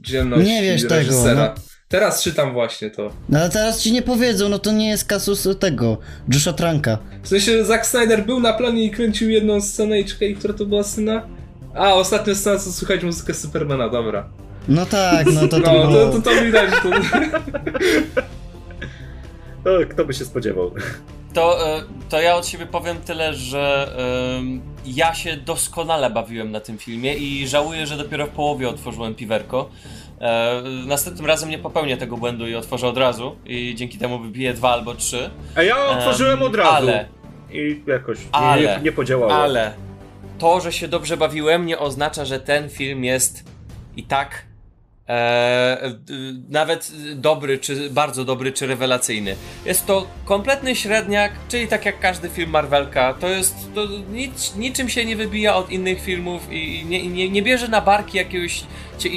dzielności 0.00 0.52
Nie 0.52 0.62
wiesz 0.62 0.82
tego, 0.82 0.94
reżysera. 0.94 1.54
Teraz 1.88 2.22
czytam 2.22 2.52
właśnie 2.52 2.90
to. 2.90 3.10
No 3.28 3.38
ale 3.38 3.50
teraz 3.50 3.82
ci 3.82 3.92
nie 3.92 4.02
powiedzą, 4.02 4.48
no 4.48 4.58
to 4.58 4.72
nie 4.72 4.88
jest 4.88 5.04
kasus 5.04 5.48
tego, 5.60 5.98
Josha 6.34 6.52
Tranka. 6.52 6.98
W 7.22 7.28
sensie 7.28 7.64
Zack 7.64 7.86
Snyder 7.86 8.24
był 8.26 8.40
na 8.40 8.52
planie 8.52 8.84
i 8.84 8.90
kręcił 8.90 9.30
jedną 9.30 9.60
scenę 9.60 10.00
i 10.00 10.04
czekaj, 10.04 10.34
która 10.34 10.54
to 10.54 10.66
była 10.66 10.82
scena? 10.82 11.26
A, 11.74 11.94
ostatnia 11.94 12.34
scena, 12.34 12.58
co 12.58 12.72
słychać 12.72 13.02
muzykę 13.04 13.34
Supermana, 13.34 13.88
dobra. 13.88 14.28
No 14.68 14.86
tak, 14.86 15.26
no 15.32 15.40
to 15.48 15.60
to 15.60 15.72
No, 15.72 15.86
było... 15.86 16.06
to, 16.12 16.12
to, 16.12 16.20
to 16.22 16.42
widać, 16.44 16.70
to... 16.82 16.90
To 19.64 19.70
kto 19.90 20.04
by 20.04 20.14
się 20.14 20.24
spodziewał? 20.24 20.70
To, 21.34 21.76
e, 21.76 21.82
to 22.08 22.20
ja 22.20 22.36
od 22.36 22.46
siebie 22.46 22.66
powiem 22.66 22.96
tyle, 23.00 23.34
że 23.34 23.92
em, 24.38 24.60
ja 24.86 25.14
się 25.14 25.36
doskonale 25.36 26.10
bawiłem 26.10 26.50
na 26.52 26.60
tym 26.60 26.78
filmie 26.78 27.14
i 27.14 27.48
żałuję, 27.48 27.86
że 27.86 27.96
dopiero 27.96 28.26
w 28.26 28.30
połowie 28.30 28.68
otworzyłem 28.68 29.14
piwerko. 29.14 29.68
E, 30.20 30.62
następnym 30.86 31.26
razem 31.26 31.50
nie 31.50 31.58
popełnię 31.58 31.96
tego 31.96 32.16
błędu 32.16 32.46
i 32.48 32.54
otworzę 32.54 32.86
od 32.88 32.98
razu 32.98 33.36
i 33.46 33.74
dzięki 33.74 33.98
temu 33.98 34.18
wybiję 34.18 34.54
dwa 34.54 34.70
albo 34.72 34.94
trzy. 34.94 35.30
A 35.54 35.62
ja 35.62 35.86
otworzyłem 35.86 36.38
Em, 36.38 36.42
od 36.42 36.54
razu. 36.56 36.70
Ale, 36.76 37.08
I 37.50 37.82
jakoś 37.86 38.18
nie, 38.18 38.32
Ale, 38.32 38.62
nie, 38.76 38.80
nie 38.84 38.92
podziałało. 38.92 39.34
ale 39.34 39.72
to, 40.38 40.60
że 40.60 40.72
się 40.72 40.88
dobrze 40.88 41.16
bawiłem 41.16 41.66
nie 41.66 41.78
oznacza, 41.78 42.24
że 42.24 42.40
ten 42.40 42.68
film 42.70 43.04
jest 43.04 43.44
i 43.96 44.02
tak 44.02 44.45
e, 45.08 45.90
d- 45.98 46.14
nawet 46.48 46.92
dobry, 47.14 47.58
czy 47.58 47.90
bardzo 47.90 48.24
dobry, 48.24 48.52
czy 48.52 48.66
rewelacyjny. 48.66 49.36
Jest 49.64 49.86
to 49.86 50.06
kompletny 50.24 50.76
średniak, 50.76 51.32
czyli 51.48 51.68
tak 51.68 51.84
jak 51.84 52.00
każdy 52.00 52.28
film 52.28 52.50
Marvelka. 52.50 53.14
To 53.14 53.28
jest, 53.28 53.54
to 53.74 53.86
nic, 54.12 54.56
niczym 54.56 54.88
się 54.88 55.04
nie 55.04 55.16
wybija 55.16 55.56
od 55.56 55.70
innych 55.70 56.02
filmów 56.02 56.52
i 56.52 56.84
nie, 56.88 57.06
nie, 57.08 57.28
nie 57.28 57.42
bierze 57.42 57.68
na 57.68 57.80
barki 57.80 58.18
jakiegoś, 58.18 58.64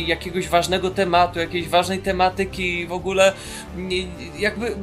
jakiegoś 0.08 0.48
ważnego 0.48 0.90
tematu, 0.90 1.40
jakiejś 1.40 1.68
ważnej 1.68 2.00
tematyki 2.00 2.88
w 2.88 2.92
ogóle. 2.92 3.34
Nie, 3.78 3.98
jakby 4.40 4.76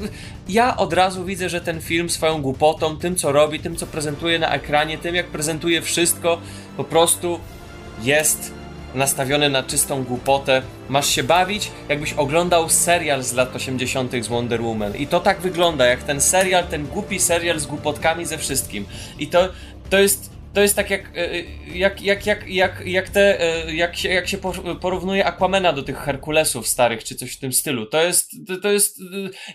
ja 0.48 0.76
od 0.76 0.92
razu 0.92 1.24
widzę, 1.24 1.48
że 1.48 1.60
ten 1.60 1.80
film 1.80 2.10
swoją 2.10 2.42
głupotą, 2.42 2.96
tym 2.98 3.16
co 3.16 3.32
robi, 3.32 3.60
tym 3.60 3.76
co 3.76 3.86
prezentuje 3.86 4.38
na 4.38 4.50
ekranie, 4.54 4.98
tym 4.98 5.14
jak 5.14 5.26
prezentuje 5.26 5.82
wszystko, 5.82 6.38
po 6.76 6.84
prostu 6.84 7.40
jest 8.02 8.55
nastawiony 8.96 9.50
na 9.50 9.62
czystą 9.62 10.04
głupotę. 10.04 10.62
Masz 10.88 11.06
się 11.08 11.22
bawić, 11.22 11.70
jakbyś 11.88 12.12
oglądał 12.12 12.68
serial 12.68 13.22
z 13.22 13.32
lat 13.32 13.56
80. 13.56 14.12
z 14.24 14.28
Wonder 14.28 14.62
Woman. 14.62 14.96
I 14.96 15.06
to 15.06 15.20
tak 15.20 15.40
wygląda, 15.40 15.86
jak 15.86 16.02
ten 16.02 16.20
serial, 16.20 16.66
ten 16.66 16.86
głupi 16.86 17.20
serial 17.20 17.60
z 17.60 17.66
głupotkami 17.66 18.26
ze 18.26 18.38
wszystkim. 18.38 18.86
I 19.18 19.26
to, 19.26 19.48
to 19.90 19.98
jest. 19.98 20.35
To 20.56 20.60
jest 20.60 20.76
tak 20.76 20.90
jak, 20.90 21.00
e, 21.16 21.28
jak, 21.74 22.02
jak, 22.02 22.26
jak, 22.26 22.48
jak, 22.48 22.82
jak 22.86 23.08
te, 23.10 23.40
e, 23.40 23.74
jak 23.74 23.96
się, 23.96 24.08
jak 24.08 24.28
się 24.28 24.38
por- 24.38 24.80
porównuje 24.80 25.26
Aquamena 25.26 25.72
do 25.72 25.82
tych 25.82 25.96
Herkulesów 25.98 26.68
starych, 26.68 27.04
czy 27.04 27.14
coś 27.14 27.32
w 27.32 27.38
tym 27.40 27.52
stylu. 27.52 27.86
To 27.86 28.02
jest, 28.02 28.30
to, 28.62 28.72
jest, 28.72 28.98
e, 29.00 29.02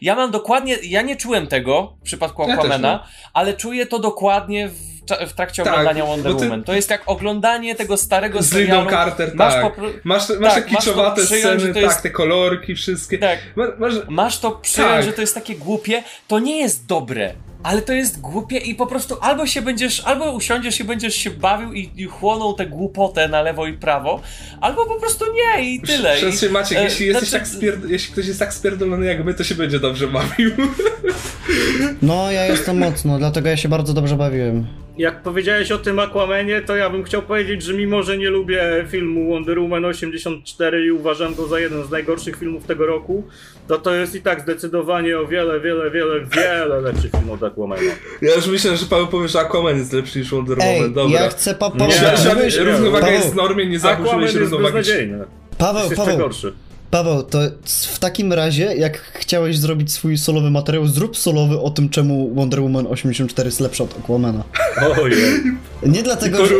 ja 0.01 0.15
mam 0.15 0.31
dokładnie, 0.31 0.77
ja 0.83 1.01
nie 1.01 1.15
czułem 1.15 1.47
tego 1.47 1.97
w 2.01 2.03
przypadku 2.03 2.47
Ja 2.47 2.53
Aquamena, 2.53 3.07
ale 3.33 3.53
czuję 3.53 3.85
to 3.85 3.99
dokładnie 3.99 4.69
w, 4.69 4.75
w 5.29 5.33
trakcie 5.33 5.63
Tak, 5.63 5.73
oglądania 5.73 6.05
Wonder 6.05 6.33
Woman. 6.35 6.63
To 6.63 6.73
jest 6.73 6.89
jak 6.89 7.01
oglądanie 7.05 7.75
tego 7.75 7.97
starego 7.97 8.41
Z 8.41 8.49
serialu. 8.49 8.81
Lindą 8.81 8.95
Carter, 8.95 9.31
masz 9.35 9.53
tak. 9.53 9.75
po 9.75 9.81
Masz, 10.03 10.29
masz 10.39 10.53
tak, 10.53 10.63
te 10.63 10.69
kiczowate 10.69 11.25
sceny, 11.25 11.73
to 11.73 11.79
jest- 11.79 11.93
tak, 11.93 12.01
te 12.01 12.09
kolorki, 12.09 12.75
wszystkie. 12.75 13.17
Tak. 13.17 13.39
Ma- 13.55 13.71
Masz, 13.79 13.93
Masz 14.09 14.39
to 14.39 14.51
przyjąć, 14.51 14.91
Tak. 14.95 15.05
że 15.05 15.13
to 15.13 15.21
jest 15.21 15.35
takie 15.35 15.55
głupie, 15.55 16.03
to 16.27 16.39
nie 16.39 16.59
jest 16.59 16.85
dobre. 16.85 17.33
Ale 17.63 17.81
to 17.81 17.93
jest 17.93 18.21
głupie 18.21 18.57
i 18.57 18.75
po 18.75 18.87
prostu 18.87 19.17
albo 19.21 19.45
się 19.47 19.61
będziesz, 19.61 20.03
albo 20.05 20.31
usiądziesz 20.31 20.79
i 20.79 20.83
będziesz 20.83 21.15
się 21.15 21.29
bawił 21.29 21.73
i, 21.73 21.89
i 21.97 22.05
chłonął 22.05 22.53
tę 22.53 22.65
głupotę 22.65 23.27
na 23.27 23.41
lewo 23.41 23.67
i 23.67 23.73
prawo, 23.73 24.21
albo 24.61 24.85
po 24.85 24.99
prostu 24.99 25.25
nie 25.33 25.63
i 25.73 25.81
tyle. 25.81 26.15
Przez 26.15 26.43
I, 26.43 26.49
Maciek, 26.49 26.77
e, 26.77 26.83
jeśli, 26.83 27.05
jesteś 27.05 27.29
znaczy- 27.29 27.45
tak 27.45 27.55
spierd... 27.55 27.89
jeśli 27.89 28.13
ktoś 28.13 28.27
jest 28.27 28.39
tak 28.39 28.53
spierdolony 28.53 29.05
jak 29.05 29.25
my, 29.25 29.33
to 29.33 29.43
się 29.43 29.55
będzie 29.55 29.79
dobrze 29.79 30.07
bawił. 30.07 30.51
No 32.01 32.31
ja 32.31 32.45
jestem 32.45 32.77
mocno, 32.77 33.17
dlatego 33.17 33.49
ja 33.49 33.57
się 33.57 33.69
bardzo 33.69 33.93
dobrze 33.93 34.15
bawiłem. 34.15 34.80
Jak 35.01 35.21
powiedziałeś 35.23 35.71
o 35.71 35.77
tym 35.77 35.99
Aquamanie, 35.99 36.61
to 36.61 36.75
ja 36.75 36.89
bym 36.89 37.03
chciał 37.03 37.21
powiedzieć, 37.21 37.63
że 37.63 37.73
mimo, 37.73 38.03
że 38.03 38.17
nie 38.17 38.29
lubię 38.29 38.85
filmu 38.89 39.29
Wonder 39.33 39.59
Woman 39.59 39.85
84 39.85 40.85
i 40.85 40.91
uważam 40.91 41.35
go 41.35 41.47
za 41.47 41.59
jeden 41.59 41.83
z 41.83 41.89
najgorszych 41.89 42.35
filmów 42.37 42.65
tego 42.65 42.85
roku, 42.85 43.23
to 43.67 43.77
to 43.77 43.93
jest 43.93 44.15
i 44.15 44.21
tak 44.21 44.41
zdecydowanie 44.41 45.19
o 45.19 45.27
wiele, 45.27 45.59
wiele, 45.59 45.91
wiele, 45.91 46.25
wiele 46.35 46.81
lepszy 46.81 47.09
film 47.09 47.29
od 47.31 47.43
Aquamana. 47.43 47.81
Ja 48.21 48.35
już 48.35 48.47
myślę, 48.47 48.77
że 48.77 48.85
Paweł 48.85 49.07
powie, 49.07 49.27
że 49.27 49.39
Aquaman 49.39 49.77
jest 49.77 49.93
lepszy 49.93 50.19
niż 50.19 50.31
Wonder 50.31 50.57
Ej, 50.61 50.75
Woman, 50.77 50.93
dobra. 50.93 51.19
ja 51.21 51.29
chcę 51.29 51.51
Nie, 51.51 51.55
mówiłeś- 52.33 52.57
równowaga 52.57 53.09
jest 53.11 53.31
w 53.31 53.35
normie, 53.35 53.65
nie 53.65 53.77
Aquaman 53.77 53.97
zaburzyłeś 53.97 54.23
jest 54.33 54.37
równowagi. 54.51 54.73
beznadziejny. 54.77 55.25
Paweł, 55.57 55.89
Paweł, 55.95 56.17
gorszy. 56.17 56.53
Paweł, 56.91 57.23
to 57.23 57.39
w 57.65 57.99
takim 57.99 58.33
razie, 58.33 58.63
jak 58.75 58.97
chciałeś 58.97 59.57
zrobić 59.57 59.91
swój 59.91 60.17
solowy 60.17 60.51
materiał, 60.51 60.87
zrób 60.87 61.17
solowy 61.17 61.59
o 61.59 61.69
tym, 61.69 61.89
czemu 61.89 62.35
Wonder 62.35 62.61
Woman 62.61 62.87
84 62.87 63.47
jest 63.47 63.59
lepsza 63.59 63.83
od 63.83 63.99
Aquamana. 63.99 64.43
Ojej. 65.01 65.41
Nie 65.83 66.03
dlatego, 66.03 66.45
że... 66.45 66.55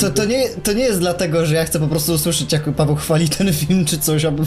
to, 0.00 0.10
to, 0.10 0.24
nie, 0.24 0.48
to 0.48 0.72
nie 0.72 0.84
jest 0.84 1.00
dlatego, 1.00 1.46
że 1.46 1.54
ja 1.54 1.64
chcę 1.64 1.80
po 1.80 1.88
prostu 1.88 2.12
usłyszeć, 2.12 2.52
jak 2.52 2.74
Paweł 2.74 2.96
chwali 2.96 3.28
ten 3.28 3.52
film, 3.52 3.84
czy 3.84 3.98
coś, 3.98 4.24
aby... 4.24 4.42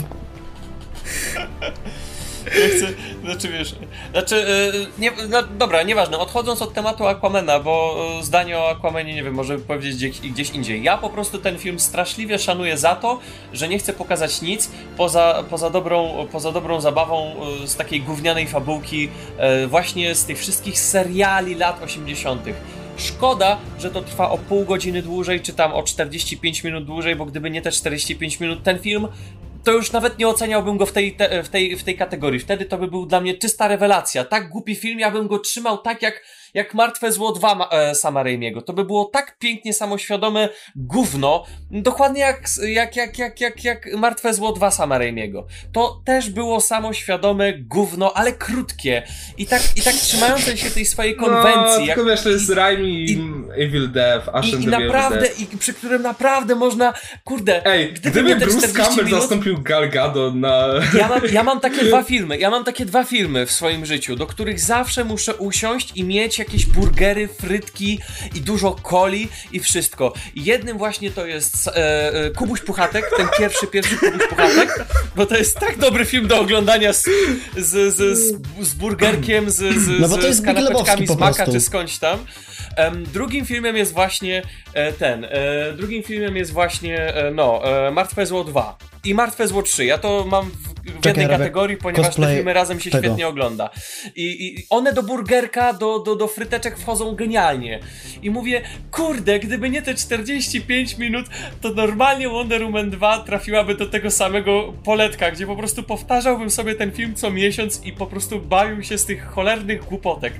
Ja 2.45 2.69
chcę, 2.77 2.87
znaczy 3.31 3.47
wiesz, 3.47 3.75
znaczy, 4.11 4.45
yy, 4.73 4.87
nie, 4.99 5.11
no, 5.29 5.43
dobra, 5.43 5.83
nieważne, 5.83 6.17
odchodząc 6.17 6.61
od 6.61 6.73
tematu 6.73 7.07
Aquamana, 7.07 7.59
bo 7.59 8.05
yy, 8.17 8.25
zdanie 8.25 8.57
o 8.57 8.69
Aquamanie, 8.69 9.13
nie 9.13 9.23
wiem, 9.23 9.33
może 9.33 9.57
powiedzieć 9.57 9.95
gdzieś, 9.95 10.19
gdzieś 10.19 10.49
indziej. 10.49 10.83
Ja 10.83 10.97
po 10.97 11.09
prostu 11.09 11.37
ten 11.37 11.57
film 11.57 11.79
straszliwie 11.79 12.39
szanuję 12.39 12.77
za 12.77 12.95
to, 12.95 13.19
że 13.53 13.67
nie 13.67 13.79
chcę 13.79 13.93
pokazać 13.93 14.41
nic 14.41 14.71
poza, 14.97 15.43
poza, 15.49 15.69
dobrą, 15.69 16.27
poza 16.31 16.51
dobrą 16.51 16.81
zabawą 16.81 17.35
yy, 17.61 17.67
z 17.67 17.75
takiej 17.75 18.01
gównianej 18.01 18.47
fabułki, 18.47 19.09
właśnie 19.67 20.15
z 20.15 20.25
tych 20.25 20.39
wszystkich 20.39 20.79
seriali 20.79 21.55
lat 21.55 21.83
80. 21.83 22.45
Szkoda, 22.97 23.57
że 23.79 23.91
to 23.91 24.01
trwa 24.01 24.29
o 24.29 24.37
pół 24.37 24.65
godziny 24.65 25.01
dłużej, 25.01 25.41
czy 25.41 25.53
tam 25.53 25.73
o 25.73 25.83
45 25.83 26.63
minut 26.63 26.85
dłużej, 26.85 27.15
bo 27.15 27.25
gdyby 27.25 27.49
nie 27.49 27.61
te 27.61 27.71
45 27.71 28.39
minut, 28.39 28.63
ten 28.63 28.79
film 28.79 29.07
to 29.63 29.71
już 29.71 29.91
nawet 29.91 30.19
nie 30.19 30.27
oceniałbym 30.27 30.77
go 30.77 30.85
w 30.85 30.91
tej, 30.91 31.15
te, 31.15 31.43
w, 31.43 31.49
tej, 31.49 31.77
w 31.77 31.83
tej 31.83 31.97
kategorii. 31.97 32.39
Wtedy 32.39 32.65
to 32.65 32.77
by 32.77 32.87
był 32.87 33.05
dla 33.05 33.21
mnie 33.21 33.37
czysta 33.37 33.67
rewelacja. 33.67 34.25
Tak 34.25 34.49
głupi 34.49 34.75
film, 34.75 34.99
ja 34.99 35.11
bym 35.11 35.27
go 35.27 35.39
trzymał 35.39 35.77
tak 35.77 36.01
jak, 36.01 36.23
jak 36.53 36.73
Martwe 36.73 37.11
Zło 37.11 37.31
2 37.31 37.55
ma, 37.55 37.69
e, 37.69 37.95
Sama 37.95 38.23
Raimiego. 38.23 38.61
To 38.61 38.73
by 38.73 38.85
było 38.85 39.05
tak 39.05 39.37
pięknie 39.39 39.73
samoświadome 39.73 40.49
gówno, 40.75 41.45
dokładnie 41.71 42.21
jak, 42.21 42.41
jak, 42.61 42.95
jak, 42.95 43.19
jak, 43.19 43.41
jak, 43.41 43.63
jak 43.63 43.93
Martwe 43.97 44.33
Zło 44.33 44.53
2 44.53 44.71
Sama 44.71 44.97
Raimiego. 44.97 45.47
To 45.71 46.01
też 46.05 46.29
było 46.29 46.61
samoświadome 46.61 47.53
gówno, 47.53 48.13
ale 48.13 48.33
krótkie. 48.33 49.03
I 49.37 49.45
tak, 49.45 49.61
i 49.75 49.81
tak 49.81 49.93
trzymające 49.93 50.57
się 50.57 50.71
tej 50.71 50.85
swojej 50.85 51.15
konwencji. 51.15 51.79
No, 51.79 51.85
jak, 51.85 51.95
tylko 51.95 52.09
wiesz, 52.09 52.23
to 52.23 52.29
jest 52.29 52.49
Raimi 52.49 53.11
i 53.11 53.21
Evil 53.57 53.91
Death, 53.91 54.29
Ash 54.33 54.47
i, 54.47 54.63
I 54.63 54.67
naprawdę, 54.67 55.27
i 55.39 55.57
przy 55.57 55.73
którym 55.73 56.01
naprawdę 56.01 56.55
można, 56.55 56.93
kurde, 57.23 57.65
Ej, 57.65 57.93
gdyby 57.93 58.23
gdyby 58.23 58.35
Bruce 58.35 58.67
40 58.67 58.77
Campbell 58.77 59.05
minut- 59.05 59.19
zastąpił 59.21 59.61
Gal 59.61 59.89
Gadot 59.89 60.35
na... 60.35 60.67
Ja 60.97 61.07
mam, 61.07 61.21
ja 61.31 61.43
mam 61.43 61.59
takie 61.59 61.83
dwa 61.83 62.03
filmy, 62.11 62.37
ja 62.37 62.49
mam 62.49 62.63
takie 62.63 62.85
dwa 62.85 63.03
filmy 63.03 63.45
w 63.45 63.51
swoim 63.51 63.85
życiu, 63.85 64.15
do 64.15 64.25
których 64.25 64.59
zawsze 64.59 65.03
muszę 65.03 65.35
usiąść 65.35 65.91
i 65.95 66.03
mieć 66.03 66.38
jakieś 66.39 66.65
burgery, 66.65 67.27
frytki 67.27 67.99
i 68.35 68.41
dużo 68.41 68.75
coli 68.89 69.27
i 69.51 69.59
wszystko. 69.59 70.13
I 70.35 70.43
jednym 70.43 70.77
właśnie 70.77 71.11
to 71.11 71.25
jest 71.25 71.67
e, 71.67 71.73
e, 72.13 72.31
Kubuś 72.31 72.61
Puchatek, 72.61 73.05
ten 73.17 73.27
pierwszy, 73.39 73.67
pierwszy 73.67 73.97
Kubuś 73.97 74.27
Puchatek, 74.29 74.85
bo 75.15 75.25
to 75.25 75.37
jest 75.37 75.59
tak 75.59 75.77
dobry 75.77 76.05
film 76.05 76.27
do 76.27 76.39
oglądania 76.39 76.93
z, 76.93 77.03
z, 77.57 77.95
z, 77.95 78.19
z, 78.19 78.41
z 78.67 78.73
burgerkiem, 78.73 79.49
z, 79.49 79.55
z, 79.55 79.99
No 79.99 80.09
bo 80.09 80.15
to 80.15 80.21
z 80.21 80.25
jest 80.25 80.45
Big 80.45 80.55
kanapeczkami 80.55 81.07
z 81.07 81.15
maka 81.15 81.45
czy 81.45 81.59
skądś 81.59 81.97
tam. 81.97 82.25
Em, 82.75 83.03
drugim 83.03 83.45
filmem 83.45 83.77
jest 83.77 83.93
właśnie 83.93 84.41
e, 84.73 84.93
ten, 84.93 85.25
e, 85.25 85.73
drugim 85.73 86.03
filmem 86.03 86.37
jest 86.37 86.51
właśnie, 86.51 87.15
e, 87.15 87.31
no, 87.31 87.61
e, 87.87 87.91
Martwe 87.91 88.25
Zło 88.25 88.43
2 88.43 88.77
i 89.05 89.13
Martwe 89.13 89.47
Zło 89.47 89.63
3. 89.63 89.85
Ja 89.85 89.97
to 89.97 90.25
mam 90.27 90.51
w, 90.51 91.01
w 91.01 91.05
jednej 91.05 91.27
kategorii, 91.27 91.77
ponieważ 91.77 92.15
te 92.15 92.35
filmy 92.35 92.53
razem 92.53 92.79
się 92.79 92.91
tego. 92.91 93.03
świetnie 93.03 93.27
ogląda. 93.27 93.69
I, 94.15 94.45
I 94.45 94.65
one 94.69 94.93
do 94.93 95.03
burgerka, 95.03 95.73
do, 95.73 95.99
do, 95.99 96.15
do 96.15 96.27
fryteczek 96.27 96.77
wchodzą 96.77 97.15
genialnie. 97.15 97.79
I 98.21 98.29
mówię, 98.29 98.61
kurde, 98.91 99.39
gdyby 99.39 99.69
nie 99.69 99.81
te 99.81 99.95
45 99.95 100.97
minut, 100.97 101.25
to 101.61 101.69
normalnie 101.69 102.29
Wonder 102.29 102.63
Woman 102.63 102.89
2 102.89 103.19
trafiłaby 103.19 103.75
do 103.75 103.85
tego 103.85 104.11
samego 104.11 104.73
poletka, 104.83 105.31
gdzie 105.31 105.47
po 105.47 105.55
prostu 105.55 105.83
powtarzałbym 105.83 106.49
sobie 106.49 106.75
ten 106.75 106.91
film 106.91 107.15
co 107.15 107.31
miesiąc 107.31 107.85
i 107.85 107.93
po 107.93 108.07
prostu 108.07 108.39
bawił 108.39 108.83
się 108.83 108.97
z 108.97 109.05
tych 109.05 109.25
cholernych 109.25 109.85
głupotek. 109.85 110.33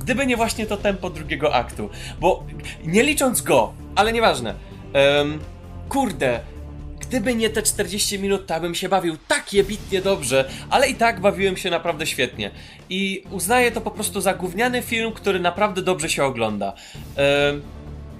Gdyby 0.00 0.26
nie 0.26 0.36
właśnie 0.36 0.66
to 0.66 0.76
tempo 0.76 1.10
drugiego 1.10 1.54
aktu. 1.54 1.90
Bo 2.20 2.46
nie 2.84 3.02
licząc 3.02 3.40
go, 3.42 3.72
ale 3.94 4.12
nieważne. 4.12 4.54
em, 4.92 5.38
kurde, 5.88 6.40
Gdyby 7.12 7.34
nie 7.34 7.50
te 7.50 7.62
40 7.62 8.18
minut, 8.18 8.46
to 8.46 8.60
bym 8.60 8.74
się 8.74 8.88
bawił 8.88 9.16
tak 9.28 9.52
jebitnie 9.52 10.02
dobrze, 10.02 10.44
ale 10.70 10.88
i 10.88 10.94
tak 10.94 11.20
bawiłem 11.20 11.56
się 11.56 11.70
naprawdę 11.70 12.06
świetnie. 12.06 12.50
I 12.90 13.22
uznaję 13.30 13.72
to 13.72 13.80
po 13.80 13.90
prostu 13.90 14.20
za 14.20 14.34
gówniany 14.34 14.82
film, 14.82 15.12
który 15.12 15.40
naprawdę 15.40 15.82
dobrze 15.82 16.08
się 16.08 16.24
ogląda. 16.24 16.72
Em, 17.16 17.62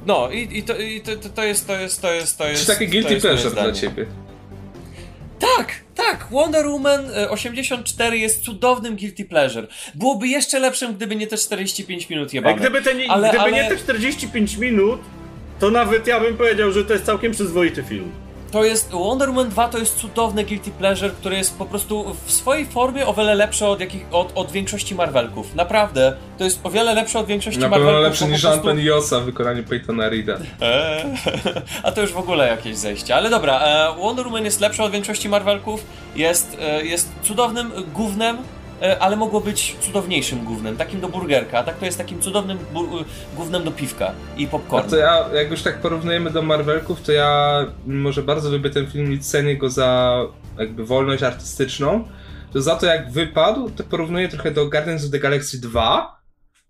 no 0.06 0.31
i, 0.31 0.59
i, 0.59 0.62
to, 0.62 0.77
i 0.77 1.01
to, 1.01 1.16
to, 1.16 1.28
to 1.28 1.44
jest, 1.44 1.66
to 1.66 1.77
jest, 1.77 2.02
to 2.02 2.12
jest, 2.12 2.39
to 2.39 2.48
jest... 2.48 2.60
Czy 2.60 2.66
takie 2.66 2.86
guilty 2.86 3.20
pleasure 3.20 3.51
dla 3.51 3.73
ciebie? 3.73 4.06
Tak, 5.39 5.74
tak, 5.94 6.27
Wonder 6.31 6.66
Woman 6.66 7.10
e, 7.14 7.31
84 7.31 8.19
jest 8.19 8.43
cudownym 8.43 8.97
guilty 8.97 9.24
pleasure. 9.24 9.66
Byłoby 9.94 10.28
jeszcze 10.28 10.59
lepszym, 10.59 10.94
gdyby 10.94 11.16
nie 11.16 11.27
te 11.27 11.36
45 11.36 12.10
minut 12.10 12.35
jebane. 12.35 12.56
gdyby, 12.56 12.82
te 12.82 12.94
nie, 12.94 13.10
Ale- 13.10 13.28
gdyby 13.28 13.43
ale- 13.43 13.52
nie 13.52 13.69
te 13.69 13.77
45 13.77 14.56
minut, 14.56 15.01
to 15.60 15.70
nawet 15.70 16.06
ja 16.06 16.20
bym 16.20 16.36
powiedział, 16.36 16.73
że 16.73 16.85
to 16.85 16.93
jest 16.93 17.05
całkiem 17.05 17.32
przyzwoity 17.32 17.82
film. 17.82 18.12
To 18.53 18.65
jest 18.65 18.91
Wonder 18.91 19.29
Woman 19.29 19.49
2 19.49 19.69
to 19.69 19.79
jest 19.79 19.97
cudowne 19.97 20.45
guilty 20.45 20.70
pleasure, 20.70 21.11
które 21.11 21.37
jest 21.37 21.59
po 21.59 21.66
prostu 21.66 22.15
w 22.27 22.33
swojej 22.33 22.66
formie 22.66 23.07
o 23.07 23.15
wiele 23.15 23.35
lepsze 23.35 23.69
od, 23.69 23.81
jakich, 23.81 24.05
od, 24.11 24.33
od 24.35 24.51
większości 24.53 24.95
Marvelków. 24.95 25.55
Naprawdę. 25.55 26.16
To 26.39 26.45
jest 26.45 26.61
o 26.65 26.70
wiele 26.70 26.95
lepsze 26.95 27.19
od 27.19 27.27
większości 27.27 27.61
Na 27.61 27.69
Marvelków. 27.69 27.93
pewno 27.95 28.09
lepsze 28.09 28.29
niż 28.29 28.43
prostu- 28.43 28.59
Anton 28.59 28.79
Josa 28.85 29.20
w 29.20 29.24
wykonaniu 29.24 29.65
Peytona 29.65 30.09
Reeda. 30.09 30.37
Eee, 30.61 31.05
A 31.83 31.93
to 31.93 32.01
już 32.01 32.12
w 32.12 32.16
ogóle 32.19 32.49
jakieś 32.49 32.77
zejście. 32.77 33.16
Ale 33.16 33.31
dobra, 33.31 33.61
e, 33.61 33.97
Wonder 33.99 34.27
Woman 34.27 34.45
jest 34.45 34.61
lepsza 34.61 34.85
od 34.85 34.93
większości 34.93 35.29
Marvelków, 35.29 35.85
jest, 36.16 36.57
e, 36.61 36.85
jest 36.85 37.09
cudownym 37.23 37.73
gównem, 37.95 38.37
e, 38.37 38.41
ale 39.01 39.17
mogło 39.17 39.41
być 39.41 39.77
cudowniejszym 39.81 40.45
gównem, 40.45 40.77
takim 40.77 41.01
do 41.01 41.09
burgerka, 41.09 41.59
a 41.59 41.63
tak 41.65 41.79
to 41.79 41.85
jest 41.85 41.99
takim 41.99 42.21
cudownym 42.21 42.59
e, 42.59 43.37
gównem 43.37 43.65
do 43.65 43.71
piwka 43.71 44.13
i 44.37 44.47
A 44.47 44.49
popcorn. 44.49 44.91
to 44.91 44.97
ja, 44.97 45.29
jak 45.35 45.51
już 45.51 45.63
tak 45.63 45.81
porównujemy 45.81 46.31
do 46.31 46.43
Marvelków, 46.43 47.03
to 47.03 47.13
ja 47.13 47.59
mimo, 47.87 48.13
że 48.13 48.23
bardzo 48.23 48.51
lubię 48.51 48.71
ten 48.71 48.87
film 48.91 49.13
i 49.13 49.19
cenię 49.19 49.57
go 49.57 49.71
za 49.71 50.19
jakby 50.59 50.85
wolność 50.87 51.23
artystyczną, 51.23 52.05
to 52.53 52.63
za 52.63 52.77
to 52.77 52.87
jak 52.87 53.11
wypadł, 53.13 53.71
to 53.71 53.85
porównuję 53.85 54.29
trochę 54.29 54.51
do 54.51 54.67
Guardians 54.69 55.05
of 55.05 55.11
the 55.11 55.19
Galaxy 55.19 55.61
2, 55.61 56.21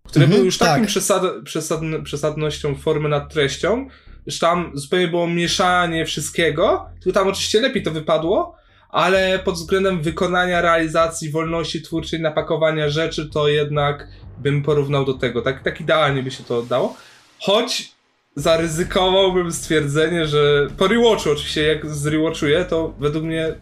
który 0.04 0.24
Mhm, 0.24 0.38
był 0.40 0.44
już 0.46 0.58
takim 0.58 0.82
tak. 0.84 0.86
przesad, 0.88 1.22
przesadn, 1.44 2.02
przesadnością 2.04 2.74
formy 2.74 3.08
nad 3.08 3.32
treścią, 3.32 3.88
że 4.26 4.38
tam 4.38 4.70
zupełnie 4.74 5.08
było 5.08 5.26
mieszanie 5.26 6.06
wszystkiego, 6.06 6.86
tylko 7.02 7.18
tam 7.20 7.28
oczywiście 7.28 7.60
lepiej 7.60 7.82
to 7.82 7.90
wypadło, 7.90 8.56
ale 8.92 9.38
pod 9.38 9.54
względem 9.54 10.02
wykonania, 10.02 10.60
realizacji, 10.60 11.30
wolności 11.30 11.82
twórczej, 11.82 12.20
napakowania 12.20 12.88
rzeczy, 12.88 13.28
to 13.28 13.48
jednak 13.48 14.08
bym 14.38 14.62
porównał 14.62 15.04
do 15.04 15.14
tego. 15.14 15.42
Tak, 15.42 15.62
tak 15.62 15.80
idealnie 15.80 16.22
by 16.22 16.30
się 16.30 16.44
to 16.44 16.58
oddało. 16.58 16.96
Choć 17.40 17.92
zaryzykowałbym 18.36 19.52
stwierdzenie, 19.52 20.26
że 20.26 20.68
po 20.76 20.88
rewatchu 20.88 21.30
oczywiście, 21.30 21.62
jak 21.62 21.86
zrewatchuję, 21.86 22.64
to 22.64 22.94
według 22.98 23.24
mnie 23.24 23.54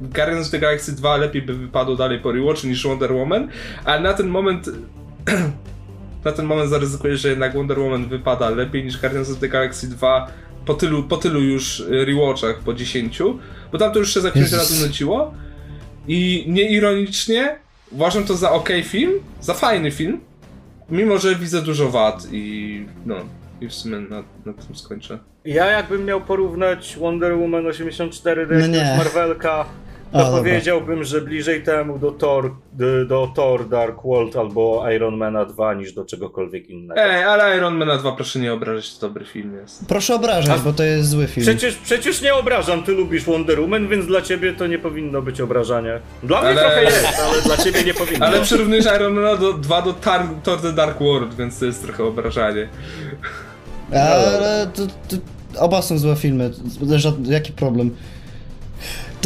Guardians 0.00 0.46
of 0.46 0.50
the 0.50 0.58
Galaxy 0.58 0.96
2 0.96 1.16
lepiej 1.16 1.42
by 1.42 1.54
wypadło 1.54 1.96
dalej 1.96 2.20
po 2.20 2.32
rewatchu 2.32 2.66
niż 2.66 2.86
Wonder 2.86 3.12
Woman, 3.12 3.48
ale 3.84 4.00
na 4.00 4.14
ten 4.14 4.28
moment 4.28 4.70
na 6.24 6.32
ten 6.32 6.46
moment 6.46 6.70
zaryzykuję, 6.70 7.16
że 7.16 7.28
jednak 7.28 7.54
Wonder 7.54 7.78
Woman 7.78 8.08
wypada 8.08 8.50
lepiej 8.50 8.84
niż 8.84 9.00
Guardians 9.00 9.30
of 9.30 9.38
the 9.38 9.48
Galaxy 9.48 9.88
2 9.88 10.26
po 10.66 10.74
tylu, 10.74 11.02
po 11.02 11.16
tylu 11.16 11.40
już 11.40 11.80
y, 11.80 12.04
rewatchach, 12.04 12.58
po 12.58 12.74
10, 12.74 13.18
bo 13.72 13.78
tam 13.78 13.92
to 13.92 13.98
już 13.98 14.14
się 14.14 14.20
za 14.20 14.30
Jezus. 14.34 14.58
razy 14.58 14.86
nuciło 14.86 15.34
i 16.08 16.44
nieironicznie 16.48 17.58
uważam 17.90 18.24
to 18.24 18.36
za 18.36 18.52
ok 18.52 18.68
film, 18.84 19.12
za 19.40 19.54
fajny 19.54 19.90
film, 19.90 20.20
mimo 20.90 21.18
że 21.18 21.34
widzę 21.34 21.62
dużo 21.62 21.90
wad 21.90 22.26
i 22.32 22.86
no, 23.06 23.16
i 23.60 23.68
w 23.68 23.74
sumie 23.74 24.00
na, 24.00 24.22
na 24.46 24.52
tym 24.52 24.76
skończę. 24.76 25.18
Ja 25.44 25.66
jakbym 25.66 26.04
miał 26.04 26.20
porównać 26.20 26.96
Wonder 27.00 27.38
Woman 27.38 27.66
84 27.66 28.46
do 28.46 28.54
No 28.54 28.60
jakiegoś 28.60 29.14
Marvelka, 30.12 30.28
A, 30.28 30.30
to 30.30 30.36
dobra. 30.36 30.50
powiedziałbym, 30.52 31.04
że 31.04 31.20
bliżej 31.20 31.62
temu 31.62 31.98
do 31.98 32.10
Thor, 32.12 32.50
do, 33.08 33.32
Thor 33.36 33.68
Dark 33.68 34.02
World 34.04 34.36
albo 34.36 34.84
Iron 34.96 35.16
Mana 35.16 35.44
2 35.44 35.74
niż 35.74 35.92
do 35.92 36.04
czegokolwiek 36.04 36.70
innego. 36.70 37.00
Ej, 37.00 37.24
ale 37.24 37.56
Iron 37.56 37.76
Man 37.76 37.98
2 37.98 38.12
proszę 38.12 38.38
nie 38.38 38.52
obrażać, 38.52 38.98
to 38.98 39.06
dobry 39.08 39.24
film 39.24 39.54
jest. 39.62 39.86
Proszę 39.88 40.14
obrażać, 40.14 40.60
A- 40.60 40.64
bo 40.64 40.72
to 40.72 40.82
jest 40.84 41.08
zły 41.08 41.26
film. 41.26 41.46
Przecież, 41.46 41.74
przecież 41.76 42.22
nie 42.22 42.34
obrażam, 42.34 42.82
ty 42.82 42.92
lubisz 42.92 43.24
Wonder 43.24 43.60
Woman, 43.60 43.88
więc 43.88 44.06
dla 44.06 44.22
ciebie 44.22 44.52
to 44.52 44.66
nie 44.66 44.78
powinno 44.78 45.22
być 45.22 45.40
obrażanie. 45.40 46.00
Dla 46.22 46.40
mnie 46.40 46.50
Ale- 46.50 46.60
trochę 46.60 46.84
jest, 46.84 47.06
ale 47.32 47.42
dla 47.42 47.56
ciebie 47.56 47.84
nie 47.84 47.94
powinno. 47.94 48.26
Ale 48.26 48.40
przyrównujesz 48.40 48.84
Iron 48.96 49.12
Man 49.14 49.38
do, 49.38 49.52
2 49.52 49.82
do 49.82 49.92
Tar 49.92 50.22
Thor 50.42 50.60
The 50.60 50.72
Dark 50.72 50.98
World, 51.00 51.34
więc 51.34 51.58
to 51.58 51.64
jest 51.64 51.82
trochę 51.82 52.04
obrażanie. 52.04 52.68
Ale 53.92 54.66
to, 54.74 54.82
to, 54.86 55.16
oba 55.64 55.82
są 55.82 55.98
złe 55.98 56.16
filmy. 56.16 56.50
Jaki 57.24 57.52
problem? 57.52 57.90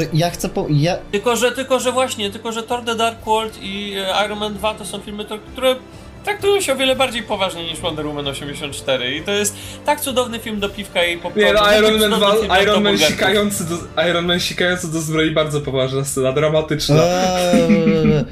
To 0.01 0.07
ja 0.13 0.31
chcę 0.31 0.49
po... 0.49 0.67
Ja, 0.71 0.97
Tylko, 1.13 1.37
że, 1.37 1.53
tylko, 1.53 1.81
że 1.81 1.93
właśnie, 1.93 2.31
tylko, 2.31 2.53
że 2.53 2.63
Thor 2.63 2.85
The 2.85 2.95
Dark 2.95 3.25
World 3.25 3.59
i 3.63 3.95
e, 3.97 4.25
Iron 4.27 4.39
Man 4.39 4.55
2 4.55 4.75
to 4.75 4.85
są 4.85 4.99
filmy, 4.99 5.25
które 5.53 5.77
traktują 6.25 6.61
się 6.61 6.73
o 6.73 6.77
wiele 6.77 6.97
bardziej 6.97 7.23
poważnie 7.23 7.65
niż 7.65 7.81
Wonder 7.81 8.07
Woman 8.07 8.27
84 8.29 9.17
i 9.17 9.23
to 9.23 9.31
jest 9.31 9.55
tak 9.87 10.01
cudowny 10.01 10.39
film 10.39 10.61
do 10.61 10.69
piwka 10.69 11.05
i 11.05 11.17
popcornu. 11.19 11.47
Nie 11.49 11.53
no, 11.53 11.73
Iron 11.79 11.99
Man 12.01 12.11
cudowny 12.11 12.37
film 12.39 12.47
2, 12.49 12.57
jak 12.59 12.67
do 12.67 12.73
Iron 12.73 12.83
Man 12.83 12.99
sikający 12.99 13.65
do, 13.69 14.03
Iron 14.11 14.27
Man 14.27 14.41
sikający 14.41 14.93
do 14.93 15.01
zbroi 15.01 15.31
bardzo 15.31 15.61
poważna 15.61 16.05
scena, 16.05 16.33
dramatyczna. 16.33 17.03
Eee, 17.05 18.25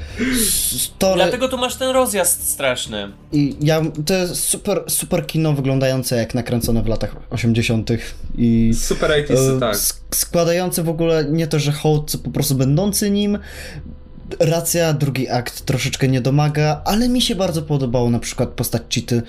story, 0.79 1.15
Dlatego 1.15 1.47
tu 1.47 1.57
masz 1.57 1.75
ten 1.75 1.89
rozjazd 1.89 2.49
straszny. 2.49 3.11
I 3.31 3.55
ja, 3.61 3.81
to 4.05 4.13
jest 4.13 4.43
super, 4.43 4.83
super 4.87 5.27
kino 5.27 5.53
wyglądające 5.53 6.15
jak 6.15 6.35
nakręcone 6.35 6.83
w 6.83 6.87
latach 6.87 7.15
80. 7.29 7.89
i 8.37 8.71
Super 8.73 9.11
80 9.11 9.57
e, 9.57 9.59
tak. 9.59 9.75
sk- 9.75 10.15
składające 10.15 10.83
w 10.83 10.89
ogóle 10.89 11.25
nie 11.25 11.47
to, 11.47 11.59
że 11.59 11.71
hołd, 11.71 12.11
co 12.11 12.17
po 12.17 12.29
prostu 12.29 12.55
będący 12.55 13.09
nim. 13.11 13.39
Racja, 14.39 14.93
drugi 14.93 15.29
akt 15.29 15.65
troszeczkę 15.65 16.07
nie 16.07 16.21
domaga, 16.21 16.81
ale 16.85 17.09
mi 17.09 17.21
się 17.21 17.35
bardzo 17.35 17.61
podobało 17.61 18.09
na 18.09 18.19
przykład 18.19 18.49
postać 18.49 18.81
Cheaty. 18.93 19.21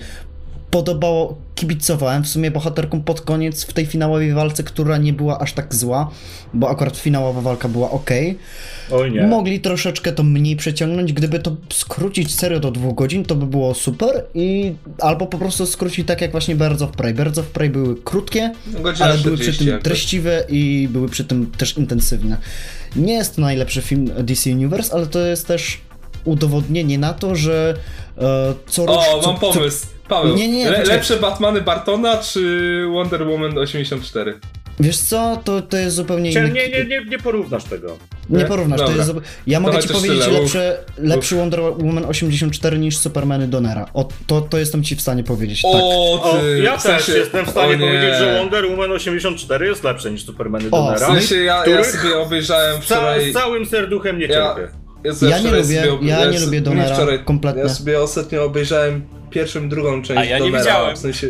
Podobało, 0.71 1.37
kibicowałem 1.55 2.23
w 2.23 2.27
sumie 2.27 2.51
bohaterką 2.51 3.01
pod 3.01 3.21
koniec 3.21 3.65
w 3.65 3.73
tej 3.73 3.85
finałowej 3.85 4.33
walce, 4.33 4.63
która 4.63 4.97
nie 4.97 5.13
była 5.13 5.39
aż 5.39 5.53
tak 5.53 5.75
zła, 5.75 6.09
bo 6.53 6.69
akurat 6.69 6.97
finałowa 6.97 7.41
walka 7.41 7.67
była 7.67 7.91
ok. 7.91 8.09
Oj 8.91 9.11
nie. 9.11 9.27
Mogli 9.27 9.59
troszeczkę 9.59 10.11
to 10.11 10.23
mniej 10.23 10.55
przeciągnąć, 10.55 11.13
gdyby 11.13 11.39
to 11.39 11.55
skrócić 11.73 12.35
serio 12.35 12.59
do 12.59 12.71
dwóch 12.71 12.95
godzin, 12.95 13.25
to 13.25 13.35
by 13.35 13.45
było 13.45 13.73
super 13.73 14.23
i 14.33 14.73
albo 14.99 15.27
po 15.27 15.37
prostu 15.37 15.65
skrócić 15.65 16.07
tak 16.07 16.21
jak 16.21 16.31
właśnie 16.31 16.55
Birds 16.55 16.81
of 16.81 16.91
Prey. 16.91 17.13
Birds 17.13 17.37
of 17.37 17.45
Prey 17.47 17.69
były 17.69 17.95
krótkie, 18.03 18.51
Godzina 18.67 19.05
ale 19.05 19.17
były 19.17 19.37
przy 19.37 19.43
40 19.43 19.57
tym 19.65 19.67
jakoś. 19.67 19.83
treściwe 19.83 20.43
i 20.49 20.87
były 20.91 21.09
przy 21.09 21.25
tym 21.25 21.51
też 21.57 21.77
intensywne. 21.77 22.37
Nie 22.95 23.13
jest 23.13 23.35
to 23.35 23.41
najlepszy 23.41 23.81
film 23.81 24.09
DC 24.23 24.49
Universe, 24.51 24.93
ale 24.93 25.07
to 25.07 25.19
jest 25.19 25.47
też 25.47 25.77
udowodnienie 26.25 26.97
na 26.97 27.13
to, 27.13 27.35
że 27.35 27.73
e, 28.17 28.53
co 28.67 28.85
rusz, 28.85 28.95
O, 28.97 29.21
co, 29.21 29.31
mam 29.31 29.39
pomysł. 29.39 29.87
Paweł, 30.11 30.35
Nie, 30.35 30.47
nie, 30.47 30.69
le, 30.71 30.83
lepsze 30.83 31.17
Batmany 31.17 31.61
Bartona 31.61 32.17
czy 32.17 32.83
Wonder 32.93 33.27
Woman 33.27 33.57
84? 33.57 34.33
Co, 34.33 34.83
wiesz 34.83 34.97
co, 34.97 35.41
to, 35.43 35.61
to 35.61 35.77
jest 35.77 35.95
zupełnie 35.95 36.31
inny... 36.31 36.51
Nie, 36.51 36.69
nie, 36.69 36.85
nie, 36.85 37.05
nie 37.05 37.19
porównasz 37.19 37.63
tego. 37.63 37.97
Nie 38.29 38.45
porównasz, 38.45 38.79
to 38.79 38.85
Dobra. 38.87 38.97
jest. 39.03 39.09
zupe- 39.15 39.21
Ja 39.47 39.59
mogę 39.59 39.79
ci 39.79 39.87
powiedzieć 39.89 40.23
tyle, 40.25 40.39
lepszy, 40.39 40.73
lepszy 40.97 41.35
Wonder 41.35 41.59
Woman 41.61 42.05
84 42.05 42.79
niż 42.79 42.97
Supermany 42.97 43.47
Donera. 43.47 43.85
O, 43.93 44.07
to, 44.27 44.41
to 44.41 44.57
jestem 44.57 44.83
ci 44.83 44.95
w 44.95 45.01
stanie 45.01 45.23
powiedzieć. 45.23 45.61
Tak. 45.61 45.71
O, 45.73 46.21
O, 46.21 46.37
ty, 46.41 46.59
ja 46.63 46.77
w 46.77 46.83
też 46.83 47.03
sensie- 47.03 47.19
jestem 47.19 47.45
w 47.45 47.49
stanie 47.49 47.73
o 47.73 47.77
nie. 47.77 47.85
powiedzieć, 47.87 48.15
że 48.19 48.37
Wonder 48.39 48.65
Woman 48.65 48.91
84 48.91 49.67
jest 49.67 49.83
lepsze 49.83 50.11
niż 50.11 50.25
Supermany 50.25 50.65
O, 50.65 50.67
W 50.67 50.71
Donera. 50.85 51.07
sensie 51.07 51.35
ja, 51.35 51.65
ja 51.65 51.83
sobie 51.83 52.17
obejrzałem 52.19 52.81
wczoraj... 52.81 53.31
z 53.31 53.33
całym 53.33 53.65
serduchem 53.65 54.19
nie 54.19 54.25
Ja- 54.25 54.55
cierpię. 54.55 55.15
sobie 55.15 55.31
Ja 55.31 55.37
nie 55.37 55.43
wczoraj 55.43 55.61
lubię- 55.61 55.93
ob- 55.93 56.03
ja 56.03 56.25
nie 56.31 56.39
lubię 56.39 56.61
Donera 56.61 56.95
wczoraj, 56.95 57.23
kompletnie. 57.25 57.61
Ja 57.61 57.69
sobie 57.69 58.01
ostatnio 58.01 58.43
obejrzałem 58.43 59.01
pierwszą, 59.31 59.69
drugą 59.69 60.01
część 60.01 60.19
A 60.19 60.25
ja 60.25 60.39
nie 60.39 60.45
Donera, 60.45 60.59
widziałem. 60.63 60.95
w 60.95 60.99
sensie... 60.99 61.27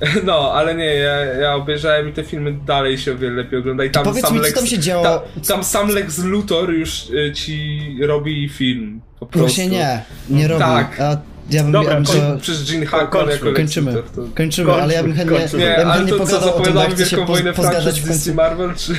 No, 0.24 0.52
ale 0.52 0.74
nie, 0.74 0.84
ja, 0.84 1.24
ja 1.24 1.54
obejrzałem 1.54 2.08
i 2.08 2.12
te 2.12 2.24
filmy 2.24 2.52
dalej 2.66 2.98
się 2.98 3.12
o 3.12 3.16
wiele 3.16 3.34
lepiej 3.34 3.58
ogląda 3.58 3.84
i 3.84 3.90
tam 3.90 4.04
Powiedz 4.04 4.24
sam 4.24 4.34
mi, 4.34 4.38
co 4.38 4.42
Lex, 4.42 4.54
tam 4.54 4.66
się 4.66 4.78
działo? 4.78 5.04
Ta, 5.04 5.22
tam 5.48 5.64
sam 5.64 5.88
Lex 5.88 6.18
Luthor 6.18 6.70
już 6.70 7.10
y, 7.10 7.32
ci 7.32 7.80
robi 8.00 8.48
film, 8.48 9.00
po 9.20 9.26
prostu. 9.26 9.38
Właśnie 9.38 9.66
nie, 9.66 10.02
nie 10.30 10.48
robi. 10.48 10.60
Tak. 10.60 11.00
A 11.00 11.20
ja 11.50 11.62
bym, 11.62 11.72
Dobra, 11.72 11.90
ja 11.90 11.96
bym 11.96 12.04
koń- 12.04 12.34
to... 12.34 12.40
Przez 12.40 12.70
Gene 12.72 12.86
Hackman 12.86 13.30
jako 13.30 13.46
Lex 13.46 13.56
Kończymy. 13.56 13.92
Luthor. 13.92 14.10
To... 14.10 14.22
Kończymy, 14.36 14.72
ale 14.72 14.94
ja 14.94 15.02
bym 15.02 15.14
chętnie. 15.14 15.58
Nie, 15.58 15.64
ja 15.64 15.84
bym 15.84 15.92
chętnie 15.92 16.18
to 16.18 16.26
co, 16.26 16.40
pogadał 16.40 16.56
o 16.56 16.60
tym, 16.60 16.72
bo 16.74 16.80
ja 16.80 16.86
zapowiadamy 16.86 16.94
chcę 16.94 17.06
się 17.06 17.16
Wielką 17.16 17.26
poz, 17.26 17.36
Wojnę 17.36 17.52
pozgadać 17.52 17.82
franczyz 17.82 17.98
w 18.04 18.08
końcu. 18.08 18.34
Marvel, 18.34 18.74
czy... 18.76 18.94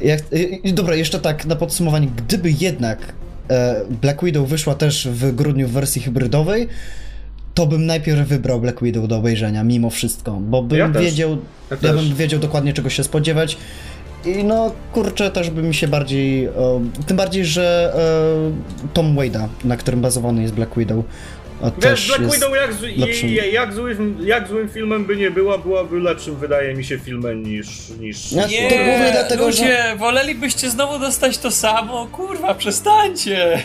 Jak, 0.00 0.20
i, 0.32 0.68
i, 0.68 0.74
dobra, 0.74 0.94
jeszcze 0.94 1.20
tak 1.20 1.46
na 1.46 1.56
podsumowanie, 1.56 2.08
gdyby 2.16 2.50
jednak 2.50 2.98
Black 4.02 4.24
Widow 4.24 4.48
wyszła 4.48 4.74
też 4.74 5.08
w 5.08 5.34
grudniu 5.34 5.68
w 5.68 5.72
wersji 5.72 6.02
hybrydowej, 6.02 6.68
to 7.54 7.66
bym 7.66 7.86
najpierw 7.86 8.28
wybrał 8.28 8.60
Black 8.60 8.82
Widow 8.82 9.08
do 9.08 9.16
obejrzenia, 9.16 9.64
mimo 9.64 9.90
wszystko, 9.90 10.32
bo 10.32 10.62
bym 10.62 10.78
Ja 10.78 10.88
wiedział, 10.88 11.38
Ja 11.70 11.76
ja, 11.88 11.94
bym 11.94 12.14
wiedział 12.14 12.40
dokładnie 12.40 12.72
czego 12.72 12.90
się 12.90 13.04
spodziewać. 13.04 13.56
I 14.26 14.44
no, 14.44 14.72
kurczę, 14.92 15.30
też 15.30 15.50
by 15.50 15.62
mi 15.62 15.74
się 15.74 15.88
bardziej. 15.88 16.44
E, 16.44 16.50
tym 17.06 17.16
bardziej, 17.16 17.44
że 17.44 17.94
e, 18.84 18.88
Tom 18.94 19.16
Wade'a, 19.16 19.48
na 19.64 19.76
którym 19.76 20.00
bazowany 20.00 20.42
jest 20.42 20.54
Black 20.54 20.78
Widow, 20.78 21.04
e, 21.68 21.70
Wiesz, 21.76 21.82
też 21.82 22.06
Black 22.08 22.22
jest 22.22 22.34
Widow 22.34 22.56
jak, 22.56 22.72
z, 22.72 22.82
lepszym. 22.98 23.28
jak, 23.52 23.72
złym, 23.74 24.16
jak 24.26 24.48
złym 24.48 24.68
filmem 24.68 25.04
by 25.04 25.16
nie 25.16 25.30
była, 25.30 25.58
byłaby 25.58 26.00
lepszym, 26.00 26.36
wydaje 26.36 26.74
mi 26.74 26.84
się, 26.84 26.98
filmem 26.98 27.42
niż... 27.42 27.68
niż 28.00 28.32
Ja- 28.32 28.46
Nie, 28.46 28.68
To 28.70 28.74
głównie 28.76 29.08
dlatego, 29.12 29.46
ludzie, 29.46 29.78
wolelibyście 29.96 30.70
znowu 30.70 30.98
dostać 30.98 31.38
to 31.38 31.50
samo? 31.50 32.06
Kurwa, 32.12 32.54
przestańcie! 32.54 33.62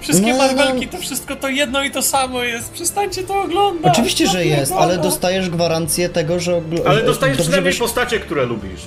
Wszystkie 0.00 0.32
No, 0.32 0.38
Marvelki 0.38 0.86
no. 0.86 0.92
to 0.92 0.98
wszystko 0.98 1.36
to 1.36 1.48
jedno 1.48 1.82
i 1.84 1.90
to 1.90 2.02
samo 2.02 2.42
jest, 2.44 2.72
przestańcie 2.72 3.22
to 3.22 3.40
oglądać! 3.42 3.92
Oczywiście, 3.92 4.26
że 4.26 4.44
jest, 4.46 4.58
pierdolę. 4.72 4.80
ale 4.80 4.98
dostajesz 4.98 5.50
gwarancję 5.50 6.08
tego, 6.08 6.40
że. 6.40 6.52
ogl- 6.52 6.80
Ale 6.86 6.98
że 7.00 7.06
dostajesz 7.06 7.38
przynajmniej 7.38 7.72
wiesz- 7.72 7.78
postacie, 7.80 8.20
które 8.20 8.44
lubisz. 8.44 8.80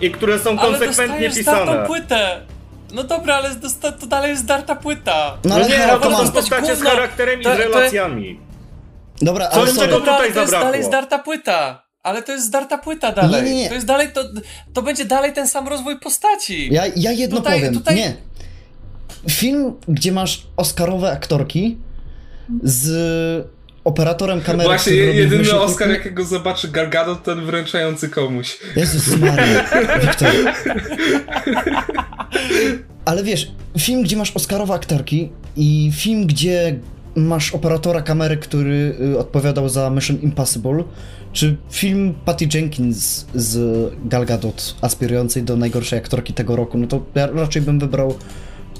i 0.00 0.10
które 0.10 0.38
są 0.38 0.50
Ale 0.50 0.58
konsekwentnie 0.70 1.06
dostajesz 1.28 1.34
pisane. 1.34 1.86
płytę! 1.86 2.40
No 2.94 3.04
dobra, 3.04 3.34
ale 3.34 3.50
to 4.00 4.06
dalej 4.06 4.30
jest 4.30 4.42
zdarta 4.42 4.76
płyta. 4.76 5.38
No 5.44 5.48
No 5.48 5.54
ale 5.54 5.68
nie, 5.68 5.86
no 5.86 5.98
to 5.98 6.16
są 6.26 6.32
postacie 6.32 6.76
z 6.76 6.82
charakterem 6.82 7.40
i 7.40 7.44
z 7.44 7.46
relacjami. 7.46 8.40
Dobra, 9.22 9.48
Coś, 9.48 9.58
ale 9.70 9.78
czego 9.78 10.00
tutaj 10.00 10.18
to 10.18 10.24
jest 10.24 10.34
zabrakło. 10.36 10.66
dalej 10.66 10.84
zdarta 10.84 11.18
płyta. 11.18 11.86
Ale 12.02 12.22
to 12.22 12.32
jest 12.32 12.46
zdarta 12.46 12.78
płyta 12.78 13.12
dalej. 13.12 13.44
Nie, 13.44 13.50
nie, 13.50 13.56
nie. 13.62 13.68
To 13.68 13.74
jest 13.74 13.86
dalej, 13.86 14.08
to, 14.12 14.24
to 14.74 14.82
będzie 14.82 15.04
dalej 15.04 15.32
ten 15.32 15.48
sam 15.48 15.68
rozwój 15.68 16.00
postaci. 16.00 16.68
Ja, 16.74 16.82
ja 16.96 17.12
jedno 17.12 17.36
Tutaj- 17.36 17.58
powiem. 17.58 17.74
tutaj- 17.74 17.96
Nie. 17.96 18.14
Film, 19.30 19.74
gdzie 19.88 20.12
masz 20.12 20.46
Oscarowe 20.56 21.12
aktorki 21.12 21.78
z 22.62 23.46
operatorem 23.86 24.40
kamery, 24.40 24.68
Właśnie 24.68 24.92
jedyny 24.94 25.44
wyświetliki- 25.44 25.56
Oscar, 25.58 25.90
jakiego 25.90 26.24
zobaczy 26.24 26.68
Gal 26.68 26.90
Gadot, 26.90 27.22
ten 27.22 27.46
wręczający 27.46 28.08
komuś. 28.08 28.58
Jezus 28.76 29.16
Maria, 29.18 29.64
Wiktor. 30.02 30.32
Ale 33.04 33.22
wiesz, 33.24 33.52
film, 33.78 34.02
gdzie 34.02 34.16
masz 34.16 34.30
Oscarowe 34.36 34.74
aktorki 34.74 35.30
i 35.56 35.90
film, 35.94 36.26
gdzie 36.26 36.78
masz 37.16 37.54
operatora 37.54 38.02
kamery, 38.02 38.36
który 38.36 38.94
y, 39.14 39.18
odpowiadał 39.18 39.68
za 39.68 39.90
Mission 39.90 40.20
Impossible, 40.20 40.84
czy 41.32 41.56
film 41.70 42.14
Patty 42.24 42.48
Jenkins 42.54 43.26
z 43.34 43.58
Gal 44.04 44.26
Gadot, 44.26 44.74
aspirującej 44.80 45.42
do 45.42 45.56
najgorszej 45.56 45.98
aktorki 45.98 46.32
tego 46.34 46.56
roku, 46.56 46.78
no 46.78 46.86
to 46.86 47.04
ja 47.14 47.26
raczej 47.26 47.62
bym 47.62 47.78
wybrał 47.78 48.14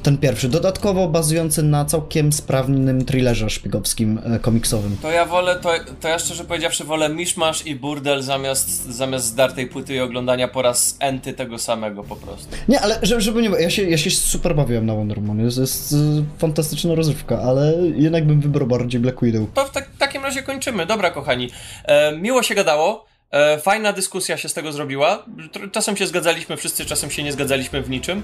ten 0.06 0.18
pierwszy, 0.18 0.48
dodatkowo 0.48 1.08
bazujący 1.08 1.62
na 1.62 1.84
całkiem 1.84 2.32
sprawnym 2.32 3.04
thrillerze 3.04 3.50
szpiegowskim, 3.50 4.20
e, 4.24 4.38
komiksowym. 4.38 4.96
To 5.02 5.10
ja 5.10 5.24
wolę, 5.24 5.56
to, 5.62 5.70
to 6.00 6.08
ja 6.08 6.18
szczerze 6.18 6.44
powiedziawszy 6.44 6.84
wolę 6.84 7.08
miszmasz 7.08 7.66
i 7.66 7.76
burdel 7.76 8.22
zamiast, 8.22 8.84
zamiast 8.84 9.26
zdartej 9.26 9.66
płyty 9.66 9.94
i 9.94 10.00
oglądania 10.00 10.48
po 10.48 10.62
raz 10.62 10.96
enty 11.00 11.32
tego 11.32 11.58
samego 11.58 12.02
po 12.02 12.16
prostu. 12.16 12.48
Nie, 12.68 12.80
ale 12.80 12.98
żeby, 13.02 13.20
żeby 13.20 13.42
nie 13.42 13.48
ja 13.48 13.70
się, 13.70 13.82
ja 13.82 13.98
się 13.98 14.10
super 14.10 14.56
bawiłem 14.56 14.86
na 14.86 14.94
Wonder 14.94 15.18
Woman, 15.18 15.40
jest, 15.40 15.58
jest 15.58 15.92
y, 15.92 15.96
fantastyczna 16.38 16.94
rozrywka, 16.94 17.42
ale 17.42 17.74
jednak 17.96 18.26
bym 18.26 18.40
wybrał 18.40 18.66
bardziej 18.66 19.00
Black 19.00 19.22
Widow. 19.22 19.42
To 19.54 19.64
w 19.64 19.70
tak, 19.70 19.90
takim 19.98 20.22
razie 20.22 20.42
kończymy. 20.42 20.86
Dobra, 20.86 21.10
kochani. 21.10 21.50
E, 21.84 22.16
miło 22.16 22.42
się 22.42 22.54
gadało. 22.54 23.15
E, 23.30 23.58
fajna 23.58 23.92
dyskusja 23.92 24.36
się 24.36 24.48
z 24.48 24.54
tego 24.54 24.72
zrobiła. 24.72 25.24
Czasem 25.72 25.96
się 25.96 26.06
zgadzaliśmy 26.06 26.56
wszyscy, 26.56 26.84
czasem 26.84 27.10
się 27.10 27.22
nie 27.22 27.32
zgadzaliśmy 27.32 27.82
w 27.82 27.90
niczym. 27.90 28.22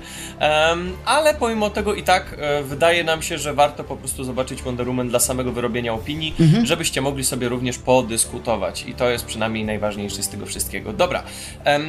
Ale 1.04 1.34
pomimo 1.34 1.70
tego 1.70 1.94
i 1.94 2.02
tak 2.02 2.36
e, 2.38 2.62
wydaje 2.62 3.04
nam 3.04 3.22
się, 3.22 3.38
że 3.38 3.54
warto 3.54 3.84
po 3.84 3.96
prostu 3.96 4.24
zobaczyć 4.24 4.62
Wonder 4.62 4.86
Woman 4.86 5.08
dla 5.08 5.20
samego 5.20 5.52
wyrobienia 5.52 5.94
opinii, 5.94 6.34
żebyście 6.62 7.00
mogli 7.00 7.24
sobie 7.24 7.48
również 7.48 7.78
podyskutować. 7.78 8.84
I 8.88 8.94
to 8.94 9.10
jest 9.10 9.24
przynajmniej 9.24 9.64
najważniejsze 9.64 10.22
z 10.22 10.28
tego 10.28 10.46
wszystkiego. 10.46 10.92
Dobra. 10.92 11.22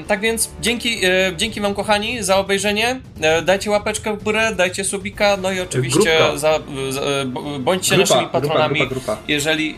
Tak 0.07 0.19
więc 0.19 0.49
dzięki, 0.61 1.05
e, 1.05 1.09
dzięki 1.37 1.61
wam 1.61 1.73
kochani 1.73 2.23
za 2.23 2.37
obejrzenie. 2.37 3.01
Dajcie 3.45 3.71
łapeczkę 3.71 4.17
w 4.17 4.23
górę, 4.23 4.55
dajcie 4.55 4.83
subika, 4.83 5.37
no 5.37 5.51
i 5.51 5.59
oczywiście 5.59 6.17
za, 6.35 6.37
za, 6.37 6.59
bądźcie 7.59 7.95
Grupa, 7.95 8.13
naszymi 8.15 8.31
patronami 8.31 8.79
grupa, 8.79 8.93
grupa, 8.93 9.17
jeżeli, 9.27 9.75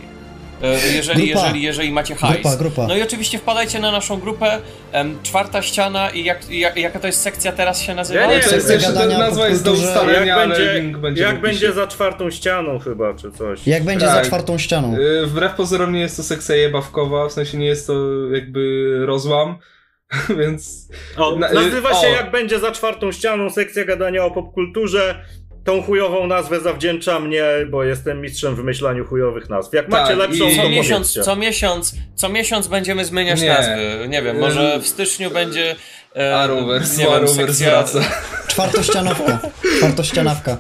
jeżeli, 0.96 1.28
Grupa. 1.28 1.40
jeżeli, 1.46 1.62
jeżeli 1.62 1.92
macie 1.92 2.16
hajs. 2.16 2.34
Grupa, 2.34 2.56
grupa. 2.58 2.88
No 2.88 2.96
i 2.96 3.02
oczywiście 3.02 3.38
wpadajcie 3.40 3.80
na 3.80 3.92
naszą 3.92 4.20
grupę, 4.20 4.60
em, 4.92 5.20
czwarta 5.24 5.62
ściana 5.62 6.10
i 6.10 6.24
jak, 6.24 6.50
jak, 6.50 6.78
jaka 6.78 7.00
to 7.00 7.08
jest 7.08 7.22
sekcja 7.22 7.52
teraz 7.52 7.82
się 7.82 7.96
nazywa? 7.96 8.20
Ja 8.20 8.28
nie 8.28 8.40
To 8.40 8.50
wiem, 8.50 8.60
jeszcze 8.70 9.08
nazwa 9.18 9.44
o 9.44 9.48
jest 9.48 9.64
do 9.64 9.72
ustalenia, 9.72 10.26
Jak 10.26 10.38
ale 10.38 10.48
będzie, 10.48 10.74
link 10.82 10.98
będzie 10.98 11.24
jak 11.24 11.42
będzie 11.42 11.74
za 11.74 11.88
czwartą 11.88 12.30
ścianą 12.32 12.80
chyba, 12.80 13.14
czy 13.14 13.32
coś. 13.32 13.68
Jak 13.68 13.84
będzie 13.84 14.06
Tak. 14.06 14.16
za 14.16 14.30
czwartą 14.30 14.58
ścianą? 14.58 14.96
Y, 14.98 15.26
Wbrew 15.26 15.54
pozorom 15.54 15.94
nie 15.94 16.02
jest 16.02 16.18
to 16.18 16.24
sekcja 16.24 16.56
jebawkowa, 16.56 17.28
w 17.30 17.32
sensie 17.32 17.58
nie 17.58 17.66
jest 17.68 17.88
to 17.88 17.94
jakby 18.34 18.92
rozłam, 19.06 19.58
więc 20.40 20.88
O, 21.18 21.36
Na- 21.36 21.52
nazywa 21.54 21.90
o. 21.90 22.02
się 22.02 22.08
jak 22.08 22.32
będzie 22.32 22.60
za 22.60 22.72
czwartą 22.72 23.12
ścianą 23.12 23.50
sekcja 23.50 23.86
gadania 23.86 24.26
o 24.26 24.32
popkulturze. 24.32 25.26
Tą 25.66 25.82
chujową 25.84 26.28
nazwę 26.28 26.60
zawdzięcza 26.60 27.20
mnie, 27.20 27.44
bo 27.70 27.84
jestem 27.84 28.22
mistrzem 28.22 28.54
w 28.54 28.58
wymyślaniu 28.58 29.06
chujowych 29.06 29.50
nazw. 29.50 29.74
Jak 29.74 29.90
Tak, 29.90 30.02
macie 30.02 30.16
lepszą, 30.16 30.50
i- 30.50 30.56
to 30.56 30.62
Co 30.64 30.70
miesiąc, 30.70 31.14
co 31.26 31.36
miesiąc, 31.36 31.94
co 32.16 32.30
miesiąc 32.30 32.68
będziemy 32.68 33.06
zmieniać 33.06 33.42
Nie. 33.42 33.50
nazwy. 33.50 34.06
Nie 34.10 34.22
wiem, 34.22 34.40
może 34.40 34.80
w 34.80 34.88
styczniu 34.88 35.32
będzie. 35.32 35.76
E, 36.18 36.36
Arrowverse, 36.38 36.98
nie 36.98 37.06
wiem, 37.10 37.28
sekcja- 37.28 37.70
wraca. 37.70 38.00
Czwartościanowka. 38.48 39.40
Czwartościanawka. 39.78 40.58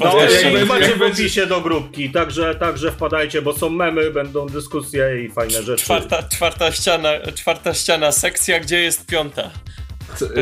No, 0.00 0.16
będzie- 0.16 0.64
macie 0.66 0.94
w 0.94 0.98
będzie- 0.98 1.22
opisie 1.22 1.46
do 1.46 1.60
grupki, 1.60 2.10
także, 2.10 2.54
także 2.54 2.92
wpadajcie, 2.92 3.42
bo 3.42 3.52
są 3.52 3.70
memy, 3.70 4.10
będą 4.10 4.46
dyskusje 4.46 5.24
i 5.24 5.28
fajne 5.30 5.62
rzeczy. 5.62 5.84
Czwarta, 5.84 6.22
czwarta 6.22 6.72
ściana, 6.72 7.08
czwarta 7.34 7.74
ściana, 7.74 8.12
sekcja, 8.12 8.60
gdzie 8.60 8.80
jest 8.82 9.06
piąta. 9.06 9.50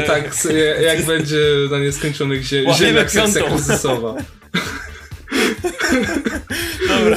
Tak, 0.07 0.27
s- 0.27 0.49
jak 0.83 1.03
będzie 1.07 1.37
na 1.71 1.79
nieskończonych 1.79 2.43
zie- 2.43 2.75
ziemiach 2.75 3.11
sekcja 3.11 3.43
kryzysowa. 3.43 4.15
Dobra. 6.89 7.17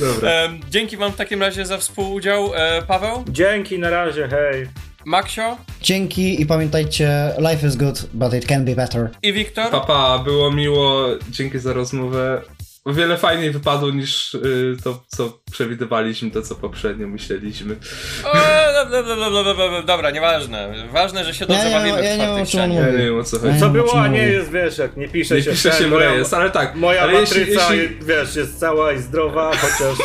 Dobra. 0.00 0.30
Em, 0.30 0.60
dzięki 0.70 0.96
wam 0.96 1.12
w 1.12 1.16
takim 1.16 1.40
razie 1.40 1.66
za 1.66 1.78
współudział. 1.78 2.54
E, 2.54 2.82
Paweł, 2.82 3.24
Dzięki, 3.28 3.78
na 3.78 3.90
razie, 3.90 4.28
hej. 4.28 4.66
Maksio 5.04 5.56
Dzięki 5.82 6.42
i 6.42 6.46
pamiętajcie, 6.46 7.32
life 7.38 7.66
is 7.66 7.76
good, 7.76 8.06
but 8.14 8.34
it 8.34 8.46
can 8.46 8.64
be 8.64 8.74
better. 8.74 9.10
i 9.22 9.32
Wiktor. 9.32 9.70
Papa, 9.70 10.18
było 10.24 10.50
miło, 10.52 11.06
dzięki 11.30 11.58
za 11.58 11.72
rozmowę. 11.72 12.42
O 12.84 12.92
wiele 12.92 13.16
fajniej 13.16 13.50
wypadło 13.50 13.90
niż 13.90 14.34
y, 14.34 14.76
to, 14.84 15.02
co 15.08 15.38
przewidywaliśmy, 15.52 16.30
to, 16.30 16.42
co 16.42 16.54
poprzednio 16.54 17.08
myśleliśmy. 17.08 17.76
O, 18.24 18.28
dobra, 18.84 19.02
dobra, 19.02 19.30
dobra, 19.30 19.54
dobra, 19.54 19.82
dobra, 19.82 20.10
nieważne. 20.10 20.72
Ważne, 20.92 21.24
że 21.24 21.34
się 21.34 21.46
dobrze 21.46 21.62
Ja 21.62 21.68
nie- 21.68 21.74
bawimy 21.74 22.04
ja 22.04 22.14
w 22.14 22.18
nie 22.18 22.24
czwartej 22.24 22.46
ścianie. 22.46 22.76
Ja 22.76 22.86
nie 22.90 22.98
wiem 22.98 23.18
o 23.18 23.24
co 23.24 23.38
chodzi. 23.38 23.52
nie 23.54 23.60
Co 23.60 23.68
było, 23.70 24.00
a 24.00 24.08
nie 24.08 24.22
jest, 24.22 24.50
wiesz, 24.50 24.78
jak 24.78 24.96
nie 24.96 25.08
pisze 25.08 25.34
Nie 25.34 25.42
się 25.42 25.50
pisze 25.50 25.70
w 25.70 25.72
ten, 25.72 25.82
się 25.82 25.88
w 25.88 25.98
rejestr, 25.98 26.34
ale 26.36 26.50
tak. 26.50 26.74
moja 26.74 27.02
ale 27.02 27.12
jeśli, 27.12 27.40
matryca, 27.40 27.74
jeśli, 27.74 27.96
wiesz, 28.06 28.36
jest 28.36 28.60
cała 28.60 28.92
i 28.92 28.98
zdrowa, 28.98 29.50
chociaż... 29.56 29.98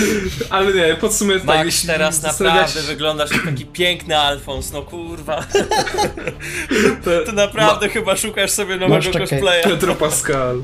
ale 0.50 0.72
nie, 0.72 0.94
podsumuję 1.00 1.38
tak, 1.38 1.46
Max, 1.46 1.64
jeśli 1.64 1.88
teraz 1.88 2.22
naprawdę 2.22 2.72
się- 2.72 2.80
wyglądasz 2.86 3.30
jak 3.30 3.44
taki 3.44 3.66
piękny 3.66 4.18
Alfons, 4.18 4.72
no 4.72 4.82
kurwa. 4.82 5.44
To 7.26 7.32
naprawdę 7.32 7.88
chyba 7.88 8.16
szukasz 8.16 8.50
sobie 8.50 8.76
nowego 8.76 8.94
Masz 8.94 9.08
cosplaya. 9.30 9.62
Pedro 9.64 9.94
Pascal. 9.94 10.62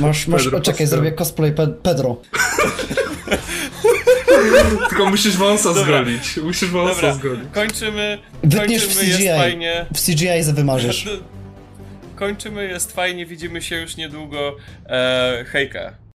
Masz, 0.00 0.26
masz, 0.26 0.42
Pedro 0.44 0.58
o, 0.58 0.60
czekaj, 0.60 0.72
Pascal. 0.78 0.86
zrobię 0.86 1.12
cosplay 1.12 1.52
Pe 1.52 1.66
Pedro. 1.66 2.20
Tylko 4.88 5.06
musisz 5.10 5.36
wąsa 5.36 5.74
Dobra. 5.74 5.84
zgolić. 6.02 6.36
Musisz 6.36 6.68
wąsa 6.70 6.94
Dobra, 6.94 7.14
zgolić. 7.14 7.44
kończymy. 7.52 8.18
Wytniesz 8.42 8.82
w 8.84 8.86
Kończymy, 8.86 9.06
jest 9.06 9.18
CGI. 9.18 9.28
fajnie. 9.28 9.86
W 9.94 10.00
CGI 10.06 10.42
ze 10.42 10.52
wymarzysz. 10.52 11.08
Kończymy, 12.16 12.64
jest 12.68 12.92
fajnie, 12.92 13.26
widzimy 13.26 13.62
się 13.62 13.80
już 13.80 13.96
niedługo. 13.96 14.56
E, 14.86 15.44
hejka. 15.48 16.03